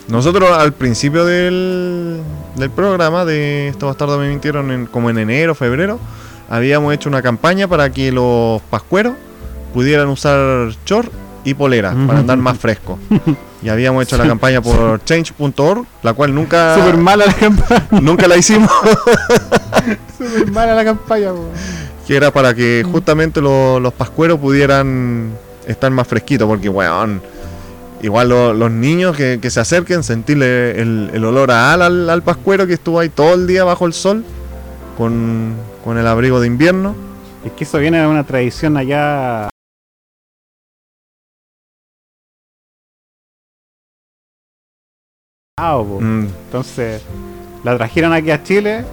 Nosotros 0.09 0.51
al 0.53 0.73
principio 0.73 1.25
del, 1.27 2.21
del 2.57 2.71
programa 2.71 3.25
de 3.25 3.69
Estos 3.69 3.89
bastardos 3.89 4.19
me 4.21 4.29
mintieron 4.29 4.71
en- 4.71 4.87
como 4.87 5.11
en 5.11 5.19
enero, 5.19 5.55
febrero, 5.55 5.99
habíamos 6.49 6.95
hecho 6.95 7.09
una 7.09 7.21
campaña 7.21 7.67
para 7.69 7.91
que 7.91 8.13
los 8.13 8.63
pascueros 8.71 9.15
pudieran 9.75 10.09
usar 10.09 10.71
short 10.87 11.11
y 11.45 11.55
polera 11.55 11.95
para 12.07 12.21
andar 12.21 12.39
más 12.39 12.57
frescos. 12.59 12.99
Y 13.63 13.69
habíamos 13.69 14.05
hecho 14.05 14.17
la 14.17 14.27
campaña 14.27 14.63
por 14.63 15.03
change.org, 15.05 15.85
la 16.03 16.15
cual 16.15 16.33
nunca, 16.35 16.77
Súper 16.77 16.97
mala 16.97 17.27
la 17.27 17.33
campaña. 17.35 17.87
nunca 17.91 18.29
la 18.29 18.37
hicimos, 18.37 18.71
Súper 20.19 20.51
mala 20.53 20.75
la 20.75 20.85
campaña. 20.85 21.31
que 22.07 22.17
era 22.17 22.31
para 22.31 22.55
que 22.55 22.85
justamente 22.91 23.41
lo- 23.41 23.81
los 23.81 23.93
pascueros 23.93 24.39
pudieran 24.39 25.33
estar 25.67 25.91
más 25.91 26.07
fresquitos, 26.07 26.47
porque 26.47 26.69
weón, 26.69 27.21
igual 28.01 28.29
lo- 28.29 28.55
los 28.55 28.71
niños 28.71 29.17
que, 29.17 29.39
que 29.43 29.51
se 29.51 29.59
acerquen, 29.61 30.03
sentirle 30.05 30.81
el, 30.81 31.11
el 31.13 31.25
olor 31.25 31.51
a 31.51 31.73
al, 31.73 31.83
al 31.83 32.11
al 32.11 32.23
pascuero 32.23 32.67
que 32.67 32.75
estuvo 32.75 33.01
ahí 33.01 33.09
todo 33.09 33.35
el 33.35 33.47
día 33.49 33.65
bajo 33.65 33.87
el 33.87 33.93
sol, 33.93 34.25
con, 34.97 35.55
con 35.85 35.99
el 35.99 36.07
abrigo 36.07 36.39
de 36.41 36.47
invierno. 36.47 36.95
Es 37.45 37.53
que 37.53 37.65
eso 37.65 37.79
viene 37.79 37.99
de 38.01 38.07
una 38.07 38.25
tradición 38.25 38.77
allá. 38.77 39.49
Mm, 45.59 46.27
Entonces, 46.47 47.03
la 47.65 47.77
trajeron 47.77 48.13
aquí 48.13 48.31
a 48.31 48.43
Chile. 48.43 48.85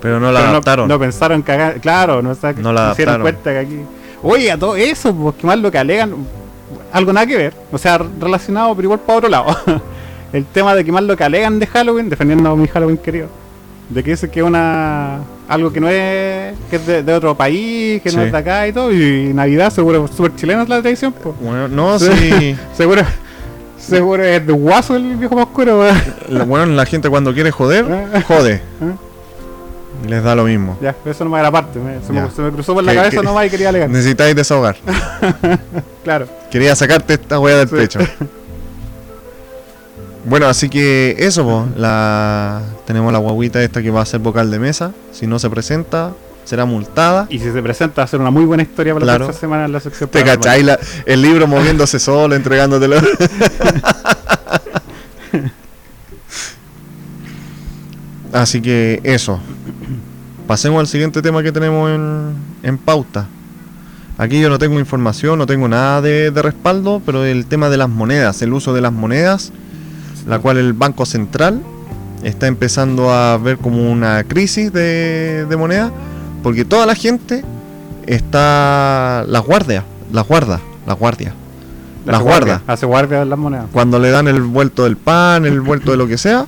pero 0.00 0.20
no 0.20 0.30
la 0.32 0.40
pero 0.40 0.50
adaptaron. 0.50 0.88
No, 0.88 0.98
pensaron 0.98 1.42
cagar. 1.42 1.80
Claro, 1.80 2.22
no, 2.22 2.32
No 2.32 2.72
la 2.72 2.94
se 2.94 3.02
dieron 3.02 3.14
adaptaron. 3.14 3.22
cuenta 3.22 3.50
que 3.52 3.58
aquí. 3.58 3.80
Oye, 4.22 4.50
a 4.50 4.58
todo 4.58 4.76
eso, 4.76 5.14
pues 5.14 5.34
que 5.36 5.46
más 5.46 5.58
lo 5.58 5.70
que 5.70 5.78
alegan. 5.78 6.14
Algo 6.92 7.12
nada 7.12 7.26
que 7.26 7.36
ver. 7.36 7.54
O 7.72 7.78
sea, 7.78 7.98
relacionado, 8.20 8.74
pero 8.74 8.86
igual 8.86 9.00
para 9.00 9.18
otro 9.18 9.28
lado. 9.28 9.46
El 10.32 10.44
tema 10.46 10.74
de 10.74 10.84
que 10.84 10.90
más 10.92 11.02
lo 11.04 11.16
que 11.16 11.24
alegan 11.24 11.58
de 11.58 11.66
Halloween, 11.66 12.08
defendiendo 12.08 12.50
a 12.50 12.56
mi 12.56 12.66
Halloween 12.66 12.96
querido. 12.96 13.28
De 13.88 14.02
que 14.02 14.10
dice 14.12 14.30
que 14.30 14.40
es 14.40 14.46
una. 14.46 15.18
Algo 15.46 15.70
que 15.72 15.80
no 15.80 15.88
es. 15.88 16.54
que 16.70 16.76
es 16.76 16.86
de, 16.86 17.02
de 17.02 17.14
otro 17.14 17.34
país, 17.36 18.00
que 18.02 18.10
no 18.12 18.22
es 18.22 18.32
de 18.32 18.38
acá 18.38 18.66
y 18.66 18.72
todo. 18.72 18.90
Y 18.92 19.32
Navidad, 19.34 19.70
seguro, 19.70 20.08
súper 20.08 20.34
chilena 20.36 20.62
es 20.62 20.68
la 20.68 20.80
tradición, 20.80 21.12
pues. 21.12 21.34
Bueno, 21.40 21.68
no, 21.68 21.98
sí. 21.98 22.56
Seguro. 22.74 23.02
Seguro 23.88 24.22
es 24.24 24.46
de 24.46 24.52
guaso 24.52 24.96
el 24.96 25.16
viejo 25.16 25.34
más 25.36 25.44
oscuro, 25.46 25.80
weón. 25.80 25.96
la- 26.28 26.44
bueno, 26.44 26.66
la 26.66 26.86
gente 26.86 27.08
cuando 27.10 27.32
quiere 27.34 27.50
joder, 27.50 27.84
jode. 28.26 28.62
Les 30.08 30.22
da 30.22 30.34
lo 30.34 30.44
mismo. 30.44 30.76
Ya, 30.82 30.94
eso 31.04 31.24
no 31.24 31.30
me 31.30 31.38
era 31.38 31.50
parte. 31.50 31.78
me- 31.78 32.00
se, 32.02 32.12
me, 32.12 32.30
se 32.30 32.42
me 32.42 32.50
cruzó 32.50 32.74
por 32.74 32.84
la 32.84 32.92
Que- 32.92 32.98
cabeza 32.98 33.20
que- 33.20 33.22
nomás 33.26 33.46
y 33.46 33.50
quería 33.50 33.68
alegar. 33.70 33.88
Necesitáis 33.90 34.34
desahogar. 34.36 34.76
Claro. 36.04 36.26
Quería 36.50 36.76
sacarte 36.76 37.14
esta 37.14 37.38
wea 37.40 37.56
del 37.56 37.68
Sí. 37.68 37.74
pecho. 37.76 37.98
Bueno, 40.26 40.46
así 40.46 40.68
que 40.70 41.14
eso, 41.18 41.44
po, 41.44 41.66
la 41.76 42.62
tenemos 42.86 43.12
la 43.12 43.18
guaguita 43.18 43.62
esta 43.62 43.82
que 43.82 43.90
va 43.90 44.02
a 44.02 44.06
ser 44.06 44.20
vocal 44.20 44.50
de 44.50 44.58
mesa. 44.58 44.92
Si 45.12 45.26
no 45.26 45.38
se 45.38 45.50
presenta, 45.50 46.12
será 46.44 46.64
multada. 46.64 47.26
Y 47.30 47.38
si 47.38 47.50
se 47.50 47.62
presenta, 47.62 48.02
va 48.02 48.04
a 48.04 48.08
ser 48.08 48.20
una 48.20 48.30
muy 48.30 48.44
buena 48.44 48.62
historia 48.62 48.94
para 48.94 49.04
Claro. 49.04 49.18
la 49.20 49.26
próxima 49.26 49.40
semana 49.40 49.64
en 49.66 49.72
la 49.72 49.80
sección. 49.80 50.08
Te 50.10 50.24
la- 50.62 50.78
el 51.06 51.22
libro 51.22 51.46
moviéndose 51.46 51.98
solo, 51.98 52.34
entregándotelo. 52.34 52.96
Así 58.32 58.60
que 58.60 59.00
eso. 59.04 59.38
Pasemos 60.46 60.80
al 60.80 60.86
siguiente 60.88 61.22
tema 61.22 61.42
que 61.42 61.52
tenemos 61.52 61.90
en, 61.90 62.34
en 62.62 62.78
pauta. 62.78 63.26
Aquí 64.18 64.40
yo 64.40 64.48
no 64.48 64.58
tengo 64.58 64.78
información, 64.78 65.38
no 65.38 65.46
tengo 65.46 65.68
nada 65.68 66.00
de, 66.00 66.30
de 66.30 66.42
respaldo, 66.42 67.00
pero 67.04 67.24
el 67.24 67.46
tema 67.46 67.68
de 67.68 67.76
las 67.76 67.88
monedas, 67.88 68.42
el 68.42 68.52
uso 68.52 68.72
de 68.74 68.80
las 68.80 68.92
monedas, 68.92 69.52
la 70.26 70.38
cual 70.38 70.58
el 70.58 70.72
Banco 70.72 71.06
Central 71.06 71.60
está 72.22 72.46
empezando 72.46 73.12
a 73.12 73.36
ver 73.38 73.58
como 73.58 73.90
una 73.90 74.22
crisis 74.24 74.72
de, 74.72 75.46
de 75.48 75.56
moneda, 75.56 75.90
porque 76.44 76.66
toda 76.66 76.84
la 76.84 76.94
gente 76.94 77.42
está 78.06 79.24
las 79.26 79.42
guardias, 79.42 79.82
las 80.12 80.28
guarda, 80.28 80.60
las 80.86 80.98
guardias, 80.98 81.32
las 82.04 82.16
Hace 82.16 82.24
guarda. 82.24 82.62
Hace 82.66 82.84
guardia 82.84 83.24
las 83.24 83.38
monedas. 83.38 83.64
Cuando 83.72 83.98
le 83.98 84.10
dan 84.10 84.28
el 84.28 84.42
vuelto 84.42 84.84
del 84.84 84.98
pan, 84.98 85.46
el 85.46 85.60
vuelto 85.62 85.90
de 85.92 85.96
lo 85.96 86.06
que 86.06 86.18
sea, 86.18 86.44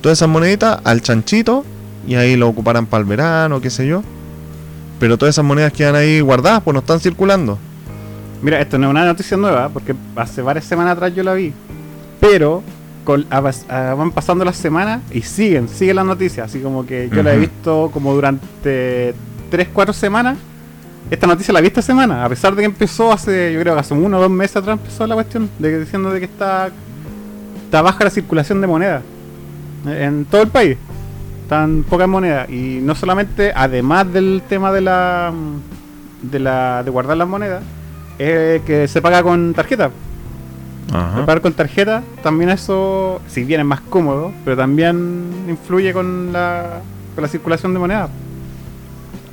todas 0.00 0.16
esas 0.16 0.30
moneditas 0.30 0.80
al 0.84 1.02
chanchito 1.02 1.66
y 2.08 2.14
ahí 2.14 2.34
lo 2.34 2.48
ocuparán 2.48 2.86
para 2.86 3.02
el 3.02 3.06
verano, 3.06 3.60
qué 3.60 3.68
sé 3.68 3.86
yo. 3.86 4.02
Pero 4.98 5.18
todas 5.18 5.34
esas 5.34 5.44
monedas 5.44 5.70
quedan 5.70 5.96
ahí 5.96 6.20
guardadas, 6.20 6.62
pues 6.62 6.72
no 6.72 6.80
están 6.80 6.98
circulando. 6.98 7.58
Mira, 8.40 8.58
esto 8.58 8.78
no 8.78 8.86
es 8.86 8.90
una 8.90 9.04
noticia 9.04 9.36
nueva, 9.36 9.68
porque 9.68 9.94
hace 10.16 10.40
varias 10.40 10.64
semanas 10.64 10.96
atrás 10.96 11.14
yo 11.14 11.22
la 11.22 11.34
vi. 11.34 11.52
Pero 12.20 12.62
con- 13.06 13.24
a 13.30 13.40
pas- 13.40 13.64
a- 13.70 13.94
van 13.94 14.10
pasando 14.10 14.44
las 14.44 14.56
semanas 14.58 15.00
y 15.10 15.22
siguen, 15.22 15.68
siguen 15.68 15.96
las 15.96 16.04
noticias. 16.04 16.50
Así 16.50 16.60
como 16.60 16.84
que 16.84 17.08
yo 17.10 17.22
la 17.22 17.32
he 17.32 17.38
visto 17.38 17.90
como 17.94 18.12
durante 18.12 19.14
3, 19.50 19.68
4 19.72 19.94
semanas. 19.94 20.36
Esta 21.10 21.26
noticia 21.28 21.54
la 21.54 21.60
vi 21.60 21.68
esta 21.68 21.80
semana, 21.82 22.24
a 22.24 22.28
pesar 22.28 22.54
de 22.56 22.62
que 22.62 22.66
empezó 22.66 23.12
hace, 23.12 23.52
yo 23.54 23.60
creo 23.60 23.74
que 23.74 23.80
hace 23.80 23.94
uno 23.94 24.18
o 24.18 24.20
dos 24.20 24.30
meses 24.30 24.56
atrás 24.56 24.76
empezó 24.78 25.06
la 25.06 25.14
cuestión, 25.14 25.48
de 25.60 25.70
que, 25.70 25.78
diciendo 25.78 26.10
de 26.10 26.18
que 26.18 26.24
está, 26.26 26.68
está 27.64 27.80
baja 27.80 28.02
la 28.04 28.10
circulación 28.10 28.60
de 28.60 28.66
moneda 28.66 29.02
en 29.86 30.24
todo 30.24 30.42
el 30.42 30.48
país. 30.48 30.76
Están 31.44 31.84
pocas 31.88 32.08
monedas. 32.08 32.50
Y 32.50 32.80
no 32.82 32.96
solamente, 32.96 33.52
además 33.54 34.12
del 34.12 34.42
tema 34.48 34.72
de 34.72 34.80
la 34.80 35.32
de 36.22 36.38
la 36.40 36.82
de 36.82 36.90
guardar 36.90 37.16
las 37.16 37.28
monedas, 37.28 37.62
es 38.18 38.62
que 38.62 38.88
se 38.88 39.00
paga 39.00 39.22
con 39.22 39.54
tarjeta. 39.54 39.90
Ajá. 40.92 41.26
Pagar 41.26 41.40
con 41.40 41.52
tarjeta, 41.52 42.02
también 42.22 42.50
eso, 42.50 43.20
si 43.28 43.42
bien 43.44 43.60
es 43.60 43.66
más 43.66 43.80
cómodo, 43.80 44.32
pero 44.44 44.56
también 44.56 45.24
influye 45.48 45.92
con 45.92 46.32
la, 46.32 46.80
con 47.14 47.22
la 47.22 47.28
circulación 47.28 47.72
de 47.72 47.78
moneda. 47.80 48.08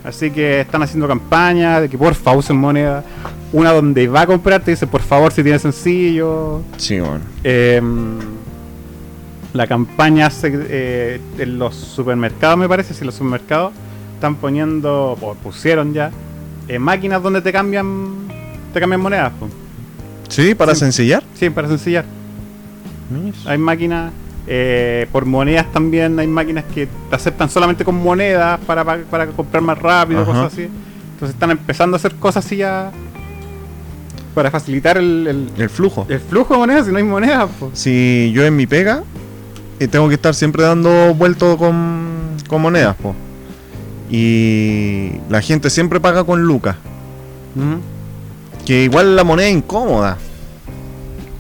Así 0.03 0.31
que 0.31 0.61
están 0.61 0.81
haciendo 0.83 1.07
campañas 1.07 1.81
de 1.81 1.89
que 1.89 1.97
por 1.97 2.13
favor 2.15 2.39
usen 2.39 2.57
moneda. 2.57 3.03
Una 3.53 3.71
donde 3.71 4.07
va 4.07 4.21
a 4.21 4.27
comprar 4.27 4.61
te 4.61 4.71
dice 4.71 4.87
por 4.87 5.01
favor 5.01 5.31
si 5.31 5.43
tiene 5.43 5.59
sencillo. 5.59 6.61
Sí, 6.77 6.99
bueno. 6.99 7.19
Em, 7.43 8.17
la 9.53 9.67
campaña 9.67 10.29
se- 10.31 10.51
eh, 10.53 11.21
en 11.37 11.59
los 11.59 11.75
supermercados, 11.75 12.57
me 12.57 12.67
parece, 12.67 12.93
si 12.95 13.05
los 13.05 13.13
supermercados 13.13 13.71
están 14.15 14.35
poniendo, 14.35 15.11
o 15.21 15.35
pusieron 15.35 15.93
ya, 15.93 16.09
eh, 16.67 16.79
máquinas 16.79 17.21
donde 17.21 17.41
te 17.41 17.51
cambian 17.53 18.23
te 18.73 18.79
cambian 18.79 19.01
monedas. 19.01 19.31
po. 19.39 19.47
Sí, 20.29 20.55
para 20.55 20.73
Sí. 20.73 20.79
sencillar. 20.81 21.23
Sí, 21.35 21.49
para 21.49 21.67
sencillar. 21.67 22.05
Hay 23.45 23.57
máquinas 23.57 24.11
eh, 24.47 25.07
por 25.11 25.25
monedas 25.25 25.71
también, 25.71 26.19
hay 26.19 26.27
máquinas 26.27 26.65
que 26.73 26.87
te 27.09 27.15
aceptan 27.15 27.49
solamente 27.49 27.85
con 27.85 27.95
monedas 27.95 28.59
para, 28.67 28.83
pa- 28.83 28.97
para 29.09 29.27
comprar 29.27 29.61
más 29.63 29.77
rápido, 29.77 30.23
Ajá. 30.23 30.31
cosas 30.31 30.53
así. 30.53 30.63
Entonces 31.13 31.33
están 31.35 31.51
empezando 31.51 31.95
a 31.95 31.97
hacer 31.97 32.15
cosas 32.15 32.45
así 32.45 32.57
ya 32.57 32.91
para 34.35 34.49
facilitar 34.51 34.97
el, 34.97 35.27
el- 35.27 35.61
El 35.61 35.69
flujo. 35.69 36.05
el 36.09 36.19
flujo 36.19 36.55
de 36.55 36.59
monedas, 36.59 36.85
si 36.87 36.91
no 36.91 36.97
hay 36.97 37.03
monedas. 37.05 37.49
po. 37.59 37.69
Si 37.73 38.31
yo 38.33 38.43
en 38.45 38.55
mi 38.55 38.65
pega 38.67 39.03
eh, 39.79 39.87
tengo 39.87 40.09
que 40.09 40.15
estar 40.15 40.33
siempre 40.35 40.63
dando 40.63 41.13
vuelto 41.13 41.55
con, 41.57 42.35
con 42.49 42.61
monedas, 42.61 42.95
po. 42.97 43.15
Y 44.09 45.11
la 45.29 45.41
gente 45.41 45.69
siempre 45.69 45.99
paga 45.99 46.23
con 46.23 46.41
lucas. 46.43 46.75
Que 48.65 48.83
igual 48.83 49.15
la 49.15 49.23
moneda 49.23 49.47
es 49.47 49.55
incómoda. 49.55 50.17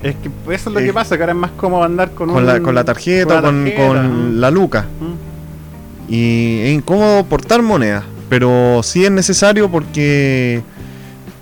Es 0.01 0.15
que 0.15 0.29
eso 0.53 0.69
es 0.69 0.73
lo 0.73 0.79
Eh, 0.81 0.85
que 0.85 0.93
pasa, 0.93 1.15
que 1.15 1.23
ahora 1.23 1.31
es 1.33 1.39
más 1.39 1.51
cómodo 1.51 1.83
andar 1.83 2.11
con, 2.11 2.27
Con 2.29 2.37
un- 2.39 2.45
la, 2.45 2.59
con 2.59 2.75
la 2.75 2.83
tarjeta, 2.83 3.41
con 3.41 3.43
con, 3.43 3.63
la 3.63 3.71
tarjeta, 3.71 3.87
con 3.87 4.41
la 4.41 4.51
luca. 4.51 4.81
Mm. 4.99 6.11
Y 6.13 6.59
es 6.63 6.73
incómodo 6.73 7.23
portar 7.25 7.61
monedas. 7.61 8.03
Pero 8.29 8.81
sí 8.83 9.05
es 9.05 9.11
necesario 9.11 9.69
porque 9.71 10.61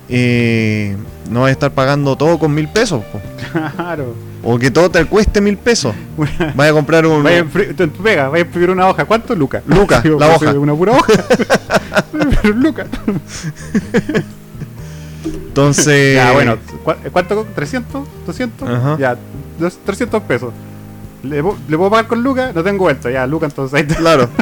eh, 0.08 0.96
no 1.30 1.40
vas 1.40 1.48
a 1.48 1.52
estar 1.52 1.72
pagando 1.72 2.14
todo 2.16 2.38
con 2.38 2.54
mil 2.54 2.68
pesos. 2.68 3.02
po. 3.06 3.20
Claro. 3.76 4.14
O 4.44 4.58
que 4.58 4.70
todo 4.70 4.90
te 4.90 5.04
cueste 5.06 5.40
mil 5.40 5.56
pesos. 5.56 5.94
Vas 6.56 6.70
a 6.70 6.72
comprar 6.72 7.06
un... 7.06 7.22
Vaya 7.22 7.44
pega, 8.02 8.28
vaya 8.28 8.42
a 8.42 8.46
imprimir 8.46 8.70
una 8.70 8.88
hoja. 8.88 9.04
¿Cuánto? 9.04 9.34
Lucas, 9.36 9.62
Digo, 10.02 10.18
la 10.18 10.36
pues, 10.36 10.42
hoja. 10.50 10.58
Una 10.58 10.74
pura 10.74 10.92
hoja. 10.92 11.12
Pero 12.42 12.54
Lucas. 12.54 12.86
Entonces... 15.24 16.16
Ya, 16.16 16.32
bueno, 16.32 16.56
¿cu- 16.84 16.92
¿cuánto? 17.12 17.46
¿300? 17.56 17.84
¿200? 18.26 18.50
Ajá. 18.76 18.96
Ya, 18.98 19.16
dos- 19.58 19.78
300 19.84 20.22
pesos. 20.22 20.52
¿Le, 21.22 21.36
¿Le 21.36 21.42
puedo 21.76 21.90
pagar 21.90 22.06
con 22.08 22.22
Lucas? 22.22 22.54
No 22.54 22.62
tengo 22.64 22.84
vuelta, 22.84 23.10
ya, 23.10 23.26
Lucas, 23.26 23.50
entonces 23.52 23.74
ahí 23.74 23.82
está. 23.82 23.96
Claro. 23.96 24.28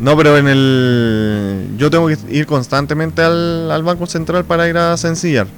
No, 0.00 0.16
pero 0.16 0.36
en 0.38 0.46
el. 0.46 1.70
Yo 1.76 1.90
tengo 1.90 2.06
que 2.06 2.16
ir 2.30 2.46
constantemente 2.46 3.20
al, 3.20 3.68
al 3.68 3.82
Banco 3.82 4.06
Central 4.06 4.44
para 4.44 4.68
ir 4.68 4.76
a 4.78 4.96
sencillar. 4.96 5.48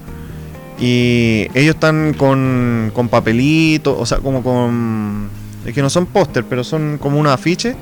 Y 0.79 1.47
ellos 1.53 1.75
están 1.75 2.15
con, 2.15 2.91
con 2.95 3.09
papelitos, 3.11 3.95
o 3.99 4.07
sea, 4.07 4.17
como 4.19 4.43
con. 4.43 5.29
Es 5.67 5.75
que 5.75 5.83
no 5.83 5.91
son 5.91 6.07
póster, 6.07 6.45
pero 6.49 6.65
son 6.65 6.97
como 6.99 7.19
unos 7.21 7.35
afiches 7.35 7.77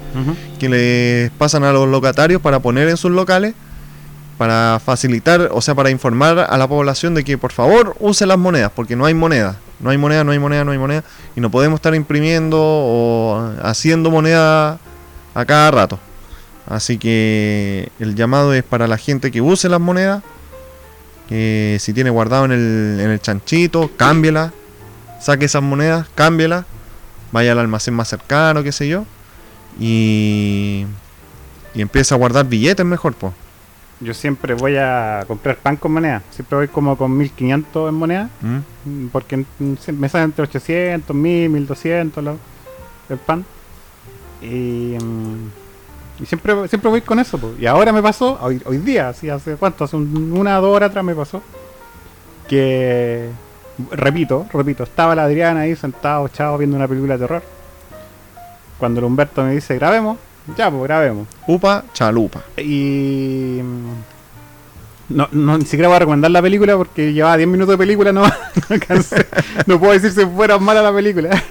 que 0.58 0.68
les 0.68 1.30
pasan 1.30 1.62
a 1.62 1.72
los 1.72 1.88
locatarios 1.88 2.42
para 2.42 2.58
poner 2.58 2.88
en 2.88 2.96
sus 2.96 3.12
locales. 3.12 3.54
Para 4.38 4.80
facilitar, 4.82 5.50
o 5.52 5.60
sea, 5.60 5.74
para 5.74 5.90
informar 5.90 6.38
a 6.38 6.56
la 6.56 6.68
población 6.68 7.12
de 7.14 7.24
que 7.24 7.36
por 7.36 7.50
favor 7.52 7.96
use 7.98 8.24
las 8.24 8.38
monedas, 8.38 8.70
porque 8.74 8.94
no 8.94 9.04
hay 9.04 9.12
moneda. 9.12 9.56
No 9.80 9.90
hay 9.90 9.98
moneda, 9.98 10.24
no 10.24 10.32
hay 10.32 10.38
moneda, 10.38 10.64
no 10.64 10.70
hay 10.72 10.78
moneda. 10.78 11.04
Y 11.36 11.40
no 11.40 11.50
podemos 11.50 11.78
estar 11.78 11.94
imprimiendo 11.94 12.58
o 12.60 13.52
haciendo 13.62 14.10
moneda 14.10 14.78
a 15.34 15.44
cada 15.44 15.70
rato. 15.70 15.98
Así 16.66 16.98
que 16.98 17.90
el 17.98 18.14
llamado 18.14 18.54
es 18.54 18.62
para 18.62 18.86
la 18.86 18.98
gente 18.98 19.30
que 19.30 19.40
use 19.40 19.68
las 19.68 19.80
monedas. 19.80 20.22
Que 21.28 21.76
si 21.80 21.92
tiene 21.92 22.10
guardado 22.10 22.44
en 22.44 22.52
el, 22.52 23.00
en 23.00 23.10
el 23.10 23.20
chanchito, 23.20 23.90
cámbiela. 23.96 24.52
Saque 25.20 25.46
esas 25.46 25.62
monedas, 25.62 26.06
cámbiela. 26.14 26.64
Vaya 27.32 27.52
al 27.52 27.58
almacén 27.58 27.94
más 27.94 28.08
cercano, 28.08 28.62
qué 28.62 28.72
sé 28.72 28.88
yo. 28.88 29.04
Y, 29.78 30.86
y 31.74 31.82
empieza 31.82 32.14
a 32.14 32.18
guardar 32.18 32.46
billetes 32.46 32.86
mejor, 32.86 33.14
pues. 33.14 33.32
Yo 34.00 34.14
siempre 34.14 34.54
voy 34.54 34.76
a 34.76 35.24
comprar 35.26 35.56
pan 35.56 35.76
con 35.76 35.92
moneda. 35.92 36.22
Siempre 36.30 36.56
voy 36.56 36.68
como 36.68 36.96
con 36.96 37.16
1500 37.16 37.88
en 37.88 37.94
moneda. 37.96 38.30
mm, 38.40 39.06
Porque 39.10 39.44
me 39.88 40.08
sale 40.08 40.24
entre 40.24 40.44
800, 40.44 41.14
1000, 41.16 41.48
1200 41.50 42.22
lo- 42.22 42.38
el 43.08 43.18
pan. 43.18 43.44
Y, 44.40 44.96
mm, 45.02 46.22
y 46.22 46.26
siempre, 46.26 46.68
siempre 46.68 46.90
voy 46.90 47.00
con 47.00 47.18
eso. 47.18 47.38
po. 47.38 47.52
Y 47.58 47.66
ahora 47.66 47.92
me 47.92 48.00
pasó, 48.02 48.38
hoy, 48.40 48.62
hoy 48.66 48.78
día, 48.78 49.08
así 49.08 49.28
hace 49.30 49.56
cuánto, 49.56 49.82
hace 49.84 49.96
un- 49.96 50.32
una 50.32 50.58
o 50.58 50.62
dos 50.62 50.76
horas 50.76 50.90
atrás 50.90 51.04
me 51.04 51.14
pasó. 51.14 51.42
Que, 52.48 53.28
repito, 53.90 54.46
repito, 54.52 54.84
estaba 54.84 55.14
la 55.14 55.24
Adriana 55.24 55.60
ahí 55.60 55.74
sentado, 55.76 56.28
chavo, 56.28 56.56
viendo 56.58 56.76
una 56.76 56.86
película 56.88 57.14
de 57.14 57.20
terror. 57.26 57.42
Cuando 58.78 59.00
el 59.00 59.06
Humberto 59.06 59.42
me 59.42 59.52
dice, 59.54 59.74
grabemos, 59.74 60.18
ya, 60.56 60.70
pues 60.70 60.82
grabemos. 60.84 61.26
Upa, 61.46 61.84
chalupa. 61.92 62.40
Y. 62.56 63.60
mm, 63.62 63.92
No, 65.10 65.28
no, 65.32 65.58
ni 65.58 65.64
siquiera 65.64 65.88
voy 65.88 65.96
a 65.96 66.00
recomendar 66.00 66.30
la 66.30 66.42
película 66.42 66.76
porque 66.76 67.12
llevaba 67.12 67.36
10 67.36 67.48
minutos 67.48 67.72
de 67.72 67.78
película, 67.78 68.12
no, 68.12 68.22
no. 68.26 68.30
No 69.66 69.78
puedo 69.78 69.92
decir 69.92 70.10
si 70.12 70.26
fuera 70.26 70.58
mala 70.58 70.82
la 70.82 70.92
película. 70.92 71.30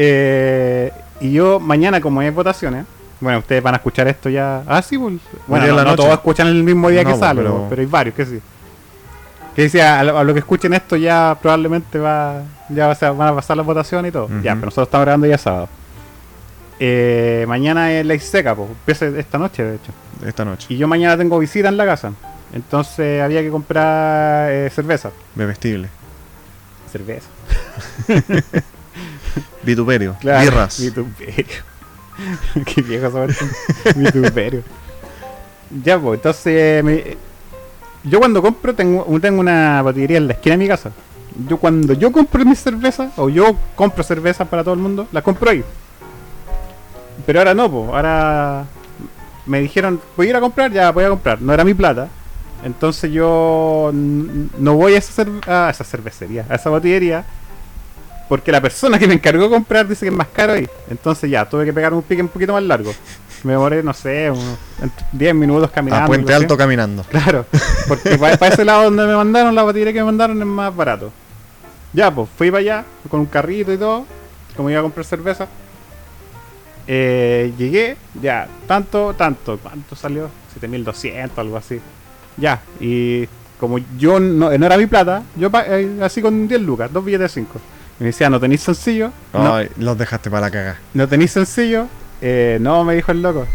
Eh, 0.00 0.92
y 1.20 1.32
yo 1.32 1.58
mañana, 1.58 2.00
como 2.00 2.20
hay 2.20 2.30
votaciones, 2.30 2.84
bueno, 3.20 3.40
ustedes 3.40 3.62
van 3.62 3.74
a 3.74 3.78
escuchar 3.78 4.06
esto 4.08 4.28
ya. 4.28 4.62
Ah, 4.66 4.80
sí, 4.80 4.96
pues. 4.96 5.14
Bueno, 5.46 5.66
no, 5.66 5.74
la 5.74 5.84
no 5.84 5.96
todos 5.96 6.12
escuchan 6.12 6.46
el 6.46 6.62
mismo 6.62 6.88
día 6.88 7.00
que 7.02 7.10
pues, 7.10 7.18
sale, 7.18 7.42
pero- 7.42 7.66
pero... 7.68 7.80
hay 7.82 7.86
varios 7.86 8.14
que 8.14 8.24
sí. 8.26 8.40
Que 9.56 9.62
decía, 9.62 9.98
a 9.98 10.04
lo, 10.04 10.16
a 10.18 10.22
lo 10.22 10.32
que 10.34 10.38
escuchen 10.38 10.72
esto 10.72 10.94
ya 10.94 11.36
probablemente 11.42 11.98
va 11.98 12.42
ya 12.68 12.94
van 13.10 13.28
a 13.28 13.34
pasar 13.34 13.56
las 13.56 13.66
votaciones 13.66 14.10
y 14.10 14.12
todo. 14.12 14.28
Ya, 14.40 14.54
pero 14.54 14.66
nosotros 14.66 14.86
estamos 14.86 15.04
grabando 15.04 15.26
ya 15.26 15.36
sábado. 15.36 15.68
Eh, 16.80 17.44
mañana 17.48 17.92
es 17.92 18.06
ley 18.06 18.18
seca, 18.20 18.54
pues. 18.54 18.68
Empieza 18.70 19.06
esta 19.18 19.38
noche, 19.38 19.62
de 19.64 19.76
hecho. 19.76 19.92
Esta 20.26 20.44
noche. 20.44 20.66
Y 20.70 20.76
yo 20.76 20.86
mañana 20.88 21.16
tengo 21.16 21.38
visita 21.38 21.68
en 21.68 21.76
la 21.76 21.86
casa. 21.86 22.12
Entonces 22.52 23.20
había 23.22 23.42
que 23.42 23.50
comprar 23.50 24.50
eh, 24.50 24.70
cerveza. 24.70 25.10
Bebestible. 25.34 25.88
Cerveza. 26.90 27.26
Vituperio. 29.62 30.16
Claro. 30.20 30.44
Birras. 30.44 30.80
Vituperio. 30.80 31.56
Qué 32.74 32.82
viejo 32.82 33.10
saber. 33.10 33.34
Vituperio. 33.96 34.62
Ya, 35.84 35.98
pues, 35.98 36.18
entonces. 36.18 36.82
me- 36.84 37.16
yo 38.04 38.20
cuando 38.20 38.40
compro, 38.40 38.74
tengo, 38.74 39.04
tengo 39.20 39.40
una 39.40 39.82
botillería 39.82 40.18
en 40.18 40.28
la 40.28 40.32
esquina 40.34 40.54
de 40.54 40.58
mi 40.58 40.68
casa. 40.68 40.92
Yo 41.48 41.58
cuando 41.58 41.92
yo 41.92 42.10
compro 42.12 42.44
mis 42.44 42.58
cervezas, 42.60 43.12
o 43.16 43.28
yo 43.28 43.56
compro 43.74 44.02
cervezas 44.02 44.48
para 44.48 44.62
todo 44.64 44.74
el 44.74 44.80
mundo, 44.80 45.06
las 45.12 45.22
compro 45.22 45.50
ahí. 45.50 45.62
Pero 47.26 47.40
ahora 47.40 47.54
no, 47.54 47.70
pues. 47.70 47.88
Ahora 47.88 48.64
me 49.46 49.60
dijeron, 49.60 50.00
voy 50.16 50.26
a 50.26 50.30
ir 50.30 50.36
a 50.36 50.40
comprar, 50.40 50.72
ya 50.72 50.90
voy 50.90 51.04
a 51.04 51.08
comprar. 51.08 51.40
No 51.40 51.52
era 51.52 51.64
mi 51.64 51.74
plata. 51.74 52.08
Entonces 52.64 53.12
yo 53.12 53.90
no 53.92 54.74
voy 54.74 54.94
a 54.94 54.98
esa, 54.98 55.24
a 55.46 55.70
esa 55.70 55.84
cervecería, 55.84 56.44
a 56.48 56.56
esa 56.56 56.70
botillería, 56.70 57.24
porque 58.28 58.50
la 58.50 58.60
persona 58.60 58.98
que 58.98 59.06
me 59.06 59.14
encargó 59.14 59.44
de 59.44 59.50
comprar 59.50 59.86
dice 59.86 60.04
que 60.04 60.10
es 60.10 60.16
más 60.16 60.28
caro 60.28 60.54
ahí. 60.54 60.68
Entonces 60.90 61.30
ya, 61.30 61.48
tuve 61.48 61.64
que 61.64 61.72
pegar 61.72 61.94
un 61.94 62.02
pique 62.02 62.20
un 62.20 62.28
poquito 62.28 62.52
más 62.52 62.62
largo. 62.62 62.92
Me 63.44 63.52
demoré, 63.52 63.82
no 63.84 63.94
sé, 63.94 64.30
unos 64.30 64.58
entre 64.82 65.06
10 65.12 65.34
minutos 65.34 65.70
caminando. 65.70 66.04
A 66.04 66.06
Puente. 66.08 66.34
Alto 66.34 66.56
caminando. 66.56 67.04
Claro, 67.04 67.46
porque 67.86 68.18
para, 68.18 68.48
ese 68.48 68.64
lado 68.64 68.84
donde 68.84 69.06
me 69.06 69.14
mandaron, 69.14 69.54
la 69.54 69.62
botillería 69.62 69.92
que 69.92 70.00
me 70.00 70.06
mandaron 70.06 70.38
es 70.40 70.46
más 70.46 70.74
barato. 70.74 71.12
Ya, 71.92 72.12
pues 72.12 72.28
fui 72.36 72.50
para 72.50 72.60
allá 72.60 72.84
con 73.08 73.20
un 73.20 73.26
carrito 73.26 73.72
y 73.72 73.78
todo, 73.78 74.04
como 74.56 74.68
iba 74.68 74.80
a 74.80 74.82
comprar 74.82 75.06
cerveza. 75.06 75.46
Eh, 76.90 77.52
llegué, 77.58 77.96
ya, 78.20 78.48
tanto, 78.66 79.12
tanto, 79.14 79.58
¿cuánto 79.58 79.94
salió? 79.94 80.30
7200, 80.54 81.38
algo 81.38 81.56
así. 81.58 81.80
Ya, 82.38 82.62
y 82.80 83.28
como 83.60 83.78
yo 83.98 84.18
no, 84.18 84.56
no 84.56 84.66
era 84.66 84.76
mi 84.78 84.86
plata, 84.86 85.22
yo 85.36 85.50
eh, 85.66 85.98
así 86.02 86.22
con 86.22 86.48
10 86.48 86.62
lucas, 86.62 86.90
dos 86.92 87.04
billetes 87.04 87.34
de 87.34 87.40
5. 87.42 87.60
Y 88.00 88.02
me 88.04 88.06
decía, 88.06 88.30
¿no 88.30 88.40
tenéis 88.40 88.62
sencillo? 88.62 89.10
No, 89.34 89.58
los 89.76 89.98
dejaste 89.98 90.30
para 90.30 90.46
la 90.46 90.50
caga. 90.50 90.76
¿no 90.94 91.06
tenéis 91.06 91.32
sencillo? 91.32 91.86
Eh, 92.22 92.56
no, 92.60 92.84
me 92.84 92.94
dijo 92.94 93.12
el 93.12 93.20
loco. 93.20 93.46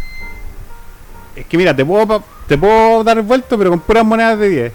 Es 1.36 1.45
que 1.47 1.57
mira, 1.57 1.75
te 1.75 1.84
puedo, 1.84 2.23
te 2.47 2.57
puedo 2.57 3.03
dar 3.03 3.19
vuelto, 3.23 3.57
pero 3.57 3.71
con 3.71 3.79
puras 3.79 4.05
monedas 4.05 4.38
de 4.38 4.49
10. 4.49 4.73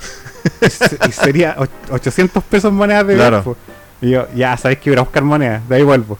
y, 0.62 0.70
se- 0.70 0.98
y 1.08 1.12
sería 1.12 1.54
och- 1.58 1.68
800 1.92 2.42
pesos 2.42 2.72
monedas 2.72 3.06
de 3.06 3.14
10. 3.14 3.28
Claro. 3.28 3.44
po. 3.44 3.56
Y 4.02 4.10
yo, 4.10 4.26
ya 4.34 4.56
sabes 4.56 4.78
que 4.78 4.90
voy 4.90 4.98
a 4.98 5.02
buscar 5.02 5.22
monedas, 5.22 5.68
de 5.68 5.76
ahí 5.76 5.82
vuelvo. 5.82 6.18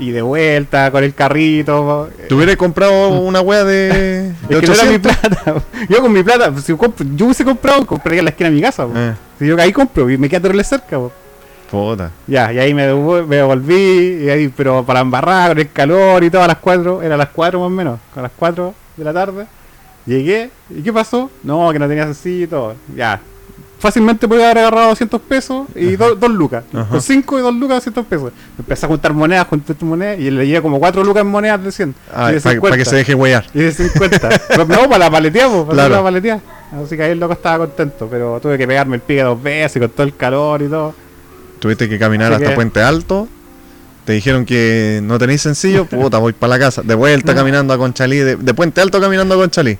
Y 0.00 0.10
de 0.12 0.22
vuelta 0.22 0.90
con 0.90 1.04
el 1.04 1.14
carrito. 1.14 2.08
¿Te 2.28 2.34
hubieras 2.34 2.56
comprado 2.56 3.08
una 3.20 3.40
wea 3.42 3.64
de, 3.64 4.32
de 4.48 4.54
Es 4.56 4.60
que 4.60 4.66
no 4.66 4.72
era 4.74 4.84
mi 4.84 4.94
800? 4.96 5.16
plata. 5.16 5.54
Yo 5.88 6.00
con 6.00 6.12
mi 6.12 6.22
plata, 6.22 6.52
si 6.60 6.72
compro- 6.72 7.06
yo 7.16 7.26
hubiese 7.26 7.44
comprado, 7.44 7.86
compraría 7.86 8.20
en 8.20 8.24
la 8.24 8.30
esquina 8.30 8.48
de 8.50 8.56
mi 8.56 8.62
casa. 8.62 8.86
Eh, 8.94 9.14
Si 9.38 9.46
yo 9.46 9.60
ahí 9.60 9.72
compro 9.72 10.08
y 10.10 10.16
me 10.18 10.28
queda 10.28 10.40
terrible 10.40 10.64
cerca. 10.64 10.96
po. 10.98 11.12
puta. 11.70 12.10
Ya, 12.26 12.52
y 12.52 12.58
ahí 12.58 12.72
me, 12.74 12.92
me 13.26 13.42
volví, 13.42 14.22
y 14.24 14.30
ahí, 14.30 14.48
pero 14.48 14.84
para 14.84 15.00
embarrar 15.00 15.50
con 15.50 15.58
el 15.58 15.70
calor 15.70 16.24
y 16.24 16.30
todo, 16.30 16.42
a 16.42 16.48
las 16.48 16.58
4, 16.58 17.02
era 17.02 17.14
a 17.14 17.18
las 17.18 17.28
4 17.28 17.60
más 17.60 17.66
o 17.66 17.70
menos, 17.70 18.00
a 18.16 18.22
las 18.22 18.32
4 18.36 18.74
de 18.96 19.04
la 19.04 19.12
tarde. 19.12 19.46
Llegué, 20.06 20.50
¿y 20.70 20.82
qué 20.82 20.92
pasó? 20.92 21.30
No, 21.42 21.70
que 21.72 21.78
no 21.78 21.86
tenía 21.86 22.04
sencillo 22.04 22.44
y 22.44 22.48
todo. 22.48 22.74
Ya, 22.96 23.20
fácilmente 23.80 24.28
podía 24.28 24.44
haber 24.44 24.58
agarrado 24.58 24.90
200 24.90 25.20
pesos 25.22 25.66
y 25.74 25.96
2 25.96 26.18
lucas. 26.30 26.62
Ajá. 26.72 26.86
Con 26.88 27.00
5 27.02 27.38
y 27.38 27.42
2 27.42 27.54
lucas, 27.54 27.76
200 27.78 28.06
pesos. 28.06 28.32
Empecé 28.58 28.86
a 28.86 28.88
juntar 28.88 29.12
monedas, 29.12 29.46
junté 29.48 29.74
monedas 29.84 30.20
y 30.20 30.30
le 30.30 30.46
llevé 30.46 30.62
como 30.62 30.78
4 30.78 31.02
lucas 31.02 31.22
en 31.22 31.26
monedas 31.28 31.64
de 31.64 31.72
100. 31.72 31.94
Ah, 32.12 32.14
para 32.30 32.40
50. 32.40 32.76
que 32.76 32.84
se 32.84 32.96
deje 32.96 33.14
huear. 33.14 33.44
Y 33.52 33.58
de 33.60 33.72
50. 33.72 34.28
Pero 34.48 34.64
no, 34.66 34.76
para 34.88 34.98
la 34.98 35.10
paletea, 35.10 35.48
pues, 35.48 35.62
para 35.62 35.72
Claro. 35.74 35.94
la 35.96 36.02
paletea. 36.02 36.40
Así 36.84 36.96
que 36.96 37.02
ahí 37.02 37.10
el 37.12 37.18
loco 37.18 37.32
estaba 37.32 37.66
contento, 37.66 38.06
pero 38.08 38.38
tuve 38.40 38.56
que 38.56 38.66
pegarme 38.68 38.94
el 38.96 39.02
pique 39.02 39.22
dos 39.22 39.42
veces 39.42 39.80
con 39.80 39.90
todo 39.90 40.04
el 40.04 40.14
calor 40.14 40.62
y 40.62 40.68
todo. 40.68 40.94
Tuviste 41.58 41.88
que 41.88 41.98
caminar 41.98 42.32
Así 42.32 42.42
hasta 42.42 42.50
que- 42.50 42.54
Puente 42.54 42.80
Alto. 42.80 43.26
Te 44.04 44.12
dijeron 44.14 44.44
que 44.46 45.00
no 45.02 45.18
tenéis 45.18 45.42
sencillo. 45.42 45.84
Puta, 45.84 46.18
voy 46.18 46.32
para 46.32 46.50
la 46.50 46.58
casa. 46.58 46.82
De 46.82 46.94
vuelta 46.94 47.34
caminando 47.34 47.74
a 47.74 47.78
Conchalí. 47.78 48.16
De, 48.18 48.36
de 48.36 48.54
Puente 48.54 48.80
Alto 48.80 49.00
caminando 49.00 49.34
a 49.34 49.38
Conchalí. 49.38 49.78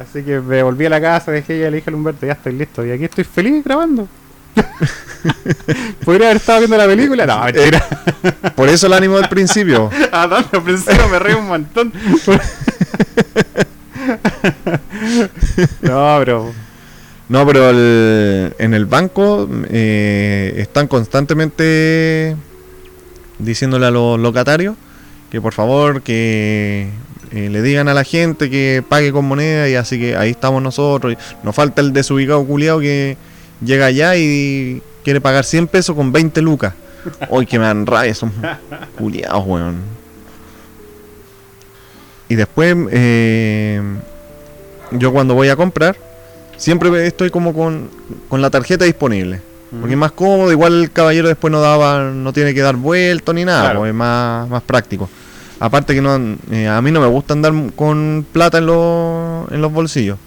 Así 0.00 0.22
que 0.22 0.40
me 0.40 0.62
volví 0.62 0.86
a 0.86 0.90
la 0.90 1.00
casa, 1.00 1.30
dejé 1.32 1.56
y 1.56 1.60
le 1.60 1.70
dije 1.72 1.90
al 1.90 1.94
Humberto, 1.96 2.26
ya 2.26 2.32
estoy 2.32 2.52
listo. 2.52 2.84
Y 2.86 2.92
aquí 2.92 3.04
estoy 3.04 3.24
feliz 3.24 3.64
grabando. 3.64 4.06
¿Podría 6.04 6.26
haber 6.28 6.36
estado 6.38 6.58
viendo 6.60 6.76
la 6.76 6.86
película? 6.86 7.26
No, 7.26 7.44
mentira. 7.44 7.84
Por 8.54 8.68
eso 8.68 8.86
el 8.86 8.92
ánimo 8.92 9.16
del 9.16 9.28
principio. 9.28 9.90
Ah, 10.12 10.26
no, 10.28 10.36
al 10.36 10.62
principio 10.64 11.08
me 11.08 11.18
reí 11.18 11.34
un 11.34 11.46
montón. 11.46 11.92
no, 15.82 16.16
pero... 16.18 16.52
No, 17.28 17.46
pero 17.46 17.68
el- 17.70 18.54
en 18.58 18.72
el 18.72 18.86
banco 18.86 19.46
eh, 19.68 20.54
están 20.56 20.86
constantemente 20.88 22.34
diciéndole 23.38 23.86
a 23.86 23.90
los 23.90 24.18
locatarios 24.18 24.76
que 25.30 25.38
por 25.40 25.52
favor 25.52 26.00
que 26.00 26.88
eh, 27.32 27.48
le 27.50 27.62
digan 27.62 27.88
a 27.88 27.94
la 27.94 28.04
gente 28.04 28.48
que 28.50 28.82
pague 28.88 29.12
con 29.12 29.24
moneda 29.24 29.68
y 29.68 29.74
así 29.74 29.98
que 29.98 30.16
ahí 30.16 30.30
estamos 30.30 30.62
nosotros. 30.62 31.14
Nos 31.42 31.54
falta 31.54 31.80
el 31.80 31.92
desubicado 31.92 32.44
culiado 32.44 32.80
que 32.80 33.16
llega 33.64 33.86
allá 33.86 34.16
y 34.16 34.82
quiere 35.04 35.20
pagar 35.20 35.44
100 35.44 35.66
pesos 35.68 35.94
con 35.96 36.12
20 36.12 36.40
lucas. 36.42 36.74
Hoy 37.30 37.46
que 37.46 37.58
me 37.58 37.64
dan 37.64 37.86
rabia, 37.86 38.14
son 38.14 38.32
culiados, 38.98 39.44
weón. 39.46 39.76
Y 42.28 42.34
después, 42.34 42.76
eh, 42.90 43.80
yo 44.92 45.12
cuando 45.12 45.34
voy 45.34 45.48
a 45.48 45.56
comprar, 45.56 45.96
siempre 46.56 47.06
estoy 47.06 47.30
como 47.30 47.54
con, 47.54 47.88
con 48.28 48.42
la 48.42 48.50
tarjeta 48.50 48.84
disponible. 48.84 49.40
Porque 49.80 49.92
es 49.94 49.98
más 49.98 50.12
cómodo, 50.12 50.50
igual 50.50 50.82
el 50.82 50.90
caballero 50.90 51.28
después 51.28 51.50
no 51.50 51.60
daba, 51.60 52.04
no 52.04 52.32
tiene 52.32 52.54
que 52.54 52.60
dar 52.62 52.76
vuelto 52.76 53.34
ni 53.34 53.44
nada, 53.44 53.64
Claro. 53.64 53.80
pues 53.80 53.90
es 53.90 53.94
más, 53.94 54.48
más 54.48 54.62
práctico. 54.62 55.10
Aparte 55.60 55.94
que 55.94 56.00
no, 56.00 56.16
eh, 56.52 56.68
a 56.68 56.80
mí 56.82 56.90
no 56.92 57.00
me 57.00 57.06
gusta 57.08 57.32
andar 57.34 57.52
con 57.74 58.24
plata 58.32 58.58
en 58.58 58.66
los, 58.66 59.50
en 59.50 59.60
los 59.60 59.72
bolsillos. 59.72 60.18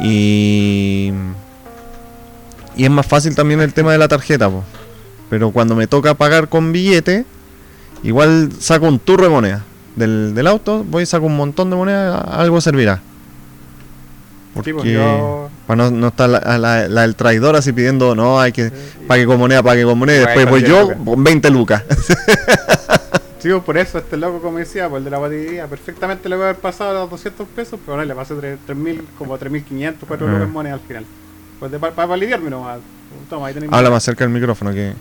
Y, 0.00 1.12
y 2.76 2.84
es 2.84 2.90
más 2.90 3.06
fácil 3.06 3.34
también 3.34 3.60
el 3.60 3.72
tema 3.72 3.92
de 3.92 3.98
la 3.98 4.08
tarjeta, 4.08 4.50
po. 4.50 4.62
pero 5.30 5.50
cuando 5.52 5.74
me 5.74 5.86
toca 5.86 6.14
pagar 6.14 6.48
con 6.48 6.72
billete, 6.72 7.24
igual 8.02 8.50
saco 8.58 8.86
un 8.86 8.98
turro 8.98 9.24
de 9.24 9.30
moneda 9.30 9.64
del, 9.94 10.34
del 10.34 10.46
auto, 10.46 10.84
voy 10.84 11.04
y 11.04 11.06
saco 11.06 11.26
un 11.26 11.36
montón 11.36 11.70
de 11.70 11.76
moneda, 11.76 12.18
algo 12.18 12.60
servirá. 12.60 13.00
Sí, 14.56 14.72
pues, 14.72 14.74
Porque 14.76 14.92
yo- 14.94 15.48
para 15.66 15.84
no, 15.84 15.90
no 15.90 16.08
estar 16.08 16.28
la, 16.28 16.58
la- 16.58 16.88
la 16.88 17.02
del 17.02 17.14
traidor 17.16 17.56
así 17.56 17.72
pidiendo, 17.72 18.14
no, 18.14 18.40
hay 18.40 18.52
que 18.52 18.70
pague 19.06 19.26
con 19.26 19.38
moneda, 19.38 19.62
pague 19.62 19.84
con 19.84 19.98
moneda, 19.98 20.16
y 20.18 20.24
después 20.26 20.48
voy 20.50 20.60
10 20.62 20.70
yo 20.70 21.04
con 21.04 21.24
20 21.24 21.50
lucas. 21.50 21.82
Sí, 23.46 23.52
pues, 23.52 23.62
por 23.62 23.78
eso 23.78 23.98
este 23.98 24.16
loco, 24.16 24.40
como 24.40 24.58
decía, 24.58 24.88
por 24.88 24.98
el 24.98 25.04
de 25.04 25.10
la 25.10 25.18
botillería, 25.18 25.68
perfectamente 25.68 26.28
le 26.28 26.34
voy 26.34 26.46
a 26.46 26.48
haber 26.48 26.60
pasado 26.60 26.92
los 27.02 27.10
200 27.10 27.46
pesos, 27.46 27.78
pero 27.86 27.96
no, 27.96 28.04
le 28.04 28.12
pasé 28.12 28.34
3.000, 28.34 29.02
como 29.16 29.38
3.500, 29.38 29.94
4 30.04 30.26
Ah. 30.26 30.30
lucas 30.32 30.46
en 30.48 30.52
moneda 30.52 30.74
al 30.74 30.80
final. 30.80 31.04
Pues 31.60 31.70
de, 31.70 31.78
para, 31.78 31.94
para 31.94 32.16
lidiarme 32.16 32.50
nomás. 32.50 32.80
Toma, 33.30 33.46
ahí 33.46 33.54
Habla 33.70 33.90
más 33.90 34.02
cerca 34.02 34.24
del 34.24 34.32
micrófono 34.34 34.72
que... 34.72 34.94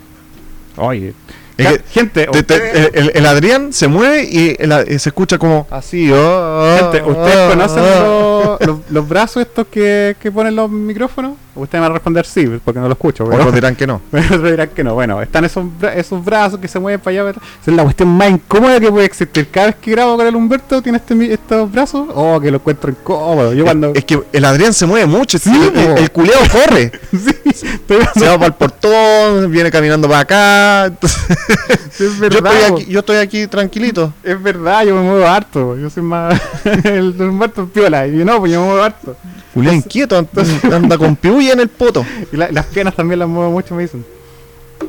Oye. 0.78 1.16
Es 1.58 1.68
que 1.68 1.84
gente, 1.92 2.26
te- 2.26 2.32
te- 2.32 2.38
ustedes- 2.40 2.90
el, 2.94 3.04
el- 3.10 3.12
el 3.16 3.26
Adrián 3.26 3.72
se 3.74 3.88
mueve 3.88 4.24
y, 4.24 4.56
el- 4.60 5.00
se 5.00 5.10
escucha 5.10 5.38
como 5.38 5.68
así. 5.72 6.12
oh, 6.12 6.78
Gente, 6.80 7.02
oh, 7.02 7.10
¿ustedes 7.12 7.38
oh, 7.38 7.50
conocen 7.50 7.84
oh. 7.86 8.58
los, 8.60 8.68
los, 8.68 8.80
los 8.90 9.08
brazos 9.10 9.42
estos 9.42 9.68
que, 9.68 10.16
que 10.22 10.32
ponen 10.32 10.56
los 10.56 10.70
micrófonos? 10.70 11.34
Ustedes 11.56 11.82
van 11.82 11.92
a 11.92 11.94
responder 11.94 12.26
sí, 12.26 12.46
porque 12.66 12.82
no 12.82 12.88
lo 12.88 12.92
escucho. 12.94 13.24
Pero, 13.24 13.38
Otros 13.38 13.54
dirán 13.56 13.78
que 13.78 13.88
no. 13.88 14.02
otros 14.12 14.44
dirán 14.44 14.68
que 14.76 14.84
no. 14.84 14.94
Bueno, 14.94 15.22
están 15.22 15.46
esos, 15.46 15.64
esos 15.96 16.24
brazos 16.26 16.60
que 16.60 16.68
se 16.68 16.80
mueven 16.80 17.00
para 17.00 17.12
allá. 17.22 17.34
para. 17.34 17.46
Esa 17.62 17.72
es 17.72 17.78
la 17.78 17.84
cuestión 17.84 18.10
más 18.10 18.30
incómoda 18.30 18.78
que 18.82 18.92
puede 18.92 19.06
existir. 19.06 19.48
Cada 19.50 19.68
vez 19.68 19.76
que 19.82 19.92
grabo 19.92 20.18
con 20.18 20.28
el 20.28 20.36
Humberto, 20.36 20.82
tiene 20.82 20.98
este, 20.98 21.32
estos 21.34 21.72
brazos. 21.72 22.10
Oh, 22.14 22.42
que 22.42 22.52
lo 22.52 22.58
encuentro 22.58 22.90
incómodo. 22.92 23.54
Yo 23.54 23.64
cuando. 23.64 23.94
Es 23.96 24.04
que 24.04 24.22
el 24.34 24.44
Adrián 24.44 24.74
se 24.74 24.86
mueve 24.86 25.06
mucho. 25.06 25.38
Sí, 25.38 25.50
el, 25.50 25.80
el, 25.80 25.98
el 26.00 26.12
culeado 26.12 26.44
corre. 26.52 26.92
sí, 27.14 27.54
se 27.54 28.26
va 28.28 28.34
para 28.36 28.48
el 28.48 28.54
portón, 28.56 29.50
viene 29.50 29.72
caminando 29.72 30.10
para 30.10 30.20
acá. 30.20 30.86
entonces- 30.88 31.26
es 32.00 32.00
yo, 32.20 32.26
estoy 32.28 32.58
aquí, 32.72 32.86
yo 32.92 33.00
estoy 33.00 33.18
aquí 33.18 33.48
tranquilito. 33.48 34.14
Es 34.24 34.42
verdad, 34.42 34.84
yo 34.86 34.96
me 34.96 35.02
muevo 35.02 35.26
harto. 35.28 35.78
Yo 35.78 35.90
soy 35.90 36.04
más. 36.04 36.40
el 36.84 37.16
Humberto 37.20 37.64
es 37.64 37.70
piola. 37.70 38.08
Y 38.08 38.18
yo 38.20 38.26
no, 38.26 38.40
pues 38.40 38.52
yo 38.52 38.60
me 38.62 38.68
muevo 38.68 38.84
harto. 38.84 39.16
Julián 39.54 39.76
inquieto, 39.76 40.18
anda, 40.18 40.44
anda 40.76 40.98
con 40.98 41.16
piulla 41.16 41.54
en 41.54 41.60
el 41.62 41.70
poto. 41.70 42.06
Y 42.32 42.38
la- 42.38 42.52
las 42.52 42.66
piernas 42.66 42.96
también 42.96 43.20
las 43.20 43.28
muevo 43.30 43.52
mucho, 43.52 43.74
me 43.76 43.84
dicen. 43.84 44.06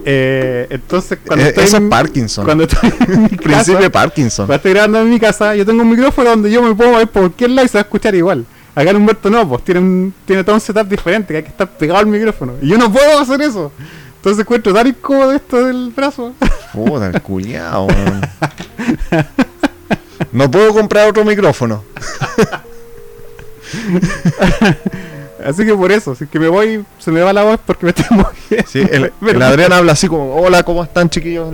Eh, 0.04 0.66
entonces, 0.70 1.18
cuando 1.24 1.44
Eh, 1.44 1.48
estoy 1.48 1.64
eso 1.64 1.76
es 1.76 1.82
en- 1.82 1.90
Parkinson. 1.90 2.44
Cuando 2.44 2.64
estoy 2.64 2.92
en 3.08 3.22
mi 3.22 3.28
Principio 3.28 3.78
casa, 3.78 3.90
Parkinson. 3.90 4.46
cuando 4.46 4.56
estoy 4.56 4.72
grabando 4.72 5.00
en 5.00 5.10
mi 5.10 5.20
casa, 5.20 5.54
yo 5.54 5.64
tengo 5.66 5.82
un 5.82 5.90
micrófono 5.90 6.30
donde 6.30 6.50
yo 6.50 6.62
me 6.62 6.74
puedo 6.74 6.90
mover 6.92 7.08
por 7.08 7.22
cualquier 7.22 7.50
lado 7.50 7.66
y 7.66 7.68
se 7.68 7.74
va 7.78 7.80
a 7.80 7.84
escuchar 7.84 8.14
igual. 8.14 8.44
Acá 8.74 8.90
el 8.90 8.96
Humberto 8.96 9.30
no, 9.30 9.48
pues 9.48 9.64
tiene, 9.64 9.80
un- 9.80 10.14
tiene 10.26 10.44
todo 10.44 10.54
un 10.54 10.60
setup 10.60 10.86
diferente, 10.88 11.32
que 11.32 11.36
hay 11.38 11.42
que 11.44 11.48
estar 11.48 11.68
pegado 11.68 11.98
al 12.00 12.06
micrófono. 12.06 12.54
Y 12.60 12.68
yo 12.68 12.76
no 12.78 12.92
puedo 12.92 13.18
hacer 13.18 13.40
eso. 13.40 13.72
Entonces 14.26 14.42
encuentro 14.42 14.74
tan 14.74 14.88
incómodo 14.88 15.30
esto 15.30 15.64
del 15.66 15.92
brazo. 15.94 16.32
Puta, 16.72 17.06
el 17.06 17.22
culiao. 17.22 17.86
No 20.32 20.50
puedo 20.50 20.74
comprar 20.74 21.08
otro 21.08 21.24
micrófono. 21.24 21.84
Así 25.44 25.64
que 25.64 25.72
por 25.76 25.92
eso, 25.92 26.16
si 26.16 26.26
que 26.26 26.40
me 26.40 26.48
voy, 26.48 26.84
se 26.98 27.12
me 27.12 27.20
va 27.20 27.32
la 27.32 27.44
voz 27.44 27.60
porque 27.64 27.86
me 27.86 27.90
estoy 27.90 28.04
moviendo. 28.18 28.68
Sí, 28.68 28.84
el. 28.90 29.12
Adrián 29.40 29.72
habla 29.72 29.92
así 29.92 30.08
como, 30.08 30.34
hola, 30.34 30.64
¿cómo 30.64 30.82
están 30.82 31.08
chiquillos? 31.08 31.48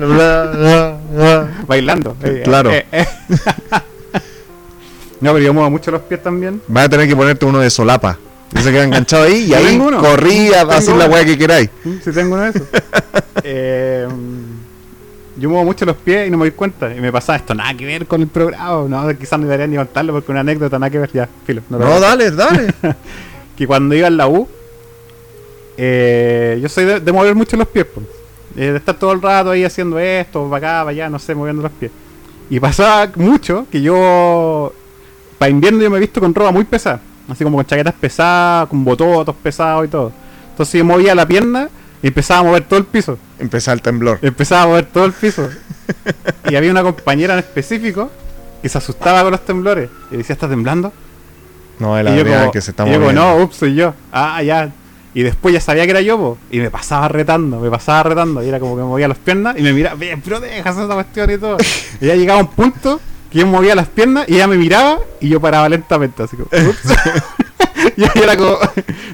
Bailando. 1.67 2.17
Eh, 2.23 2.41
Claro. 2.43 2.71
eh, 2.71 2.87
eh. 2.91 3.07
no, 5.21 5.35
pero 5.35 5.41
yo 5.41 5.53
muevo 5.53 5.69
mucho 5.69 5.91
los 5.91 6.01
pies 6.01 6.23
también. 6.23 6.63
Vas 6.69 6.87
a 6.87 6.89
tener 6.89 7.07
que 7.07 7.15
ponerte 7.17 7.45
uno 7.45 7.59
de 7.59 7.69
solapa. 7.69 8.19
Y 8.55 8.61
se 8.61 8.71
queda 8.71 8.85
enganchado 8.85 9.25
ahí 9.25 9.47
y 9.49 9.55
ahí 9.55 9.79
corría, 9.79 10.61
Tengo 10.61 10.73
hacer 10.73 10.97
la 10.97 11.07
weá 11.07 11.25
que 11.25 11.39
queráis. 11.39 11.71
Si 12.05 12.13
tengo 12.13 12.35
uno 12.35 12.45
de 12.45 12.51
esos. 12.51 12.63
Eh, 13.45 14.07
yo 15.37 15.49
muevo 15.49 15.65
mucho 15.65 15.85
los 15.85 15.97
pies 15.97 16.29
y 16.29 16.31
no 16.31 16.37
me 16.37 16.45
doy 16.45 16.53
cuenta. 16.53 16.95
Y 16.95 17.01
me 17.01 17.11
pasa 17.11 17.35
esto, 17.35 17.55
nada 17.55 17.75
que 17.75 17.85
ver 17.85 18.07
con 18.07 18.21
el 18.21 18.29
programa. 18.29 18.87
No, 18.89 19.19
quizás 19.19 19.41
no 19.41 19.47
debería 19.47 19.67
ni 19.67 19.77
contarlo 19.77 20.13
porque 20.13 20.31
una 20.31 20.41
anécdota 20.41 20.79
nada 20.79 20.91
que 20.91 20.99
ver. 20.99 21.11
Ya, 21.13 21.29
filo. 21.45 21.63
No, 21.69 21.85
a 21.85 21.99
dale, 21.99 22.31
dale. 22.31 22.73
que 23.57 23.67
cuando 23.67 23.97
iba 23.97 24.07
en 24.07 24.17
la 24.17 24.29
U, 24.29 24.47
eh, 25.77 26.61
yo 26.63 26.69
soy 26.69 26.85
de, 26.85 27.01
de 27.01 27.13
mover 27.13 27.35
mucho 27.35 27.57
los 27.57 27.67
pies, 27.67 27.87
po. 27.87 28.03
Eh, 28.57 28.71
de 28.73 28.77
estar 28.77 28.95
todo 28.99 29.13
el 29.13 29.23
rato 29.23 29.51
ahí 29.51 29.65
haciendo 29.65 29.99
esto, 29.99 30.49
para 30.49 30.57
acá, 30.57 30.81
para 30.81 30.91
allá, 30.91 31.11
no 31.11 31.19
sé, 31.19 31.35
moviendo 31.35 31.63
los 31.63 31.73
pies. 31.73 31.91
Y 32.51 32.61
pasaba 32.61 33.11
mucho 33.17 33.67
que 33.71 33.81
yo, 33.81 34.75
para 35.39 35.51
invierno, 35.51 35.81
yo 35.81 35.91
me 35.91 35.97
he 35.97 36.01
visto 36.01 36.21
con 36.21 36.35
ropa 36.35 36.51
muy 36.51 36.65
pesada, 36.65 37.01
así 37.29 37.45
como 37.45 37.57
con 37.57 37.67
chaquetas 37.67 37.95
pesadas, 37.95 38.69
con 38.69 38.85
bototos 38.85 39.35
pesados 39.43 39.87
y 39.87 39.89
todo. 39.89 40.13
Entonces 40.51 40.79
yo 40.79 40.85
movía 40.85 41.15
la 41.15 41.27
pierna 41.27 41.69
y 42.03 42.09
empezaba 42.09 42.41
a 42.41 42.43
mover 42.45 42.65
todo 42.65 42.79
el 42.79 42.85
piso. 42.85 43.19
Empezar 43.39 43.75
el 43.75 43.83
temblor. 43.83 44.19
Empezaba 44.23 44.63
a 44.63 44.67
mover 44.67 44.87
todo 44.87 45.05
el 45.05 45.13
piso. 45.13 45.49
y 46.51 46.55
había 46.57 46.71
una 46.71 46.83
compañera 46.83 47.35
en 47.35 47.41
específico 47.41 48.11
que 48.61 48.69
se 48.69 48.79
asustaba 48.79 49.23
con 49.23 49.31
los 49.33 49.45
temblores. 49.45 49.89
Y 50.11 50.17
decía, 50.19 50.35
¿estás 50.35 50.51
temblando? 50.51 50.93
No, 51.79 51.99
el 51.99 52.09
Y 52.09 52.17
yo 52.17 52.25
como- 52.25 52.51
que 52.53 52.61
se 52.61 52.71
está 52.73 52.85
y 52.85 52.91
yo 52.91 52.95
como, 52.95 53.07
moviendo. 53.07 53.39
no, 53.39 53.45
ups, 53.45 53.57
soy 53.57 53.75
yo. 53.75 53.95
Ah, 54.13 54.43
ya. 54.43 54.71
Y 55.15 55.23
después 55.23 55.53
ya 55.53 55.61
sabía 55.61 55.85
que 55.85 55.91
era 55.91 56.01
yo, 56.01 56.17
po, 56.17 56.39
y 56.51 56.59
me 56.59 56.71
pasaba 56.71 57.07
retando, 57.09 57.61
me 57.61 57.69
pasaba 57.71 58.03
retando. 58.05 58.43
Y 58.43 58.49
era 58.49 58.59
como 58.61 58.77
que 58.77 58.83
me 58.83 58.89
movía 58.89 59.09
las 59.09 59.19
piernas 59.19 59.57
y 59.59 59.63
me 59.63 59.73
miraba, 59.75 59.95
"Bien, 59.97 60.23
pero 60.23 60.41
dejas 60.41 60.77
esa 60.77 60.95
cuestión 60.95 61.31
y 61.31 61.37
todo. 61.39 61.57
y 62.01 62.07
ya 62.07 62.15
llegaba 62.15 62.41
un 62.41 62.47
punto 62.49 63.01
que 63.33 63.39
yo 63.39 63.47
movía 63.47 63.75
las 63.75 63.89
piernas 63.89 64.29
y 64.29 64.35
ella 64.37 64.47
me 64.47 64.57
miraba 64.57 64.99
y 65.21 65.29
yo 65.29 65.41
paraba 65.41 65.69
lentamente, 65.69 66.23
así 66.23 66.37
como, 66.37 66.49
"Ups". 66.69 66.81
y 67.97 68.05
ahí 68.05 68.11
era 68.23 68.37
como, 68.37 68.59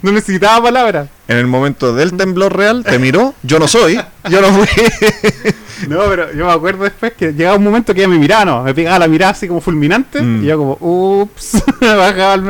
no 0.02 0.12
necesitaba 0.12 0.62
palabras. 0.64 1.08
En 1.28 1.36
el 1.38 1.46
momento 1.46 1.94
del 1.94 2.16
temblor 2.16 2.56
real, 2.56 2.84
te 2.84 2.98
miró. 2.98 3.34
Yo 3.42 3.58
no 3.58 3.68
soy. 3.68 4.00
Yo 4.30 4.40
no 4.40 4.48
fui. 4.48 4.66
No, 5.88 6.00
pero 6.08 6.32
yo 6.34 6.44
me 6.44 6.50
acuerdo 6.52 6.82
después 6.82 7.12
que 7.12 7.32
llegaba 7.32 7.56
un 7.56 7.62
momento 7.62 7.94
que 7.94 8.00
ella 8.00 8.08
me 8.08 8.18
miraba, 8.18 8.44
no, 8.44 8.62
me 8.64 8.74
pegaba 8.74 8.98
la 8.98 9.06
mirada 9.06 9.30
así 9.30 9.46
como 9.46 9.60
fulminante 9.60 10.20
Mm. 10.20 10.42
y 10.42 10.46
yo 10.46 10.58
como, 10.58 10.76
ups, 10.80 11.62
bajaba 11.80 12.34
el 12.34 12.42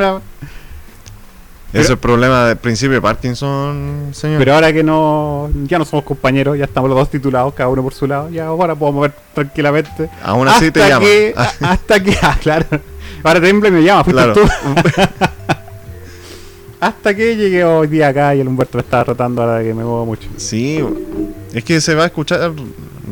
Ese 1.71 1.81
es 1.83 1.89
el 1.91 1.97
problema 1.97 2.45
del 2.47 2.57
principio 2.57 2.95
de 2.95 3.01
Parkinson, 3.01 4.09
señor. 4.11 4.39
Pero 4.39 4.55
ahora 4.55 4.73
que 4.73 4.83
no, 4.83 5.51
ya 5.65 5.77
no 5.77 5.85
somos 5.85 6.03
compañeros, 6.03 6.57
ya 6.57 6.65
estamos 6.65 6.89
los 6.89 6.97
dos 6.97 7.11
titulados, 7.11 7.53
cada 7.53 7.69
uno 7.69 7.83
por 7.83 7.93
su 7.93 8.07
lado, 8.07 8.27
ya 8.31 8.47
ahora 8.47 8.73
puedo 8.75 8.91
mover 8.91 9.13
tranquilamente. 9.35 10.09
Aún 10.23 10.47
así 10.47 10.71
te 10.71 10.79
llama. 10.87 11.05
que- 11.05 11.33
a- 11.37 11.53
hasta 11.71 12.03
que, 12.03 12.17
ah, 12.23 12.37
claro, 12.41 12.65
ahora 13.23 13.39
Temble 13.39 13.69
me 13.69 13.83
llama, 13.83 14.03
fuiste 14.03 14.23
Claro. 14.23 14.33
tú. 14.33 14.41
hasta 16.79 17.13
que 17.13 17.35
llegué 17.35 17.63
hoy 17.63 17.87
día 17.87 18.07
acá 18.07 18.33
y 18.35 18.39
el 18.39 18.47
Humberto 18.47 18.77
me 18.77 18.81
estaba 18.83 19.03
rotando 19.03 19.41
ahora 19.43 19.59
que 19.61 19.73
me 19.73 19.83
muevo 19.83 20.05
mucho. 20.05 20.29
Sí, 20.37 20.83
es 21.53 21.63
que 21.63 21.81
se 21.81 21.93
va 21.93 22.03
a 22.03 22.07
escuchar 22.07 22.53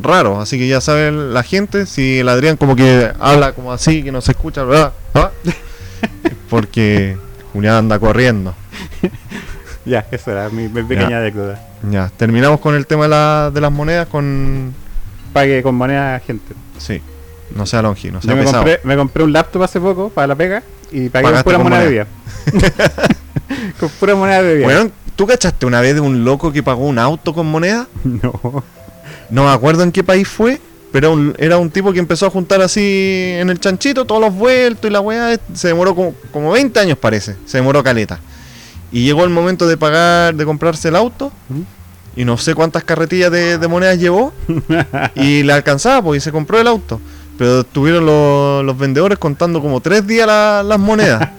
raro, 0.02 0.40
así 0.40 0.58
que 0.58 0.66
ya 0.66 0.80
sabe 0.80 1.12
la 1.12 1.42
gente, 1.42 1.86
si 1.86 2.20
el 2.20 2.28
Adrián 2.28 2.56
como 2.56 2.74
que 2.74 3.12
habla 3.20 3.52
como 3.52 3.72
así, 3.72 4.02
que 4.02 4.10
no 4.10 4.20
se 4.20 4.32
escucha, 4.32 4.64
¿verdad? 4.64 4.92
¿Ah? 5.14 5.30
Porque 6.50 7.16
Anda 7.66 7.98
corriendo. 7.98 8.54
Ya, 9.84 10.04
eso 10.10 10.30
era 10.32 10.50
mi, 10.50 10.68
mi 10.68 10.82
pequeña 10.82 11.08
Ya. 11.08 11.18
anécdota. 11.20 11.58
Ya, 11.90 12.10
terminamos 12.14 12.60
con 12.60 12.74
el 12.74 12.86
tema 12.86 13.04
de, 13.04 13.08
la- 13.08 13.50
de 13.54 13.58
las 13.58 13.72
monedas 13.72 14.06
con... 14.08 14.74
Pague 15.32 15.62
con 15.62 15.76
moneda 15.76 16.20
gente. 16.20 16.54
Sí, 16.76 17.00
no 17.54 17.64
sea 17.64 17.80
longi, 17.80 18.10
no 18.10 18.20
sea 18.20 18.34
me 18.34 18.44
compré, 18.44 18.80
me 18.84 18.96
compré 18.98 19.24
un 19.24 19.32
laptop 19.32 19.62
hace 19.62 19.80
poco 19.80 20.10
para 20.10 20.26
la 20.26 20.34
pega 20.34 20.62
y 20.92 21.08
pagué 21.08 21.22
con 21.24 21.32
Pagaste 21.32 21.44
pura 21.44 21.56
con 21.56 21.64
moneda 21.64 21.84
de 21.84 21.90
vida. 21.90 22.06
con 23.80 23.88
pura 23.90 24.14
moneda 24.14 24.42
de 24.42 24.54
vida. 24.56 24.64
Bueno, 24.66 24.90
¿tú 25.16 25.26
cachaste 25.26 25.64
una 25.64 25.80
vez 25.80 25.94
de 25.94 26.00
un 26.02 26.22
loco 26.22 26.52
que 26.52 26.62
pagó 26.62 26.86
un 26.86 26.98
auto 26.98 27.32
con 27.32 27.46
moneda? 27.46 27.86
No. 28.04 28.62
No 29.30 29.44
me 29.44 29.50
acuerdo 29.50 29.82
en 29.84 29.92
qué 29.92 30.02
país 30.04 30.26
fue, 30.28 30.60
pero 30.92 31.12
un- 31.12 31.34
era 31.38 31.58
un 31.58 31.70
tipo 31.70 31.92
que 31.92 31.98
empezó 31.98 32.26
a 32.26 32.30
juntar 32.30 32.60
así 32.62 33.32
en 33.36 33.50
el 33.50 33.60
chanchito 33.60 34.04
todos 34.04 34.20
los 34.20 34.34
vueltos 34.34 34.88
y 34.90 34.92
la 34.92 35.00
weá 35.00 35.38
se 35.54 35.68
demoró 35.68 35.94
como, 35.94 36.14
como 36.32 36.52
20 36.52 36.78
años 36.80 36.98
parece, 36.98 37.36
se 37.46 37.58
demoró 37.58 37.82
caleta. 37.82 38.20
Y 38.90 39.04
llegó 39.04 39.24
el 39.24 39.30
momento 39.30 39.66
de 39.68 39.76
pagar, 39.76 40.34
de 40.34 40.44
comprarse 40.46 40.88
el 40.88 40.96
auto 40.96 41.30
¿Mm? 41.50 41.60
y 42.20 42.24
no 42.24 42.38
sé 42.38 42.54
cuántas 42.54 42.84
carretillas 42.84 43.30
de, 43.30 43.58
de 43.58 43.68
monedas 43.68 43.98
llevó 43.98 44.32
y 45.14 45.42
le 45.44 45.52
alcanzaba 45.52 46.00
pues 46.02 46.22
y 46.22 46.24
se 46.24 46.32
compró 46.32 46.58
el 46.58 46.66
auto. 46.66 47.00
Pero 47.36 47.60
estuvieron 47.60 48.04
los, 48.06 48.64
los 48.64 48.76
vendedores 48.78 49.18
contando 49.18 49.60
como 49.60 49.80
tres 49.80 50.06
días 50.06 50.26
la- 50.26 50.62
las 50.62 50.78
monedas. 50.78 51.28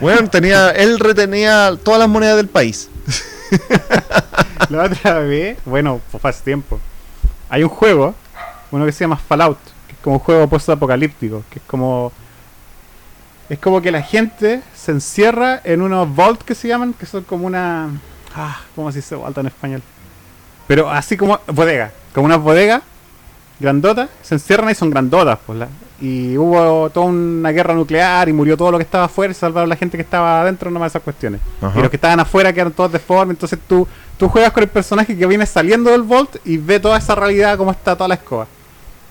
Bueno, 0.00 0.28
tenía, 0.28 0.70
él 0.70 0.98
retenía 0.98 1.78
todas 1.84 2.00
las 2.00 2.08
monedas 2.08 2.36
del 2.36 2.48
país. 2.48 2.88
La 4.68 4.84
otra 4.84 5.20
vez, 5.20 5.58
bueno, 5.64 6.00
pues 6.10 6.24
hace 6.24 6.42
tiempo. 6.42 6.80
Hay 7.48 7.62
un 7.62 7.68
juego, 7.68 8.14
uno 8.72 8.84
que 8.86 8.92
se 8.92 9.04
llama 9.04 9.16
Fallout, 9.16 9.58
que 9.86 9.92
es 9.94 9.98
como 10.02 10.16
un 10.16 10.20
juego 10.20 10.48
post-apocalíptico, 10.48 11.42
que 11.50 11.58
es 11.58 11.64
como. 11.66 12.12
Es 13.48 13.58
como 13.58 13.82
que 13.82 13.90
la 13.90 14.02
gente 14.02 14.62
se 14.74 14.92
encierra 14.92 15.60
en 15.64 15.82
unos 15.82 16.14
vault 16.14 16.42
que 16.42 16.54
se 16.54 16.68
llaman, 16.68 16.94
que 16.94 17.06
son 17.06 17.24
como 17.24 17.46
una. 17.46 17.88
Ah, 18.34 18.60
¿cómo 18.74 18.90
se 18.90 18.98
dice 18.98 19.14
vault 19.14 19.36
en 19.38 19.46
español? 19.48 19.82
Pero 20.66 20.90
así 20.90 21.16
como 21.16 21.38
bodega, 21.48 21.92
como 22.14 22.26
unas 22.26 22.40
bodegas 22.40 22.82
grandotas, 23.60 24.08
se 24.22 24.34
encierran 24.36 24.70
y 24.70 24.74
son 24.74 24.90
grandotas, 24.90 25.38
pues. 25.46 25.58
la- 25.58 25.68
y 26.00 26.36
hubo 26.36 26.90
toda 26.90 27.06
una 27.06 27.50
guerra 27.50 27.74
nuclear 27.74 28.28
y 28.28 28.32
murió 28.32 28.56
todo 28.56 28.72
lo 28.72 28.78
que 28.78 28.82
estaba 28.82 29.04
afuera 29.04 29.30
y 29.30 29.34
salvaron 29.34 29.68
la 29.68 29.76
gente 29.76 29.96
que 29.96 30.02
estaba 30.02 30.40
adentro, 30.40 30.68
nomás 30.68 30.90
esas 30.90 31.02
cuestiones. 31.02 31.40
Ajá. 31.60 31.78
Y 31.78 31.80
los 31.82 31.90
que 31.90 31.96
estaban 31.96 32.18
afuera 32.18 32.52
quedaron 32.52 32.72
todos 32.72 32.90
deformes. 32.90 33.36
Entonces 33.36 33.56
tú, 33.68 33.86
tú 34.18 34.28
juegas 34.28 34.50
con 34.50 34.64
el 34.64 34.68
personaje 34.68 35.16
que 35.16 35.26
viene 35.28 35.46
saliendo 35.46 35.90
del 35.92 36.02
Vault 36.02 36.38
y 36.44 36.56
ve 36.56 36.80
toda 36.80 36.98
esa 36.98 37.14
realidad, 37.14 37.56
cómo 37.56 37.70
está 37.70 37.94
toda 37.94 38.08
la 38.08 38.14
escoba. 38.14 38.48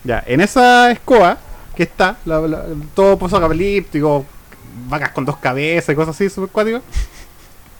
Ya, 0.04 0.22
en 0.26 0.40
esa 0.40 0.90
escoba 0.90 1.38
que 1.76 1.84
está, 1.84 2.16
la- 2.24 2.40
la- 2.40 2.64
todo 2.94 3.16
vacas 4.88 5.10
con 5.10 5.24
dos 5.24 5.36
cabezas 5.36 5.92
y 5.92 5.96
cosas 5.96 6.14
así, 6.14 6.28
super 6.28 6.50
cuático. 6.50 6.80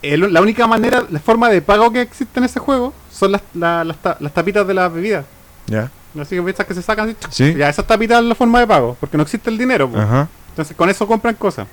el- 0.03 0.33
la 0.33 0.41
única 0.41 0.67
manera, 0.67 1.05
la 1.11 1.21
forma 1.21 1.49
de 1.49 1.63
pago 1.63 1.93
que 1.93 2.01
existe 2.01 2.39
en 2.41 2.45
ese 2.45 2.59
juego 2.59 2.93
son 3.13 3.33
las, 3.33 3.43
la- 3.55 3.85
las, 3.85 3.97
ta- 3.99 4.17
las 4.21 4.33
tapitas 4.33 4.67
de 4.67 4.75
las 4.75 4.93
bebidas. 4.93 5.25
¿Ya? 5.67 5.91
Así 6.21 6.37
que 6.37 6.51
estas 6.51 6.67
que 6.67 6.75
se 6.75 6.83
sacan 6.83 7.17
Sí. 7.31 7.55
Ya, 7.55 7.69
esas 7.69 7.87
tapitas 7.87 8.19
es 8.21 8.25
la 8.27 8.35
forma 8.35 8.59
de 8.61 8.67
pago, 8.67 8.97
porque 9.01 9.17
no 9.17 9.23
existe 9.23 9.49
el 9.49 9.57
dinero. 9.59 9.89
po. 9.91 9.99
Ajá. 9.99 10.29
Entonces 10.51 10.77
con 10.77 10.91
eso 10.91 11.07
compran 11.07 11.35
cosas. 11.37 11.67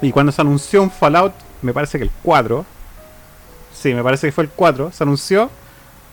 Y 0.00 0.10
cuando 0.10 0.32
se 0.32 0.40
anunció 0.40 0.82
un 0.82 0.90
Fallout, 0.90 1.32
me 1.60 1.72
parece 1.72 1.98
que 1.98 2.04
el 2.04 2.10
4, 2.22 2.64
sí, 3.72 3.94
me 3.94 4.02
parece 4.02 4.26
que 4.28 4.32
fue 4.32 4.44
el 4.44 4.50
4, 4.50 4.90
se 4.92 5.04
anunció. 5.04 5.50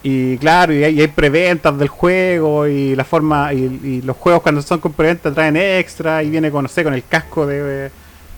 Y 0.01 0.37
claro, 0.37 0.73
y 0.73 0.83
hay, 0.83 0.95
y 0.97 1.01
hay 1.01 1.07
preventas 1.07 1.77
del 1.77 1.89
juego 1.89 2.67
y 2.67 2.95
la 2.95 3.03
forma, 3.03 3.53
y, 3.53 3.57
y 3.83 4.01
los 4.01 4.15
juegos 4.15 4.41
cuando 4.41 4.61
son 4.61 4.79
con 4.79 4.93
preventa 4.93 5.33
traen 5.33 5.57
extra 5.57 6.23
y 6.23 6.29
viene 6.29 6.49
con, 6.51 6.63
no 6.63 6.69
sé, 6.69 6.83
con 6.83 6.93
el 6.93 7.03
casco 7.03 7.45
de... 7.45 7.91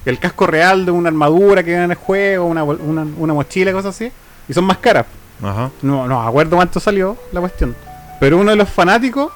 el 0.06 0.18
casco 0.18 0.48
real 0.48 0.86
de 0.86 0.92
una 0.92 1.10
armadura 1.10 1.62
que 1.62 1.70
viene 1.70 1.86
en 1.86 1.92
el 1.92 1.98
juego, 1.98 2.46
una, 2.46 2.64
una, 2.64 3.06
una 3.18 3.34
mochila 3.34 3.72
cosas 3.72 3.96
así. 3.96 4.12
Y 4.50 4.54
son 4.54 4.66
más 4.66 4.78
caras. 4.80 5.06
Ajá. 5.44 5.70
No, 5.84 6.08
no 6.08 6.22
acuerdo 6.28 6.56
cuánto 6.56 6.80
salió 6.80 7.16
la 7.32 7.40
cuestión. 7.40 7.76
Pero 8.20 8.38
uno 8.40 8.52
de 8.52 8.58
los 8.58 8.70
fanáticos 8.70 9.32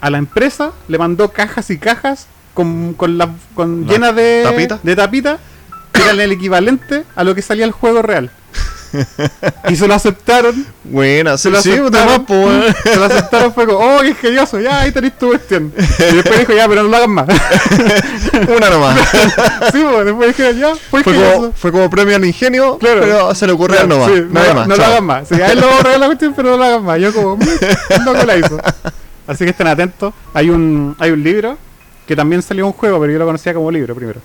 a 0.00 0.10
la 0.10 0.18
empresa 0.18 0.72
le 0.88 0.98
mandó 0.98 1.30
cajas 1.30 1.70
y 1.70 1.78
cajas 1.78 2.26
con, 2.52 2.92
con, 2.94 3.16
la, 3.16 3.30
con 3.54 3.86
La 3.86 3.92
llenas 3.92 4.14
de 4.14 4.42
tapita. 4.44 4.78
de 4.82 4.96
tapita 4.96 5.38
que 5.92 6.02
eran 6.02 6.20
el 6.20 6.32
equivalente 6.32 7.04
a 7.14 7.24
lo 7.24 7.34
que 7.34 7.40
salía 7.42 7.64
el 7.64 7.72
juego 7.72 8.02
real. 8.02 8.30
y 9.68 9.76
se 9.76 9.86
lo 9.88 9.94
aceptaron. 9.94 10.66
Buena, 10.84 11.38
Se 11.38 11.50
lo 11.50 11.60
sí, 11.62 11.70
aceptaron. 11.72 12.26
Se 12.84 12.96
lo 12.96 13.04
aceptaron 13.04 13.52
fue 13.54 13.66
como, 13.66 13.78
oh, 13.78 14.00
qué 14.00 14.08
ingenioso, 14.08 14.60
ya, 14.60 14.80
ahí 14.80 14.92
tenés 14.92 15.18
tu 15.18 15.28
cuestión. 15.28 15.72
Y 15.76 16.14
después 16.16 16.38
dijo, 16.40 16.52
ya, 16.52 16.68
pero 16.68 16.82
no 16.82 16.88
lo 16.88 16.96
hagan 16.96 17.10
más. 17.10 17.26
Una 18.56 18.70
nomás. 18.70 18.98
sí, 19.72 19.82
pues, 19.90 20.04
después 20.06 20.36
dijo, 20.36 20.50
ya, 20.52 20.74
fue 20.90 21.02
fue, 21.02 21.14
como, 21.14 21.52
fue 21.52 21.72
como 21.72 21.90
premio 21.90 22.16
al 22.16 22.24
ingenio, 22.24 22.78
Claro. 22.78 23.00
pero 23.00 23.34
se 23.34 23.46
le 23.46 23.52
ocurrió 23.52 23.76
Claro, 23.78 23.88
nomás. 23.88 24.10
sí, 24.12 24.24
nada 24.30 24.48
no, 24.48 24.54
más. 24.54 24.68
no 24.68 24.76
lo 24.76 24.82
chao. 24.82 24.90
hagan 24.92 25.04
más. 25.04 25.28
Sí, 25.28 25.34
a 25.40 25.52
él 25.52 25.60
lo 25.60 25.68
borré 25.70 25.98
la 25.98 26.06
cuestión, 26.06 26.32
pero 26.34 26.50
no 26.50 26.56
lo 26.58 26.64
hagan 26.64 26.84
más. 26.84 27.00
Yo 27.00 27.12
como, 27.14 27.36
"Mm, 27.36 27.42
el 27.90 28.04
loco 28.04 28.24
la 28.24 28.36
hizo. 28.36 28.58
Así 29.26 29.44
que 29.44 29.50
estén 29.50 29.66
atentos. 29.68 30.12
Hay 30.34 30.50
un, 30.50 30.96
hay 30.98 31.10
un 31.12 31.22
libro 31.22 31.56
que 32.06 32.16
también 32.16 32.42
salió 32.42 32.66
un 32.66 32.72
juego, 32.72 33.00
pero 33.00 33.12
yo 33.12 33.18
lo 33.18 33.26
conocía 33.26 33.54
como 33.54 33.70
libro 33.70 33.94
primero. 33.94 34.20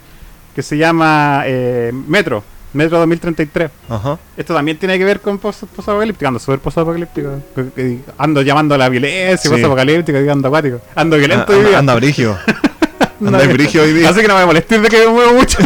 Que 0.55 0.63
se 0.63 0.75
llama 0.77 1.43
eh, 1.45 1.91
Metro. 2.07 2.43
Metro 2.73 2.97
2033. 2.99 3.71
Ajá. 3.89 4.17
Esto 4.35 4.53
también 4.53 4.77
tiene 4.77 4.97
que 4.97 5.05
ver 5.05 5.19
con 5.21 5.37
post-apocalíptico. 5.37 6.27
Ando 6.27 6.39
súper 6.39 6.59
post-apocalíptico. 6.59 7.29
Eh, 7.77 7.99
Ando 8.17 8.41
llamando 8.41 8.75
a 8.75 8.77
la 8.77 8.89
violencia, 8.89 9.37
Sí. 9.37 9.49
post-apocalíptico, 9.49 10.19
y 10.21 10.29
ando 10.29 10.47
acuático. 10.47 10.81
Ando 10.95 11.17
violento 11.17 11.53
hoy 11.53 11.65
día. 11.65 11.79
anda 11.79 11.95
brigio. 11.95 12.37
Ando 13.19 13.37
anda 13.39 13.51
brigio 13.53 13.81
hoy 13.81 13.93
día. 13.93 14.09
Así 14.09 14.21
que 14.21 14.27
no 14.27 14.37
me 14.37 14.45
molestes 14.45 14.81
de 14.81 14.89
que 14.89 14.99
me 14.99 15.07
muevo 15.07 15.33
mucho. 15.33 15.57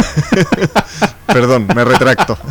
Perdón, 1.26 1.66
me 1.74 1.84
retracto. 1.84 2.36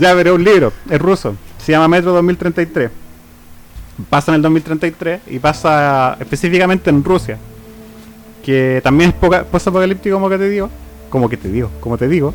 Ya, 0.00 0.12
pero 0.14 0.34
un 0.34 0.42
libro, 0.44 0.72
es 0.90 1.00
ruso. 1.00 1.36
Se 1.64 1.72
llama 1.72 1.88
Metro 1.88 2.12
2033. 2.12 2.90
Pasa 4.10 4.32
en 4.32 4.36
el 4.36 4.42
2033 4.42 5.20
y 5.28 5.38
pasa 5.38 6.16
específicamente 6.20 6.90
en 6.90 7.02
Rusia. 7.04 7.38
Que 8.44 8.80
también 8.82 9.10
es 9.10 9.16
poca- 9.16 9.44
post-apocalíptico, 9.44 10.16
como 10.16 10.28
que 10.28 10.38
te 10.38 10.48
digo. 10.50 10.68
Como 11.08 11.28
que 11.28 11.36
te 11.36 11.48
digo, 11.48 11.70
como 11.80 11.96
te 11.96 12.08
digo. 12.08 12.34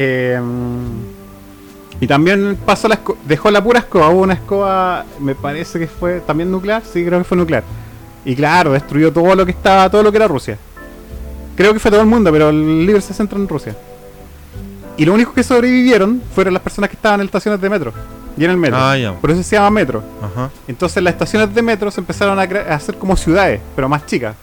Eh, 0.00 0.40
y 2.00 2.06
también 2.06 2.56
pasó 2.64 2.86
la 2.86 3.00
dejó 3.24 3.50
la 3.50 3.62
pura 3.62 3.80
escoba. 3.80 4.08
Hubo 4.10 4.22
una 4.22 4.34
escoba, 4.34 5.04
me 5.18 5.34
parece 5.34 5.80
que 5.80 5.88
fue 5.88 6.20
también 6.20 6.50
nuclear. 6.50 6.82
Sí, 6.84 7.04
creo 7.04 7.18
que 7.18 7.24
fue 7.24 7.36
nuclear. 7.36 7.64
Y 8.24 8.36
claro, 8.36 8.72
destruyó 8.72 9.12
todo 9.12 9.34
lo 9.34 9.44
que 9.44 9.50
estaba, 9.50 9.90
todo 9.90 10.04
lo 10.04 10.12
que 10.12 10.18
era 10.18 10.28
Rusia. 10.28 10.56
Creo 11.56 11.72
que 11.72 11.80
fue 11.80 11.90
todo 11.90 12.00
el 12.00 12.06
mundo, 12.06 12.30
pero 12.30 12.50
el 12.50 12.86
libro 12.86 13.00
se 13.00 13.12
centra 13.12 13.36
en 13.36 13.48
Rusia. 13.48 13.76
Y 14.96 15.04
lo 15.04 15.14
único 15.14 15.32
que 15.32 15.42
sobrevivieron 15.42 16.22
fueron 16.32 16.54
las 16.54 16.62
personas 16.62 16.90
que 16.90 16.96
estaban 16.96 17.20
en 17.20 17.26
estaciones 17.26 17.60
de 17.60 17.68
metro. 17.68 17.92
Y 18.36 18.44
en 18.44 18.52
el 18.52 18.56
metro. 18.56 18.78
Ah. 18.80 19.14
Por 19.20 19.32
eso 19.32 19.42
se 19.42 19.56
llama 19.56 19.70
metro. 19.70 20.02
Ajá. 20.22 20.50
Entonces 20.68 21.02
las 21.02 21.14
estaciones 21.14 21.52
de 21.52 21.62
metro 21.62 21.90
se 21.90 22.00
empezaron 22.00 22.38
a, 22.38 22.42
hacer 22.72 22.96
como 22.96 23.16
ciudades, 23.16 23.60
pero 23.74 23.88
más 23.88 24.06
chicas. 24.06 24.36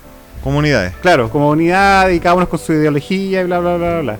Comunidades. 0.44 0.94
Claro, 1.02 1.30
como 1.30 1.50
unidad 1.50 2.10
y 2.10 2.20
cada 2.20 2.36
uno 2.36 2.50
con 2.50 2.60
su 2.60 2.74
ideología 2.74 3.42
y 3.42 3.46
bla, 3.46 3.60
bla, 3.60 3.78
bla, 3.78 3.90
bla, 3.90 4.02
bla. 4.02 4.20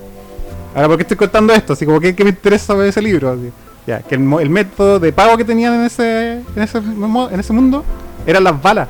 Ahora, 0.76 0.88
¿por 0.88 0.96
qué 0.98 1.02
estoy 1.02 1.16
contando 1.16 1.52
esto? 1.54 1.72
Así 1.72 1.84
como, 1.86 1.98
¿qué, 1.98 2.14
qué 2.14 2.22
me 2.22 2.30
interesa 2.30 2.66
sobre 2.66 2.88
ese 2.88 3.00
libro? 3.00 3.30
Así, 3.32 3.50
ya, 3.86 4.00
que 4.00 4.14
el, 4.14 4.20
el 4.40 4.50
método 4.50 5.00
de 5.00 5.12
pago 5.12 5.36
que 5.36 5.44
tenían 5.44 5.72
en 5.74 5.86
ese, 5.86 6.32
en 6.54 6.62
ese, 6.62 6.80
mo- 6.80 7.30
en 7.30 7.40
ese 7.40 7.52
mundo 7.52 7.82
eran 8.26 8.44
las 8.44 8.60
balas. 8.60 8.88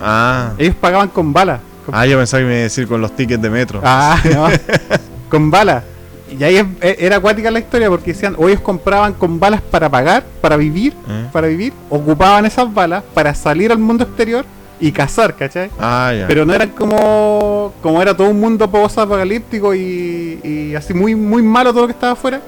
Ah. 0.00 0.52
Ellos 0.58 0.74
pagaban 0.80 1.08
con 1.08 1.32
balas. 1.32 1.60
Con- 1.84 1.94
Ah, 1.94 2.06
yo 2.06 2.16
pensaba 2.18 2.40
que 2.40 2.46
me 2.46 2.52
iba 2.54 2.60
a 2.60 2.62
decir 2.64 2.88
con 2.88 3.00
los 3.00 3.14
tickets 3.14 3.42
de 3.42 3.50
metro. 3.50 3.80
Ah, 3.84 4.18
no. 4.34 4.46
con 5.28 5.50
balas. 5.50 5.84
Y 6.30 6.42
ahí 6.44 6.56
es- 6.56 6.66
e- 6.80 6.96
era 7.00 7.16
acuática 7.16 7.50
la 7.50 7.58
historia 7.58 7.90
porque 7.90 8.14
decían, 8.14 8.34
o 8.38 8.48
ellos 8.48 8.60
compraban 8.62 9.12
con 9.12 9.38
balas 9.38 9.60
para 9.60 9.90
pagar, 9.90 10.24
para 10.40 10.56
vivir, 10.56 10.94
¿Eh? 11.08 11.26
para 11.30 11.46
vivir, 11.48 11.74
ocupaban 11.90 12.46
esas 12.46 12.72
balas 12.72 13.02
para 13.12 13.34
salir 13.34 13.70
al 13.70 13.78
mundo 13.78 14.04
exterior 14.04 14.46
y 14.82 14.90
cazar, 14.92 15.34
¿cachai? 15.36 15.70
Ah, 15.78 16.12
ya. 16.16 16.26
Pero 16.26 16.44
no 16.44 16.52
eran 16.52 16.70
como 16.70 17.72
como 17.80 18.02
era 18.02 18.16
todo 18.16 18.28
un 18.28 18.40
mundo 18.40 18.68
post-apocalíptico 18.70 19.74
y, 19.74 20.40
y 20.42 20.74
así 20.74 20.92
muy 20.92 21.14
muy 21.14 21.42
malo 21.42 21.70
todo 21.72 21.82
lo 21.82 21.86
que 21.88 21.92
estaba 21.92 22.12
afuera. 22.14 22.40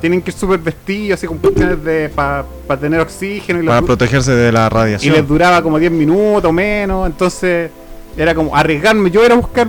Tienen 0.00 0.20
que 0.22 0.30
ir 0.30 0.36
súper 0.36 0.58
vestidos, 0.58 1.18
así 1.18 1.26
con 1.26 1.38
cuestiones 1.38 1.82
de 1.84 2.08
para 2.08 2.44
tener 2.80 3.00
oxígeno 3.00 3.62
y, 3.62 3.66
Para 3.66 3.82
protegerse 3.82 4.32
de 4.32 4.50
la 4.50 4.66
y 4.66 4.68
radiación. 4.68 5.14
les 5.14 5.26
duraba 5.28 5.62
como 5.62 5.78
10 5.78 5.92
minutos 5.92 6.44
o 6.48 6.52
menos. 6.52 7.06
Entonces 7.06 7.70
era 8.16 8.34
como 8.34 8.54
arriesgarme 8.56 9.10
yo 9.10 9.24
era 9.24 9.34
buscar 9.34 9.68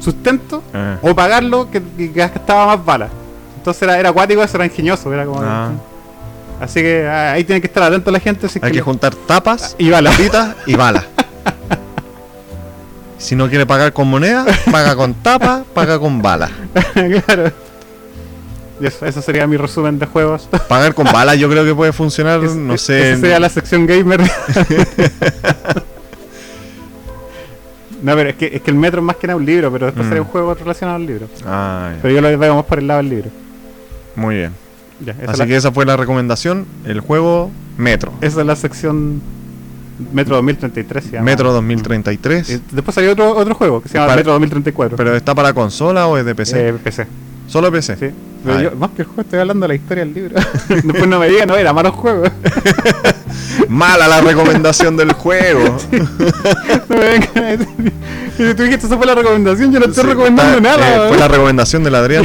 sustento 0.00 0.62
Eh. 0.74 0.96
o 1.02 1.14
pagarlo 1.14 1.70
que, 1.70 1.82
que 1.96 2.08
gastaba 2.08 2.76
más 2.76 2.84
balas. 2.84 3.10
Entonces 3.58 3.82
era, 3.82 3.98
era 3.98 4.08
acuático, 4.10 4.42
eso 4.42 4.56
era 4.56 4.66
ingenioso. 4.66 5.12
Era 5.12 5.24
como, 5.24 5.40
Ah. 5.42 5.70
Así 6.60 6.80
que 6.80 7.06
ah, 7.06 7.32
ahí 7.32 7.44
tiene 7.44 7.60
que 7.60 7.66
estar 7.66 7.82
atento 7.82 8.10
la 8.10 8.20
gente. 8.20 8.46
así 8.46 8.58
Hay 8.62 8.70
que 8.70 8.76
le- 8.76 8.82
juntar 8.82 9.14
tapas, 9.14 9.74
y 9.78 9.90
balas. 9.90 10.14
y 10.66 10.74
balas. 10.76 11.04
Si 13.18 13.34
no 13.36 13.48
quiere 13.48 13.64
pagar 13.66 13.92
con 13.92 14.08
moneda, 14.08 14.44
paga 14.70 14.94
con 14.96 15.14
tapa, 15.14 15.64
paga 15.72 15.98
con 15.98 16.20
balas. 16.20 16.50
claro. 17.26 17.52
Eso, 18.82 19.06
eso 19.06 19.22
sería 19.22 19.46
mi 19.46 19.56
resumen 19.56 19.98
de 19.98 20.04
juegos. 20.06 20.48
Pagar 20.68 20.94
con 20.94 21.04
balas 21.06 21.38
yo 21.38 21.48
creo 21.48 21.64
que 21.64 21.74
puede 21.74 21.92
funcionar, 21.92 22.42
Es- 22.44 22.54
no 22.54 22.76
sé. 22.76 23.12
Esa 23.12 23.20
sería 23.20 23.40
la 23.40 23.48
sección 23.48 23.86
gamer. 23.86 24.20
no, 28.02 28.14
pero 28.14 28.28
es 28.30 28.36
que, 28.36 28.50
es 28.56 28.60
que 28.62 28.70
el 28.70 28.76
metro 28.76 29.00
es 29.00 29.04
más 29.06 29.16
que 29.16 29.26
nada 29.26 29.36
un 29.38 29.46
libro, 29.46 29.72
pero 29.72 29.86
después 29.86 30.04
Mm. 30.06 30.08
sería 30.10 30.22
un 30.22 30.28
juego 30.28 30.54
relacionado 30.54 30.96
al 30.96 31.06
libro. 31.06 31.26
Ah. 31.46 31.92
Pero 32.02 32.14
yo 32.14 32.20
lo 32.20 32.36
veo 32.38 32.54
más 32.56 32.64
por 32.66 32.78
el 32.78 32.86
lado 32.86 32.98
del 32.98 33.08
libro. 33.10 33.30
Muy 34.16 34.34
bien. 34.36 34.52
Ya, 35.00 35.14
Así 35.26 35.38
la, 35.38 35.46
que 35.46 35.56
esa 35.56 35.72
fue 35.72 35.86
la 35.86 35.96
recomendación. 35.96 36.66
El 36.84 37.00
juego 37.00 37.50
Metro. 37.78 38.12
esa 38.20 38.40
es 38.40 38.46
la 38.46 38.56
sección 38.56 39.22
Metro 40.12 40.36
2033. 40.36 41.04
se 41.04 41.10
llama. 41.12 41.24
Metro 41.24 41.52
2033. 41.52 42.50
Y 42.50 42.60
después 42.72 42.94
salió 42.94 43.12
otro, 43.12 43.36
otro 43.36 43.54
juego 43.54 43.80
que 43.82 43.88
se 43.88 43.94
llama 43.94 44.06
Para- 44.06 44.16
Metro 44.16 44.32
2034. 44.32 44.96
¿Pero 44.96 45.14
está 45.16 45.34
para 45.34 45.52
consola 45.52 46.06
o 46.06 46.16
es 46.18 46.24
de 46.24 46.34
PC? 46.34 46.68
Eh, 46.68 46.72
PC. 46.82 47.06
Solo 47.46 47.70
PC. 47.70 47.96
Sí. 47.96 48.06
Pero 48.44 48.58
Ah, 48.58 48.62
yo, 48.62 48.70
más 48.76 48.90
que 48.90 49.02
el 49.02 49.06
juego, 49.06 49.22
estoy 49.22 49.38
hablando 49.38 49.64
de 49.64 49.68
la 49.68 49.74
historia 49.74 50.04
del 50.04 50.14
libro. 50.14 50.34
después 50.68 51.06
no 51.06 51.18
me 51.18 51.28
digan, 51.28 51.48
no, 51.48 51.56
era 51.56 51.72
malo 51.72 51.92
juego. 51.92 52.24
Mala 53.68 54.08
la 54.08 54.20
recomendación 54.20 54.96
del 54.96 55.12
juego. 55.12 55.60
no 56.88 56.96
me 56.96 57.08
vengan 57.08 57.38
a 57.44 57.56
decir- 57.56 57.92
Y 58.38 58.54
tú 58.54 58.62
dijiste, 58.64 58.86
esa 58.86 58.96
fue 58.96 59.06
la 59.06 59.14
recomendación. 59.14 59.72
Yo 59.72 59.78
no 59.80 59.86
estoy 59.86 60.02
Sí, 60.04 60.10
recomendando 60.10 60.56
está- 60.58 60.76
nada. 60.76 61.06
eh, 61.06 61.08
fue 61.08 61.18
la 61.18 61.28
recomendación 61.28 61.84
del 61.84 61.94
Adrián. 61.94 62.24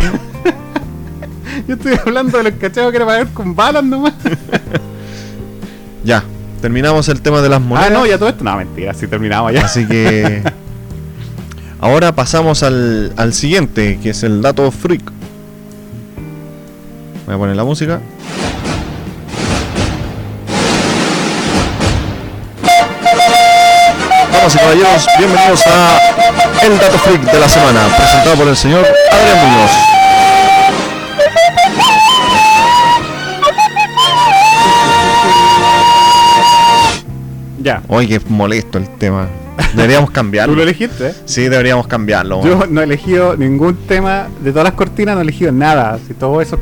Yo 1.67 1.75
estoy 1.75 1.93
hablando 2.05 2.37
de 2.37 2.43
los 2.45 2.53
cachacos 2.53 2.89
que 2.91 2.97
era 2.97 3.05
para 3.05 3.17
ver 3.19 3.27
con 3.33 3.55
balas 3.55 3.83
nomás. 3.83 4.13
ya. 6.03 6.23
Terminamos 6.61 7.07
el 7.07 7.21
tema 7.21 7.41
de 7.41 7.49
las 7.49 7.61
monedas. 7.61 7.89
Ah, 7.89 7.93
no, 7.93 8.05
ya 8.05 8.17
todo 8.17 8.29
esto. 8.29 8.43
No, 8.43 8.55
mentira, 8.57 8.93
sí 8.93 9.07
terminamos 9.07 9.53
ya. 9.53 9.65
Así 9.65 9.87
que. 9.87 10.43
Ahora 11.81 12.11
pasamos 12.13 12.61
al, 12.63 13.13
al 13.15 13.33
siguiente, 13.33 13.99
que 14.03 14.09
es 14.09 14.23
el 14.23 14.41
dato 14.41 14.69
freak. 14.69 15.01
Voy 17.25 17.35
a 17.35 17.37
poner 17.37 17.55
la 17.55 17.63
música. 17.63 18.01
Damas 24.33 24.55
y 24.55 24.57
caballeros, 24.57 25.07
bienvenidos 25.17 25.61
a 25.67 25.99
El 26.63 26.77
Dato 26.79 26.97
Freak 26.99 27.21
de 27.31 27.39
la 27.39 27.49
semana, 27.49 27.81
presentado 27.97 28.35
por 28.35 28.47
el 28.47 28.57
señor 28.57 28.85
Adrián 29.11 29.47
Muñoz. 29.47 29.98
Ya. 37.69 37.83
Oye, 37.87 38.07
qué 38.07 38.21
molesto 38.29 38.77
el 38.77 38.89
tema. 38.97 39.27
Deberíamos 39.75 40.09
Tú 40.09 40.13
cambiarlo. 40.13 40.55
lo 40.55 40.63
elegiste, 40.63 41.09
¿eh? 41.09 41.13
Sí, 41.25 41.43
deberíamos 41.49 41.85
cambiarlo. 41.87 42.43
Yo 42.43 42.65
no 42.67 42.81
he 42.81 42.83
elegido 42.83 43.35
ningún 43.37 43.75
tema. 43.87 44.27
De 44.43 44.51
todas 44.51 44.63
las 44.65 44.73
cortinas 44.73 45.15
no 45.15 45.21
he 45.21 45.23
elegido 45.23 45.51
nada. 45.51 45.99
Si 46.07 46.13
todo 46.13 46.41
eso 46.41 46.57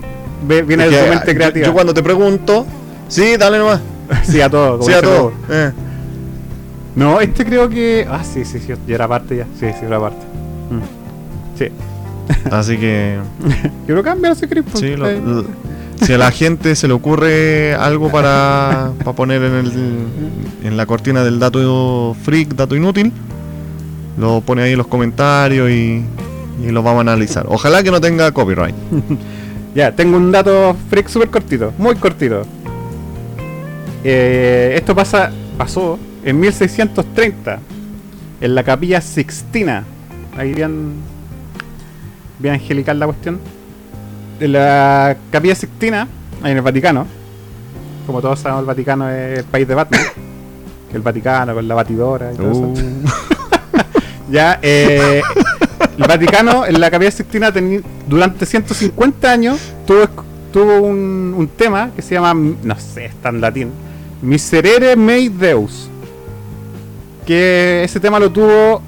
viene 0.45 0.85
Es 0.85 0.91
de 0.91 1.03
tu 1.03 1.09
mente 1.09 1.27
yo- 1.31 1.35
creativa. 1.35 1.65
Yo, 1.67 1.73
cuando 1.73 1.93
te 1.93 2.03
pregunto, 2.03 2.65
sí, 3.07 3.37
dale 3.37 3.57
nomás. 3.59 3.79
Sí, 4.23 4.41
a 4.41 4.49
todo. 4.49 4.77
como 4.79 4.89
Sí, 4.89 4.93
a 4.93 5.01
todo. 5.01 5.31
Eh. 5.49 5.71
No, 6.95 7.21
este 7.21 7.45
creo 7.45 7.69
que. 7.69 8.05
Ah, 8.09 8.23
sí, 8.23 8.43
sí, 8.45 8.59
sí. 8.59 8.73
Ya 8.87 8.95
era 8.95 9.07
parte 9.07 9.35
ya. 9.37 9.45
Sí, 9.59 9.67
sí, 9.79 9.85
era 9.85 9.99
parte. 9.99 10.25
Mm. 10.71 11.57
Sí. 11.57 11.67
Así 12.51 12.77
que, 12.77 13.17
Yo 13.87 13.95
lo 13.95 14.03
cambio, 14.03 14.29
no 14.29 14.35
sé 14.35 14.47
qué. 14.49 14.63
sí, 14.73 14.95
lo- 14.95 15.09
lo- 15.11 15.45
si 16.01 16.13
a 16.13 16.17
la 16.17 16.31
gente 16.31 16.75
se 16.75 16.87
le 16.87 16.93
ocurre 16.93 17.73
algo 17.75 18.11
para, 18.11 18.91
para 18.99 19.13
poner 19.13 19.41
en, 19.43 19.53
el, 19.53 19.71
en 20.63 20.77
la 20.77 20.85
cortina 20.85 21.23
del 21.23 21.39
dato 21.39 22.15
freak, 22.23 22.55
dato 22.55 22.75
inútil, 22.75 23.11
lo 24.17 24.41
pone 24.41 24.63
ahí 24.63 24.71
en 24.71 24.77
los 24.77 24.87
comentarios 24.87 25.69
y, 25.69 26.03
y 26.63 26.71
lo 26.71 26.83
vamos 26.83 26.99
a 26.99 27.01
analizar. 27.01 27.45
Ojalá 27.49 27.83
que 27.83 27.91
no 27.91 28.01
tenga 28.01 28.31
copyright. 28.31 28.75
Ya, 29.75 29.91
tengo 29.91 30.17
un 30.17 30.31
dato 30.31 30.75
freak 30.89 31.07
súper 31.07 31.29
cortito, 31.29 31.71
muy 31.77 31.93
cortito. 31.97 32.41
Eh, 34.03 34.73
esto 34.75 34.95
pasa, 34.95 35.31
pasó 35.55 35.99
en 36.23 36.39
1630, 36.39 37.59
en 38.41 38.55
la 38.55 38.63
capilla 38.63 39.01
Sixtina. 39.01 39.83
Ahí 40.35 40.55
bien, 40.55 40.93
bien 42.39 42.55
angelical 42.55 42.97
la 42.97 43.05
cuestión. 43.05 43.39
En 44.39 44.51
la 44.51 45.17
capilla 45.31 45.55
Sixtina, 45.55 46.07
ahí 46.43 46.51
en 46.51 46.57
el 46.57 46.63
Vaticano. 46.63 47.05
Como 48.05 48.21
todos 48.21 48.39
sabemos, 48.39 48.61
el 48.61 48.67
Vaticano 48.67 49.09
es 49.09 49.39
el 49.39 49.45
país 49.45 49.67
de 49.67 49.75
Batman. 49.75 50.01
El 50.93 51.01
Vaticano 51.01 51.53
con 51.53 51.67
la 51.67 51.75
batidora 51.75 52.31
y 52.31 52.38
todo 52.38 52.49
eso. 52.49 52.61
Uh, 52.61 52.75
Ya, 54.29 54.57
eh, 54.61 55.21
el 55.97 56.07
Vaticano 56.07 56.65
en 56.65 56.79
la 56.79 56.89
Capilla 56.89 57.11
Sixtina 57.11 57.51
durante 58.07 58.45
150 58.45 59.31
años 59.31 59.59
tuvo, 59.85 60.07
tuvo 60.51 60.81
un, 60.81 61.33
un 61.38 61.47
tema 61.47 61.91
que 61.95 62.01
se 62.01 62.15
llama, 62.15 62.33
no 62.63 62.79
sé, 62.79 63.05
está 63.05 63.29
en 63.29 63.41
latín, 63.41 63.71
Miserere 64.21 64.95
mei 64.95 65.29
Deus. 65.29 65.89
Que 67.25 67.83
ese 67.83 67.99
tema 67.99 68.19
lo 68.19 68.31
tuvo 68.31 68.81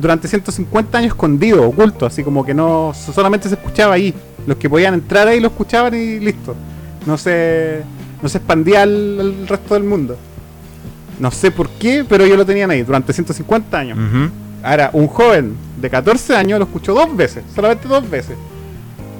durante 0.00 0.28
150 0.28 0.98
años 0.98 1.08
escondido, 1.08 1.68
oculto, 1.68 2.06
así 2.06 2.22
como 2.24 2.44
que 2.44 2.54
no 2.54 2.92
solamente 2.94 3.48
se 3.48 3.54
escuchaba 3.54 3.94
ahí. 3.94 4.14
Los 4.46 4.56
que 4.56 4.70
podían 4.70 4.94
entrar 4.94 5.28
ahí 5.28 5.40
lo 5.40 5.48
escuchaban 5.48 5.94
y 5.94 6.18
listo. 6.18 6.54
No 7.06 7.18
se, 7.18 7.82
no 8.22 8.28
se 8.28 8.38
expandía 8.38 8.82
al, 8.82 9.20
al 9.20 9.48
resto 9.48 9.74
del 9.74 9.84
mundo. 9.84 10.16
No 11.18 11.30
sé 11.30 11.50
por 11.50 11.68
qué, 11.68 12.04
pero 12.08 12.24
ellos 12.24 12.38
lo 12.38 12.46
tenían 12.46 12.70
ahí 12.70 12.82
durante 12.82 13.12
150 13.12 13.78
años. 13.78 13.98
Ahora, 14.62 14.90
un 14.94 15.06
joven 15.06 15.54
de 15.80 15.90
14 15.90 16.34
años 16.34 16.58
lo 16.58 16.64
escuchó 16.64 16.94
dos 16.94 17.14
veces, 17.14 17.44
solamente 17.54 17.86
dos 17.86 18.08
veces. 18.08 18.36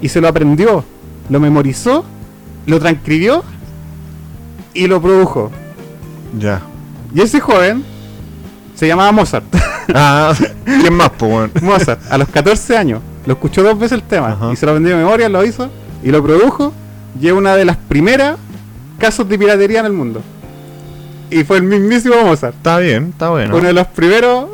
Y 0.01 0.09
se 0.09 0.21
lo 0.21 0.29
aprendió, 0.29 0.83
lo 1.29 1.41
memorizó, 1.41 2.05
lo 2.65 2.79
transcribió 2.79 3.45
y 4.73 4.87
lo 4.87 5.01
produjo. 5.01 5.51
Ya. 6.39 6.63
Y 7.15 7.21
ese 7.21 7.39
joven 7.39 7.85
se 8.75 8.87
llamaba 8.87 9.13
Mozart. 9.13 9.45
Ah, 9.95 10.35
¿quién 10.65 10.95
más, 10.95 11.11
po, 11.11 11.27
weón? 11.27 11.51
Mozart, 11.63 12.01
a 12.11 12.19
los 12.19 12.29
14 12.29 12.77
años, 12.77 13.03
lo 13.27 13.33
escuchó 13.35 13.63
dos 13.63 13.79
veces 13.79 13.93
el 13.99 14.03
tema 14.03 14.29
Ajá. 14.33 14.53
y 14.53 14.57
se 14.57 14.65
lo 14.67 14.73
aprendió 14.73 14.97
de 14.97 15.03
memoria, 15.05 15.29
lo 15.29 15.45
hizo 15.45 15.71
y 16.03 16.11
lo 16.11 16.23
produjo. 16.23 16.73
Y 17.21 17.27
es 17.27 17.33
una 17.33 17.57
de 17.57 17.65
las 17.65 17.77
primeras 17.77 18.37
casos 18.99 19.29
de 19.29 19.37
piratería 19.39 19.81
en 19.81 19.87
el 19.87 19.93
mundo. 19.93 20.23
Y 21.31 21.43
fue 21.45 21.57
el 21.59 21.65
mismísimo 21.65 22.15
Mozart. 22.25 22.55
Está 22.57 22.79
bien, 22.79 23.09
está 23.13 23.31
bueno. 23.31 23.57
Uno 23.57 23.67
de 23.67 23.73
los 23.73 23.87
primeros 23.89 24.47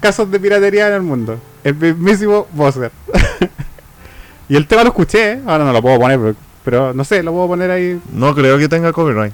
casos 0.00 0.30
de 0.30 0.38
piratería 0.40 0.88
en 0.88 0.94
el 0.94 1.02
mundo. 1.02 1.38
El 1.62 1.74
mismísimo 1.76 2.46
Mozart. 2.52 2.92
y 4.48 4.56
el 4.56 4.66
tema 4.66 4.82
lo 4.82 4.88
escuché, 4.88 5.32
¿eh? 5.32 5.40
ahora 5.46 5.64
no 5.64 5.72
lo 5.72 5.80
puedo 5.82 5.98
poner, 6.00 6.18
pero, 6.18 6.34
pero 6.64 6.94
no 6.94 7.04
sé, 7.04 7.22
lo 7.22 7.32
puedo 7.32 7.48
poner 7.48 7.70
ahí. 7.70 8.00
No 8.12 8.34
creo 8.34 8.58
que 8.58 8.68
tenga 8.68 8.92
copyright. 8.92 9.32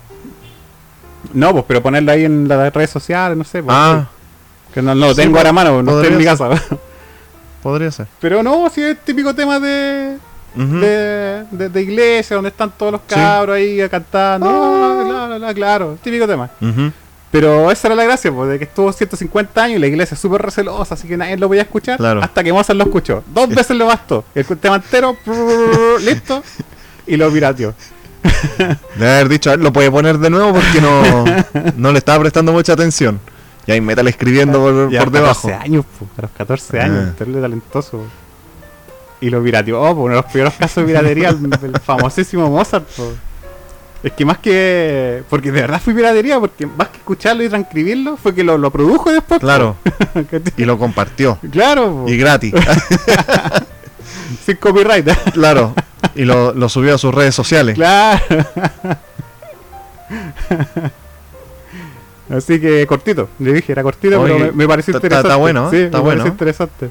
No, 1.32 1.52
pues, 1.52 1.64
pero 1.66 1.82
ponerlo 1.82 2.12
ahí 2.12 2.24
en 2.24 2.46
las 2.48 2.72
redes 2.72 2.90
sociales, 2.90 3.36
no 3.36 3.44
sé. 3.44 3.62
pues, 3.62 3.76
Ah, 3.76 4.06
que 4.74 4.82
no, 4.82 4.94
no 4.94 5.06
lo 5.06 5.14
sí, 5.14 5.22
tengo 5.22 5.38
ahora 5.38 5.50
a 5.50 5.52
mano, 5.52 5.82
no 5.82 5.92
estoy 6.00 6.12
en 6.12 6.18
mi 6.18 6.24
casa. 6.24 6.48
podría 7.62 7.90
ser. 7.90 8.06
pero 8.20 8.42
no, 8.42 8.68
si 8.70 8.82
es 8.82 8.98
típico 9.04 9.34
tema 9.34 9.58
de, 9.58 10.16
de, 10.54 11.44
de, 11.50 11.68
de 11.68 11.82
iglesia, 11.82 12.36
donde 12.36 12.50
están 12.50 12.70
todos 12.76 12.92
los 12.92 13.00
Sí. 13.08 13.14
cabros 13.14 13.56
ahí 13.56 13.88
cantando. 13.88 14.48
Ah. 14.50 15.52
Claro, 15.54 15.98
típico 16.02 16.26
tema. 16.26 16.50
Pero 17.30 17.70
esa 17.70 17.88
era 17.88 17.94
la 17.96 18.04
gracia, 18.04 18.32
pues, 18.32 18.48
de 18.50 18.58
que 18.58 18.64
estuvo 18.64 18.90
150 18.92 19.62
años 19.62 19.76
y 19.76 19.80
la 19.80 19.88
iglesia 19.88 20.14
es 20.14 20.20
súper 20.20 20.40
recelosa, 20.42 20.94
así 20.94 21.06
que 21.08 21.16
nadie 21.16 21.36
lo 21.36 21.48
podía 21.48 21.62
escuchar 21.62 21.98
Claro. 21.98 22.22
hasta 22.22 22.42
que 22.42 22.52
Mozart 22.52 22.78
lo 22.78 22.84
escuchó. 22.84 23.22
Dos 23.26 23.48
veces 23.48 23.76
le 23.76 23.84
bastó. 23.84 24.24
El 24.34 24.44
tema 24.58 24.76
entero, 24.76 25.14
prrr, 25.24 26.00
listo, 26.02 26.42
y 27.06 27.16
lo 27.16 27.30
pirateó. 27.30 27.74
Debe 28.96 29.10
haber 29.12 29.28
dicho, 29.28 29.50
a 29.50 29.56
ver, 29.56 29.60
lo 29.64 29.72
puede 29.72 29.90
poner 29.90 30.18
de 30.18 30.30
nuevo 30.30 30.52
porque 30.54 30.80
no, 30.80 31.24
no 31.76 31.92
le 31.92 31.98
estaba 31.98 32.20
prestando 32.20 32.52
mucha 32.52 32.72
atención. 32.72 33.20
Y 33.66 33.72
ahí 33.72 33.80
métale 33.80 34.10
escribiendo 34.10 34.60
por, 34.60 34.92
Y 34.92 34.96
a 34.96 35.00
por 35.00 35.08
los 35.08 35.20
debajo. 35.20 35.48
14 35.48 35.54
años, 35.64 35.84
pues, 35.98 36.10
a 36.18 36.22
los 36.22 36.30
14 36.32 36.80
años, 36.80 37.04
Ah. 37.08 37.14
terrible 37.18 37.40
talentoso. 37.40 38.00
Y 39.20 39.30
lo 39.30 39.42
pirateó, 39.42 39.80
po, 39.94 40.02
uno 40.02 40.10
de 40.14 40.20
los 40.22 40.30
primeros 40.30 40.54
casos 40.54 40.76
de 40.76 40.84
piratería, 40.92 41.30
el, 41.30 41.50
el 41.74 41.80
famosísimo 41.80 42.48
Mozart. 42.50 42.86
po. 42.96 43.12
Es 44.02 44.12
que 44.12 44.24
más 44.24 44.38
que. 44.38 45.24
Porque 45.28 45.50
de 45.50 45.62
verdad 45.62 45.80
fue 45.82 45.94
piratería, 45.94 46.38
porque 46.38 46.66
más 46.66 46.88
que 46.88 46.98
escucharlo 46.98 47.42
y 47.42 47.48
transcribirlo, 47.48 48.16
fue 48.18 48.34
que 48.34 48.44
lo, 48.44 48.56
lo 48.58 48.70
produjo 48.70 49.10
después. 49.10 49.40
po. 49.40 49.46
Claro. 49.46 49.76
Y 50.56 50.64
lo 50.64 50.78
compartió. 50.78 51.38
claro, 51.50 52.04
po. 52.04 52.08
Y 52.08 52.16
gratis. 52.18 52.52
sin 54.44 54.56
copyright. 54.56 55.08
claro. 55.32 55.74
Y 56.14 56.24
lo, 56.24 56.52
lo 56.52 56.68
subió 56.68 56.94
a 56.94 56.98
sus 56.98 57.12
redes 57.12 57.34
sociales. 57.34 57.74
claro. 57.74 58.20
Así 62.36 62.60
que 62.60 62.86
cortito, 62.86 63.28
le 63.38 63.52
dije, 63.52 63.72
era 63.72 63.82
cortito, 63.82 64.20
Oye, 64.20 64.34
pero 64.34 64.46
me, 64.46 64.52
me 64.52 64.68
pareció 64.68 64.94
interesante. 64.94 65.28
está 65.28 65.36
bueno, 65.36 65.70
sí, 65.70 65.76
Está 65.76 65.98
me 65.98 66.02
bueno. 66.04 66.18
pareció 66.22 66.32
interesante. 66.32 66.90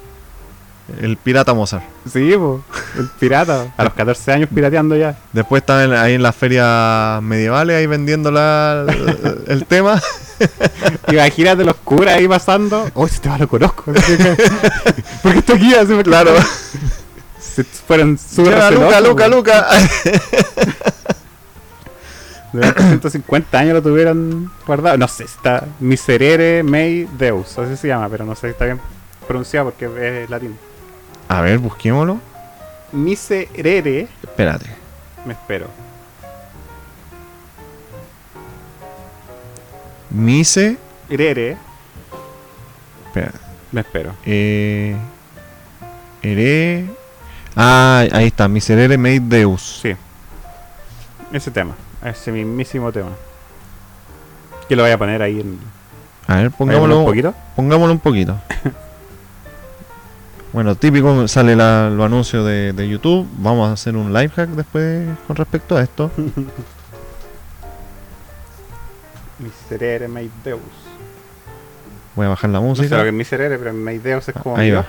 El 1.02 1.18
pirata 1.18 1.54
Mozart. 1.56 1.84
Sí, 2.12 2.34
po, 2.38 2.62
el 3.00 3.08
pirata. 3.20 3.74
A 3.78 3.84
los 3.86 3.94
14 3.94 4.32
años 4.32 4.50
pirateando 4.54 4.96
ya. 4.96 5.18
Después 5.34 5.62
estaba 5.64 5.84
en- 5.84 5.94
ahí 5.94 6.14
en 6.14 6.22
las 6.22 6.36
ferias 6.36 7.22
medievales, 7.24 7.76
ahí 7.78 7.88
vendiendo 7.88 8.30
la, 8.32 8.86
el, 8.88 9.44
el 9.48 9.66
tema. 9.66 10.00
Imagínate 11.12 11.64
los 11.64 11.76
curas 11.78 12.16
ahí 12.18 12.28
pasando. 12.28 12.88
Oh, 12.94 13.06
este 13.08 13.20
tema 13.22 13.38
lo 13.40 13.48
conozco. 13.48 13.84
Porque 15.24 15.40
está 15.40 15.54
aquí, 15.56 15.74
así 15.74 15.94
Claro. 16.04 16.32
Se 17.40 17.64
fueron 17.64 18.18
súper 18.20 18.54
Luca, 18.74 19.02
Luca. 19.02 19.28
Luca. 19.28 19.68
Durante 22.56 22.82
150 22.82 23.60
años 23.60 23.74
lo 23.74 23.82
tuvieron 23.82 24.52
guardado. 24.66 24.98
No 24.98 25.08
sé, 25.08 25.26
está 25.26 25.68
Miserere 25.80 26.64
Mei 26.64 27.08
Deus. 27.18 27.58
Así 27.58 27.76
se 27.78 27.88
llama, 27.88 28.10
pero 28.10 28.26
no 28.26 28.36
sé 28.36 28.48
si 28.48 28.52
está 28.52 28.66
bien 28.66 28.80
pronunciado 29.28 29.72
porque 29.72 30.24
es 30.24 30.30
latín. 30.30 30.58
A 31.28 31.42
ver, 31.42 31.60
busquémoslo. 31.60 32.20
Miserere. 32.92 34.08
Espérate. 34.24 34.68
Me 35.26 35.34
espero. 35.34 35.68
Mise. 40.12 40.78
Espérate. 41.10 41.58
Me 43.72 43.82
espero. 43.82 44.16
Eh, 44.26 44.96
ere. 46.22 46.86
Ah, 47.56 48.06
ahí 48.12 48.28
está. 48.28 48.48
Miserere 48.48 48.98
made 48.98 49.20
Deus. 49.22 49.80
Sí. 49.82 49.96
Ese 51.34 51.52
tema. 51.52 51.76
Ese 52.06 52.32
mismísimo 52.32 52.92
tema. 52.92 53.10
Que 54.70 54.76
lo 54.76 54.84
voy 54.84 54.92
a 54.92 54.98
poner 54.98 55.22
ahí 55.22 55.40
en. 55.42 55.60
A 56.28 56.36
ver, 56.38 56.52
Pongámoslo 56.52 57.00
un 57.00 57.06
poquito. 57.06 57.34
Pongámoslo 57.56 57.94
un 57.94 58.00
poquito. 58.00 58.40
bueno, 60.54 60.76
típico, 60.76 61.28
sale 61.28 61.56
la, 61.56 61.90
los 61.90 62.06
anuncios 62.06 62.46
de, 62.46 62.74
de 62.74 62.88
YouTube. 62.88 63.28
Vamos 63.38 63.70
a 63.70 63.74
hacer 63.74 63.96
un 63.96 64.14
live 64.14 64.30
hack 64.30 64.50
después 64.50 65.08
con 65.28 65.36
respecto 65.36 65.78
a 65.78 65.82
esto. 65.82 66.12
Miserere 69.40 70.08
Deus. 70.44 70.62
Voy 72.16 72.26
a 72.26 72.30
bajar 72.30 72.50
la 72.50 72.60
No 72.60 72.76
sé 72.76 72.84
lo 72.84 72.88
música. 72.88 73.02
que 73.02 73.08
es 73.10 73.14
Miserere, 73.14 73.58
pero 73.58 73.74
Deus 74.00 74.30
es 74.30 74.36
como. 74.36 74.56
Ahí 74.58 74.72
va. 74.72 74.86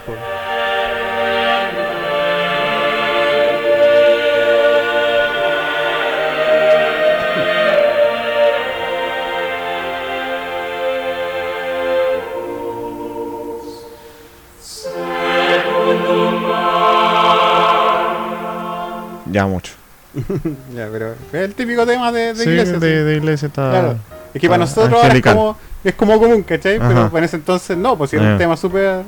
Ya 19.37 19.47
mucho. 19.47 19.72
Ya, 20.74 20.89
pero 20.91 21.12
es 21.12 21.34
el 21.34 21.55
típico 21.55 21.84
tema 21.87 22.11
de, 22.11 22.32
de 22.32 22.43
sí, 22.43 22.49
iglesia. 22.49 22.78
de, 22.78 22.99
sí. 22.99 23.05
de 23.05 23.16
iglesia 23.16 23.47
está. 23.49 23.70
Claro. 23.70 23.97
Es 24.32 24.41
que 24.41 24.49
para 24.49 24.59
nosotros 24.59 25.03
ahora 25.03 25.14
es 25.14 25.22
como, 25.22 25.57
es 25.84 25.95
como 25.95 26.18
común, 26.18 26.43
¿cachai? 26.43 26.76
Ajá. 26.76 26.89
Pero 26.89 27.18
en 27.18 27.24
ese 27.24 27.37
entonces 27.37 27.76
no, 27.76 27.99
pues 27.99 28.11
si 28.11 28.16
era 28.16 28.30
Eh. 28.30 28.32
un 28.32 28.39
tema 28.39 28.57
súper 28.57 29.03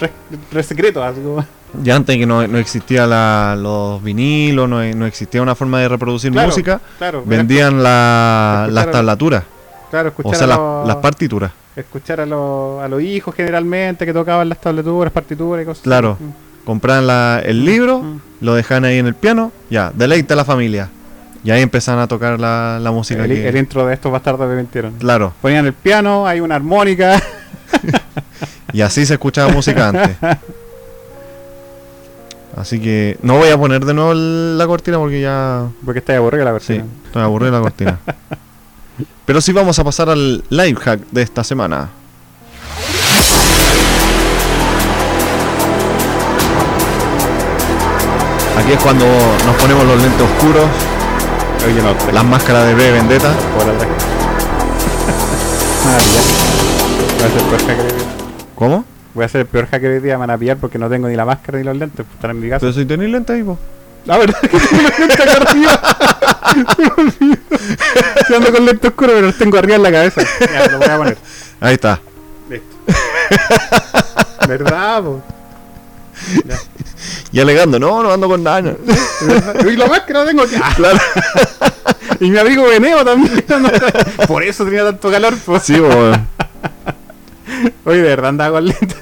re, 0.00 0.10
re 0.52 0.62
secreto, 0.64 1.02
así 1.04 1.20
como. 1.20 1.44
Ya 1.84 1.94
antes 1.94 2.16
que 2.16 2.26
no, 2.26 2.44
no 2.48 2.58
existía 2.58 3.06
la, 3.06 3.54
los 3.56 4.02
vinilos, 4.02 4.68
no, 4.68 4.82
no 4.82 5.06
existía 5.06 5.40
una 5.40 5.54
forma 5.54 5.78
de 5.78 5.88
reproducir 5.88 6.32
Claro, 6.32 6.48
música, 6.48 6.80
Claro, 6.98 7.22
vendían 7.24 7.80
la, 7.80 8.66
las 8.72 8.90
tablaturas, 8.90 9.44
claro, 9.88 10.12
o 10.20 10.34
sea, 10.34 10.46
a, 10.46 10.48
las, 10.48 10.58
los, 10.58 10.86
las 10.88 10.96
partituras. 10.96 11.52
escuchar 11.76 12.20
a, 12.22 12.26
los, 12.26 12.82
a 12.82 12.88
los 12.88 13.00
hijos 13.00 13.32
generalmente 13.36 14.04
que 14.04 14.12
tocaban 14.12 14.48
las 14.48 14.60
tablaturas, 14.60 15.12
partituras 15.12 15.62
y 15.62 15.66
cosas. 15.66 15.82
Claro. 15.84 16.16
así. 16.18 16.49
Compraban 16.64 17.06
la- 17.06 17.40
el 17.44 17.64
libro, 17.64 18.02
lo 18.40 18.54
dejaban 18.54 18.84
ahí 18.84 18.98
en 18.98 19.06
el 19.06 19.14
piano, 19.14 19.52
ya, 19.70 19.92
deleite 19.94 20.32
a 20.34 20.36
la 20.36 20.44
familia. 20.44 20.88
Y 21.42 21.50
ahí 21.50 21.62
empezaban 21.62 22.02
a 22.02 22.06
tocar 22.06 22.38
la, 22.38 22.78
la 22.80 22.90
música. 22.92 23.24
El, 23.24 23.30
que- 23.30 23.48
el 23.48 23.56
intro 23.56 23.86
de 23.86 23.94
estos 23.94 24.12
bastardos 24.12 24.46
me 24.48 24.56
mintieron. 24.56 24.92
Claro, 24.98 25.32
Ponían 25.40 25.64
el 25.66 25.72
piano, 25.72 26.26
hay 26.26 26.40
una 26.40 26.54
armónica. 26.56 27.20
y 28.72 28.82
así 28.82 29.06
se 29.06 29.14
escuchaba 29.14 29.50
música 29.50 29.88
antes. 29.88 30.16
Así 32.56 32.80
que 32.80 33.16
no 33.22 33.36
voy 33.38 33.48
a 33.48 33.56
poner 33.56 33.84
de 33.84 33.94
nuevo 33.94 34.12
la 34.12 34.66
cortina 34.66 34.98
porque 34.98 35.20
ya 35.20 35.66
Porque 35.84 36.00
está 36.00 36.16
aburrida 36.16 36.44
la 36.44 36.50
Sí, 36.60 36.72
versión. 36.74 36.90
estoy 37.06 37.22
aburrido 37.22 37.52
de 37.52 37.58
la 37.58 37.62
cortina. 37.62 37.98
Pero 39.24 39.40
sí 39.40 39.52
vamos 39.52 39.78
a 39.78 39.84
pasar 39.84 40.10
al 40.10 40.44
live 40.50 40.76
hack 40.80 41.00
de 41.10 41.22
esta 41.22 41.42
semana. 41.44 41.88
Aquí 48.58 48.72
es 48.72 48.78
cuando 48.82 49.06
nos 49.46 49.56
ponemos 49.56 49.84
los 49.86 50.02
lentes 50.02 50.22
oscuros, 50.22 50.66
Oye, 51.66 51.82
no, 51.82 51.94
las 52.12 52.24
máscaras 52.24 52.66
de 52.66 52.74
B 52.74 52.90
Vendetta. 52.90 53.30
por 53.54 53.66
la 53.66 53.72
Me 53.74 53.78
van 53.78 53.88
a 55.94 55.98
pillar. 55.98 56.22
Voy 57.18 57.26
a 57.26 57.28
ser 57.28 57.40
el 57.40 57.46
peor 57.48 57.60
hacker 57.60 57.80
hoy 57.80 57.92
día. 57.92 58.06
¿Cómo? 58.54 58.84
Voy 59.12 59.24
a 59.24 59.28
ser 59.28 59.40
el 59.42 59.46
peor 59.46 59.66
hacker 59.66 59.90
hoy 59.90 60.00
día, 60.00 60.14
me 60.14 60.20
van 60.20 60.30
a 60.30 60.38
pillar 60.38 60.56
porque 60.56 60.78
no 60.78 60.88
tengo 60.88 61.06
ni 61.08 61.16
la 61.16 61.26
máscara 61.26 61.58
ni 61.58 61.64
los 61.64 61.76
lentes, 61.76 62.06
pues 62.06 62.14
están 62.14 62.30
en 62.30 62.40
mi 62.40 62.48
casa. 62.48 62.60
Pero 62.60 62.72
si 62.72 62.86
tenéis 62.86 63.10
lentes 63.10 63.36
ahí, 63.36 63.42
po. 63.42 63.58
La 64.06 64.16
verdad 64.16 64.40
que 64.40 64.48
tengo 64.48 64.82
los 64.82 64.98
lentes 64.98 65.20
acá 65.20 65.32
arriba. 65.42 65.80
Se 68.26 68.36
ando 68.36 68.52
con 68.52 68.64
lentes 68.64 68.90
oscuros, 68.90 69.14
pero 69.14 69.26
los 69.26 69.36
tengo 69.38 69.58
arriba 69.58 69.76
en 69.76 69.82
la 69.82 69.92
cabeza. 69.92 70.22
Ya, 70.40 70.66
lo 70.68 70.78
voy 70.78 70.88
a 70.88 70.96
poner. 70.96 71.18
Ahí 71.60 71.74
está. 71.74 72.00
Listo. 72.48 72.66
¿Verdad, 74.48 75.02
po? 75.02 75.22
Ya. 76.46 76.56
Y 77.32 77.40
alegando, 77.40 77.78
no, 77.78 78.02
no 78.02 78.12
ando 78.12 78.28
con 78.28 78.42
nada. 78.42 78.60
no. 79.62 79.70
Y 79.70 79.76
la 79.76 79.86
máscara 79.86 80.20
la 80.20 80.26
tengo 80.26 80.42
aquí. 80.42 80.54
Ah, 80.62 80.72
Claro. 80.76 80.98
Y 82.20 82.28
mi 82.30 82.36
amigo 82.36 82.66
Veneo 82.66 83.02
también. 83.02 83.42
Por 84.28 84.42
eso 84.42 84.64
tenía 84.64 84.84
tanto 84.84 85.10
calor, 85.10 85.34
pues. 85.46 85.62
Sí. 85.62 85.74
Oye, 87.84 87.96
de 87.96 88.02
verdad 88.02 88.28
andaba 88.28 88.58
con 88.58 88.66
lentes. 88.66 88.96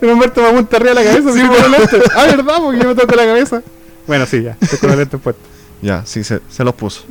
Me 0.00 0.14
muerto 0.14 0.40
me 0.40 0.48
apunta 0.48 0.76
arriba 0.76 0.94
de 0.94 1.04
la 1.04 1.10
cabeza, 1.10 1.32
sí, 1.32 1.40
con 1.46 1.56
los 1.58 1.70
lentes. 1.70 2.02
Ah, 2.14 2.24
¿verdad? 2.26 2.54
Porque 2.58 2.78
yo 2.80 2.88
me 2.88 2.94
toco 2.94 3.14
la 3.14 3.24
cabeza. 3.24 3.62
Bueno, 4.06 4.24
sí, 4.26 4.42
ya. 4.42 4.56
Estoy 4.60 4.78
con 4.78 4.90
los 4.90 4.98
lentes 4.98 5.20
puestos. 5.20 5.44
Ya, 5.82 6.02
sí, 6.06 6.22
se, 6.24 6.40
se 6.48 6.64
los 6.64 6.74
puso. 6.74 7.02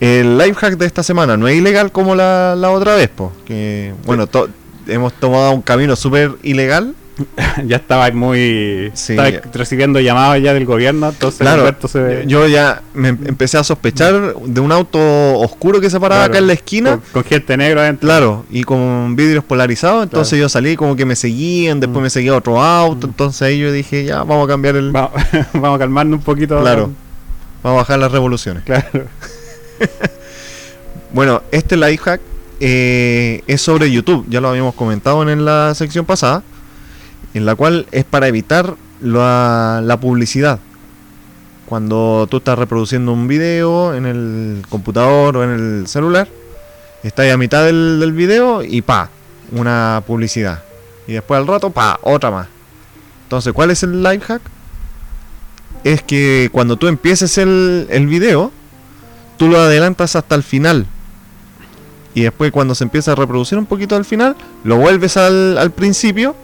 El 0.00 0.36
life 0.36 0.54
hack 0.54 0.76
de 0.76 0.86
esta 0.86 1.02
semana 1.04 1.36
no 1.36 1.46
es 1.46 1.56
ilegal 1.56 1.92
como 1.92 2.14
la, 2.16 2.54
la 2.56 2.70
otra 2.70 2.96
vez, 2.96 3.08
po. 3.08 3.32
Que, 3.46 3.94
bueno, 4.04 4.26
to- 4.26 4.48
hemos 4.88 5.12
tomado 5.14 5.52
un 5.52 5.62
camino 5.62 5.94
súper 5.96 6.32
ilegal. 6.42 6.94
ya 7.66 7.76
estaba 7.76 8.10
muy. 8.10 8.90
Sí. 8.94 9.12
Estaba 9.12 9.30
recibiendo 9.52 10.00
llamadas 10.00 10.42
ya 10.42 10.54
del 10.54 10.64
gobierno, 10.64 11.08
entonces 11.10 11.40
Claro, 11.40 11.62
Alberto 11.62 11.86
se. 11.88 12.24
yo 12.26 12.46
ya 12.48 12.82
me 12.94 13.08
em- 13.10 13.18
empecé 13.26 13.58
a 13.58 13.64
sospechar 13.64 14.34
de 14.36 14.60
un 14.60 14.72
auto 14.72 14.98
oscuro 15.38 15.80
que 15.80 15.90
se 15.90 16.00
paraba 16.00 16.22
Claro. 16.22 16.32
acá 16.32 16.38
en 16.38 16.46
la 16.46 16.52
esquina. 16.54 16.90
Con, 16.92 17.00
con 17.12 17.24
gente 17.24 17.56
negra 17.56 17.82
adentro. 17.82 18.06
Claro, 18.08 18.44
y 18.50 18.62
con 18.64 19.14
vidrios 19.16 19.44
polarizados, 19.44 20.04
entonces 20.04 20.38
yo 20.38 20.48
salí 20.48 20.74
como 20.76 20.96
que 20.96 21.04
me 21.04 21.16
seguían, 21.16 21.80
después 21.80 22.00
Mm. 22.00 22.04
me 22.04 22.10
seguía 22.10 22.34
otro 22.36 22.62
auto, 22.62 23.06
entonces 23.06 23.42
ahí 23.42 23.58
yo 23.58 23.70
dije, 23.72 24.04
ya, 24.04 24.18
vamos 24.24 24.44
a 24.46 24.48
cambiar 24.48 24.76
el... 24.76 24.90
Vamos, 24.90 25.10
vamos 25.52 25.76
a 25.76 25.78
calmarnos 25.78 26.18
un 26.18 26.24
poquito. 26.24 26.58
Claro. 26.60 26.90
Vamos 27.62 27.76
a 27.78 27.82
bajar 27.82 27.98
las 27.98 28.10
revoluciones. 28.12 28.62
Claro. 28.64 29.04
Bueno, 31.12 31.42
este 31.50 31.76
life 31.76 31.98
hack 32.02 32.20
eh, 32.60 33.42
es 33.46 33.60
sobre 33.60 33.90
YouTube, 33.90 34.24
ya 34.28 34.40
lo 34.40 34.48
habíamos 34.48 34.74
comentado 34.74 35.28
en 35.28 35.44
la 35.44 35.74
sección 35.74 36.06
pasada, 36.06 36.42
en 37.34 37.46
la 37.46 37.54
cual 37.54 37.86
es 37.92 38.04
para 38.04 38.28
evitar 38.28 38.76
la, 39.00 39.98
publicidad. 40.00 40.58
Cuando 41.66 42.26
tú 42.30 42.38
estás 42.38 42.58
reproduciendo 42.58 43.12
un 43.12 43.26
video 43.28 43.94
en 43.94 44.06
el 44.06 44.62
computador 44.68 45.36
o 45.36 45.44
en 45.44 45.50
el 45.50 45.86
celular, 45.86 46.28
estás 47.02 47.30
a 47.32 47.36
mitad 47.36 47.64
del, 47.64 47.98
del 48.00 48.12
video 48.12 48.62
y 48.62 48.82
pa, 48.82 49.08
una 49.52 50.02
publicidad. 50.06 50.62
Y 51.06 51.14
después 51.14 51.38
al 51.38 51.46
rato, 51.46 51.70
pa, 51.70 51.98
otra 52.02 52.30
más. 52.30 52.48
Entonces, 53.24 53.52
¿cuál 53.52 53.70
es 53.70 53.82
el 53.82 54.02
life 54.02 54.24
hack? 54.26 54.42
Es 55.84 56.02
que 56.02 56.50
cuando 56.52 56.76
tú 56.76 56.86
empieces 56.86 57.38
el, 57.38 57.86
el 57.90 58.06
video, 58.06 58.52
tú 59.38 59.48
lo 59.48 59.58
adelantas 59.58 60.14
hasta 60.14 60.34
el 60.34 60.42
final. 60.42 60.86
Y 62.14 62.22
después 62.22 62.52
cuando 62.52 62.74
se 62.74 62.84
empieza 62.84 63.12
a 63.12 63.14
reproducir 63.14 63.56
un 63.56 63.66
poquito 63.66 63.96
al 63.96 64.04
final, 64.04 64.36
lo 64.64 64.76
vuelves 64.76 65.16
al, 65.16 65.56
al 65.56 65.70
principio 65.70 66.36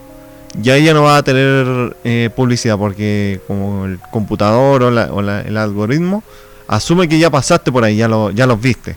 Ya 0.60 0.78
no 0.94 1.02
va 1.02 1.18
a 1.18 1.22
tener 1.22 1.96
eh, 2.04 2.30
publicidad 2.34 2.76
porque 2.78 3.40
como 3.46 3.84
el 3.86 3.98
computador 4.10 4.82
o, 4.82 4.90
la- 4.90 5.12
o 5.12 5.22
la- 5.22 5.42
el 5.42 5.56
algoritmo 5.56 6.22
asume 6.66 7.08
que 7.08 7.18
ya 7.18 7.30
pasaste 7.30 7.70
por 7.70 7.84
ahí, 7.84 7.96
ya, 7.96 8.08
lo, 8.08 8.30
ya 8.30 8.46
los 8.46 8.60
viste. 8.60 8.96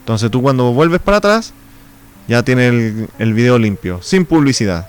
Entonces 0.00 0.30
tú 0.30 0.42
cuando 0.42 0.72
vuelves 0.72 1.00
para 1.00 1.18
atrás 1.18 1.52
ya 2.28 2.42
tienes 2.42 2.70
el, 2.72 3.08
el 3.18 3.34
video 3.34 3.58
limpio, 3.58 4.00
sin 4.02 4.24
publicidad. 4.24 4.88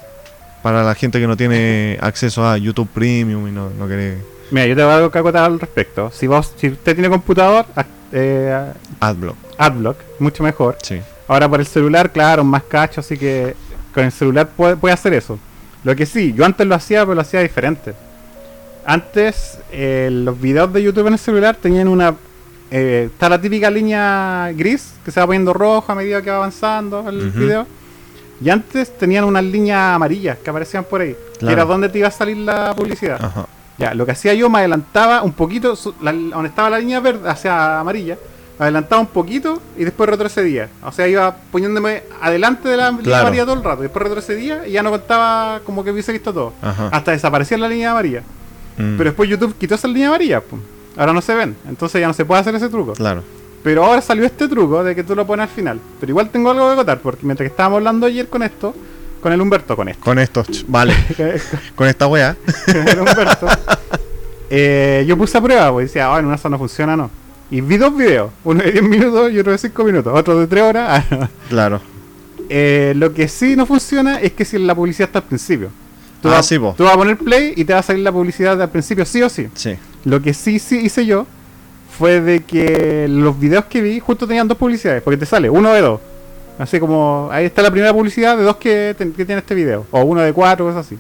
Para 0.62 0.84
la 0.84 0.96
gente 0.96 1.20
que 1.20 1.28
no 1.28 1.36
tiene 1.36 1.98
acceso 2.02 2.48
a 2.48 2.58
YouTube 2.58 2.88
Premium 2.94 3.48
y 3.48 3.52
no, 3.52 3.70
no 3.72 3.86
quiere 3.88 4.18
Mira, 4.50 4.66
yo 4.68 4.76
te 4.76 4.84
voy 4.84 5.04
a 5.04 5.10
que 5.10 5.18
acotar 5.18 5.44
al 5.44 5.60
respecto. 5.60 6.10
Si 6.14 6.28
vos, 6.28 6.54
si 6.56 6.70
usted 6.70 6.94
tiene 6.96 7.10
computador, 7.10 7.66
ac- 7.76 7.86
eh, 8.14 8.72
Adblock. 9.00 9.36
Adblock, 9.58 9.98
mucho 10.20 10.44
mejor. 10.44 10.78
Sí. 10.82 11.02
Ahora 11.28 11.50
por 11.50 11.60
el 11.60 11.66
celular, 11.68 12.12
claro, 12.12 12.44
más 12.44 12.64
cacho, 12.64 13.02
así 13.02 13.18
que 13.18 13.56
con 13.94 14.06
el 14.06 14.12
celular 14.12 14.48
puede, 14.56 14.78
puede 14.78 14.94
hacer 14.94 15.14
eso. 15.14 15.38
Lo 15.84 15.96
que 15.96 16.06
sí, 16.06 16.34
yo 16.34 16.46
antes 16.46 16.66
lo 16.66 16.76
hacía, 16.76 17.02
pero 17.02 17.16
lo 17.16 17.22
hacía 17.22 17.42
diferente. 17.42 17.94
Antes, 18.86 19.60
eh, 19.72 20.10
los 20.12 20.40
videos 20.40 20.72
de 20.74 20.84
YouTube 20.84 21.08
en 21.08 21.14
el 21.14 21.20
celular 21.20 21.56
tenían 21.56 21.88
una... 21.88 22.16
eh, 22.72 23.10
está 23.12 23.30
la 23.30 23.40
típica 23.40 23.70
línea 23.70 24.52
gris 24.56 24.94
que 25.06 25.12
se 25.12 25.20
va 25.20 25.26
poniendo 25.26 25.54
roja 25.54 25.94
a 25.94 25.96
medida 25.96 26.22
que 26.22 26.30
va 26.30 26.38
avanzando 26.38 27.08
el 27.08 27.30
video. 27.32 27.66
Y 28.42 28.50
antes 28.50 28.98
tenían 28.98 29.24
unas 29.24 29.44
líneas 29.44 29.96
amarillas 29.96 30.38
que 30.38 30.50
aparecían 30.50 30.84
por 30.84 31.00
ahí. 31.02 31.16
Que 31.40 31.46
era 31.54 31.64
donde 31.66 31.88
te 31.90 32.00
iba 32.00 32.08
a 32.10 32.12
salir 32.12 32.38
la 32.38 32.74
publicidad. 32.76 33.24
Ajá. 33.24 33.46
Ya, 33.78 33.94
lo 33.94 34.06
que 34.06 34.12
hacía 34.12 34.34
yo 34.34 34.50
me 34.50 34.60
adelantaba 34.60 35.24
un 35.24 35.32
poquito, 35.34 35.76
su- 35.76 35.96
la- 36.02 36.12
donde 36.12 36.50
estaba 36.50 36.70
la 36.70 36.80
línea 36.80 37.00
verde, 37.00 37.28
hacia 37.30 37.80
amarilla, 37.80 38.18
adelantaba 38.60 39.02
un 39.02 39.08
poquito 39.08 39.62
y 39.78 39.84
después 39.84 40.10
retrocedía. 40.10 40.70
O 40.84 40.92
sea, 40.92 41.08
iba 41.08 41.36
poniéndome 41.52 42.04
adelante 42.22 42.70
de 42.70 42.78
la 42.78 42.90
línea 42.90 43.04
Claro. 43.04 43.22
amarilla 43.28 43.46
todo 43.46 43.56
el 43.56 43.64
rato, 43.64 43.82
después 43.82 44.04
retrocedía 44.04 44.68
y 44.68 44.72
ya 44.72 44.84
no 44.84 44.92
contaba 44.92 45.60
como 45.66 45.84
que 45.84 45.92
hubiese 45.92 46.12
visto 46.12 46.34
todo. 46.34 46.54
Ajá. 46.62 46.90
Hasta 46.92 47.12
desaparecía 47.12 47.58
la 47.58 47.68
línea 47.68 47.92
amarilla. 47.92 48.22
Mm, 48.78 48.98
Pero 48.98 49.04
después 49.10 49.30
YouTube 49.30 49.56
quitó 49.58 49.76
esa 49.76 49.88
línea 49.88 50.08
amarilla, 50.08 50.42
pum. 50.42 50.60
ahora 50.98 51.14
no 51.14 51.22
se 51.22 51.36
ven, 51.36 51.56
entonces 51.68 52.00
ya 52.02 52.08
no 52.08 52.14
se 52.14 52.26
puede 52.26 52.42
hacer 52.42 52.56
ese 52.56 52.70
truco. 52.70 52.94
Claro. 52.94 53.24
Pero 53.64 53.86
ahora 53.86 54.02
salió 54.02 54.26
este 54.26 54.48
truco 54.48 54.84
de 54.84 54.94
que 54.94 55.04
tú 55.04 55.16
lo 55.16 55.26
pones 55.26 55.44
al 55.44 55.50
final. 55.56 55.80
Pero 56.00 56.12
igual 56.12 56.30
tengo 56.30 56.52
algo 56.52 56.70
que 56.70 56.76
contar, 56.76 57.00
porque 57.00 57.26
mientras 57.26 57.48
que 57.48 57.52
estábamos 57.52 57.78
hablando 57.78 58.06
ayer 58.08 58.28
con 58.28 58.44
esto, 58.44 58.74
con 59.22 59.32
el 59.32 59.40
Humberto, 59.40 59.76
con 59.78 59.88
esto. 59.88 60.04
Con 60.04 60.20
estos, 60.20 60.66
vale. 60.68 60.94
Con 61.76 61.88
esta 61.88 62.08
weá. 62.08 62.36
el 62.68 63.00
Humberto, 63.00 63.48
eh, 64.50 65.06
yo 65.08 65.18
puse 65.18 65.38
a 65.38 65.42
prueba, 65.42 65.72
pues 65.72 65.88
decía, 65.88 66.14
ah, 66.14 66.20
en 66.20 66.26
una 66.26 66.38
no 66.44 66.58
funciona, 66.58 66.98
no. 66.98 67.10
Y 67.54 67.62
vi 67.62 67.78
dos 67.78 67.96
videos, 67.96 68.32
uno 68.44 68.64
de 68.64 68.72
10 68.72 68.84
minutos 68.84 69.32
y 69.32 69.38
otro 69.38 69.52
de 69.52 69.58
5 69.60 69.84
minutos, 69.84 70.12
otro 70.16 70.40
de 70.40 70.48
3 70.48 70.64
horas. 70.64 71.06
Ah, 71.12 71.16
no. 71.20 71.30
Claro. 71.50 71.82
Eh, 72.50 72.94
lo 72.96 73.14
que 73.14 73.28
sí 73.28 73.56
no 73.56 73.66
funciona 73.66 74.20
es 74.20 74.32
que 74.34 74.44
si 74.44 74.58
la 74.58 74.74
publicidad 74.74 75.10
está 75.10 75.20
al 75.20 75.26
principio. 75.26 75.70
Tú, 76.22 76.30
Ah, 76.30 76.32
vas, 76.38 76.46
sí, 76.48 76.58
tú 76.58 76.84
vas 76.84 76.94
a 76.94 76.98
poner 76.98 77.18
play 77.18 77.54
y 77.56 77.64
te 77.64 77.74
va 77.74 77.80
a 77.80 77.84
salir 77.84 78.02
la 78.04 78.12
publicidad 78.12 78.60
al 78.62 78.70
principio, 78.70 79.06
sí 79.06 79.22
o 79.22 79.30
sí. 79.30 79.48
Sí. 79.54 79.76
Lo 80.06 80.20
que 80.22 80.34
sí, 80.34 80.58
sí 80.58 80.80
hice 80.80 81.06
yo 81.06 81.28
fue 81.98 82.22
de 82.22 82.40
que 82.44 83.08
los 83.08 83.40
videos 83.40 83.66
que 83.66 83.82
vi 83.82 84.00
justo 84.00 84.26
tenían 84.26 84.48
dos 84.48 84.58
publicidades, 84.58 85.04
porque 85.04 85.18
te 85.18 85.26
sale 85.28 85.48
uno 85.50 85.72
de 85.74 85.82
dos. 85.82 86.00
Así 86.58 86.80
como, 86.80 87.30
ahí 87.32 87.46
está 87.46 87.62
la 87.62 87.70
primera 87.72 87.94
publicidad 87.94 88.36
de 88.38 88.44
dos 88.44 88.56
que, 88.58 88.96
ten- 88.98 89.14
que 89.14 89.26
tiene 89.26 89.40
este 89.40 89.54
video, 89.54 89.86
o 89.92 90.02
uno 90.02 90.22
de 90.22 90.34
cuatro, 90.34 90.66
cosas 90.66 90.86
así. 90.88 90.98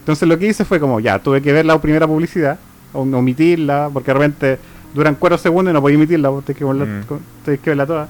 Entonces 0.00 0.28
lo 0.28 0.38
que 0.38 0.46
hice 0.46 0.64
fue 0.64 0.78
como, 0.78 1.00
ya, 1.00 1.18
tuve 1.18 1.42
que 1.42 1.52
ver 1.52 1.66
la 1.66 1.80
primera 1.80 2.06
publicidad, 2.06 2.58
o 2.92 3.00
omitirla, 3.02 3.90
porque 3.92 4.12
de 4.12 4.18
repente 4.18 4.58
duran 4.96 5.14
cuatro 5.14 5.38
segundos 5.38 5.70
y 5.70 5.74
no 5.74 5.80
podía 5.80 5.94
emitirla, 5.96 6.30
porque 6.30 6.52
tienes 6.54 6.58
que, 6.58 6.64
verla, 6.64 6.84
Mm. 6.84 7.56
que 7.62 7.70
verla 7.70 7.86
toda. 7.86 8.08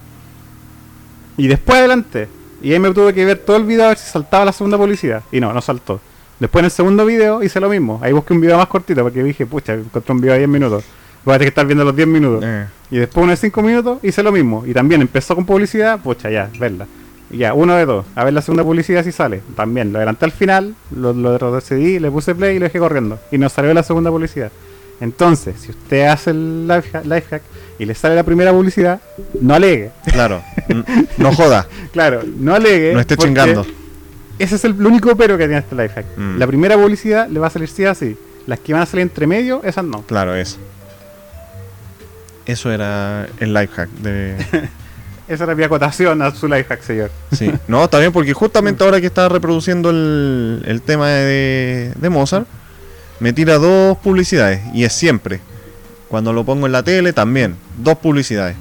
Y 1.37 1.47
después 1.49 1.78
adelante, 1.78 2.28
y 2.62 2.72
ahí 2.72 2.78
me 2.78 2.93
tuve 2.95 3.12
que 3.12 3.24
ver 3.24 3.39
todo 3.39 3.57
el 3.57 3.64
video 3.64 3.84
a 3.84 3.89
ver 3.89 3.99
si 3.99 4.11
saltaba 4.11 4.45
la 4.47 4.53
segunda 4.53 4.78
publicidad. 4.78 5.22
Y 5.30 5.41
no, 5.41 5.53
no 5.53 5.61
saltó. 5.61 6.01
Después 6.41 6.61
en 6.61 6.64
el 6.66 6.70
segundo 6.70 7.05
video 7.07 7.43
hice 7.43 7.61
lo 7.61 7.68
mismo. 7.68 7.99
Ahí 8.03 8.12
busqué 8.12 8.32
un 8.34 8.41
video 8.41 8.57
más 8.59 8.66
cortito 8.68 9.03
porque 9.03 9.22
dije, 9.22 9.47
pucha, 9.47 9.74
encontré 9.74 10.12
un 10.12 10.20
video 10.20 10.32
de 10.34 10.39
10 10.41 10.49
minutos. 10.51 10.84
Voy 11.24 11.34
a 11.34 11.39
tener 11.39 11.47
que 11.47 11.49
estar 11.49 11.66
viendo 11.66 11.84
los 11.84 11.97
10 11.97 12.09
minutos. 12.09 12.43
Eh, 12.47 12.66
Y 12.91 12.99
después 12.99 13.22
uno 13.24 13.30
de 13.32 13.37
5 13.37 13.62
minutos 13.62 13.99
hice 14.03 14.22
lo 14.22 14.32
mismo. 14.32 14.62
Y 14.66 14.72
también 14.72 15.01
empezó 15.03 15.34
con 15.34 15.45
publicidad, 15.45 15.99
pucha, 16.01 16.30
ya, 16.30 16.49
verla. 16.59 16.87
Y 17.30 17.39
ya, 17.39 17.53
uno 17.55 17.74
de 17.74 17.84
dos. 17.84 18.07
A 18.14 18.22
ver 18.24 18.32
la 18.32 18.41
segunda 18.43 18.62
publicidad 18.62 19.03
si 19.03 19.11
sale. 19.12 19.43
También 19.57 19.93
lo 19.93 19.99
adelanté 19.99 20.24
al 20.26 20.30
final, 20.32 20.74
lo, 20.95 21.12
lo 21.12 21.32
retrocedí, 21.32 21.99
le 21.99 22.11
puse 22.11 22.34
play 22.34 22.57
y 22.57 22.59
lo 22.61 22.64
dejé 22.66 22.78
corriendo. 22.78 23.18
Y 23.32 23.39
nos 23.39 23.53
salió 23.53 23.74
la 23.74 23.82
segunda 23.82 24.11
publicidad. 24.11 24.53
Entonces, 25.01 25.57
si 25.61 25.70
usted 25.70 26.07
hace 26.07 26.30
el 26.30 26.66
life 26.66 26.88
hack, 26.90 27.05
life 27.05 27.26
hack 27.30 27.42
y 27.78 27.84
le 27.84 27.94
sale 27.94 28.14
la 28.14 28.22
primera 28.22 28.51
publicidad, 28.53 29.01
no 29.40 29.55
alegue. 29.55 29.90
claro. 30.12 30.42
No 31.18 31.32
joda. 31.34 31.66
Claro, 31.92 32.22
no 32.38 32.55
alegue. 32.55 32.92
No 32.92 33.01
esté 33.01 33.16
chingando. 33.16 33.64
Ese 34.38 34.57
es 34.57 34.64
el 34.64 34.72
único 34.84 35.16
pero 35.16 35.38
que 35.38 35.44
tiene 35.44 35.61
este 35.61 35.74
life 35.74 35.94
hack. 35.94 36.07
Mm. 36.16 36.38
La 36.38 36.47
primera 36.47 36.76
publicidad 36.76 37.28
le 37.28 37.40
va 37.40 37.47
a 37.47 37.51
salir 37.51 37.68
sí 37.68 37.84
así. 37.84 38.16
Las 38.47 38.61
que 38.61 38.72
van 38.72 38.82
a 38.82 38.86
salir 38.86 39.03
entre 39.03 39.26
medio, 39.26 39.62
esas 39.64 39.84
no. 39.84 40.03
Claro, 40.03 40.34
eso. 40.34 40.59
Eso 42.44 42.70
era 42.70 43.26
el 43.40 43.53
life 43.53 43.72
hack 43.74 43.88
de. 44.03 44.36
Esa 45.28 45.42
era 45.42 45.57
mi 45.57 45.64
acotación 45.64 46.22
a 46.22 46.32
su 46.32 46.47
life 46.47 46.64
hack, 46.64 46.82
señor. 46.82 47.11
Sí. 47.32 47.51
No, 47.66 47.82
está 47.82 47.99
bien, 47.99 48.12
porque 48.12 48.32
justamente 48.32 48.84
ahora 48.84 49.01
que 49.01 49.07
estaba 49.07 49.28
reproduciendo 49.28 49.90
el, 49.90 50.62
el 50.66 50.82
tema 50.82 51.09
de, 51.09 51.92
de 51.97 52.09
Mozart, 52.11 52.47
me 53.21 53.33
tira 53.33 53.59
dos 53.59 53.97
publicidades. 53.99 54.61
Y 54.75 54.85
es 54.85 54.93
siempre. 54.93 55.41
Cuando 56.09 56.33
lo 56.33 56.45
pongo 56.45 56.67
en 56.67 56.73
la 56.73 56.83
tele, 56.83 57.12
también. 57.12 57.57
Dos 57.79 57.99
publicidades. 57.99 58.57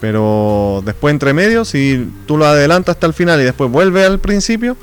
Pero 0.00 0.82
después, 0.84 1.12
entre 1.12 1.32
medio, 1.32 1.64
si 1.64 2.10
tú 2.26 2.36
lo 2.36 2.46
adelantas 2.46 2.96
hasta 2.96 3.06
el 3.06 3.12
final 3.14 3.40
y 3.40 3.44
después 3.44 3.70
vuelve 3.70 4.04
al 4.04 4.18
principio, 4.18 4.76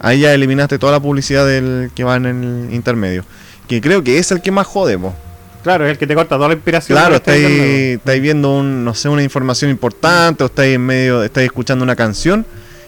ahí 0.00 0.20
ya 0.20 0.34
eliminaste 0.34 0.78
toda 0.78 0.92
la 0.92 1.00
publicidad 1.00 1.46
del 1.46 1.90
que 1.94 2.04
va 2.04 2.16
en 2.16 2.26
el 2.26 2.74
intermedio. 2.74 3.24
Que 3.68 3.80
creo 3.80 4.04
que 4.04 4.18
es 4.18 4.30
el 4.32 4.42
que 4.42 4.50
más 4.50 4.66
jode, 4.66 4.98
po. 4.98 5.14
Claro, 5.62 5.84
es 5.86 5.92
el 5.92 5.98
que 5.98 6.06
te 6.06 6.14
corta 6.14 6.36
toda 6.36 6.48
la 6.48 6.54
inspiración. 6.54 6.96
Claro, 6.96 7.18
viendo. 7.26 7.32
estáis, 7.32 7.96
estáis 7.98 8.22
viendo 8.22 8.54
un, 8.56 8.84
no 8.84 8.94
sé, 8.94 9.08
una 9.08 9.22
información 9.22 9.70
importante 9.70 10.44
o 10.44 10.46
estáis 10.46 10.74
en 10.76 10.82
medio, 10.82 11.22
estáis 11.24 11.46
escuchando 11.46 11.82
una 11.82 11.96
canción 11.96 12.46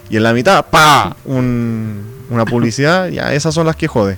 y 0.09 0.15
en 0.17 0.23
la 0.23 0.31
mitad, 0.31 0.65
¡pa! 0.67 1.17
Un- 1.25 2.03
una 2.29 2.45
publicidad, 2.45 3.09
ya 3.09 3.33
esas 3.33 3.53
son 3.55 3.65
las 3.65 3.75
que 3.75 3.87
jode. 3.87 4.15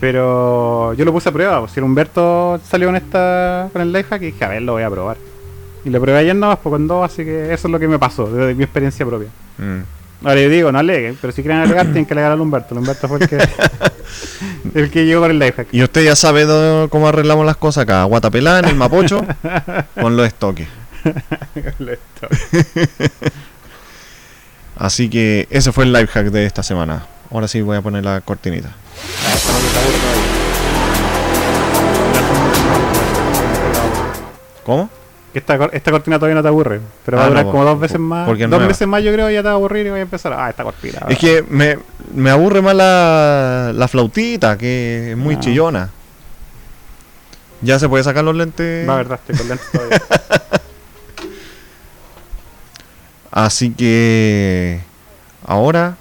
Pero 0.00 0.92
yo 0.94 1.04
lo 1.04 1.12
puse 1.12 1.28
a 1.28 1.32
prueba. 1.32 1.60
pues, 1.60 1.72
Si 1.72 1.80
el 1.80 1.84
Humberto 1.84 2.60
salió 2.68 2.88
con 2.88 2.96
esta 2.96 3.68
con 3.72 3.82
el 3.82 3.92
life 3.92 4.08
hack 4.10 4.22
y 4.22 4.26
dije, 4.26 4.44
a 4.44 4.48
ver, 4.48 4.62
lo 4.62 4.72
voy 4.72 4.82
a 4.82 4.90
probar. 4.90 5.16
Y 5.84 5.90
lo 5.90 6.00
probé 6.00 6.18
ayer 6.18 6.34
nomás, 6.36 6.58
pues 6.62 6.72
con 6.72 6.86
dos, 6.88 7.04
así 7.10 7.24
que 7.24 7.52
eso 7.52 7.68
es 7.68 7.72
lo 7.72 7.78
que 7.78 7.88
me 7.88 7.98
pasó, 7.98 8.26
desde 8.30 8.54
mi 8.54 8.64
experiencia 8.64 9.06
propia. 9.06 9.28
Mm. 9.58 9.80
Ahora 10.26 10.40
yo 10.40 10.48
digo, 10.50 10.72
no 10.72 10.78
aleguen, 10.80 11.16
pero 11.20 11.32
si 11.32 11.42
quieren 11.42 11.60
alegar, 11.60 11.84
tienen 11.86 12.04
que 12.04 12.12
alegar 12.12 12.32
al 12.32 12.40
Humberto. 12.40 12.74
El 12.74 12.78
Humberto 12.80 13.06
fue 13.08 13.18
el 13.20 13.28
que, 13.28 13.38
el 14.74 14.90
que 14.90 15.06
llegó 15.06 15.20
con 15.22 15.30
el 15.30 15.38
life 15.38 15.52
hack. 15.52 15.68
Y 15.72 15.82
usted 15.82 16.04
ya 16.04 16.16
sabe 16.16 16.44
do- 16.44 16.88
cómo 16.90 17.06
arreglamos 17.08 17.46
las 17.46 17.56
cosas 17.56 17.82
acá, 17.84 18.02
guatapelá 18.04 18.58
en 18.58 18.64
el 18.66 18.74
mapocho 18.74 19.24
con 20.00 20.16
los 20.16 20.26
estoques. 20.26 20.66
Así 24.76 25.08
que 25.08 25.46
ese 25.50 25.72
fue 25.72 25.84
el 25.84 25.92
life 25.92 26.08
hack 26.08 26.26
de 26.30 26.46
esta 26.46 26.62
semana. 26.62 27.06
Ahora 27.30 27.48
sí 27.48 27.60
voy 27.60 27.76
a 27.76 27.82
poner 27.82 28.04
la 28.04 28.20
cortinita. 28.20 28.70
¿Cómo? 34.64 34.90
Que 35.32 35.38
esta, 35.40 35.56
esta 35.72 35.90
cortina 35.90 36.16
todavía 36.18 36.36
no 36.36 36.42
te 36.42 36.48
aburre, 36.48 36.80
pero 37.04 37.18
va 37.18 37.24
Ah, 37.24 37.26
a 37.26 37.28
durar 37.28 37.44
no, 37.44 37.50
como 37.50 37.64
dos 37.64 37.78
veces 37.80 37.98
más. 37.98 38.26
porque 38.26 38.44
es 38.44 38.50
Dos 38.50 38.58
nueva. 38.58 38.68
veces 38.68 38.88
más 38.88 39.02
yo 39.02 39.12
creo 39.12 39.26
que 39.28 39.34
ya 39.34 39.40
te 39.42 39.48
va 39.48 39.52
a 39.52 39.54
aburrir 39.56 39.86
y 39.86 39.90
voy 39.90 39.98
a 39.98 40.02
empezar. 40.02 40.32
Ah, 40.32 40.48
esta 40.48 40.64
cortina. 40.64 41.00
Es 41.08 41.18
que 41.18 41.44
me, 41.48 41.78
me 42.14 42.30
aburre 42.30 42.62
más 42.62 42.74
la, 42.74 43.72
la 43.74 43.88
flautita, 43.88 44.56
que 44.56 45.10
es 45.12 45.16
muy 45.16 45.34
Ah. 45.34 45.40
chillona. 45.40 45.90
Ya 47.60 47.78
se 47.78 47.88
puede 47.88 48.04
sacar 48.04 48.24
los 48.24 48.34
lentes. 48.36 48.88
Va, 48.88 48.96
verdad, 48.96 49.18
estoy 49.20 49.36
con 49.36 49.48
lentes 49.48 49.70
todavía. 49.70 50.02
Así 53.30 53.70
que 53.72 54.80
ahora 55.46 55.96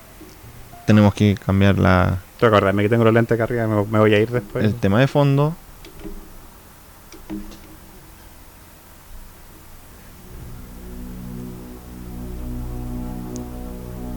tenemos 0.85 1.13
que 1.13 1.35
cambiar 1.45 1.77
la, 1.77 2.19
Tengo 2.39 2.59
que 2.59 2.89
tengo 2.89 3.03
los 3.03 3.13
lentes 3.13 3.35
acá 3.35 3.45
arriba, 3.45 3.67
me, 3.67 3.83
me 3.85 3.99
voy 3.99 4.13
a 4.13 4.19
ir 4.19 4.29
después. 4.29 4.63
el 4.63 4.75
tema 4.75 4.99
de 4.99 5.07
fondo. 5.07 5.55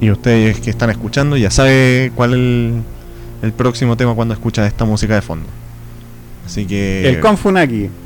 Y 0.00 0.10
ustedes 0.10 0.60
que 0.60 0.70
están 0.70 0.88
escuchando 0.90 1.36
ya 1.36 1.50
saben 1.50 2.12
cuál 2.14 2.30
es 2.30 2.36
el, 2.36 2.82
el 3.42 3.52
próximo 3.52 3.96
tema 3.96 4.14
cuando 4.14 4.32
escuchan 4.32 4.64
esta 4.64 4.84
música 4.84 5.14
de 5.14 5.22
fondo. 5.22 5.46
Así 6.46 6.66
que... 6.66 7.08
El 7.08 7.20
Confunaki. 7.20 7.90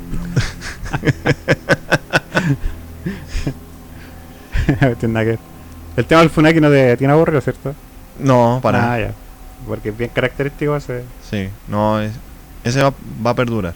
El 5.97 6.05
tema 6.05 6.21
del 6.21 6.29
Funaki 6.29 6.59
no 6.59 6.69
te 6.69 6.97
tiene 6.97 7.13
aburrido, 7.13 7.41
¿cierto? 7.41 7.73
No, 8.19 8.59
para. 8.61 8.93
Ah, 8.93 8.99
ya. 8.99 9.11
Porque 9.67 9.89
es 9.89 9.97
bien 9.97 10.11
característico 10.13 10.75
ese. 10.75 11.03
Sí, 11.29 11.49
no, 11.67 11.99
es- 12.01 12.13
ese 12.63 12.81
va, 12.83 12.93
va 13.25 13.31
a 13.31 13.35
perdurar. 13.35 13.73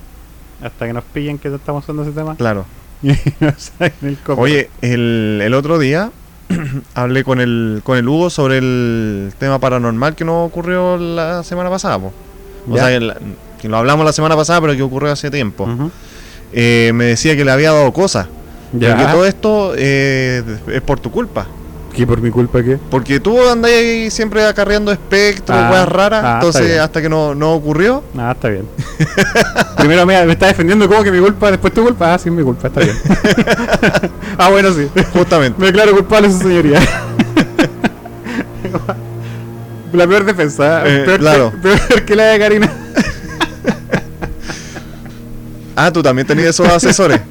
Hasta 0.63 0.87
que 0.87 0.93
nos 0.93 1.03
pillen 1.05 1.37
que 1.37 1.53
estamos 1.53 1.83
usando 1.83 2.03
ese 2.03 2.11
tema. 2.11 2.35
Claro. 2.35 2.65
No 3.39 3.53
el. 3.79 4.17
Oye, 4.37 4.69
el, 4.81 5.39
el 5.43 5.53
otro 5.53 5.79
día 5.79 6.11
hablé 6.95 7.23
con 7.23 7.39
el, 7.39 7.81
con 7.83 7.97
el 7.97 8.07
Hugo 8.09 8.29
sobre 8.29 8.57
el 8.57 9.31
tema 9.39 9.59
paranormal 9.59 10.15
que 10.15 10.25
nos 10.25 10.47
ocurrió 10.47 10.97
la 10.97 11.43
semana 11.43 11.69
pasada. 11.69 11.97
po. 11.99 12.13
O 12.69 12.75
Ya. 12.75 12.87
sea, 12.87 12.99
que, 12.99 13.05
la- 13.05 13.17
que 13.61 13.69
lo 13.69 13.77
hablamos 13.77 14.05
la 14.05 14.13
semana 14.13 14.35
pasada, 14.35 14.59
pero 14.61 14.75
que 14.75 14.81
ocurrió 14.83 15.11
hace 15.11 15.31
tiempo. 15.31 15.67
Eh, 16.51 16.91
me 16.93 17.05
decía 17.05 17.35
que 17.37 17.45
le 17.45 17.51
había 17.51 17.71
dado 17.71 17.91
cosas. 17.93 18.27
Ya. 18.73 18.95
Que 18.97 19.03
todo 19.05 19.25
esto 19.25 19.73
eh, 19.77 20.43
es 20.67 20.81
por 20.81 20.99
tu 20.99 21.09
culpa. 21.11 21.47
¿Qué 21.95 22.05
por 22.07 22.21
mi 22.21 22.29
culpa 22.31 22.61
qué? 22.63 22.77
Porque 22.89 23.19
tú 23.19 23.37
andás 23.49 23.71
ahí 23.71 24.09
siempre 24.11 24.45
acarreando 24.45 24.91
espectros, 24.91 25.57
Ah, 25.57 25.69
weas 25.71 25.89
raras. 25.89 26.23
ah, 26.23 26.33
entonces, 26.35 26.79
hasta 26.79 27.01
que 27.01 27.09
no, 27.09 27.35
no 27.35 27.53
ocurrió. 27.53 28.03
Ah, 28.17 28.31
está 28.33 28.47
bien. 28.49 28.65
Primero 29.77 30.05
me, 30.05 30.25
me 30.25 30.31
está 30.33 30.47
defendiendo 30.47 30.87
como 30.87 31.03
que 31.03 31.11
mi 31.11 31.19
culpa, 31.19 31.51
después 31.51 31.73
tu 31.73 31.83
culpa. 31.83 32.13
Ah, 32.13 32.17
sí, 32.19 32.29
mi 32.31 32.43
culpa, 32.43 32.67
está 32.67 32.79
bien. 32.81 32.95
ah, 34.37 34.49
bueno, 34.49 34.71
sí. 34.71 34.87
Justamente. 35.13 35.59
Me 35.59 35.67
declaro 35.67 35.91
culpable, 35.93 36.31
su 36.31 36.39
señoría. 36.39 36.79
la 39.93 40.07
peor 40.07 40.23
defensa. 40.23 40.83
Eh, 40.87 41.03
peor, 41.05 41.19
claro. 41.19 41.51
que, 41.51 41.57
peor 41.57 42.05
que 42.05 42.15
la 42.15 42.23
de 42.25 42.39
Karina. 42.39 42.71
Ah, 45.75 45.91
tú 45.91 46.03
también 46.03 46.27
tenías 46.27 46.49
esos 46.49 46.67
asesores. 46.67 47.21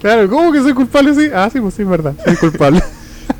Claro, 0.00 0.28
¿cómo 0.28 0.52
que 0.52 0.60
soy 0.60 0.74
culpable? 0.74 1.14
Sí. 1.14 1.30
Ah, 1.34 1.48
sí, 1.52 1.60
pues 1.60 1.74
sí, 1.74 1.82
es 1.82 1.88
verdad. 1.88 2.12
Soy 2.24 2.36
culpable. 2.36 2.82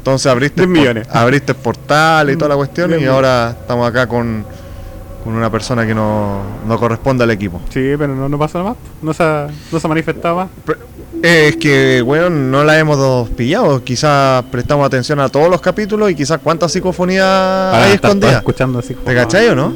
Entonces 0.07 0.31
abriste, 0.31 0.61
Diez 0.65 0.69
millones. 0.69 1.09
abriste 1.11 1.51
el 1.51 1.59
portal 1.59 2.31
y 2.31 2.37
toda 2.37 2.51
la 2.51 2.55
cuestión. 2.57 2.95
Y 3.01 3.05
ahora 3.07 3.57
estamos 3.61 3.89
acá 3.89 4.07
con, 4.07 4.45
con 5.25 5.35
una 5.35 5.51
persona 5.51 5.85
que 5.85 5.97
no, 5.97 6.43
no 6.65 6.79
corresponde 6.79 7.25
al 7.25 7.31
equipo. 7.33 7.61
Sí, 7.71 7.95
pero 7.99 8.15
no, 8.15 8.29
no 8.29 8.39
pasa 8.39 8.59
nada 8.59 8.71
más. 8.71 8.79
No 9.03 9.13
se 9.13 9.23
ha, 9.25 9.49
no 9.73 9.81
se 9.81 9.87
ha 9.87 9.89
manifestado 9.89 10.37
más. 10.37 10.49
Eh, 11.25 11.49
Es 11.49 11.57
que, 11.57 12.03
weón, 12.03 12.53
no 12.53 12.63
la 12.63 12.79
hemos 12.79 13.29
pillado. 13.31 13.83
Quizás 13.83 14.45
prestamos 14.45 14.87
atención 14.87 15.19
a 15.19 15.29
todos 15.29 15.51
los 15.51 15.61
capítulos 15.61 16.09
y 16.09 16.15
quizás 16.15 16.39
cuántas 16.41 16.71
psicofonías 16.71 17.25
hay 17.75 17.95
escondidas. 17.95 18.37
escuchando. 18.37 18.81
¿Te 18.81 19.15
cachai 19.15 19.49
o 19.49 19.57
no? 19.57 19.73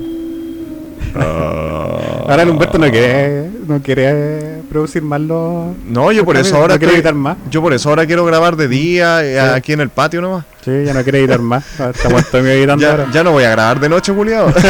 Ahora 1.16 2.43
el 2.44 2.51
Humberto 2.51 2.78
no 2.78 2.89
quiere, 2.89 3.51
no 3.66 3.81
quiere 3.82 4.59
producir 4.70 5.02
más 5.02 5.20
los. 5.20 5.76
No, 5.86 6.10
yo 6.12 6.24
por 6.24 6.36
eso 6.38 6.56
ahora 6.56 6.76
no 6.76 6.80
estoy- 6.80 6.94
editar 6.94 7.14
más. 7.14 7.36
Yo 7.51 7.60
por 7.60 7.72
eso 7.74 7.88
ahora 7.90 8.06
quiero 8.06 8.24
grabar 8.24 8.56
de 8.56 8.68
día 8.68 9.22
eh, 9.24 9.34
Sí. 9.38 9.55
aquí 9.55 9.72
en 9.72 9.80
el 9.80 9.90
patio 9.90 10.20
nomás. 10.22 10.44
Sí, 10.64 10.70
ya 10.84 10.94
no 10.94 11.02
quiere 11.02 11.18
editar 11.20 11.40
más. 11.40 11.64
Mío 12.32 12.47
editando 12.48 12.82
Ya, 12.82 12.90
ahora. 12.92 13.06
ya 13.12 13.22
no 13.24 13.32
voy 13.32 13.44
a 13.44 13.51
grabar 13.51 13.80
de 13.80 13.88
noche, 13.88 14.12
culiado. 14.14 14.52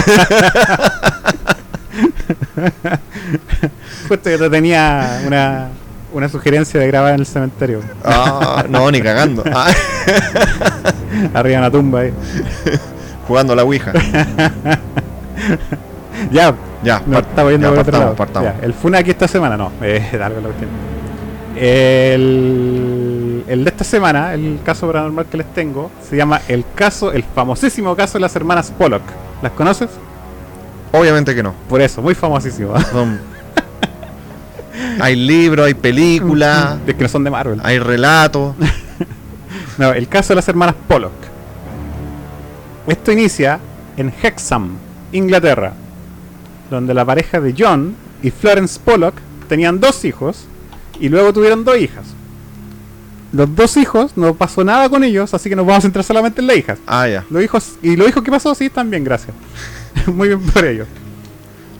Justo 4.09 4.31
yo 4.31 4.39
te 4.39 4.51
tenía 4.51 5.21
una, 5.27 5.69
una 6.13 6.29
sugerencia 6.29 6.81
de 6.81 6.87
grabar 6.87 7.15
en 7.15 7.21
el 7.21 7.27
cementerio. 7.27 7.81
Ah, 8.05 8.65
no, 8.69 8.91
ni 8.91 9.01
cagando. 9.01 9.45
Ah, 9.53 9.71
Arriba 11.35 11.57
de 11.57 11.59
una 11.59 11.71
tumba 11.71 12.01
ahí. 12.01 12.13
jugando 13.27 13.53
a 13.53 13.57
la 13.57 13.65
Ouija. 13.65 13.93
Ya, 16.33 16.55
Ya, 16.83 17.03
no 17.07 17.15
par- 17.15 17.25
estaba 17.29 17.51
yendo 17.51 17.71
ya, 17.71 17.77
partamos, 17.77 18.01
lado. 18.05 18.17
partamos. 18.17 18.53
Ya, 18.53 18.65
el 18.65 18.75
Funaki 18.75 19.11
esta 19.11 19.29
semana, 19.29 19.57
no, 19.57 19.71
eh, 19.83 20.11
largo 20.19 20.41
la 20.41 20.47
cuestión. 20.49 20.71
El, 21.57 23.45
el 23.49 23.65
de 23.65 23.71
esta 23.71 23.85
semana, 23.85 24.35
el 24.35 24.61
caso 24.65 24.87
paranormal 24.87 25.27
que 25.27 25.37
les 25.39 25.53
tengo, 25.53 25.91
se 26.09 26.17
llama 26.17 26.41
el 26.49 26.65
caso, 26.75 27.13
el 27.13 27.23
famosísimo 27.25 27.95
caso 27.97 28.15
de 28.15 28.21
las 28.21 28.35
hermanas 28.37 28.73
Pollock. 28.77 29.03
¿Las 29.43 29.53
conoces? 29.53 29.89
Obviamente 30.93 31.35
que 31.35 31.43
no. 31.43 31.55
Por 31.69 31.81
eso, 31.81 32.01
muy 32.03 32.15
famosísimo. 32.15 32.75
Hay 35.01 35.17
libros, 35.17 35.67
hay 35.67 35.75
películas, 35.75 36.77
es 36.87 36.95
que 36.95 37.03
no 37.03 37.09
son 37.09 37.25
de 37.25 37.31
Marvel. 37.31 37.61
hay 37.63 37.79
relatos. 37.79 38.55
No, 39.79 39.93
el 39.93 40.09
caso 40.09 40.31
de 40.31 40.37
las 40.37 40.49
hermanas 40.49 40.75
Pollock. 40.89 41.13
Esto 42.87 43.13
inicia 43.13 43.59
en 43.97 44.13
Hexham, 44.23 44.77
Inglaterra, 45.13 45.73
donde 46.71 46.95
la 46.95 47.05
pareja 47.05 47.41
de 47.41 47.55
John 47.59 47.95
y 48.23 48.31
Florence 48.31 48.79
Pollock 48.85 49.15
tenían 49.49 49.81
dos 49.81 50.05
hijos 50.05 50.45
y 51.01 51.09
luego 51.09 51.33
tuvieron 51.33 51.65
dos 51.65 51.79
hijas. 51.79 52.05
Los 53.33 53.55
dos 53.55 53.77
hijos 53.77 54.13
no 54.17 54.35
pasó 54.35 54.65
nada 54.65 54.89
con 54.89 55.05
ellos, 55.05 55.33
así 55.35 55.49
que 55.49 55.57
nos 55.57 55.65
vamos 55.67 55.79
a 55.81 55.83
centrar 55.83 56.05
solamente 56.05 56.41
en 56.41 56.47
las 56.49 56.57
hijas. 56.57 56.79
Ah, 56.87 57.07
ya. 57.09 57.25
Los 57.31 57.43
hijos 57.45 57.73
y 57.83 57.97
los 57.97 58.09
hijos 58.09 58.23
que 58.25 58.31
pasó 58.31 58.55
sí 58.55 58.67
están 58.67 58.91
bien, 58.91 59.05
gracias. 59.05 59.35
Muy 60.07 60.29
bien 60.29 60.41
por 60.41 60.65
ellos. 60.65 60.87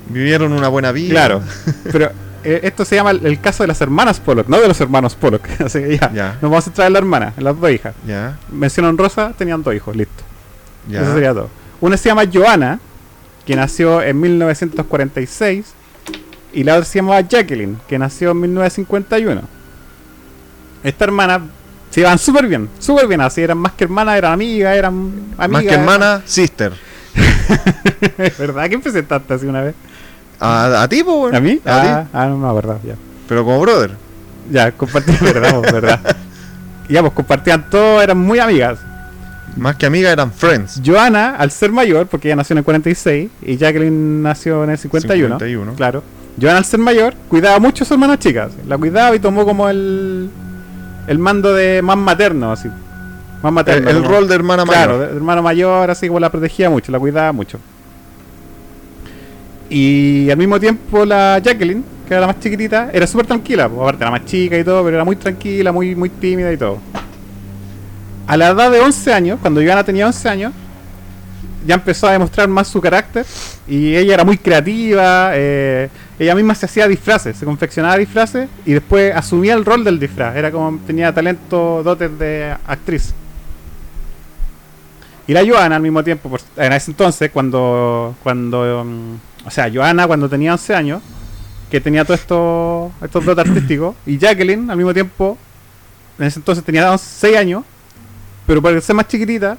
Vivieron 0.09 0.53
una 0.53 0.69
buena 0.69 0.93
vida. 0.93 1.11
Claro, 1.11 1.43
pero 1.93 2.11
eh, 2.45 2.61
esto 2.65 2.85
se 2.85 2.97
llama 2.97 3.11
el, 3.13 3.25
el 3.27 3.41
caso 3.41 3.63
de 3.63 3.69
las 3.69 3.81
hermanas 3.81 4.19
Pollock, 4.21 4.49
no 4.49 4.61
de 4.61 4.69
los 4.69 4.81
hermanos 4.81 5.15
Pollock. 5.15 5.43
así 5.65 5.81
que 5.81 5.99
ya, 5.99 6.13
Ya. 6.13 6.29
nos 6.41 6.43
vamos 6.51 6.59
a 6.59 6.63
centrar 6.67 6.87
en 6.87 6.93
la 6.95 6.99
hermana, 7.01 7.33
en 7.37 7.45
las 7.45 7.59
dos 7.61 7.71
hijas. 7.71 7.95
Ya, 8.07 8.39
Mención 8.51 8.87
honrosa, 8.87 9.33
tenían 9.37 9.63
dos 9.63 9.75
hijos, 9.75 9.95
listo. 9.97 10.23
ya. 10.89 11.03
Eso 11.03 11.15
sería 11.15 11.33
todo. 11.35 11.49
Una 11.81 11.97
se 11.97 12.09
llama 12.09 12.23
Joanna, 12.33 12.79
que 13.51 13.57
nació 13.57 14.01
en 14.01 14.21
1946, 14.21 15.67
y 16.53 16.63
la 16.63 16.75
otra 16.75 16.85
se 16.85 17.01
llamaba 17.01 17.21
Jacqueline, 17.23 17.79
que 17.89 17.99
nació 17.99 18.31
en 18.31 18.43
1951. 18.43 19.41
Esta 20.85 21.05
hermana 21.05 21.43
se 21.91 21.99
iban 21.99 22.17
súper 22.21 22.47
bien, 22.47 22.69
súper 22.79 23.09
bien, 23.09 23.21
así 23.21 23.41
eran 23.41 23.59
más 23.59 23.73
que 23.73 23.83
hermanas, 23.83 24.19
eran 24.19 24.35
amigas, 24.35 24.77
eran 24.77 24.95
amigas. 25.37 25.49
Más 25.51 25.63
que 25.65 25.75
hermana, 25.75 26.23
sister. 26.27 26.75
¿Verdad? 28.39 28.69
¿Quién 28.69 28.83
presentaste 28.83 29.35
así 29.35 29.47
una 29.47 29.63
vez? 29.63 29.75
A, 30.39 30.85
a 30.85 30.89
ti, 30.89 31.03
po, 31.03 31.23
weón. 31.23 31.35
¿A 31.35 31.41
mí? 31.41 31.61
A 31.65 31.77
ah, 31.77 31.83
ti. 32.05 32.09
ah, 32.13 32.27
no, 32.27 32.39
no, 32.39 32.55
verdad, 32.55 32.79
ya. 32.85 32.95
Pero 33.27 33.45
como 33.45 33.61
brother. 33.63 33.97
Ya, 34.49 34.71
compartían, 34.71 35.19
verdad, 35.23 35.61
verdad. 35.61 36.17
Ya, 36.89 37.01
pues 37.01 37.15
compartían 37.15 37.69
todo, 37.69 38.01
eran 38.01 38.19
muy 38.19 38.39
amigas. 38.39 38.79
Más 39.57 39.77
que 39.77 39.87
amiga 39.87 40.11
eran 40.11 40.33
friends. 40.33 40.81
Joana, 40.85 41.37
al 41.37 41.51
ser 41.51 41.73
mayor, 41.73 42.07
porque 42.07 42.29
ella 42.29 42.37
nació 42.37 42.55
en 42.55 42.59
el 42.59 42.65
46 42.65 43.31
y 43.43 43.57
Jacqueline 43.57 44.23
nació 44.23 44.65
en 44.65 44.71
el 44.71 44.79
51, 44.79 45.35
51. 45.39 45.75
claro. 45.75 46.03
Joana, 46.41 46.59
al 46.59 46.65
ser 46.65 46.81
mayor, 46.81 47.15
cuidaba 47.29 47.59
mucho 47.59 47.85
a 47.85 47.87
su 47.87 47.95
hermana 47.95 48.19
chica. 48.19 48.45
así. 48.45 48.57
La 48.67 48.79
cuidaba 48.79 49.15
y 49.15 49.19
tomó 49.19 49.45
como 49.45 49.69
el, 49.69 50.31
el 51.07 51.19
mando 51.19 51.53
de 51.53 51.83
más 51.83 51.99
materno, 51.99 52.53
así. 52.53 52.69
Más 53.43 53.53
materno. 53.53 53.91
el 53.91 54.05
rol 54.05 54.29
de 54.29 54.35
hermana 54.37 54.65
Claro, 54.65 54.93
mayor. 54.95 55.09
de 55.11 55.17
hermano 55.17 55.43
mayor, 55.43 55.91
así 55.91 56.07
como 56.07 56.21
la 56.21 56.31
protegía 56.31 56.71
mucho, 56.71 56.93
la 56.93 56.99
cuidaba 56.99 57.33
mucho. 57.33 57.59
Y 59.69 60.29
al 60.31 60.37
mismo 60.37 60.59
tiempo 60.59 61.05
la 61.05 61.39
Jacqueline, 61.43 61.85
que 62.07 62.15
era 62.15 62.23
la 62.23 62.27
más 62.29 62.41
chiquitita, 62.41 62.91
era 62.93 63.07
súper 63.07 63.27
tranquila, 63.27 63.65
aparte 63.65 64.03
era 64.03 64.11
más 64.11 64.25
chica 64.25 64.59
y 64.59 64.65
todo, 64.65 64.83
pero 64.85 64.97
era 64.97 65.05
muy 65.05 65.17
tranquila, 65.17 65.71
muy, 65.73 65.95
muy 65.95 66.09
tímida 66.11 66.53
y 66.53 66.57
todo. 66.57 66.79
A 68.27 68.37
la 68.37 68.49
edad 68.49 68.71
de 68.71 68.81
11 68.81 69.13
años, 69.13 69.39
cuando 69.41 69.61
Joana 69.61 69.85
tenía 69.85 70.07
11 70.07 70.29
años, 70.29 70.53
ya 71.67 71.75
empezó 71.75 72.07
a 72.07 72.13
demostrar 72.13 72.49
más 72.49 72.69
su 72.69 72.81
carácter 72.81 73.27
y 73.67 73.95
ella 73.95 74.15
era 74.15 74.25
muy 74.25 74.39
creativa, 74.39 75.33
eh, 75.35 75.89
ella 76.19 76.35
misma 76.35 76.55
se 76.55 76.67
hacía 76.67 76.89
disfraces, 76.89 77.37
se 77.37 77.45
confeccionaba 77.45 77.97
disfraces 77.97 78.49
y 78.65 78.73
después 78.73 79.15
asumía 79.15 79.55
el 79.55 79.65
rol 79.65 79.85
del 79.85 79.99
disfraz, 79.99 80.37
era 80.37 80.51
como 80.51 80.79
tenía 80.87 81.13
talento, 81.13 81.83
dotes 81.83 82.19
de 82.19 82.55
actriz. 82.67 83.15
Y 85.27 85.33
la 85.33 85.47
Joana 85.47 85.77
al 85.77 85.83
mismo 85.83 86.03
tiempo, 86.03 86.37
en 86.57 86.73
ese 86.73 86.91
entonces, 86.91 87.31
cuando, 87.31 88.17
cuando, 88.23 88.85
mm, 88.85 89.47
o 89.47 89.51
sea, 89.51 89.71
Joana 89.73 90.07
cuando 90.07 90.29
tenía 90.29 90.53
11 90.53 90.75
años, 90.75 91.03
que 91.71 91.81
tenía 91.81 92.05
todos 92.05 92.21
estos, 92.21 92.91
estos 93.01 93.25
dotes 93.25 93.47
artísticos, 93.47 93.95
y 94.07 94.19
Jacqueline 94.19 94.69
al 94.71 94.77
mismo 94.77 94.93
tiempo, 94.93 95.39
en 96.19 96.27
ese 96.27 96.41
entonces 96.41 96.65
tenía 96.65 96.99
6 96.99 97.37
años, 97.37 97.63
pero 98.51 98.61
por 98.61 98.83
ser 98.83 98.97
más 98.97 99.07
chiquitita, 99.07 99.57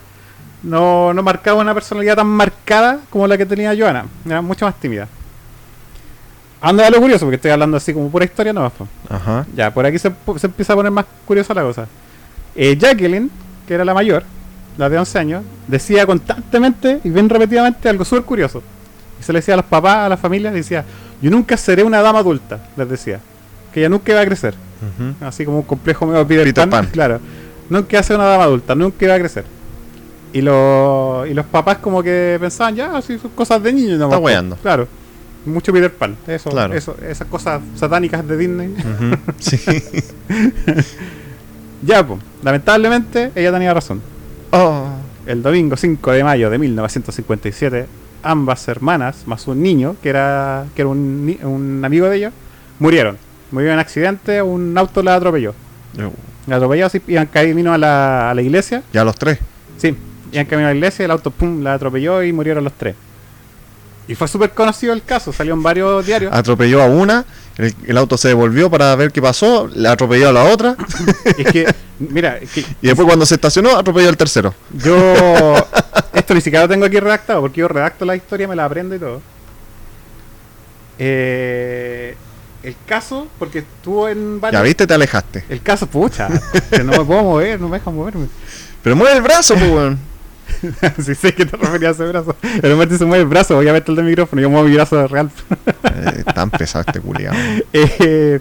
no, 0.64 1.14
no 1.14 1.24
marcaba 1.24 1.62
una 1.62 1.74
personalidad 1.74 2.18
tan 2.18 2.28
marcada 2.28 3.00
como 3.10 3.26
la 3.26 3.38
que 3.38 3.46
tenía 3.46 3.74
Joana, 3.74 4.04
era 4.26 4.42
mucho 4.42 4.66
más 4.66 4.78
tímida. 4.82 5.08
Anda 6.60 6.90
lo 6.90 7.00
curioso, 7.00 7.26
porque 7.26 7.38
estoy 7.38 7.52
hablando 7.52 7.78
así 7.78 7.94
como 7.94 8.12
pura 8.12 8.26
historia, 8.26 8.52
no 8.52 8.70
pues. 8.70 8.90
Ajá. 9.10 9.46
Ya, 9.56 9.74
por 9.74 9.86
aquí 9.86 9.98
se, 9.98 10.12
se 10.36 10.48
empieza 10.48 10.74
a 10.74 10.76
poner 10.76 10.92
más 10.92 11.06
curiosa 11.26 11.54
la 11.54 11.62
cosa. 11.62 11.88
Eh, 12.54 12.76
Jacqueline, 12.78 13.32
que 13.66 13.76
era 13.76 13.86
la 13.86 13.94
mayor, 13.94 14.24
la 14.78 14.90
de 14.90 14.98
11 14.98 15.20
años, 15.20 15.44
decía 15.68 16.06
constantemente 16.06 17.00
y 17.06 17.12
bien 17.12 17.30
repetidamente 17.30 17.88
algo 17.88 18.04
súper 18.04 18.26
curioso. 18.26 18.62
Y 19.22 19.24
se 19.24 19.32
le 19.32 19.40
decía 19.40 19.54
a 19.54 19.58
los 19.58 19.68
papás, 19.68 20.00
a 20.00 20.10
la 20.10 20.18
familia, 20.18 20.52
decía, 20.52 20.84
yo 21.22 21.32
nunca 21.32 21.56
seré 21.56 21.82
una 21.86 22.02
dama 22.02 22.20
adulta, 22.20 22.60
les 22.76 22.90
decía. 22.90 23.22
Que 23.74 23.80
ella 23.80 23.88
nunca 23.88 24.12
iba 24.12 24.20
a 24.20 24.26
crecer. 24.26 24.54
Así 25.22 25.46
como 25.46 25.60
un 25.60 25.64
complejo 25.64 26.06
medio 26.06 26.28
Peter, 26.28 26.44
Peter 26.44 26.68
Pan. 26.68 26.84
Pan. 26.84 26.88
Claro. 26.92 27.22
Nunca 27.72 28.04
ser 28.04 28.18
una 28.18 28.26
dama 28.26 28.44
adulta, 28.44 28.76
nunca 28.76 29.06
iba 29.06 29.16
a 29.16 29.20
crecer. 29.20 29.46
Y, 30.34 30.42
lo- 30.42 31.26
y 31.26 31.34
los 31.34 31.46
papás 31.46 31.78
como 31.78 32.04
que 32.04 32.38
pensaban, 32.40 32.76
ya, 32.76 32.96
así 32.98 33.18
son 33.18 33.32
cosas 33.32 33.64
de 33.64 33.72
niños. 33.74 33.94
Está 33.94 34.10
po". 34.10 34.18
weando. 34.18 34.56
Claro. 34.58 34.88
Mucho 35.46 35.74
Peter 35.74 35.92
Pan. 35.92 36.16
Eso, 36.28 36.50
Claro. 36.52 36.74
eso, 36.76 36.96
esas 37.08 37.28
cosas 37.28 37.62
satánicas 37.76 38.28
de 38.28 38.38
Disney. 38.38 38.76
Sí. 39.40 39.58
Ya, 41.84 42.06
pues, 42.06 42.20
lamentablemente 42.44 43.32
ella 43.36 43.52
tenía 43.52 43.74
razón. 43.74 44.02
Oh. 44.52 44.86
El 45.26 45.42
domingo 45.42 45.76
5 45.76 46.12
de 46.12 46.24
mayo 46.24 46.50
de 46.50 46.58
1957, 46.60 47.88
ambas 48.24 48.68
hermanas, 48.68 49.24
más 49.26 49.48
un 49.48 49.62
niño, 49.64 49.96
que 50.02 50.10
era, 50.10 50.66
que 50.76 50.82
era 50.84 50.90
un, 50.90 51.38
un 51.44 51.82
amigo 51.84 52.08
de 52.08 52.18
ella, 52.18 52.32
murieron. 52.80 53.18
Murió 53.52 53.72
en 53.74 53.80
accidente, 53.80 54.42
un 54.42 54.78
auto 54.78 55.02
la 55.04 55.16
atropelló. 55.16 55.54
Yo- 55.98 56.12
La 56.52 56.58
atropelló, 56.58 56.86
así, 56.86 57.02
iban 57.08 57.28
camino 57.28 57.74
a 57.74 57.78
la, 57.78 58.30
a 58.30 58.34
la 58.34 58.42
iglesia. 58.42 58.84
Ya 58.92 59.06
los 59.06 59.16
tres. 59.16 59.40
Sí, 59.78 59.96
iban 60.34 60.46
camino 60.46 60.68
a 60.68 60.72
la 60.72 60.76
iglesia, 60.76 61.06
el 61.06 61.12
auto 61.12 61.32
pum, 61.32 61.64
la 61.64 61.76
atropelló 61.76 62.22
y 62.24 62.34
murieron 62.34 62.62
los 62.66 62.74
tres. 62.74 62.94
Y 64.06 64.16
fue 64.16 64.28
súper 64.28 64.52
conocido 64.52 64.92
el 64.92 65.02
caso, 65.02 65.32
salió 65.32 65.54
en 65.54 65.64
varios 65.64 66.06
diarios. 66.06 66.34
Atropelló 66.34 66.82
a 66.82 66.88
una, 66.88 67.24
el, 67.58 67.74
el 67.88 67.98
auto 67.98 68.18
se 68.18 68.28
devolvió 68.28 68.70
para 68.70 68.94
ver 68.98 69.14
qué 69.14 69.22
pasó, 69.22 69.70
le 69.74 69.88
atropelló 69.88 70.28
a 70.28 70.34
la 70.34 70.44
otra, 70.44 70.76
es 71.38 71.52
que, 71.54 71.74
mira, 72.00 72.36
es 72.36 72.52
que 72.52 72.66
y 72.82 72.88
después 72.88 73.08
cuando 73.08 73.26
se 73.26 73.36
estacionó, 73.36 73.78
atropelló 73.78 74.10
al 74.10 74.18
tercero. 74.18 74.54
yo. 74.74 75.56
Esto 76.14 76.34
ni 76.34 76.42
siquiera 76.42 76.66
lo 76.66 76.70
tengo 76.70 76.84
aquí 76.86 77.00
redactado, 77.00 77.40
porque 77.40 77.62
yo 77.62 77.70
redacto 77.70 78.04
la 78.04 78.18
historia, 78.18 78.46
me 78.46 78.58
la 78.58 78.66
aprendo 78.66 78.94
y 78.94 79.00
todo. 79.00 79.22
Eh, 81.00 82.18
el 82.64 82.76
caso, 82.86 83.28
porque 83.40 83.60
estuvo 83.60 84.08
en 84.08 84.36
Ya 84.36 84.42
varios. 84.42 84.64
viste, 84.64 84.88
te 84.88 84.94
alejaste. 84.94 85.44
El 85.50 85.62
caso, 85.62 85.88
pucha, 85.88 86.28
que 86.70 86.84
no 86.84 86.92
me 86.92 87.04
puedo 87.06 87.24
mover, 87.24 87.60
no 87.60 87.70
me 87.70 87.80
dejan 87.80 87.96
moverme. 87.96 88.28
Pero 88.84 88.96
mueve 88.96 89.18
el 89.18 89.22
brazo, 89.22 89.56
pues, 89.56 89.70
weón. 89.70 90.00
si 91.04 91.16
sé 91.16 91.34
que 91.34 91.46
te 91.46 91.56
refería 91.58 91.90
a 91.90 91.92
ese 91.92 92.06
brazo. 92.06 92.36
El 92.62 92.76
Martín 92.76 92.98
se 92.98 93.06
mueve 93.06 93.24
el 93.24 93.30
brazo, 93.30 93.58
obviamente 93.58 93.92
el 93.92 93.96
del 93.96 94.06
micrófono, 94.06 94.42
yo 94.42 94.50
muevo 94.50 94.68
mi 94.68 94.76
brazo 94.76 95.08
real. 95.08 95.30
Eh, 95.84 96.24
tan 96.34 96.50
pesado 96.50 96.84
este 96.88 97.00
culiado. 97.00 97.36
Eh, 97.74 98.40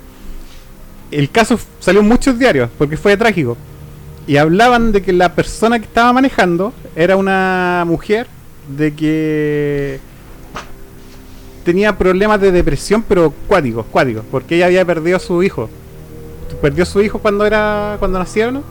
el 1.10 1.30
caso 1.30 1.58
salió 1.80 2.00
en 2.00 2.08
muchos 2.08 2.38
diarios 2.38 2.70
porque 2.78 2.96
fue 2.96 3.16
trágico. 3.16 3.56
Y 4.26 4.36
hablaban 4.36 4.92
de 4.92 5.02
que 5.02 5.12
la 5.12 5.34
persona 5.34 5.78
que 5.78 5.86
estaba 5.86 6.12
manejando 6.12 6.72
era 6.94 7.16
una 7.16 7.84
mujer 7.86 8.26
de 8.68 8.92
que 8.94 10.00
tenía 11.70 11.96
problemas 11.96 12.40
de 12.40 12.50
depresión, 12.50 13.04
pero 13.08 13.32
cuáticos, 13.46 13.86
cuáticos, 13.92 14.24
porque 14.28 14.56
ella 14.56 14.66
había 14.66 14.84
perdido 14.84 15.16
a 15.18 15.20
su 15.20 15.40
hijo. 15.44 15.68
Perdió 16.60 16.82
a 16.82 16.86
su 16.86 17.00
hijo 17.00 17.20
cuando 17.20 17.46
era 17.46 17.94
cuando 18.00 18.18
nacieron 18.18 18.62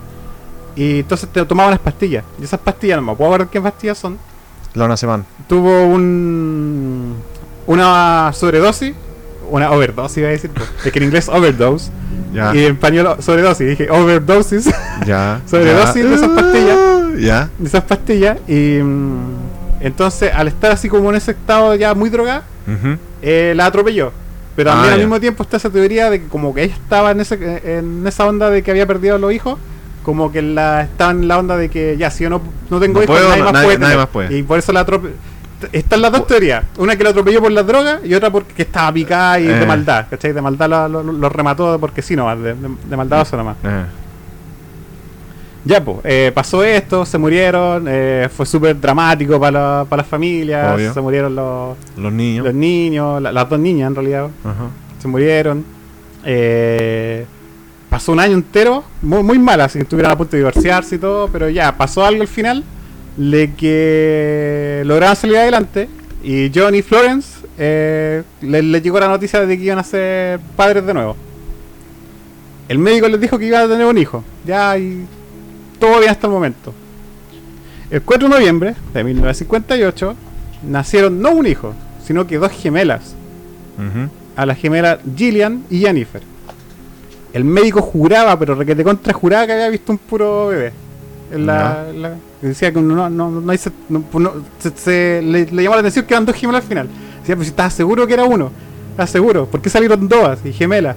y 0.75 0.99
entonces 0.99 1.29
te 1.29 1.45
tomaba 1.45 1.69
unas 1.69 1.79
pastillas. 1.79 2.25
Y 2.41 2.43
esas 2.43 2.59
pastillas, 2.59 2.97
no 2.97 3.03
me 3.03 3.15
puedo 3.15 3.29
acordar 3.31 3.49
qué 3.49 3.61
pastillas 3.61 3.97
son. 3.97 4.17
Lona 4.73 4.97
Seman. 4.97 5.25
Tuvo 5.47 5.85
un 5.85 7.15
una 7.67 8.31
sobredosis, 8.33 8.93
una 9.49 9.71
overdosis 9.71 10.17
iba 10.17 10.27
a 10.27 10.31
decir, 10.31 10.51
es 10.83 10.91
que 10.91 10.99
en 10.99 11.05
inglés 11.05 11.29
overdose 11.29 11.91
Ya. 12.33 12.53
y 12.53 12.65
en 12.65 12.73
español 12.73 13.15
sobredosis, 13.21 13.67
dije 13.69 13.89
overdosis 13.89 14.69
Ya. 15.05 15.39
Sobredosis 15.49 16.03
ya. 16.03 16.09
de 16.09 16.15
esas 16.15 16.29
pastillas. 16.29 16.77
Ya. 17.19 17.49
de 17.57 17.67
esas 17.67 17.83
pastillas 17.85 18.37
y 18.47 18.79
mm, 18.83 19.38
entonces 19.79 20.31
al 20.33 20.47
estar 20.47 20.71
así 20.71 20.89
como 20.89 21.09
en 21.09 21.15
ese 21.15 21.31
estado 21.31 21.75
ya 21.75 21.93
muy 21.93 22.09
drogada, 22.09 22.43
eh, 23.21 23.53
la 23.55 23.65
atropelló. 23.67 24.11
Pero 24.55 24.71
Ah, 24.71 24.73
también 24.73 24.93
al 24.93 24.99
ya. 24.99 25.05
mismo 25.05 25.19
tiempo 25.19 25.43
está 25.43 25.57
esa 25.57 25.69
teoría 25.69 26.09
de 26.09 26.21
que 26.21 26.27
como 26.27 26.53
que 26.53 26.63
ella 26.63 26.73
estaba 26.75 27.11
en, 27.11 27.21
ese, 27.21 27.77
en 27.77 28.05
esa 28.05 28.25
onda 28.27 28.49
de 28.49 28.61
que 28.61 28.71
había 28.71 28.85
perdido 28.85 29.15
a 29.15 29.19
los 29.19 29.31
hijos, 29.31 29.57
como 30.03 30.31
que 30.31 30.41
la 30.41 30.81
estaba 30.81 31.11
en 31.11 31.27
la 31.27 31.37
onda 31.39 31.55
de 31.55 31.69
que 31.69 31.95
ya 31.97 32.11
si 32.11 32.23
yo 32.25 32.29
no, 32.29 32.41
no 32.69 32.79
tengo 32.79 32.99
No 32.99 33.03
hijos, 33.03 33.15
puedo, 33.15 33.29
nadie, 33.29 33.39
no- 33.39 33.45
más, 33.45 33.53
nadie- 33.53 33.65
puede 33.65 33.79
nadie 33.79 33.97
más 33.97 34.07
puede. 34.07 34.37
Y 34.37 34.43
por 34.43 34.59
eso 34.59 34.71
la 34.73 34.81
atropelló. 34.81 35.13
Están 35.73 36.01
las 36.01 36.11
dos 36.13 36.25
teorías. 36.25 36.63
Una 36.77 36.95
que 36.95 37.03
la 37.03 37.09
atropelló 37.09 37.41
por 37.41 37.51
las 37.51 37.67
drogas 37.67 37.99
y 38.05 38.13
otra 38.13 38.29
porque 38.29 38.61
estaba 38.63 38.91
picada 38.93 39.39
y 39.39 39.47
de 39.47 39.63
Eh. 39.63 39.65
maldad. 39.65 40.05
¿Cachai? 40.09 40.31
De 40.31 40.41
maldad 40.41 40.69
lo, 40.69 40.87
lo- 40.87 41.03
lo 41.03 41.29
remató 41.29 41.77
porque 41.79 42.01
sí 42.01 42.15
nomás, 42.15 42.37
de, 42.39 42.53
de, 42.53 42.69
de 42.89 42.97
maldad 42.97 43.21
eso 43.21 43.35
nomás. 43.37 43.57
Eh. 43.63 43.83
Ya, 45.65 45.83
pues, 45.83 45.97
eh, 46.05 46.31
pasó 46.33 46.63
esto, 46.63 47.05
se 47.05 47.17
murieron, 47.17 47.85
eh, 47.87 48.29
fue 48.35 48.45
súper 48.45 48.79
dramático 48.79 49.37
para 49.39 49.85
la, 49.89 49.97
las 49.97 50.07
familias, 50.07 50.73
Obvio. 50.75 50.93
se 50.93 51.01
murieron 51.01 51.35
los, 51.35 51.77
Los 51.97 52.13
niños. 52.13 52.45
los 52.45 52.53
niños, 52.55 53.21
la- 53.21 53.31
las 53.33 53.49
dos 53.49 53.59
niñas 53.59 53.87
en 53.89 53.95
realidad, 53.95 54.29
Ajá. 54.43 54.69
se 55.01 55.07
murieron. 55.09 55.65
Eh, 56.25 57.25
pasó 57.89 58.13
un 58.13 58.19
año 58.21 58.35
entero, 58.35 58.83
muy, 59.01 59.21
muy 59.21 59.37
mal, 59.37 59.59
así 59.61 59.79
que 59.79 59.83
estuvieron 59.83 60.11
a 60.13 60.17
punto 60.17 60.31
de 60.31 60.37
divorciarse 60.39 60.95
y 60.95 60.97
todo, 60.99 61.27
pero 61.27 61.49
ya, 61.49 61.75
pasó 61.75 62.05
algo 62.05 62.21
al 62.21 62.27
final, 62.29 62.63
de 63.17 63.53
que 63.53 64.81
lograron 64.85 65.15
salir 65.17 65.37
adelante 65.37 65.89
y 66.23 66.49
John 66.55 66.73
y 66.73 66.81
Florence 66.81 67.39
les, 68.41 68.63
les 68.63 68.81
llegó 68.81 68.97
la 68.99 69.09
noticia 69.09 69.45
de 69.45 69.57
que 69.57 69.63
iban 69.65 69.79
a 69.79 69.83
ser 69.83 70.39
padres 70.55 70.85
de 70.85 70.93
nuevo. 70.93 71.17
El 72.69 72.77
médico 72.79 73.07
les 73.09 73.19
dijo 73.19 73.37
que 73.37 73.45
iba 73.47 73.59
a 73.59 73.67
tener 73.67 73.85
un 73.85 73.97
hijo, 73.97 74.23
ya, 74.45 74.77
y 74.77 75.05
todo 75.79 75.99
bien 75.99 76.11
hasta 76.11 76.27
el 76.27 76.33
momento. 76.33 76.73
El 77.89 78.01
4 78.01 78.27
de 78.27 78.33
noviembre 78.35 78.75
de 78.93 79.03
1958 79.03 80.15
nacieron 80.69 81.21
no 81.21 81.31
un 81.31 81.47
hijo, 81.47 81.73
sino 82.05 82.27
que 82.27 82.37
dos 82.37 82.51
gemelas 82.51 83.15
a 84.35 84.45
la 84.45 84.55
gemela 84.55 84.99
Gillian 85.15 85.63
y 85.69 85.79
Jennifer. 85.79 86.21
El 87.33 87.45
médico 87.45 87.81
juraba, 87.81 88.37
pero 88.37 88.55
requete 88.55 88.83
contra 88.83 89.13
juraba 89.13 89.45
que 89.47 89.53
había 89.53 89.69
visto 89.69 89.91
un 89.91 89.97
puro 89.97 90.47
bebé. 90.47 90.71
En 91.31 91.45
la, 91.45 91.85
decía 92.41 92.71
que 92.73 92.81
no, 92.81 93.09
no, 93.09 93.29
no, 93.29 93.57
se- 93.57 93.71
no- 93.87 94.03
no- 94.13 94.33
se- 94.59 94.71
se- 94.75 95.21
le, 95.21 95.45
le 95.45 95.63
llamó 95.63 95.75
la 95.75 95.81
atención 95.81 96.05
que 96.05 96.13
eran 96.13 96.25
dos 96.25 96.35
gemelas 96.35 96.63
al 96.63 96.67
final. 96.67 96.87
Decía, 97.21 97.35
pues 97.35 97.47
si 97.47 97.51
estaba 97.51 97.69
seguro 97.69 98.07
que 98.07 98.13
era 98.13 98.23
uno. 98.23 98.49
Estaba 98.91 99.07
seguro. 99.07 99.45
¿Por 99.45 99.61
qué 99.61 99.69
salieron 99.69 100.07
dos 100.09 100.39
y 100.43 100.51
gemelas? 100.53 100.95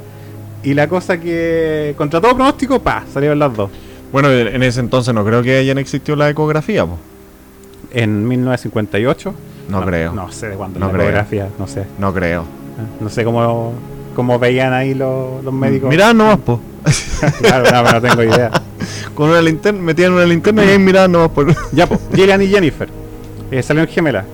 Y 0.65 0.73
la 0.75 0.89
cosa 0.89 1.19
que, 1.21 1.95
contra 1.99 2.21
todo 2.21 2.35
pronóstico, 2.35 2.81
pa, 2.81 3.05
salieron 3.13 3.39
las 3.39 3.55
dos. 3.55 3.71
Bueno, 4.13 4.31
en 4.31 4.63
ese 4.63 4.81
entonces 4.81 5.15
no 5.15 5.25
creo 5.25 5.43
que 5.43 5.57
hayan 5.59 5.79
existido 5.79 6.17
la 6.17 6.29
ecografía, 6.29 6.85
pues. 6.87 6.99
En 7.93 8.27
1958. 8.29 9.35
No 9.69 9.85
creo. 9.85 10.13
No 10.13 10.31
sé 10.31 10.49
de 10.49 10.57
cuándo 10.57 10.79
No 10.79 10.87
la 10.87 10.93
creo. 10.93 11.05
ecografía, 11.05 11.49
no 11.59 11.67
sé. 11.67 11.85
No 11.99 12.13
creo. 12.13 12.45
No 13.01 13.09
sé 13.09 13.25
cómo, 13.25 13.73
cómo 14.15 14.39
veían 14.39 14.73
ahí 14.73 14.95
los, 14.95 15.43
los 15.45 15.53
médicos. 15.55 15.89
Mirá 15.91 16.13
nomás, 16.13 16.39
po. 16.39 16.61
claro, 17.41 17.71
no, 17.71 17.93
no 17.93 18.01
tengo 18.03 18.23
idea. 18.23 18.51
Con 19.15 19.31
una 19.31 19.41
linterna, 19.43 19.81
metían 19.81 20.13
una 20.13 20.25
linterna 20.27 20.65
y 20.65 20.69
ahí 20.69 20.79
miraban 20.79 21.13
nomás 21.13 21.31
por. 21.31 21.55
Ya, 21.73 21.87
pues, 21.87 22.01
Gillian 22.15 22.43
y 22.43 22.49
Jennifer 22.49 22.89
eh, 23.51 23.63
salieron 23.63 23.89
gemelas. 23.91 24.25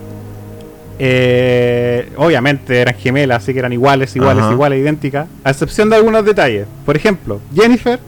Eh, 1.01 2.11
obviamente 2.17 2.81
eran 2.81 2.95
gemelas, 2.95 3.43
así 3.43 3.53
que 3.53 3.59
eran 3.61 3.73
iguales, 3.73 4.15
iguales, 4.17 4.43
Ajá. 4.45 4.53
iguales, 4.53 4.81
idénticas, 4.81 5.29
a 5.45 5.51
excepción 5.51 5.91
de 5.91 5.97
algunos 5.97 6.25
detalles. 6.25 6.67
Por 6.85 6.97
ejemplo, 6.97 7.41
Jennifer 7.55 8.01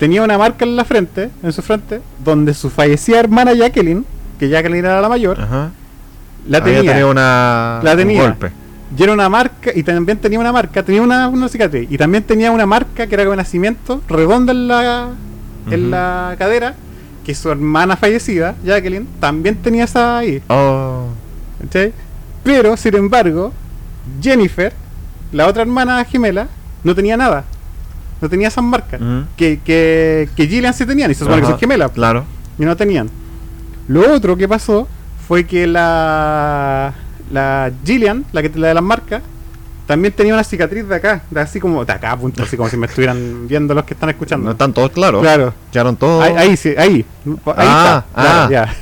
tenía 0.00 0.22
una 0.22 0.38
marca 0.38 0.64
en 0.64 0.74
la 0.76 0.84
frente, 0.84 1.28
en 1.42 1.52
su 1.52 1.60
frente, 1.60 2.00
donde 2.24 2.54
su 2.54 2.70
fallecida 2.70 3.20
hermana 3.20 3.52
Jacqueline, 3.52 4.04
que 4.38 4.48
Jacqueline 4.48 4.84
era 4.86 5.00
la 5.02 5.10
mayor, 5.10 5.38
Ajá. 5.38 5.70
la 6.48 6.64
tenía. 6.64 6.90
tenido 6.90 7.10
una. 7.10 7.80
La 7.84 7.92
un 7.92 7.98
tenía. 7.98 8.22
golpe. 8.22 8.50
Y 8.98 9.02
era 9.02 9.12
una 9.12 9.28
marca, 9.28 9.70
y 9.74 9.82
también 9.82 10.18
tenía 10.18 10.40
una 10.40 10.52
marca, 10.52 10.82
tenía 10.82 11.02
una, 11.02 11.28
una 11.28 11.48
cicatriz, 11.48 11.86
y 11.92 11.98
también 11.98 12.24
tenía 12.24 12.50
una 12.50 12.64
marca 12.66 13.06
que 13.06 13.14
era 13.14 13.24
de 13.24 13.36
nacimiento, 13.36 14.00
redonda 14.08 14.52
en 14.52 14.66
la, 14.66 15.10
en 15.70 15.90
la 15.90 16.34
cadera, 16.38 16.74
que 17.24 17.34
su 17.34 17.50
hermana 17.50 17.96
fallecida, 17.96 18.56
Jacqueline, 18.64 19.06
también 19.20 19.56
tenía 19.56 19.84
esa 19.84 20.16
ahí. 20.18 20.42
Oh. 20.48 21.08
¿cachai? 21.60 21.92
Pero, 22.42 22.74
sin 22.78 22.96
embargo, 22.96 23.52
Jennifer, 24.20 24.72
la 25.30 25.46
otra 25.46 25.60
hermana 25.62 26.02
gemela, 26.04 26.48
no 26.82 26.94
tenía 26.94 27.18
nada. 27.18 27.44
No 28.20 28.28
tenía 28.28 28.48
esas 28.48 28.64
marcas. 28.64 29.00
Que, 29.36 29.60
que, 29.64 30.28
que 30.36 30.46
Gillian 30.46 30.74
sí 30.74 30.84
tenían, 30.86 31.10
y 31.10 31.14
se 31.14 31.24
supone 31.24 31.40
que 31.42 31.48
son 31.48 31.58
gemelas, 31.58 31.90
Claro. 31.92 32.24
y 32.58 32.64
no 32.64 32.76
tenían. 32.76 33.08
Lo 33.88 34.12
otro 34.12 34.36
que 34.36 34.46
pasó 34.46 34.86
fue 35.26 35.44
que 35.44 35.66
la, 35.66 36.92
la 37.30 37.70
Gillian, 37.84 38.24
la, 38.32 38.42
que, 38.42 38.50
la 38.58 38.68
de 38.68 38.74
las 38.74 38.82
marcas, 38.82 39.22
también 39.86 40.12
tenía 40.12 40.34
una 40.34 40.44
cicatriz 40.44 40.86
de 40.86 40.94
acá, 40.94 41.22
de 41.30 41.40
así 41.40 41.58
como 41.58 41.84
de 41.84 41.92
acá, 41.92 42.16
punto, 42.16 42.42
así 42.44 42.56
como 42.56 42.68
si 42.68 42.76
me 42.76 42.86
estuvieran 42.86 43.46
viendo 43.48 43.74
los 43.74 43.84
que 43.84 43.94
están 43.94 44.10
escuchando. 44.10 44.44
No 44.46 44.52
están 44.52 44.72
todos 44.72 44.90
claros. 44.90 45.20
Claro, 45.22 45.52
Quedaron 45.72 45.96
todos. 45.96 46.22
ahí, 46.24 46.34
ahí 46.36 46.56
sí, 46.56 46.74
ahí. 46.76 47.04
Ahí 47.26 47.34
Ah, 47.56 48.04
está. 48.08 48.22
claro, 48.22 48.40
ah. 48.44 48.48
ya. 48.50 48.74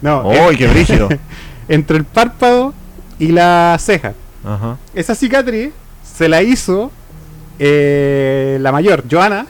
No, 0.00 0.20
¡Oh, 0.24 0.50
qué 0.56 0.66
rígido! 0.68 1.08
entre 1.68 1.96
el 1.98 2.04
párpado 2.04 2.72
y 3.18 3.28
la 3.28 3.76
ceja. 3.78 4.14
Ajá. 4.44 4.76
Esa 4.94 5.14
cicatriz 5.14 5.70
se 6.02 6.28
la 6.28 6.42
hizo 6.42 6.90
eh, 7.58 8.58
la 8.60 8.72
mayor, 8.72 9.04
Joana, 9.10 9.46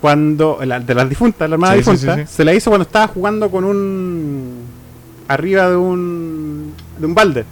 cuando 0.00 0.58
la- 0.64 0.80
de 0.80 0.94
las 0.94 1.08
difuntas, 1.08 1.48
la 1.48 1.54
hermana 1.56 1.72
Sí, 1.74 1.78
difunta, 1.80 2.14
sí, 2.16 2.20
sí. 2.26 2.32
se 2.36 2.44
la 2.44 2.54
hizo 2.54 2.70
cuando 2.70 2.84
estaba 2.84 3.08
jugando 3.08 3.50
con 3.50 3.64
un 3.64 4.62
arriba 5.28 5.68
de 5.68 5.76
un 5.76 6.72
de 6.98 7.06
un 7.06 7.14
balde. 7.14 7.44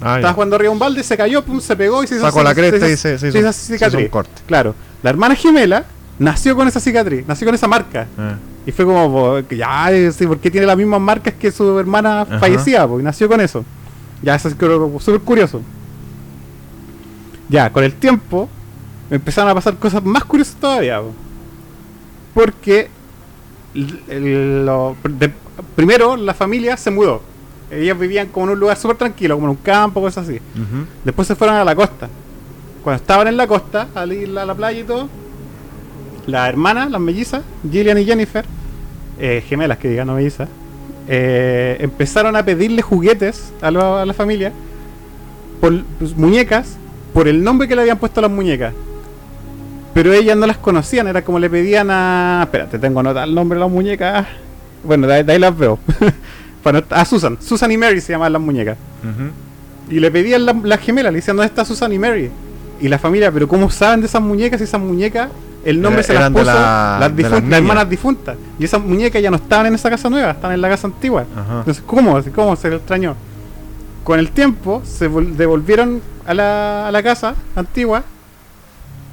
Ah, 0.00 0.16
estaba 0.16 0.20
ya. 0.20 0.32
jugando 0.34 0.56
arriba 0.56 0.68
de 0.70 0.72
un 0.74 0.78
balde, 0.78 1.02
se 1.02 1.16
cayó, 1.16 1.42
pum, 1.42 1.60
se 1.60 1.74
pegó 1.76 2.02
y 2.04 2.06
se 2.06 2.16
hizo 2.16 2.24
Sacó 2.26 2.42
la 2.42 2.54
cresta 2.54 2.86
y 2.88 2.96
se, 2.96 2.96
se 2.96 3.18
se 3.18 3.28
hizo, 3.28 3.38
hizo 3.38 3.52
se 3.52 3.74
hizo 3.74 3.74
cicatriz. 3.74 4.04
un 4.04 4.10
corte. 4.10 4.42
Claro, 4.46 4.74
la 5.02 5.10
hermana 5.10 5.34
gemela 5.34 5.84
nació 6.18 6.54
con 6.56 6.68
esa 6.68 6.78
cicatriz, 6.80 7.26
nació 7.26 7.46
con 7.46 7.54
esa 7.54 7.66
marca. 7.68 8.02
Eh. 8.18 8.34
Y 8.66 8.72
fue 8.72 8.84
como, 8.84 9.40
ya, 9.50 9.90
sí, 10.16 10.26
porque 10.26 10.50
tiene 10.50 10.66
las 10.66 10.76
mismas 10.76 11.00
marcas 11.00 11.34
que 11.38 11.50
su 11.50 11.78
hermana 11.78 12.22
Ajá. 12.22 12.38
fallecida, 12.38 12.86
porque 12.88 13.02
nació 13.04 13.28
con 13.28 13.40
eso. 13.40 13.64
Ya, 14.22 14.34
eso 14.34 14.48
es 14.48 14.54
súper 15.00 15.20
curioso. 15.20 15.60
Ya, 17.48 17.70
con 17.70 17.84
el 17.84 17.92
tiempo 17.94 18.48
empezaron 19.14 19.50
a 19.50 19.54
pasar 19.54 19.76
cosas 19.76 20.02
más 20.04 20.24
curiosas 20.24 20.56
todavía. 20.56 21.00
po. 21.00 21.12
Porque 22.34 22.88
el- 23.74 24.00
el- 24.08 24.66
lo- 24.66 24.96
de- 25.08 25.32
primero 25.76 26.16
la 26.16 26.34
familia 26.34 26.76
se 26.76 26.90
mudó. 26.90 27.22
Ellos 27.70 27.98
vivían 27.98 28.28
como 28.28 28.46
en 28.46 28.52
un 28.52 28.60
lugar 28.60 28.76
súper 28.76 28.96
tranquilo, 28.96 29.34
como 29.36 29.46
en 29.46 29.50
un 29.50 29.56
campo, 29.56 30.00
cosas 30.00 30.28
así. 30.28 30.38
Después 31.04 31.26
se 31.28 31.34
fueron 31.34 31.56
a 31.56 31.64
la 31.64 31.74
costa. 31.74 32.08
Cuando 32.82 33.00
estaban 33.00 33.28
en 33.28 33.36
la 33.36 33.46
costa, 33.46 33.88
al 33.94 34.12
ir 34.12 34.38
a 34.38 34.44
la 34.44 34.54
playa 34.54 34.78
y 34.80 34.84
todo, 34.84 35.08
las 36.26 36.48
hermanas, 36.48 36.90
las 36.90 37.00
mellizas, 37.00 37.42
Gillian 37.70 37.98
y 37.98 38.04
Jennifer, 38.04 38.44
eh, 39.18 39.42
gemelas 39.46 39.78
que 39.78 39.88
digan, 39.88 40.06
no 40.06 40.14
mellizas, 40.14 40.48
eh, 41.08 41.76
empezaron 41.80 42.36
a 42.36 42.44
pedirle 42.44 42.82
juguetes 42.82 43.52
a, 43.62 43.70
la- 43.70 44.02
a 44.02 44.06
la 44.06 44.14
familia, 44.14 44.52
por 45.60 45.82
pues, 45.98 46.16
muñecas, 46.16 46.76
por 47.12 47.26
el 47.28 47.42
nombre 47.42 47.66
que 47.68 47.74
le 47.74 47.82
habían 47.82 47.98
puesto 47.98 48.20
a 48.20 48.22
las 48.22 48.30
muñecas. 48.30 48.74
Pero 49.94 50.12
ellas 50.12 50.36
no 50.36 50.46
las 50.46 50.58
conocían, 50.58 51.06
era 51.06 51.22
como 51.22 51.38
le 51.38 51.48
pedían 51.48 51.88
a. 51.90 52.40
Espérate, 52.42 52.78
tengo 52.78 53.00
anotado 53.00 53.24
el 53.26 53.34
nombre 53.34 53.56
de 53.58 53.64
las 53.64 53.70
muñecas. 53.72 54.26
Bueno, 54.82 55.06
de, 55.06 55.14
ahí- 55.14 55.22
de 55.22 55.32
ahí 55.32 55.38
las 55.38 55.56
veo. 55.56 55.78
Para 56.62 56.80
no- 56.80 56.86
a 56.90 57.04
Susan, 57.04 57.38
Susan 57.40 57.70
y 57.70 57.76
Mary 57.78 58.00
se 58.00 58.12
llamaban 58.12 58.32
las 58.32 58.42
muñecas. 58.42 58.76
Y 59.90 60.00
le 60.00 60.10
pedían 60.10 60.46
la, 60.46 60.54
la 60.62 60.78
gemela, 60.78 61.10
le 61.10 61.16
decían, 61.18 61.36
¿dónde 61.36 61.48
está 61.48 61.64
Susan 61.64 61.92
y 61.92 61.98
Mary? 61.98 62.30
Y 62.80 62.88
la 62.88 62.98
familia, 62.98 63.30
pero 63.30 63.46
¿cómo 63.46 63.70
saben 63.70 64.00
de 64.00 64.06
esas 64.06 64.20
muñecas? 64.22 64.58
Si 64.58 64.64
esas 64.64 64.80
muñecas, 64.80 65.28
el 65.64 65.80
nombre 65.80 66.00
Era- 66.00 66.06
se 66.06 66.14
las 66.14 66.30
puso 66.30 66.44
la- 66.44 66.96
las, 67.00 67.16
difuntas, 67.16 67.42
las 67.42 67.50
las 67.50 67.58
hermanas 67.60 67.88
difuntas. 67.90 68.36
Y 68.58 68.64
esas 68.64 68.80
muñecas 68.80 69.22
ya 69.22 69.30
no 69.30 69.36
estaban 69.36 69.66
en 69.66 69.74
esa 69.74 69.90
casa 69.90 70.08
nueva, 70.10 70.30
estaban 70.32 70.54
en 70.54 70.60
la 70.62 70.68
casa 70.70 70.86
antigua. 70.86 71.24
Entonces, 71.58 71.82
¿cómo? 71.86 72.20
¿Cómo 72.34 72.56
se 72.56 72.70
le 72.70 72.76
extrañó? 72.76 73.14
Con 74.02 74.18
el 74.18 74.30
tiempo 74.32 74.82
se 74.84 75.08
vol- 75.10 75.34
devolvieron 75.34 76.00
a 76.26 76.34
la, 76.34 76.88
a 76.88 76.92
la 76.92 77.02
casa 77.02 77.34
antigua 77.54 78.02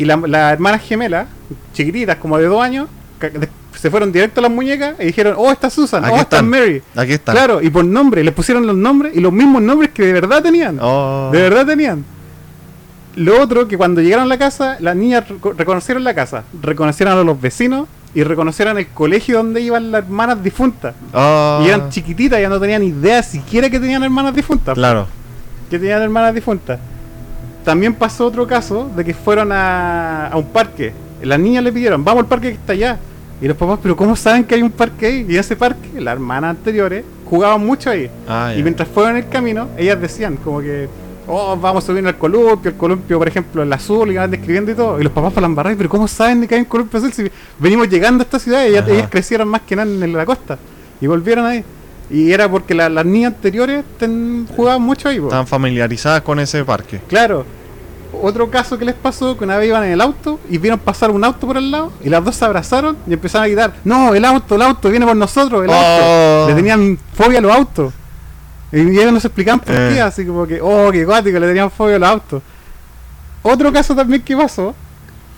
y 0.01 0.05
la- 0.05 0.17
las 0.17 0.53
hermanas 0.53 0.81
gemelas, 0.81 1.27
chiquititas, 1.73 2.17
como 2.17 2.37
de 2.37 2.45
dos 2.45 2.61
años, 2.63 2.87
se 3.75 3.89
fueron 3.89 4.11
directo 4.11 4.39
a 4.39 4.43
las 4.43 4.51
muñecas 4.51 4.95
y 4.99 5.05
dijeron, 5.05 5.35
oh, 5.37 5.51
está 5.51 5.69
Susan, 5.69 6.03
Aquí 6.05 6.13
oh, 6.17 6.21
está. 6.21 6.41
Mary. 6.41 6.81
Aquí 6.95 7.13
está. 7.13 7.31
Claro, 7.31 7.61
y 7.61 7.69
por 7.69 7.85
nombre, 7.85 8.23
les 8.23 8.33
pusieron 8.33 8.65
los 8.67 8.75
nombres 8.75 9.15
y 9.15 9.19
los 9.19 9.31
mismos 9.31 9.61
nombres 9.61 9.91
que 9.91 10.05
de 10.05 10.13
verdad 10.13 10.41
tenían. 10.43 10.77
Oh. 10.81 11.29
De 11.31 11.39
verdad 11.41 11.65
tenían. 11.65 12.03
Lo 13.15 13.41
otro, 13.41 13.67
que 13.67 13.77
cuando 13.77 14.01
llegaron 14.01 14.25
a 14.25 14.27
la 14.27 14.37
casa, 14.37 14.77
las 14.79 14.95
niñas 14.95 15.25
reco- 15.27 15.53
reconocieron 15.55 16.03
la 16.03 16.13
casa, 16.13 16.43
reconocieron 16.61 17.17
a 17.17 17.23
los 17.23 17.39
vecinos 17.39 17.87
y 18.13 18.23
reconocieron 18.23 18.77
el 18.77 18.87
colegio 18.87 19.37
donde 19.37 19.61
iban 19.61 19.91
las 19.91 20.03
hermanas 20.03 20.41
difuntas. 20.43 20.93
Oh. 21.13 21.61
Y 21.63 21.67
eran 21.67 21.89
chiquititas, 21.89 22.39
ya 22.39 22.49
no 22.49 22.59
tenían 22.59 22.83
idea 22.83 23.21
siquiera 23.23 23.69
que 23.69 23.79
tenían 23.79 24.03
hermanas 24.03 24.33
difuntas. 24.33 24.75
Claro. 24.75 25.07
Que 25.69 25.77
tenían 25.79 26.01
hermanas 26.01 26.33
difuntas. 26.33 26.79
También 27.63 27.93
pasó 27.93 28.25
otro 28.25 28.47
caso 28.47 28.89
de 28.95 29.05
que 29.05 29.13
fueron 29.13 29.51
a, 29.51 30.27
a 30.27 30.37
un 30.37 30.45
parque. 30.45 30.93
Las 31.21 31.39
niñas 31.39 31.63
le 31.63 31.71
pidieron, 31.71 32.03
vamos 32.03 32.23
al 32.23 32.27
parque 32.27 32.49
que 32.49 32.55
está 32.55 32.73
allá. 32.73 32.97
Y 33.41 33.47
los 33.47 33.57
papás, 33.57 33.79
pero 33.81 33.95
¿cómo 33.95 34.15
saben 34.15 34.43
que 34.43 34.55
hay 34.55 34.61
un 34.61 34.71
parque 34.71 35.05
ahí? 35.07 35.25
Y 35.27 35.35
ese 35.35 35.55
parque, 35.55 35.99
las 35.99 36.13
hermanas 36.13 36.51
anteriores, 36.51 37.03
jugaban 37.25 37.65
mucho 37.65 37.89
ahí. 37.89 38.09
Ah, 38.27 38.53
Y 38.55 38.61
mientras 38.61 38.87
fueron 38.87 39.17
en 39.17 39.23
el 39.23 39.29
camino, 39.29 39.67
ellas 39.77 39.99
decían 39.99 40.37
como 40.37 40.59
que, 40.61 40.87
oh, 41.27 41.57
vamos 41.57 41.83
a 41.83 41.87
subir 41.87 42.05
al 42.05 42.17
columpio, 42.17 42.69
el 42.69 42.77
columpio, 42.77 43.17
por 43.17 43.27
ejemplo, 43.27 43.63
el 43.63 43.73
azul, 43.73 44.11
y 44.11 44.17
van 44.17 44.29
describiendo 44.29 44.71
y 44.71 44.75
todo. 44.75 44.99
Y 44.99 45.03
los 45.03 45.11
papás 45.11 45.33
para 45.33 45.47
la 45.47 45.75
pero 45.75 45.89
¿cómo 45.89 46.07
saben 46.07 46.41
de 46.41 46.47
que 46.47 46.55
hay 46.55 46.61
un 46.61 46.67
columpio 46.67 46.99
azul 46.99 47.13
si 47.13 47.31
venimos 47.57 47.89
llegando 47.89 48.21
a 48.21 48.25
esta 48.25 48.37
ciudad 48.37 48.63
y 48.63 48.67
ellas, 48.67 48.87
ellas 48.87 49.09
crecieron 49.09 49.47
más 49.47 49.61
que 49.61 49.75
nada 49.75 49.89
en 49.89 50.13
la 50.13 50.25
costa? 50.25 50.59
Y 50.99 51.07
volvieron 51.07 51.45
ahí. 51.45 51.63
Y 52.11 52.31
era 52.33 52.49
porque 52.49 52.73
la- 52.75 52.89
las 52.89 53.05
niñas 53.05 53.33
anteriores 53.35 53.83
ten- 53.97 54.45
jugaban 54.55 54.81
mucho 54.81 55.07
ahí. 55.09 55.19
po. 55.19 55.27
Estaban 55.27 55.47
familiarizadas 55.47 56.21
con 56.21 56.39
ese 56.39 56.63
parque. 56.65 56.99
Claro. 57.07 57.45
Otro 58.21 58.49
caso 58.51 58.77
que 58.77 58.83
les 58.83 58.93
pasó, 58.95 59.37
que 59.37 59.45
una 59.45 59.57
vez 59.57 59.69
iban 59.69 59.83
en 59.85 59.93
el 59.93 60.01
auto 60.01 60.39
y 60.49 60.57
vieron 60.57 60.77
pasar 60.79 61.09
un 61.11 61.23
auto 61.23 61.47
por 61.47 61.55
el 61.57 61.71
lado 61.71 61.93
y 62.03 62.09
las 62.09 62.23
dos 62.23 62.35
se 62.35 62.43
abrazaron 62.43 62.97
y 63.07 63.13
empezaron 63.13 63.45
a 63.45 63.47
gritar, 63.47 63.73
no, 63.85 64.13
el 64.13 64.25
auto, 64.25 64.55
el 64.55 64.61
auto, 64.61 64.89
viene 64.89 65.05
por 65.05 65.15
nosotros, 65.15 65.63
el 65.63 65.69
Oh. 65.69 65.73
auto. 65.73 66.49
Le 66.49 66.55
tenían 66.55 66.99
fobia 67.13 67.39
a 67.39 67.41
los 67.41 67.51
autos. 67.55 67.93
Y 68.73 68.79
ellos 68.81 69.13
no 69.13 69.19
se 69.21 69.27
explicaban 69.27 69.61
por 69.61 69.73
Eh. 69.73 69.91
qué, 69.93 70.01
así 70.01 70.25
como 70.25 70.45
que, 70.45 70.59
oh, 70.61 70.91
qué 70.91 71.05
cuático, 71.05 71.39
le 71.39 71.47
tenían 71.47 71.71
fobia 71.71 71.95
a 71.95 71.99
los 71.99 72.09
autos. 72.09 72.43
Otro 73.43 73.71
caso 73.71 73.95
también 73.95 74.21
que 74.21 74.35
pasó 74.35 74.75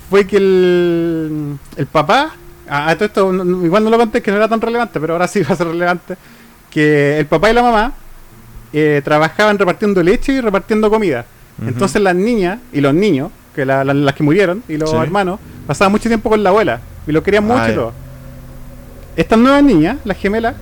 fue 0.09 0.25
que 0.27 0.37
el, 0.37 1.57
el 1.77 1.85
papá, 1.87 2.31
a, 2.67 2.89
a 2.89 2.95
todo 2.95 3.05
esto 3.05 3.31
no- 3.31 3.63
igual 3.65 3.83
no 3.83 3.89
lo 3.91 3.97
conté 3.97 4.21
que 4.21 4.31
no 4.31 4.37
era 4.37 4.47
tan 4.49 4.59
relevante, 4.59 4.99
pero 4.99 5.13
ahora 5.13 5.27
sí 5.27 5.41
va 5.43 5.53
a 5.53 5.57
ser 5.57 5.67
relevante, 5.67 6.15
que 6.73 7.19
el 7.19 7.25
papá 7.27 7.51
y 7.51 7.53
la 7.53 7.61
mamá 7.61 7.93
eh, 8.73 9.01
trabajaban 9.03 9.57
repartiendo 9.59 10.01
leche 10.01 10.33
y 10.33 10.41
repartiendo 10.41 10.89
comida. 10.89 11.25
Entonces 11.67 12.01
las 12.01 12.15
niñas 12.15 12.59
y 12.71 12.81
los 12.81 12.93
niños, 12.93 13.29
que 13.53 13.65
la- 13.65 13.83
la- 13.83 13.93
las 13.93 14.15
que 14.15 14.23
murieron, 14.23 14.63
y 14.67 14.77
los 14.77 14.89
Sí. 14.89 14.95
hermanos, 14.95 15.39
pasaban 15.67 15.91
mucho 15.91 16.09
tiempo 16.09 16.29
con 16.29 16.41
la 16.41 16.49
abuela 16.49 16.81
y 17.05 17.11
lo 17.11 17.21
querían 17.21 17.43
mucho 17.43 17.59
Ah, 17.61 17.65
y 17.67 17.69
ya. 17.69 17.75
todo. 17.75 17.93
Estas 19.15 19.37
nuevas 19.37 19.61
niñas, 19.63 19.97
las 20.03 20.17
gemelas, 20.17 20.55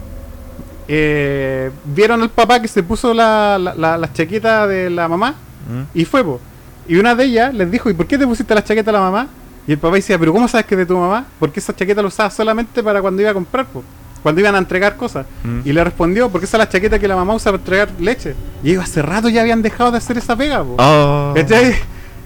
eh, 0.88 1.72
vieron 1.86 2.22
al 2.22 2.30
papá 2.30 2.62
que 2.62 2.68
se 2.68 2.84
puso 2.84 3.14
la, 3.14 3.58
la, 3.58 4.14
chaqueta 4.14 4.68
de 4.68 4.90
la 4.90 5.08
mamá 5.08 5.36
¿Mm? 5.70 5.98
y 5.98 6.04
fue, 6.06 6.24
po. 6.24 6.42
Y 6.88 6.98
una 6.98 7.16
de 7.16 7.24
ellas 7.26 7.54
les 7.54 7.72
dijo, 7.72 7.90
¿y 7.90 7.94
por 7.94 8.08
qué 8.08 8.18
te 8.18 8.28
pusiste 8.28 8.54
la 8.54 8.64
chaqueta 8.64 8.92
de 8.92 8.98
la 8.98 9.04
mamá? 9.04 9.28
Y 9.68 9.72
el 9.74 9.78
papá 9.78 9.96
decía, 9.96 10.18
¿pero 10.20 10.34
cómo 10.34 10.48
sabes 10.50 10.66
que 10.66 10.76
es 10.76 10.80
de 10.80 10.86
tu 10.86 10.98
mamá? 10.98 11.26
Porque 11.40 11.60
esa 11.62 11.74
chaqueta 11.74 12.02
la 12.02 12.08
usaba 12.10 12.30
solamente 12.30 12.84
para 12.84 13.00
cuando 13.02 13.22
iba 13.22 13.32
a 13.32 13.34
comprar, 13.34 13.66
po. 13.68 13.84
Cuando 14.24 14.42
iban 14.42 14.56
a 14.56 14.60
entregar 14.60 14.96
cosas. 14.98 15.26
Mm. 15.44 15.62
Y 15.66 15.74
le 15.74 15.84
respondió, 15.84 16.30
porque 16.30 16.46
esa 16.46 16.58
es 16.58 16.60
la 16.60 16.70
chaqueta 16.70 17.00
que 17.00 17.08
la 17.08 17.16
mamá 17.16 17.34
usa 17.34 17.52
para 17.52 17.62
entregar 17.62 17.90
leche. 18.00 18.36
Y 18.64 18.72
ellos 18.72 18.84
hace 18.84 19.02
rato 19.02 19.30
ya 19.30 19.42
habían 19.42 19.62
dejado 19.62 19.92
de 19.92 19.98
hacer 19.98 20.18
esa 20.18 20.36
pega. 20.36 20.62
Oh. 20.62 21.34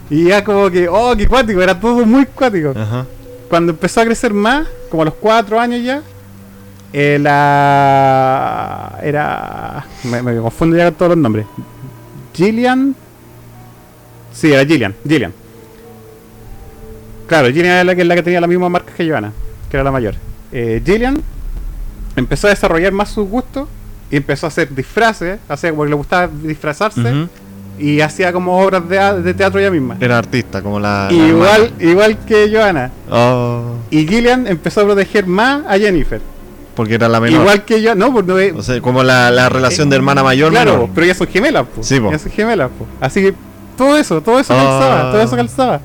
Y 0.10 0.26
ya 0.26 0.44
como 0.44 0.70
que, 0.70 0.88
oh, 0.88 1.16
qué 1.18 1.28
cuático, 1.28 1.62
era 1.62 1.80
todo 1.80 2.06
muy 2.06 2.26
cuático. 2.26 2.74
Ajá. 2.76 3.06
Cuando 3.50 3.72
empezó 3.72 4.02
a 4.02 4.06
crecer 4.06 4.34
más, 4.34 4.68
como 4.90 5.04
a 5.04 5.06
los 5.06 5.16
cuatro 5.16 5.60
años 5.60 5.84
ya, 5.84 6.02
eh, 6.94 7.18
la... 7.20 9.00
Era... 9.02 9.86
Me, 10.04 10.22
me 10.22 10.38
confundo 10.38 10.78
ya 10.78 10.86
con 10.86 10.94
todos 10.96 11.10
los 11.10 11.18
nombres. 11.18 11.46
Gillian... 12.34 12.96
Sí, 14.34 14.52
era 14.52 14.66
Gillian, 14.66 14.94
Gillian. 15.08 15.34
Claro, 17.28 17.48
Gillian 17.48 17.68
era 17.68 17.84
la 17.84 17.96
que, 17.96 18.04
la 18.04 18.16
que 18.16 18.24
tenía 18.24 18.42
la 18.42 18.48
misma 18.48 18.70
marca 18.70 18.94
que 18.94 19.10
Johanna, 19.10 19.32
que 19.70 19.78
era 19.78 19.84
la 19.84 19.92
mayor. 19.92 20.16
Eh, 20.52 20.82
Gillian 20.86 21.22
empezó 22.16 22.48
a 22.48 22.50
desarrollar 22.52 22.92
más 22.92 23.10
sus 23.10 23.28
gustos 23.28 23.68
y 24.12 24.18
empezó 24.18 24.46
a 24.46 24.50
hacer 24.50 24.74
disfraces, 24.74 25.40
hacía 25.50 25.74
porque 25.74 25.90
le 25.90 25.96
gustaba 25.96 26.28
disfrazarse 26.28 27.28
y 27.78 28.00
hacía 28.02 28.32
como 28.32 28.58
obras 28.60 28.84
de, 29.24 29.34
teatro 29.34 29.60
ella 29.60 29.72
misma. 29.72 29.98
Era 30.00 30.18
artista, 30.18 30.62
como 30.62 30.80
la. 30.80 31.08
la 31.12 31.14
Igual, 31.28 31.64
hermana. 31.66 31.84
igual 31.92 32.18
que 32.26 32.50
Johanna. 32.54 32.92
Oh. 33.12 33.76
Y 33.90 34.08
Gillian 34.08 34.48
empezó 34.48 34.82
a 34.82 34.84
proteger 34.86 35.26
más 35.28 35.64
a 35.68 35.78
Jennifer. 35.78 36.22
Porque 36.76 36.96
era 36.96 37.08
la 37.10 37.20
menor. 37.20 37.42
Igual 37.42 37.64
que 37.66 37.82
yo, 37.82 37.96
no, 37.96 38.12
pues 38.14 38.26
no 38.26 38.38
es- 38.38 38.54
O 38.54 38.62
sea, 38.62 38.80
como 38.82 39.02
la, 39.04 39.32
la 39.32 39.48
relación 39.50 39.90
de 39.90 39.96
hermana 39.96 40.24
mayor 40.24 40.52
Claro, 40.52 40.74
menor. 40.74 40.90
pero 40.94 41.06
ellas 41.06 41.18
son 41.18 41.28
gemelas, 41.28 41.66
pues. 41.74 41.88
Sí, 41.88 42.00
po. 42.00 42.10
Ellas 42.10 42.22
son 42.22 42.32
gemelas, 42.34 42.70
pues. 42.78 42.90
Así 43.02 43.22
que 43.22 43.34
todo 43.78 43.98
eso, 43.98 44.22
todo 44.22 44.40
eso 44.40 44.54
Ah. 44.54 44.58
calzaba, 44.58 45.12
todo 45.12 45.22
eso 45.22 45.36
calzaba. 45.38 45.82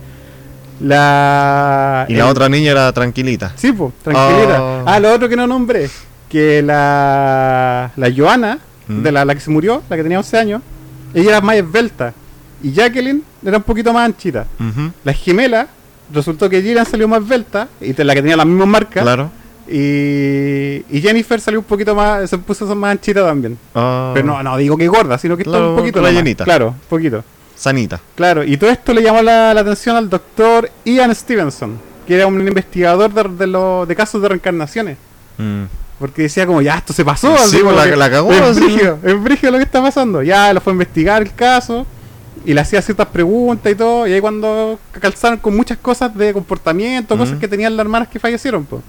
La. 0.81 2.07
Y 2.09 2.15
la 2.15 2.27
otra 2.27 2.48
niña 2.48 2.73
era 2.73 2.93
tranquilita. 2.93 3.52
Sí, 3.57 3.73
pues, 3.73 3.93
tranquilita. 4.02 4.57
Ah. 4.59 4.82
Ah, 4.86 5.01
lo 5.01 5.12
otro 5.12 5.28
que 5.28 5.36
no 5.36 5.47
nombré, 5.47 5.89
que 6.31 6.62
la. 6.62 7.90
La 7.97 8.11
Joana, 8.16 8.59
Mm. 8.89 9.02
de 9.05 9.12
la, 9.12 9.24
la 9.24 9.35
que 9.35 9.40
se 9.40 9.51
murió, 9.51 9.82
la 9.89 9.97
que 9.97 10.02
tenía 10.02 10.19
11 10.19 10.36
años, 10.39 10.62
ella 11.15 11.31
era 11.31 11.40
más 11.40 11.55
esbelta. 11.57 12.12
Y 12.62 12.73
Jacqueline 12.73 13.23
era 13.44 13.59
un 13.59 13.62
poquito 13.62 13.93
más 13.93 14.05
anchita. 14.05 14.47
La 15.05 15.12
gemela, 15.12 15.69
resultó 16.12 16.51
que 16.51 16.61
Gillian 16.61 16.85
salió 16.86 17.07
más 17.07 17.20
esbelta, 17.23 17.69
y 17.81 17.93
la 18.02 18.15
que 18.15 18.20
tenía 18.23 18.36
las 18.36 18.47
mismas 18.47 18.66
marcas. 18.66 19.02
Claro. 19.05 19.31
Y, 19.69 20.85
y 20.90 21.01
Jennifer 21.01 21.40
salió 21.40 21.61
un 21.61 21.65
poquito 21.65 21.94
más, 21.94 22.28
se 22.28 22.36
puso 22.39 22.74
más 22.74 22.90
anchita 22.90 23.24
también. 23.24 23.57
Ah. 23.74 24.11
Pero 24.12 24.27
no, 24.27 24.43
no 24.43 24.57
digo 24.57 24.77
que 24.77 24.89
gorda, 24.89 25.16
sino 25.19 25.36
que 25.36 25.44
está 25.44 25.59
un 25.69 25.77
poquito 25.77 26.01
la 26.01 26.11
llenita. 26.11 26.44
Claro, 26.44 26.69
un 26.70 26.89
poquito. 26.89 27.23
Sanita. 27.55 28.01
Claro, 28.16 28.43
y 28.43 28.57
todo 28.57 28.70
esto 28.70 28.93
le 28.93 29.02
llamó 29.02 29.23
la, 29.23 29.55
la 29.55 29.61
atención 29.61 29.94
al 29.97 30.09
doctor 30.11 30.69
Ian 30.85 31.15
Stevenson, 31.15 31.78
que 32.07 32.16
era 32.16 32.27
un 32.27 32.40
investigador 32.47 33.12
de, 33.12 33.47
de, 33.47 33.86
de 33.86 33.94
casos 33.97 34.20
de 34.20 34.28
reencarnaciones. 34.28 34.97
Mm. 35.39 35.65
Porque 36.01 36.23
decía 36.23 36.47
como, 36.47 36.61
ya, 36.63 36.77
esto 36.79 36.93
se 36.93 37.05
pasó. 37.05 37.37
Sí, 37.37 37.43
así 37.45 37.59
pues, 37.63 37.77
la- 37.77 37.95
la 37.95 38.11
cagó, 38.11 38.33
Es 38.33 38.59
brígido, 38.59 38.99
es 39.05 39.23
brígido 39.23 39.53
lo 39.53 39.59
que 39.59 39.65
está 39.65 39.81
pasando. 39.83 40.23
Ya 40.23 40.53
lo 40.53 40.61
fue 40.61 40.73
a 40.73 40.75
investigar 40.75 41.23
el 41.23 41.33
caso 41.35 41.87
y 42.45 42.55
le 42.55 42.61
hacía 42.63 42.81
ciertas 42.83 43.07
preguntas 43.09 43.71
y 43.71 43.75
todo. 43.77 44.07
Y 44.09 44.15
ahí 44.15 44.21
cuando 44.21 44.81
calzaron 44.99 45.39
con 45.39 45.55
muchas 45.55 45.79
cosas 45.79 46.13
de 46.17 46.33
comportamiento, 46.33 47.17
cosas 47.19 47.39
que 47.39 47.47
tenían 47.47 47.77
las 47.77 47.85
hermanas 47.85 48.09
que 48.09 48.19
fallecieron, 48.19 48.65
pues. 48.65 48.83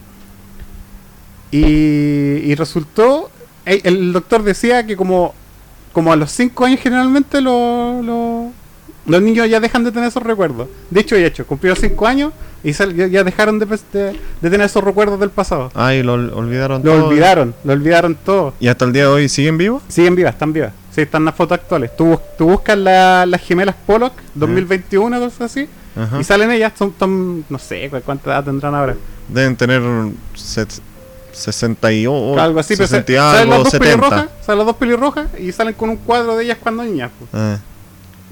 Y, 1.51 1.59
y 1.65 2.55
resultó, 2.55 3.29
el, 3.65 4.13
doctor 4.13 4.41
decía 4.43 4.85
que 4.87 4.95
como, 4.95 5.33
como 5.91 6.13
a 6.13 6.15
los 6.15 6.31
5 6.31 6.63
años 6.65 6.79
generalmente 6.79 7.41
lo- 7.41 8.51
los 9.05 9.21
niños 9.21 9.49
ya 9.49 9.59
dejan 9.59 9.83
de 9.83 9.91
tener 9.91 10.09
esos 10.09 10.23
recuerdos. 10.23 10.67
Dicho 10.89 11.17
y 11.17 11.23
hecho, 11.23 11.45
cumplieron 11.47 11.77
5 11.79 12.07
años 12.07 12.33
y 12.63 12.71
ya, 12.73 12.85
ya 13.07 13.23
dejaron 13.23 13.57
de, 13.59 13.65
de- 13.65 14.19
de 14.41 14.49
tener 14.49 14.61
esos 14.61 14.83
recuerdos 14.83 15.19
del 15.19 15.31
pasado. 15.31 15.71
Ay, 15.73 16.03
lo 16.03 16.13
ol- 16.15 16.31
olvidaron 16.35 16.81
Lo 16.83 16.91
todo. 16.93 17.07
olvidaron, 17.07 17.55
lo 17.63 17.73
olvidaron 17.73 18.15
todo. 18.15 18.53
¿Y 18.59 18.67
hasta 18.67 18.85
el 18.85 18.93
día 18.93 19.03
de 19.03 19.09
hoy 19.09 19.29
siguen 19.29 19.57
vivos? 19.57 19.81
Siguen 19.87 20.15
vivas, 20.15 20.33
están 20.33 20.53
vivas. 20.53 20.73
Sí, 20.93 21.01
están 21.01 21.25
las 21.25 21.33
fotos 21.35 21.57
actuales. 21.57 21.95
Tú, 21.95 22.19
tú 22.37 22.45
buscas 22.49 22.77
la- 22.77 23.25
las 23.25 23.41
gemelas 23.41 23.75
Pollock 23.87 24.13
2021, 24.35 25.19
cosas 25.19 25.41
así, 25.41 25.67
y 26.19 26.23
salen 26.23 26.51
ellas, 26.51 26.73
son, 26.77 26.93
son- 26.99 27.43
no 27.49 27.57
sé 27.57 27.89
cu- 27.89 28.01
cuánta 28.05 28.29
edad 28.31 28.43
tendrán 28.43 28.75
ahora. 28.75 28.95
Deben 29.27 29.55
tener 29.55 29.81
set- 30.35 30.81
68, 31.33 32.39
algo 32.41 32.59
así, 32.59 32.75
pero 32.75 32.87
60 32.87 33.11
y 33.11 33.15
sa- 33.15 33.31
salen 33.33 33.49
las 33.49 33.59
dos 33.59 33.69
70. 33.69 33.89
pelirrojas, 34.01 34.29
salen 34.45 34.57
las 34.59 34.67
dos 34.67 34.75
pelirrojas 34.75 35.27
y 35.39 35.51
salen 35.51 35.73
con 35.73 35.89
un 35.89 35.97
cuadro 35.97 36.35
de 36.35 36.43
ellas 36.43 36.57
cuando 36.61 36.83
niñas. 36.83 37.09
pues. 37.17 37.29
Ah, 37.33 37.57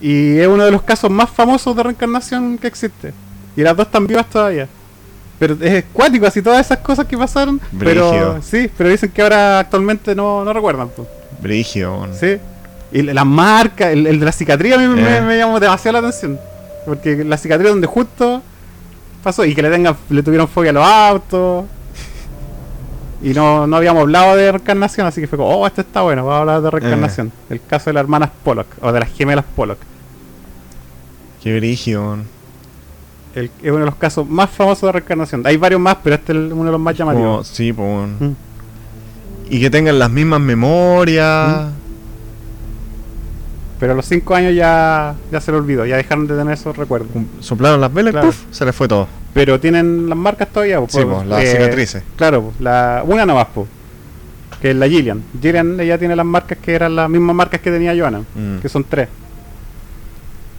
Y 0.01 0.37
es 0.39 0.47
uno 0.47 0.63
de 0.65 0.71
los 0.71 0.81
casos 0.83 1.09
más 1.11 1.29
famosos 1.29 1.75
de 1.75 1.83
reencarnación 1.83 2.57
que 2.57 2.67
existe. 2.67 3.13
Y 3.55 3.61
las 3.61 3.75
dos 3.75 3.87
están 3.87 4.07
vivas 4.07 4.29
todavía. 4.29 4.67
Pero 5.37 5.57
es 5.61 5.85
cuático, 5.93 6.25
así 6.25 6.41
todas 6.41 6.65
esas 6.65 6.79
cosas 6.79 7.05
que 7.05 7.17
pasaron. 7.17 7.59
Brígido. 7.71 8.11
Pero 8.11 8.41
sí, 8.41 8.69
pero 8.77 8.89
dicen 8.89 9.09
que 9.11 9.21
ahora 9.21 9.59
actualmente 9.59 10.13
no, 10.15 10.43
no 10.43 10.53
recuerdan. 10.53 10.89
pues. 10.95 11.07
Weón. 11.75 12.09
Sí. 12.13 12.37
Y 12.91 13.01
la- 13.03 13.13
las 13.13 13.25
marcas, 13.25 13.91
el, 13.93 14.07
el 14.07 14.19
de 14.19 14.25
la 14.25 14.31
cicatriz 14.31 14.73
a 14.73 14.77
mí 14.77 14.87
me- 14.87 15.17
Eh. 15.17 15.21
me, 15.21 15.37
llamó 15.37 15.59
demasiado 15.59 16.01
la 16.01 16.07
atención. 16.07 16.39
Porque 16.85 17.23
la 17.23 17.37
cicatriz 17.37 17.69
donde 17.69 17.87
justo 17.87 18.41
pasó 19.23 19.45
y 19.45 19.53
que 19.55 19.61
le 19.61 19.69
tengan, 19.69 19.95
le 20.09 20.23
tuvieron 20.23 20.47
fobia 20.47 20.71
a 20.71 20.73
los 20.73 20.85
autos. 20.85 21.65
Y 23.21 23.29
no, 23.33 23.67
no 23.67 23.75
habíamos 23.75 24.01
hablado 24.01 24.35
de 24.37 24.51
reencarnación, 24.51 25.05
así 25.07 25.19
que 25.21 25.27
fue 25.27 25.37
como, 25.37 25.49
oh, 25.49 25.67
este 25.67 25.81
está 25.81 26.01
bueno, 26.01 26.25
vamos 26.25 26.37
a 26.37 26.39
hablar 26.39 26.61
de 26.61 26.71
reencarnación. 26.71 27.31
El 27.49 27.61
caso 27.61 27.89
de 27.89 27.93
las 27.95 28.01
hermanas 28.01 28.29
Pollock, 28.43 28.67
o 28.81 28.91
de 28.91 28.99
las 28.99 29.09
gemelas 29.09 29.45
Pollock. 29.55 29.79
Qué 31.43 31.59
weón. 31.95 32.25
El- 33.35 33.51
es 33.61 33.69
uno 33.71 33.79
de 33.79 33.85
los 33.85 33.95
casos 33.95 34.27
más 34.27 34.49
famosos 34.49 34.87
de 34.87 34.91
reencarnación. 34.93 35.45
Hay 35.45 35.57
varios 35.57 35.79
más, 35.81 35.97
pero 36.03 36.15
este 36.15 36.31
es 36.33 36.37
uno 36.51 36.65
de 36.65 36.71
los 36.71 36.79
más 36.79 36.97
llamativos. 36.97 37.47
sí, 37.47 37.71
pues. 37.73 38.09
Mm. 38.19 38.31
Y 39.49 39.59
que 39.59 39.69
tengan 39.69 39.97
las 39.99 40.09
mismas 40.11 40.39
memorias. 40.41 41.67
Pero 43.79 43.93
a 43.93 43.95
los 43.95 44.05
5 44.07 44.35
años 44.35 44.53
ya, 44.55 45.15
ya 45.31 45.39
se 45.39 45.51
lo 45.53 45.57
olvidó, 45.57 45.85
ya 45.85 45.95
dejaron 45.95 46.27
de 46.27 46.35
tener 46.35 46.53
esos 46.53 46.75
recuerdos. 46.75 47.07
Soplaron 47.39 47.79
las 47.79 47.93
velas 47.93 48.11
y 48.11 48.13
Claro. 48.13 48.27
puff, 48.27 48.43
se 48.51 48.65
les 48.65 48.75
fue 48.75 48.87
todo. 48.89 49.07
Pero 49.33 49.59
tienen 49.59 50.09
las 50.09 50.17
marcas 50.17 50.49
todavía. 50.49 50.79
pues, 50.79 50.91
Sí, 50.91 50.99
pues, 51.03 51.25
las 51.25 51.43
eh, 51.43 51.51
cicatrices. 51.53 52.03
Claro, 52.17 52.41
pues, 52.43 52.59
la, 52.59 53.03
una 53.05 53.25
nomás, 53.25 53.47
pues, 53.53 53.67
que 54.61 54.71
es 54.71 54.75
la 54.75 54.87
Gillian. 54.89 55.23
Gillian 55.41 55.79
ella 55.79 55.97
tiene 55.97 56.15
las 56.15 56.25
marcas 56.25 56.57
que 56.57 56.73
eran 56.73 56.93
las 56.95 57.09
mismas 57.09 57.33
marcas 57.35 57.61
que 57.61 57.71
tenía 57.71 57.95
Joanna, 57.97 58.23
Mm. 58.35 58.57
que 58.61 58.67
son 58.67 58.83
tres. 58.83 59.07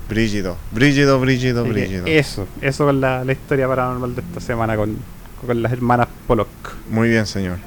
Brígido, 0.09 0.57
brígido, 0.73 1.21
brígido, 1.21 1.63
que 1.65 1.71
brígido. 1.71 2.07
Eso, 2.07 2.47
eso 2.63 2.87
con 2.87 3.01
la, 3.01 3.23
la 3.25 3.33
historia 3.33 3.69
paranormal 3.69 4.15
de 4.17 4.23
esta 4.23 4.41
semana 4.41 4.77
con, 4.77 4.97
con 5.47 5.63
las 5.63 5.71
hermanas 5.73 6.09
Pollock. 6.27 6.49
Muy 6.91 7.09
bien, 7.11 7.27
señor. 7.27 7.59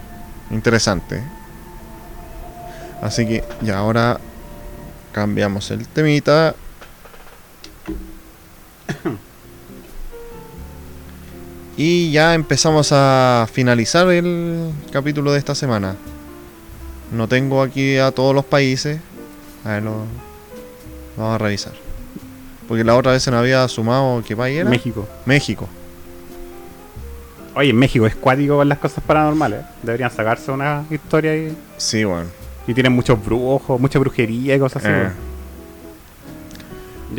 Interesante. 0.52 1.22
Así 3.02 3.26
que 3.26 3.44
ya 3.62 3.78
ahora 3.78 4.20
cambiamos 5.14 5.72
el 5.72 5.88
temita. 5.88 6.56
Y 11.76 12.12
ya 12.12 12.36
empezamos 12.36 12.90
a 12.92 13.48
finalizar 13.52 14.08
el 14.10 14.72
capítulo 14.92 15.32
de 15.32 15.40
esta 15.40 15.56
semana. 15.56 15.96
No 17.12 17.28
tengo 17.28 17.62
aquí 17.64 17.98
a 17.98 18.12
todos 18.12 18.36
los 18.36 18.46
países. 18.46 19.00
A 19.66 19.70
ver, 19.70 19.84
lo 19.84 20.06
vamos 21.18 21.36
a 21.36 21.38
revisar. 21.38 21.74
Porque 22.68 22.84
la 22.84 22.96
otra 22.96 23.14
vez 23.14 23.24
se 23.24 23.32
nos 23.32 23.40
había 23.40 23.68
sumado, 23.68 24.24
¿qué 24.26 24.36
país 24.36 24.60
era? 24.60 24.70
México. 24.70 25.08
México. 25.26 25.68
Oye, 27.56 27.70
en 27.70 27.76
México 27.76 28.06
es 28.06 28.16
cuático 28.16 28.58
con 28.58 28.70
las 28.70 28.80
cosas 28.80 29.04
paranormales. 29.04 29.66
Deberían 29.82 30.12
sacarse 30.12 30.52
una 30.52 30.86
historia 30.90 31.36
y, 31.36 31.56
Sí, 31.78 32.04
bueno. 32.04 32.30
Y 32.68 32.74
tienen 32.74 32.94
muchos 32.94 33.24
brujos, 33.24 33.80
mucha 33.80 34.00
brujería 34.00 34.56
y 34.56 34.60
cosas 34.60 34.84
así. 34.86 34.94
Eh. 34.94 35.10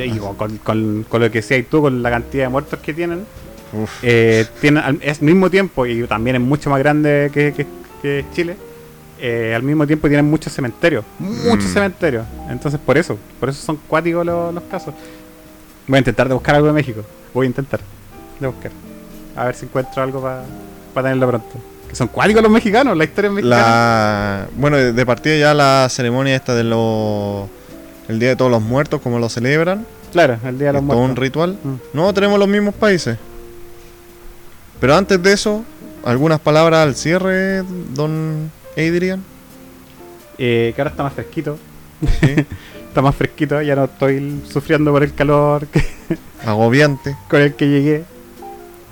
Y 0.07 0.19
con, 0.19 0.59
con- 0.59 1.07
con 1.09 1.21
lo 1.21 1.31
que 1.31 1.39
decías 1.39 1.65
tú, 1.71 1.83
con 1.83 2.03
la 2.03 2.11
cantidad 2.11 2.45
de 2.45 2.49
muertos 2.49 2.79
que 2.81 2.93
tienen, 2.93 3.25
eh, 4.03 4.47
tienen 4.61 4.83
al, 4.83 4.99
es 5.03 5.21
al 5.21 5.25
mismo 5.27 5.51
tiempo, 5.51 5.87
y 5.87 6.05
también 6.07 6.37
es 6.37 6.43
mucho 6.43 6.69
más 6.71 6.79
grande 6.81 7.31
que, 7.33 7.53
que- 7.53 7.67
que 8.03 8.25
Chile, 8.35 8.57
eh, 9.21 9.53
al 9.55 9.63
mismo 9.63 9.87
tiempo 9.87 10.09
tienen 10.09 10.29
muchos 10.29 10.53
cementerios, 10.53 11.05
muchos 11.19 11.71
Mm. 11.71 11.75
cementerios. 11.75 12.27
Entonces 12.51 12.81
por 12.85 12.99
eso, 12.99 13.17
por 13.39 13.49
eso 13.51 13.63
son 13.63 13.79
cuáticos 13.87 14.27
los, 14.27 14.53
los 14.53 14.65
casos. 14.65 14.95
Voy 15.87 15.97
a 15.97 15.99
intentar 15.99 16.27
de 16.29 16.35
buscar 16.35 16.57
algo 16.57 16.67
de 16.67 16.73
México, 16.73 17.03
voy 17.33 17.47
a 17.47 17.49
intentar 17.49 17.81
de 18.41 18.47
buscar. 18.49 18.73
A 19.37 19.45
ver 19.47 19.55
si 19.55 19.67
encuentro 19.67 20.03
algo 20.03 20.21
para 20.21 20.45
tenerlo 21.09 21.29
pronto. 21.29 21.55
Que 21.89 21.95
son 21.97 22.09
cuáticos 22.09 22.43
los 22.43 22.51
mexicanos, 22.51 22.97
la 22.97 23.05
historia 23.05 23.29
es 23.29 23.35
mexicana. 23.35 23.63
La, 23.63 24.49
bueno, 24.57 24.77
de, 24.77 25.07
partida 25.07 25.37
ya 25.37 25.55
la 25.55 25.89
ceremonia 25.91 26.35
esta 26.35 26.55
de 26.55 26.65
los... 26.65 27.49
El 28.09 28.19
Día 28.19 28.31
de 28.31 28.37
Todos 28.37 28.51
los 28.51 28.63
Muertos, 28.63 29.01
como 29.01 29.19
lo 29.19 29.29
celebran. 29.29 29.87
Claro, 30.13 30.39
el 30.45 30.59
día 30.59 30.69
de 30.69 30.75
los 30.75 30.83
es 30.83 30.89
todo 30.89 30.99
un 30.99 31.05
muertos. 31.07 31.23
ritual. 31.23 31.59
Mm. 31.63 31.75
No, 31.95 32.13
tenemos 32.13 32.39
los 32.39 32.49
mismos 32.49 32.75
países. 32.75 33.17
Pero 34.81 34.95
antes 34.95 35.23
de 35.23 35.33
eso, 35.33 35.65
algunas 36.05 36.41
palabras 36.41 36.81
al 36.87 36.95
cierre, 36.95 37.63
don 37.95 38.51
Adrian. 38.77 39.25
Eh, 40.37 40.73
que 40.75 40.81
ahora 40.81 40.91
está 40.91 41.03
más 41.03 41.15
fresquito. 41.15 41.59
Sí. 42.21 42.35
Está 42.95 43.03
más 43.03 43.17
fresquito, 43.17 43.61
ya 43.61 43.75
no 43.75 43.87
estoy 43.87 44.41
sufriendo 44.49 44.93
por 44.93 45.03
el 45.03 45.13
calor 45.13 45.67
que, 45.67 45.83
Agobiante. 46.47 47.17
con 47.29 47.41
el 47.41 47.55
que 47.57 47.67
llegué. 47.67 48.05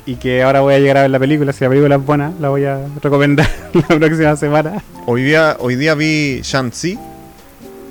Y 0.05 0.17
que 0.17 0.43
ahora 0.43 0.61
voy 0.61 0.75
a 0.75 0.79
llegar 0.81 0.97
a 0.99 1.03
ver 1.03 1.11
la 1.11 1.19
película. 1.19 1.53
Si 1.53 1.63
la 1.65 1.71
película 1.71 1.95
es 1.97 2.05
buena, 2.05 2.33
la 2.41 2.49
voy 2.49 2.65
a 2.65 2.81
recomendar 3.01 3.49
la 3.75 3.97
próxima 3.99 4.37
semana. 4.37 4.83
Hoy 5.07 5.23
día, 5.23 5.57
hoy 5.61 5.77
día 5.77 5.95
vi 5.95 6.41
Shang-Chi 6.43 6.99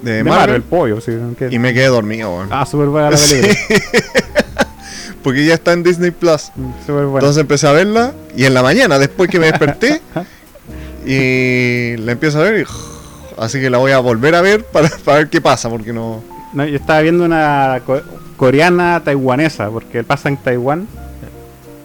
de, 0.02 0.12
De 0.14 0.24
Marvel, 0.24 0.40
Marvel, 0.40 0.62
pollo. 0.64 1.00
Sí, 1.02 1.14
y 1.50 1.60
me 1.60 1.74
quedé 1.74 1.88
dormido. 1.88 2.46
Ah, 2.50 2.66
súper 2.66 2.88
buena 2.88 3.12
la 3.12 3.18
Sí. 3.18 3.36
película. 3.36 3.80
Porque 5.24 5.46
ya 5.46 5.54
está 5.54 5.72
en 5.74 5.84
Disney 5.84 6.12
Plus. 6.12 6.52
Mm, 6.56 6.88
buena. 6.88 7.08
Entonces 7.14 7.38
empecé 7.42 7.68
a 7.68 7.72
verla 7.74 8.12
y 8.36 8.44
en 8.46 8.54
la 8.56 8.64
mañana, 8.64 8.98
después 9.00 9.30
que 9.30 9.40
me 9.40 9.46
desperté, 9.46 10.02
y 11.06 11.96
la 11.98 12.12
empiezo 12.14 12.40
a 12.40 12.44
ver 12.44 12.62
y 12.62 12.66
así 13.42 13.60
que 13.62 13.70
la 13.70 13.78
voy 13.78 13.92
a 13.92 14.00
volver 14.00 14.36
a 14.36 14.42
ver 14.42 14.64
para, 14.66 14.90
para 15.06 15.20
ver 15.20 15.30
qué 15.30 15.40
pasa, 15.42 15.70
porque 15.70 15.94
no... 15.94 16.24
No, 16.54 16.66
yo 16.66 16.76
estaba 16.76 17.00
viendo 17.02 17.24
una 17.24 17.82
co- 17.86 18.02
coreana 18.36 19.02
taiwanesa, 19.06 19.70
porque 19.70 20.04
pasa 20.04 20.28
en 20.28 20.36
Taiwán. 20.38 20.88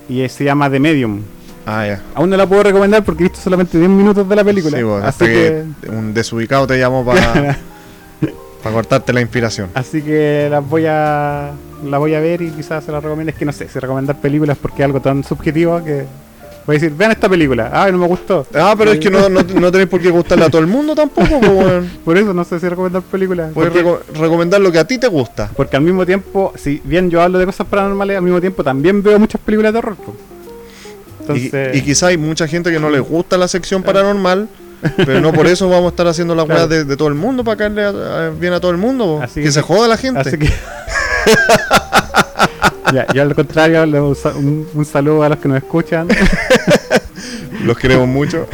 Y 0.09 0.28
se 0.28 0.45
llama 0.45 0.70
The 0.70 0.81
Medium. 0.81 1.23
Ah, 1.66 1.87
ya. 1.87 2.03
Aún 2.15 2.31
no 2.31 2.37
la 2.37 2.47
puedo 2.47 2.62
recomendar 2.62 3.05
porque 3.05 3.24
he 3.24 3.28
visto 3.28 3.43
solamente 3.43 3.77
10 3.77 3.91
minutos 3.91 4.28
de 4.28 4.37
la 4.37 4.45
película. 4.45 4.77
Sí, 4.77 4.85
bueno, 4.85 4.99
así, 4.99 5.09
hasta 5.09 5.27
que, 5.27 5.65
que 5.83 5.91
un 5.91 6.15
desubicado 6.15 6.66
te 6.66 6.78
llamó 6.78 7.05
para 7.05 7.59
para 8.62 8.74
cortarte 8.74 9.12
la 9.12 9.20
inspiración. 9.20 9.70
así 9.74 10.03
que 10.03 10.49
las 10.51 10.69
voy 10.69 10.87
a 10.87 11.53
la 11.85 11.99
voy 11.99 12.15
a 12.15 12.20
ver 12.20 12.43
y 12.43 12.51
quizás 12.51 12.85
se 12.85 12.93
la 12.93 13.01
recomiende. 13.01 13.33
Es 13.33 13.39
que 13.39 13.45
no 13.45 13.53
sé 13.53 13.69
si 13.69 13.78
recomendar 13.78 14.20
películas 14.20 14.57
porque 14.61 14.83
es 14.83 14.87
algo 14.87 15.01
tan 15.01 15.24
subjetivo 15.24 15.83
que 15.85 16.05
voy 16.67 16.77
a 16.77 16.79
decir, 16.81 16.93
vean 16.97 17.13
esta 17.13 17.29
película. 17.29 17.71
Ay, 17.73 17.93
no 17.93 17.99
me 17.99 18.07
gustó. 18.07 18.47
Ah, 18.55 18.75
pero 18.77 18.91
es 18.93 18.99
que 19.01 19.09
no, 19.11 19.29
no, 19.29 19.43
no 19.43 19.71
tenéis 19.73 19.89
por 19.89 20.01
qué 20.01 20.11
gustarle 20.11 20.45
a 20.45 20.51
todo 20.51 20.61
el 20.61 20.67
mundo 20.67 20.95
tampoco, 20.95 21.39
pues, 21.41 21.51
weón. 21.53 21.91
Por 22.05 22.19
eso 22.19 22.35
no 22.35 22.45
sé 22.45 22.59
si 22.61 22.69
recomendar 22.69 23.03
películas. 23.03 23.53
Puedes 23.55 23.73
reco- 23.73 24.01
recomendar 24.15 24.61
lo 24.61 24.71
que 24.73 24.79
a 24.81 24.85
ti 24.85 24.99
te 24.99 25.07
gusta. 25.09 25.49
porque 25.57 25.77
al 25.77 25.83
mismo 25.83 26.05
tiempo, 26.05 26.53
si 26.57 26.81
bien 26.85 27.09
yo 27.11 27.23
hablo 27.23 27.39
de 27.39 27.47
cosas 27.47 27.67
paranormales, 27.69 28.17
al 28.17 28.23
mismo 28.23 28.41
tiempo 28.41 28.65
también 28.65 29.03
veo 29.03 29.19
muchas 29.19 29.41
películas 29.41 29.73
de 29.73 29.81
terror. 29.81 29.97
po. 29.97 30.15
Entonces, 31.21 31.75
Y, 31.75 31.79
y 31.79 31.83
quizá 31.83 32.09
hay 32.09 32.17
mucha 32.19 32.47
gente 32.47 32.71
que 32.71 32.79
no 32.79 32.91
les 32.91 33.01
gusta 33.01 33.37
la 33.37 33.49
sección 33.49 33.83
paranormal, 33.83 34.49
pero 34.97 35.21
no 35.21 35.33
por 35.33 35.47
eso 35.49 35.69
vamos 35.69 35.87
a 35.87 35.89
estar 35.91 36.07
haciendo 36.07 36.35
las 36.35 36.45
Claro. 36.47 36.61
weas 36.61 36.69
de, 36.71 36.85
de 36.85 36.97
todo 36.97 37.09
el 37.09 37.15
mundo 37.15 37.43
para 37.45 37.57
caerle 37.57 37.83
a- 37.85 37.89
a- 38.27 38.31
bien 38.31 38.53
a 38.53 38.61
todo 38.61 38.71
el 38.71 38.77
mundo. 38.77 39.21
Así 39.23 39.41
que, 39.41 39.47
que- 39.47 39.53
se 39.53 39.63
joda 39.63 39.89
la 39.89 39.97
gente. 39.97 40.21
Así 40.21 40.37
que. 40.39 40.49
ya, 42.93 43.07
yo 43.13 43.23
al 43.23 43.35
contrario, 43.35 43.83
un, 43.85 44.67
un- 44.75 44.85
saludo 44.85 45.23
a 45.23 45.29
los 45.31 45.39
que 45.39 45.49
nos 45.49 45.59
escuchan. 45.59 46.09
Los 47.65 47.79
queremos 47.79 48.07
mucho. 48.07 48.47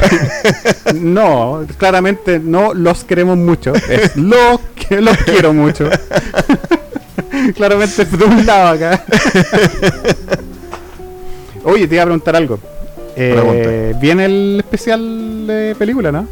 no, 0.95 1.65
claramente 1.77 2.39
no 2.39 2.73
los 2.73 3.03
queremos 3.03 3.37
mucho. 3.37 3.73
Es 3.75 4.15
lo 4.15 4.59
que 4.73 5.01
los 5.01 5.15
quiero 5.17 5.53
mucho. 5.53 5.87
claramente 7.55 8.01
es 8.03 8.17
de 8.17 8.25
un 8.25 8.43
lado 8.45 8.69
acá. 8.69 9.03
Oye, 11.63 11.87
te 11.87 11.95
iba 11.95 12.03
a 12.03 12.05
preguntar 12.07 12.35
algo. 12.35 12.59
Eh, 13.15 13.93
viene 14.01 14.25
el 14.25 14.55
especial 14.63 15.45
de 15.47 15.75
película, 15.77 16.11
¿no? 16.11 16.27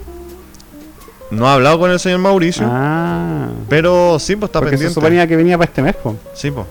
No 1.30 1.45
he 1.45 1.49
hablado 1.49 1.78
con 1.80 1.91
el 1.91 1.99
señor 1.99 2.19
Mauricio, 2.19 2.65
Ah. 2.68 3.48
pero 3.69 4.18
sí, 4.19 4.36
pues 4.36 4.49
está 4.49 4.60
porque 4.60 4.78
se 4.78 4.86
pendiente. 4.86 4.94
suponía 4.95 5.28
que 5.28 5.36
venía 5.36 5.57
para 5.57 5.69
este 5.69 5.82
mes. 5.82 5.95
Sí, 6.34 6.49
pues. 6.52 6.65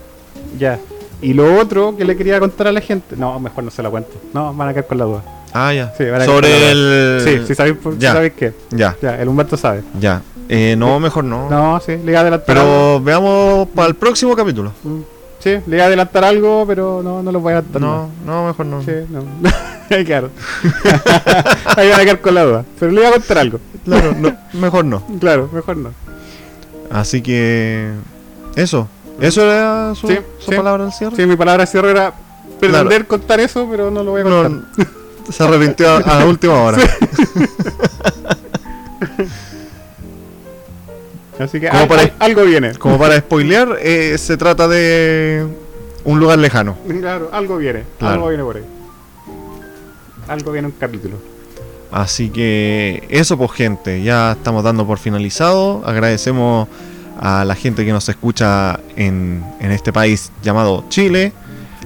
Ya. 0.59 0.78
Y 1.22 1.34
lo 1.34 1.59
otro 1.60 1.97
que 1.97 2.05
le 2.05 2.16
quería 2.16 2.38
contar 2.40 2.68
a 2.68 2.72
la 2.72 2.80
gente. 2.80 3.16
No, 3.16 3.38
mejor 3.40 3.64
no 3.64 3.70
se 3.70 3.82
la 3.82 3.90
cuento. 3.90 4.12
No, 4.32 4.55
van 4.55 4.68
a 4.68 4.72
quedar 4.72 4.86
con 4.86 4.98
la 4.98 5.05
duda. 5.05 5.22
Ah, 5.52 5.72
ya. 5.74 5.92
Sí, 5.98 6.05
van 6.05 6.22
a 6.22 6.24
quedar 6.24 6.26
con 6.26 6.42
la 6.42 6.48
Sobre 6.48 6.48
duda. 6.59 6.70
el. 6.70 7.20
Sí, 7.40 7.47
si 7.47 7.55
sabéis, 7.55 7.76
por- 7.76 7.94
si 7.94 7.98
ya. 8.01 8.12
sabéis 8.12 8.32
qué. 8.34 8.52
Ya, 8.70 8.97
Ya, 9.02 9.20
el 9.20 9.28
Humberto 9.28 9.56
sabe. 9.56 9.82
ya. 9.98 10.22
Eh, 10.48 10.74
no, 10.76 10.98
mejor 10.98 11.22
no. 11.24 11.48
No, 11.48 11.78
sí, 11.80 11.97
le 12.05 12.10
iba 12.10 12.18
a 12.18 12.22
adelantar 12.22 12.59
algo. 12.59 12.68
Pero 12.70 13.01
veamos 13.05 13.68
para 13.68 13.88
el 13.88 13.94
próximo 13.94 14.34
capítulo. 14.34 14.72
Mm, 14.82 15.01
Sí, 15.38 15.56
le 15.66 15.76
iba 15.76 15.84
a 15.84 15.86
adelantar 15.86 16.22
algo, 16.24 16.64
pero 16.66 17.01
no, 17.02 17.22
no 17.22 17.32
lo 17.32 17.40
voy 17.40 17.55
a 17.55 17.59
adelantar. 17.59 17.80
No, 17.80 18.10
no, 18.26 18.47
mejor 18.48 18.66
no. 18.66 18.82
Sí, 18.82 18.92
no. 19.09 19.24
Ahí 19.90 20.05
quedaron. 20.05 20.30
Ahí 21.76 21.88
van 21.88 22.01
a 22.01 22.05
quedar 22.05 22.20
con 22.20 22.34
la 22.34 22.44
duda. 22.44 22.64
Pero 22.78 22.92
le 22.92 23.01
iba 23.01 23.09
a 23.09 23.12
contar 23.12 23.38
algo. 23.38 23.59
Claro, 23.84 24.14
no, 24.18 24.36
mejor 24.60 24.84
no. 24.84 25.02
Claro, 25.18 25.48
mejor 25.52 25.76
no. 25.78 25.92
Así 26.90 27.22
que. 27.22 27.90
Eso. 28.56 28.88
¿Eso 29.20 29.42
era 29.44 29.94
su, 29.94 30.09
Sí, 30.09 30.18
su 30.38 30.51
sí. 30.51 30.56
palabra 30.56 30.84
al 30.84 30.92
cierre? 30.92 31.14
Sí, 31.16 31.26
mi 31.26 31.36
palabra 31.36 31.64
de 31.64 31.70
cierre 31.70 31.90
era 31.90 32.12
pretender 32.59 33.06
contar 33.06 33.38
eso, 33.40 33.66
pero 33.70 33.90
no 33.90 34.02
lo 34.02 34.12
voy 34.12 34.20
a 34.22 34.24
contar. 34.24 34.51
No, 34.51 34.64
se 35.32 35.42
arrepintió 35.44 35.88
a, 35.90 35.97
a 35.98 36.18
la 36.20 36.26
última 36.26 36.55
hora. 36.62 36.78
Así 41.38 41.59
que 41.60 41.68
Como 41.68 41.82
al- 41.82 41.88
para- 41.88 42.02
al- 42.02 42.12
algo 42.18 42.42
viene. 42.44 42.74
Como 42.74 42.98
para 42.98 43.18
spoilear, 43.18 43.78
eh, 43.80 44.16
se 44.18 44.36
trata 44.36 44.68
de 44.68 45.47
un 46.05 46.18
lugar 46.20 46.38
lejano. 46.38 46.76
Claro, 47.01 47.30
algo 47.32 47.56
viene. 47.56 47.84
Claro. 47.98 48.14
Algo 48.14 48.28
viene 48.28 48.44
por 48.44 48.56
ahí. 48.56 48.64
algo 50.28 50.52
viene 50.52 50.68
un 50.68 50.74
capítulo. 50.78 51.16
Así 51.90 52.28
que 52.30 53.05
eso 53.09 53.36
pues 53.36 53.51
gente, 53.52 54.02
ya 54.02 54.32
estamos 54.32 54.62
dando 54.62 54.86
por 54.86 54.98
finalizado. 54.98 55.82
Agradecemos 55.84 56.68
a 57.19 57.45
la 57.45 57.55
gente 57.55 57.85
que 57.85 57.93
nos 57.93 58.09
escucha 58.09 58.78
en, 58.97 59.45
en 59.61 59.70
este 59.73 59.93
país 59.93 60.31
llamado 60.43 60.85
Chile, 60.89 61.32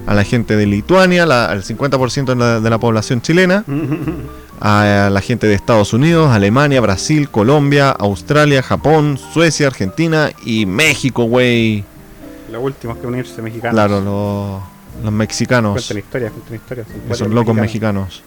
a 0.06 0.14
la 0.14 0.24
gente 0.24 0.56
de 0.56 0.66
Lituania, 0.66 1.24
la- 1.26 1.46
al 1.46 1.62
50% 1.62 2.24
de 2.26 2.36
la, 2.36 2.60
de 2.60 2.70
la 2.70 2.78
población 2.78 3.22
chilena, 3.22 3.64
a 4.60 5.08
la 5.10 5.20
gente 5.20 5.46
de 5.46 5.54
Estados 5.54 5.92
Unidos, 5.92 6.30
Alemania, 6.30 6.80
Brasil, 6.80 7.28
Colombia, 7.30 7.90
Australia, 7.90 8.62
Japón, 8.62 9.18
Suecia, 9.32 9.66
Argentina 9.66 10.30
y 10.44 10.66
México, 10.66 11.24
güey. 11.24 11.84
Los 12.52 12.62
últimos 12.62 12.98
que 12.98 13.06
unirse 13.06 13.42
mexicanos. 13.42 13.74
Claro, 13.74 14.00
los, 14.00 15.04
los 15.04 15.12
mexicanos. 15.12 15.72
Cuentan 15.74 15.98
historias, 15.98 16.32
cuentan 16.32 16.54
historias. 16.54 16.86
Esos 17.10 17.28
locos 17.28 17.54
mexicanos. 17.54 18.22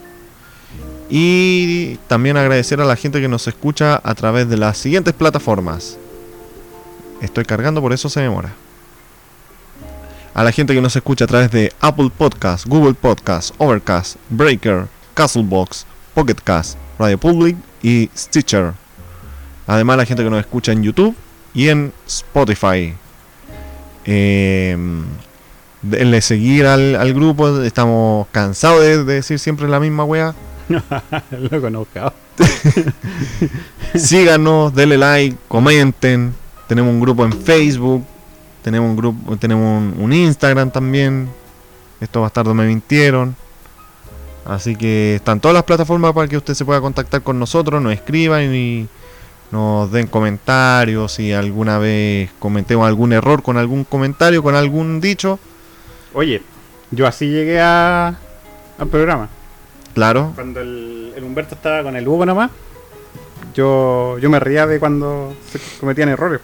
Y 1.10 1.96
también 2.08 2.36
agradecer 2.36 2.82
a 2.82 2.86
la 2.86 2.96
gente 2.98 3.22
que 3.22 3.28
nos 3.30 3.48
escucha 3.48 4.02
a 4.04 4.14
través 4.16 4.50
de 4.50 4.58
las 4.58 4.78
siguientes 4.78 5.14
plataformas. 5.14 5.98
Estoy 7.22 7.46
cargando, 7.46 7.82
por 7.82 7.94
eso 7.94 8.10
se 8.10 8.22
demora. 8.22 8.54
A 10.34 10.44
la 10.44 10.52
gente 10.52 10.74
que 10.74 10.82
nos 10.82 10.96
escucha 10.96 11.26
a 11.26 11.28
través 11.28 11.50
de 11.52 11.74
Apple 11.82 12.12
Podcast, 12.16 12.68
Google 12.68 12.94
Podcast, 12.94 13.56
Overcast, 13.58 14.18
Breaker, 14.30 14.88
Castlebox, 15.16 15.86
Pocket 16.14 16.36
Cast, 16.44 16.78
Radio 17.00 17.18
Public 17.18 17.58
y 17.82 18.10
Stitcher. 18.16 18.74
Además, 19.66 19.96
a 19.96 19.98
la 19.98 20.06
gente 20.06 20.24
que 20.24 20.30
nos 20.30 20.40
escucha 20.40 20.72
en 20.72 20.84
YouTube 20.84 21.16
y 21.54 21.70
en 21.70 21.92
Spotify. 22.06 22.94
Eh, 24.06 24.78
denle 25.82 26.22
seguir 26.22 26.68
al, 26.68 26.96
al 26.96 27.14
grupo. 27.14 27.62
Estamos 27.62 28.28
cansados 28.32 28.82
de, 28.82 29.04
de 29.04 29.14
decir 29.16 29.40
siempre 29.40 29.68
la 29.68 29.80
misma 29.80 30.04
wea. 30.04 30.36
Lo 31.32 31.62
conozco. 31.62 32.14
Síganos, 33.96 34.74
denle 34.76 34.98
like, 34.98 35.38
comenten. 35.48 36.36
Tenemos 36.68 36.92
un 36.94 37.00
grupo 37.00 37.24
en 37.26 37.34
Facebook. 37.34 38.04
Tenemos 38.64 38.90
un 38.90 38.96
grupo, 38.98 39.38
tenemos 39.38 39.64
un, 39.82 39.96
un 40.04 40.14
Instagram 40.14 40.72
también. 40.72 41.30
Estos 42.02 42.22
bastardos 42.22 42.54
me 42.54 42.66
mintieron. 42.68 43.36
Así 44.46 44.76
que 44.76 45.16
están 45.16 45.40
todas 45.40 45.56
las 45.56 45.64
plataformas 45.64 46.14
para 46.14 46.28
que 46.28 46.38
usted 46.38 46.54
se 46.54 46.64
pueda 46.64 46.80
contactar 46.80 47.22
con 47.22 47.38
nosotros, 47.38 47.82
nos 47.82 47.92
escriban 47.94 48.54
y 48.56 48.88
nos 49.52 49.92
den 49.92 50.08
comentarios. 50.08 51.12
Si 51.14 51.34
alguna 51.34 51.78
vez 51.80 52.30
cometemos 52.40 52.88
algún 52.88 53.12
error 53.14 53.44
con 53.44 53.58
algún 53.58 53.84
comentario, 53.84 54.42
con 54.44 54.56
algún 54.56 55.02
dicho, 55.02 55.40
Oye, 56.14 56.42
yo 56.92 57.06
así 57.06 57.28
llegué 57.28 57.60
a, 57.60 58.18
al 58.78 58.88
programa. 58.88 59.28
claro. 59.94 60.32
Cuando 60.36 60.62
el, 60.62 61.14
el 61.16 61.24
Humberto 61.24 61.56
estaba 61.56 61.84
con 61.84 61.96
el 61.98 62.08
Hugo 62.08 62.26
nomás, 62.26 62.50
yo, 63.54 64.18
yo 64.20 64.30
me 64.30 64.40
reía 64.40 64.66
de 64.66 64.80
cuando 64.80 65.36
se 65.52 65.60
cometían 65.80 66.10
errores. 66.10 66.40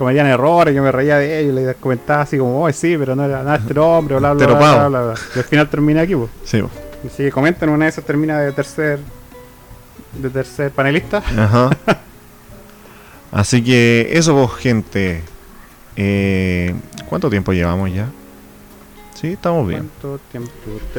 Cometían 0.00 0.28
errores, 0.28 0.74
yo 0.74 0.82
me 0.82 0.90
reía 0.90 1.18
de 1.18 1.40
ellos, 1.40 1.54
les 1.54 1.76
comentaba 1.76 2.22
así 2.22 2.38
como, 2.38 2.64
oh, 2.64 2.72
sí, 2.72 2.96
pero 2.96 3.14
no 3.14 3.22
era 3.22 3.42
nada 3.42 3.56
este 3.56 3.78
hombre, 3.78 4.16
bla, 4.16 4.32
bla, 4.32 4.46
bla, 4.46 4.56
bla, 4.56 4.88
bla, 4.88 5.02
bla. 5.02 5.14
Y 5.36 5.38
al 5.40 5.44
final 5.44 5.68
terminé 5.68 6.00
aquí, 6.00 6.16
pues. 6.16 6.30
Sí. 6.42 6.62
Así 7.06 7.24
que 7.24 7.30
comenten, 7.30 7.68
una 7.68 7.84
de 7.84 7.90
esas 7.90 8.04
termina 8.06 8.40
de 8.40 8.50
tercer 8.52 8.98
de 10.14 10.30
tercer 10.30 10.70
panelista. 10.70 11.18
Ajá. 11.18 11.68
Así 13.30 13.62
que 13.62 14.08
eso 14.12 14.32
vos, 14.32 14.56
gente. 14.56 15.22
Eh, 15.96 16.74
¿Cuánto 17.06 17.28
tiempo 17.28 17.52
llevamos 17.52 17.92
ya? 17.92 18.08
Sí, 19.12 19.32
estamos 19.32 19.68
bien. 19.68 19.90
¿Cuánto 20.00 20.18
tiempo? 20.30 20.50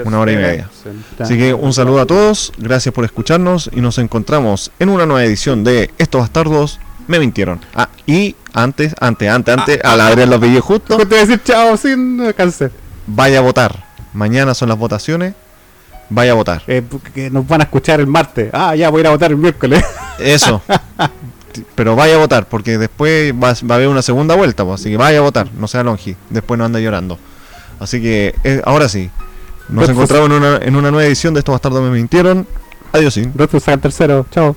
Una 0.06 0.19
hora 0.19 0.32
y 0.32 0.36
media. 0.36 0.69
Así 1.18 1.40
que 1.40 1.56
un 1.56 1.73
saludo 1.73 2.02
a 2.02 2.06
todos, 2.06 2.53
gracias 2.60 2.94
por 2.94 3.03
escucharnos 3.03 3.68
y 3.73 3.82
nos 3.82 3.98
encontramos 3.98 4.72
en 4.78 4.90
una 4.90 5.07
nueva 5.07 5.26
edición 5.26 5.64
de 5.64 5.90
Estos 5.98 6.22
Bastardos 6.22 6.80
me 7.07 7.19
mintieron. 7.19 7.60
Ah, 7.76 7.90
y 8.06 8.36
antes, 8.53 8.95
antes, 8.99 9.30
antes, 9.30 9.57
antes, 9.57 9.80
a 9.84 9.95
la 9.95 10.07
hora 10.07 10.15
de 10.15 10.28
los 10.28 10.40
videos 10.40 10.64
justo, 10.64 10.98
Te 10.98 11.06
voy 11.06 11.18
a 11.18 11.22
decir 11.22 11.41
chao 11.44 11.78
sin 11.78 12.32
cáncer. 12.34 12.72
vaya 13.07 13.40
a 13.40 13.41
votar. 13.41 13.86
Mañana 14.14 14.53
son 14.53 14.69
las 14.69 14.78
votaciones, 14.78 15.34
vaya 16.10 16.32
a 16.32 16.36
votar. 16.36 16.64
Eh, 16.68 16.84
que 17.14 17.30
nos 17.30 17.48
van 17.48 17.61
a 17.61 17.64
escuchar 17.65 17.99
el 17.99 18.07
martes. 18.07 18.49
Ah, 18.53 18.76
ya 18.76 18.90
voy 18.90 18.99
a 18.99 19.02
ir 19.02 19.07
a 19.07 19.11
votar 19.11 19.32
el 19.32 19.38
miércoles. 19.38 19.84
Eso. 20.19 20.61
Pero 21.76 21.95
vaya 21.95 22.15
a 22.15 22.18
votar, 22.18 22.48
porque 22.48 22.78
después 22.78 23.34
va, 23.34 23.53
va 23.69 23.76
a 23.76 23.78
haber 23.78 23.88
una 23.90 24.02
segunda 24.02 24.36
vuelta, 24.36 24.64
pues, 24.64 24.80
así 24.82 24.90
que 24.90 24.98
vaya 24.98 25.18
a 25.19 25.22
votar, 25.22 25.52
no 25.53 25.68
sea 25.68 25.84
longi, 25.84 26.15
después 26.30 26.57
no 26.57 26.64
anda 26.65 26.80
llorando. 26.80 27.19
Así 27.80 28.02
que 28.02 28.36
eh, 28.44 28.61
ahora 28.64 28.88
sí, 28.88 29.10
nos 29.68 29.90
encontramos 29.90 30.30
en 30.30 30.36
una, 30.36 30.57
en 30.57 30.76
una 30.76 30.91
nueva 30.91 31.06
edición 31.07 31.34
de 31.34 31.40
Estos 31.40 31.53
Bastardos 31.53 31.82
me 31.82 31.90
mintieron. 31.90 32.45
Adiós, 32.94 33.14
sí. 33.14 33.22
El 33.38 33.80
tercero. 33.80 34.26
Chao. 34.32 34.56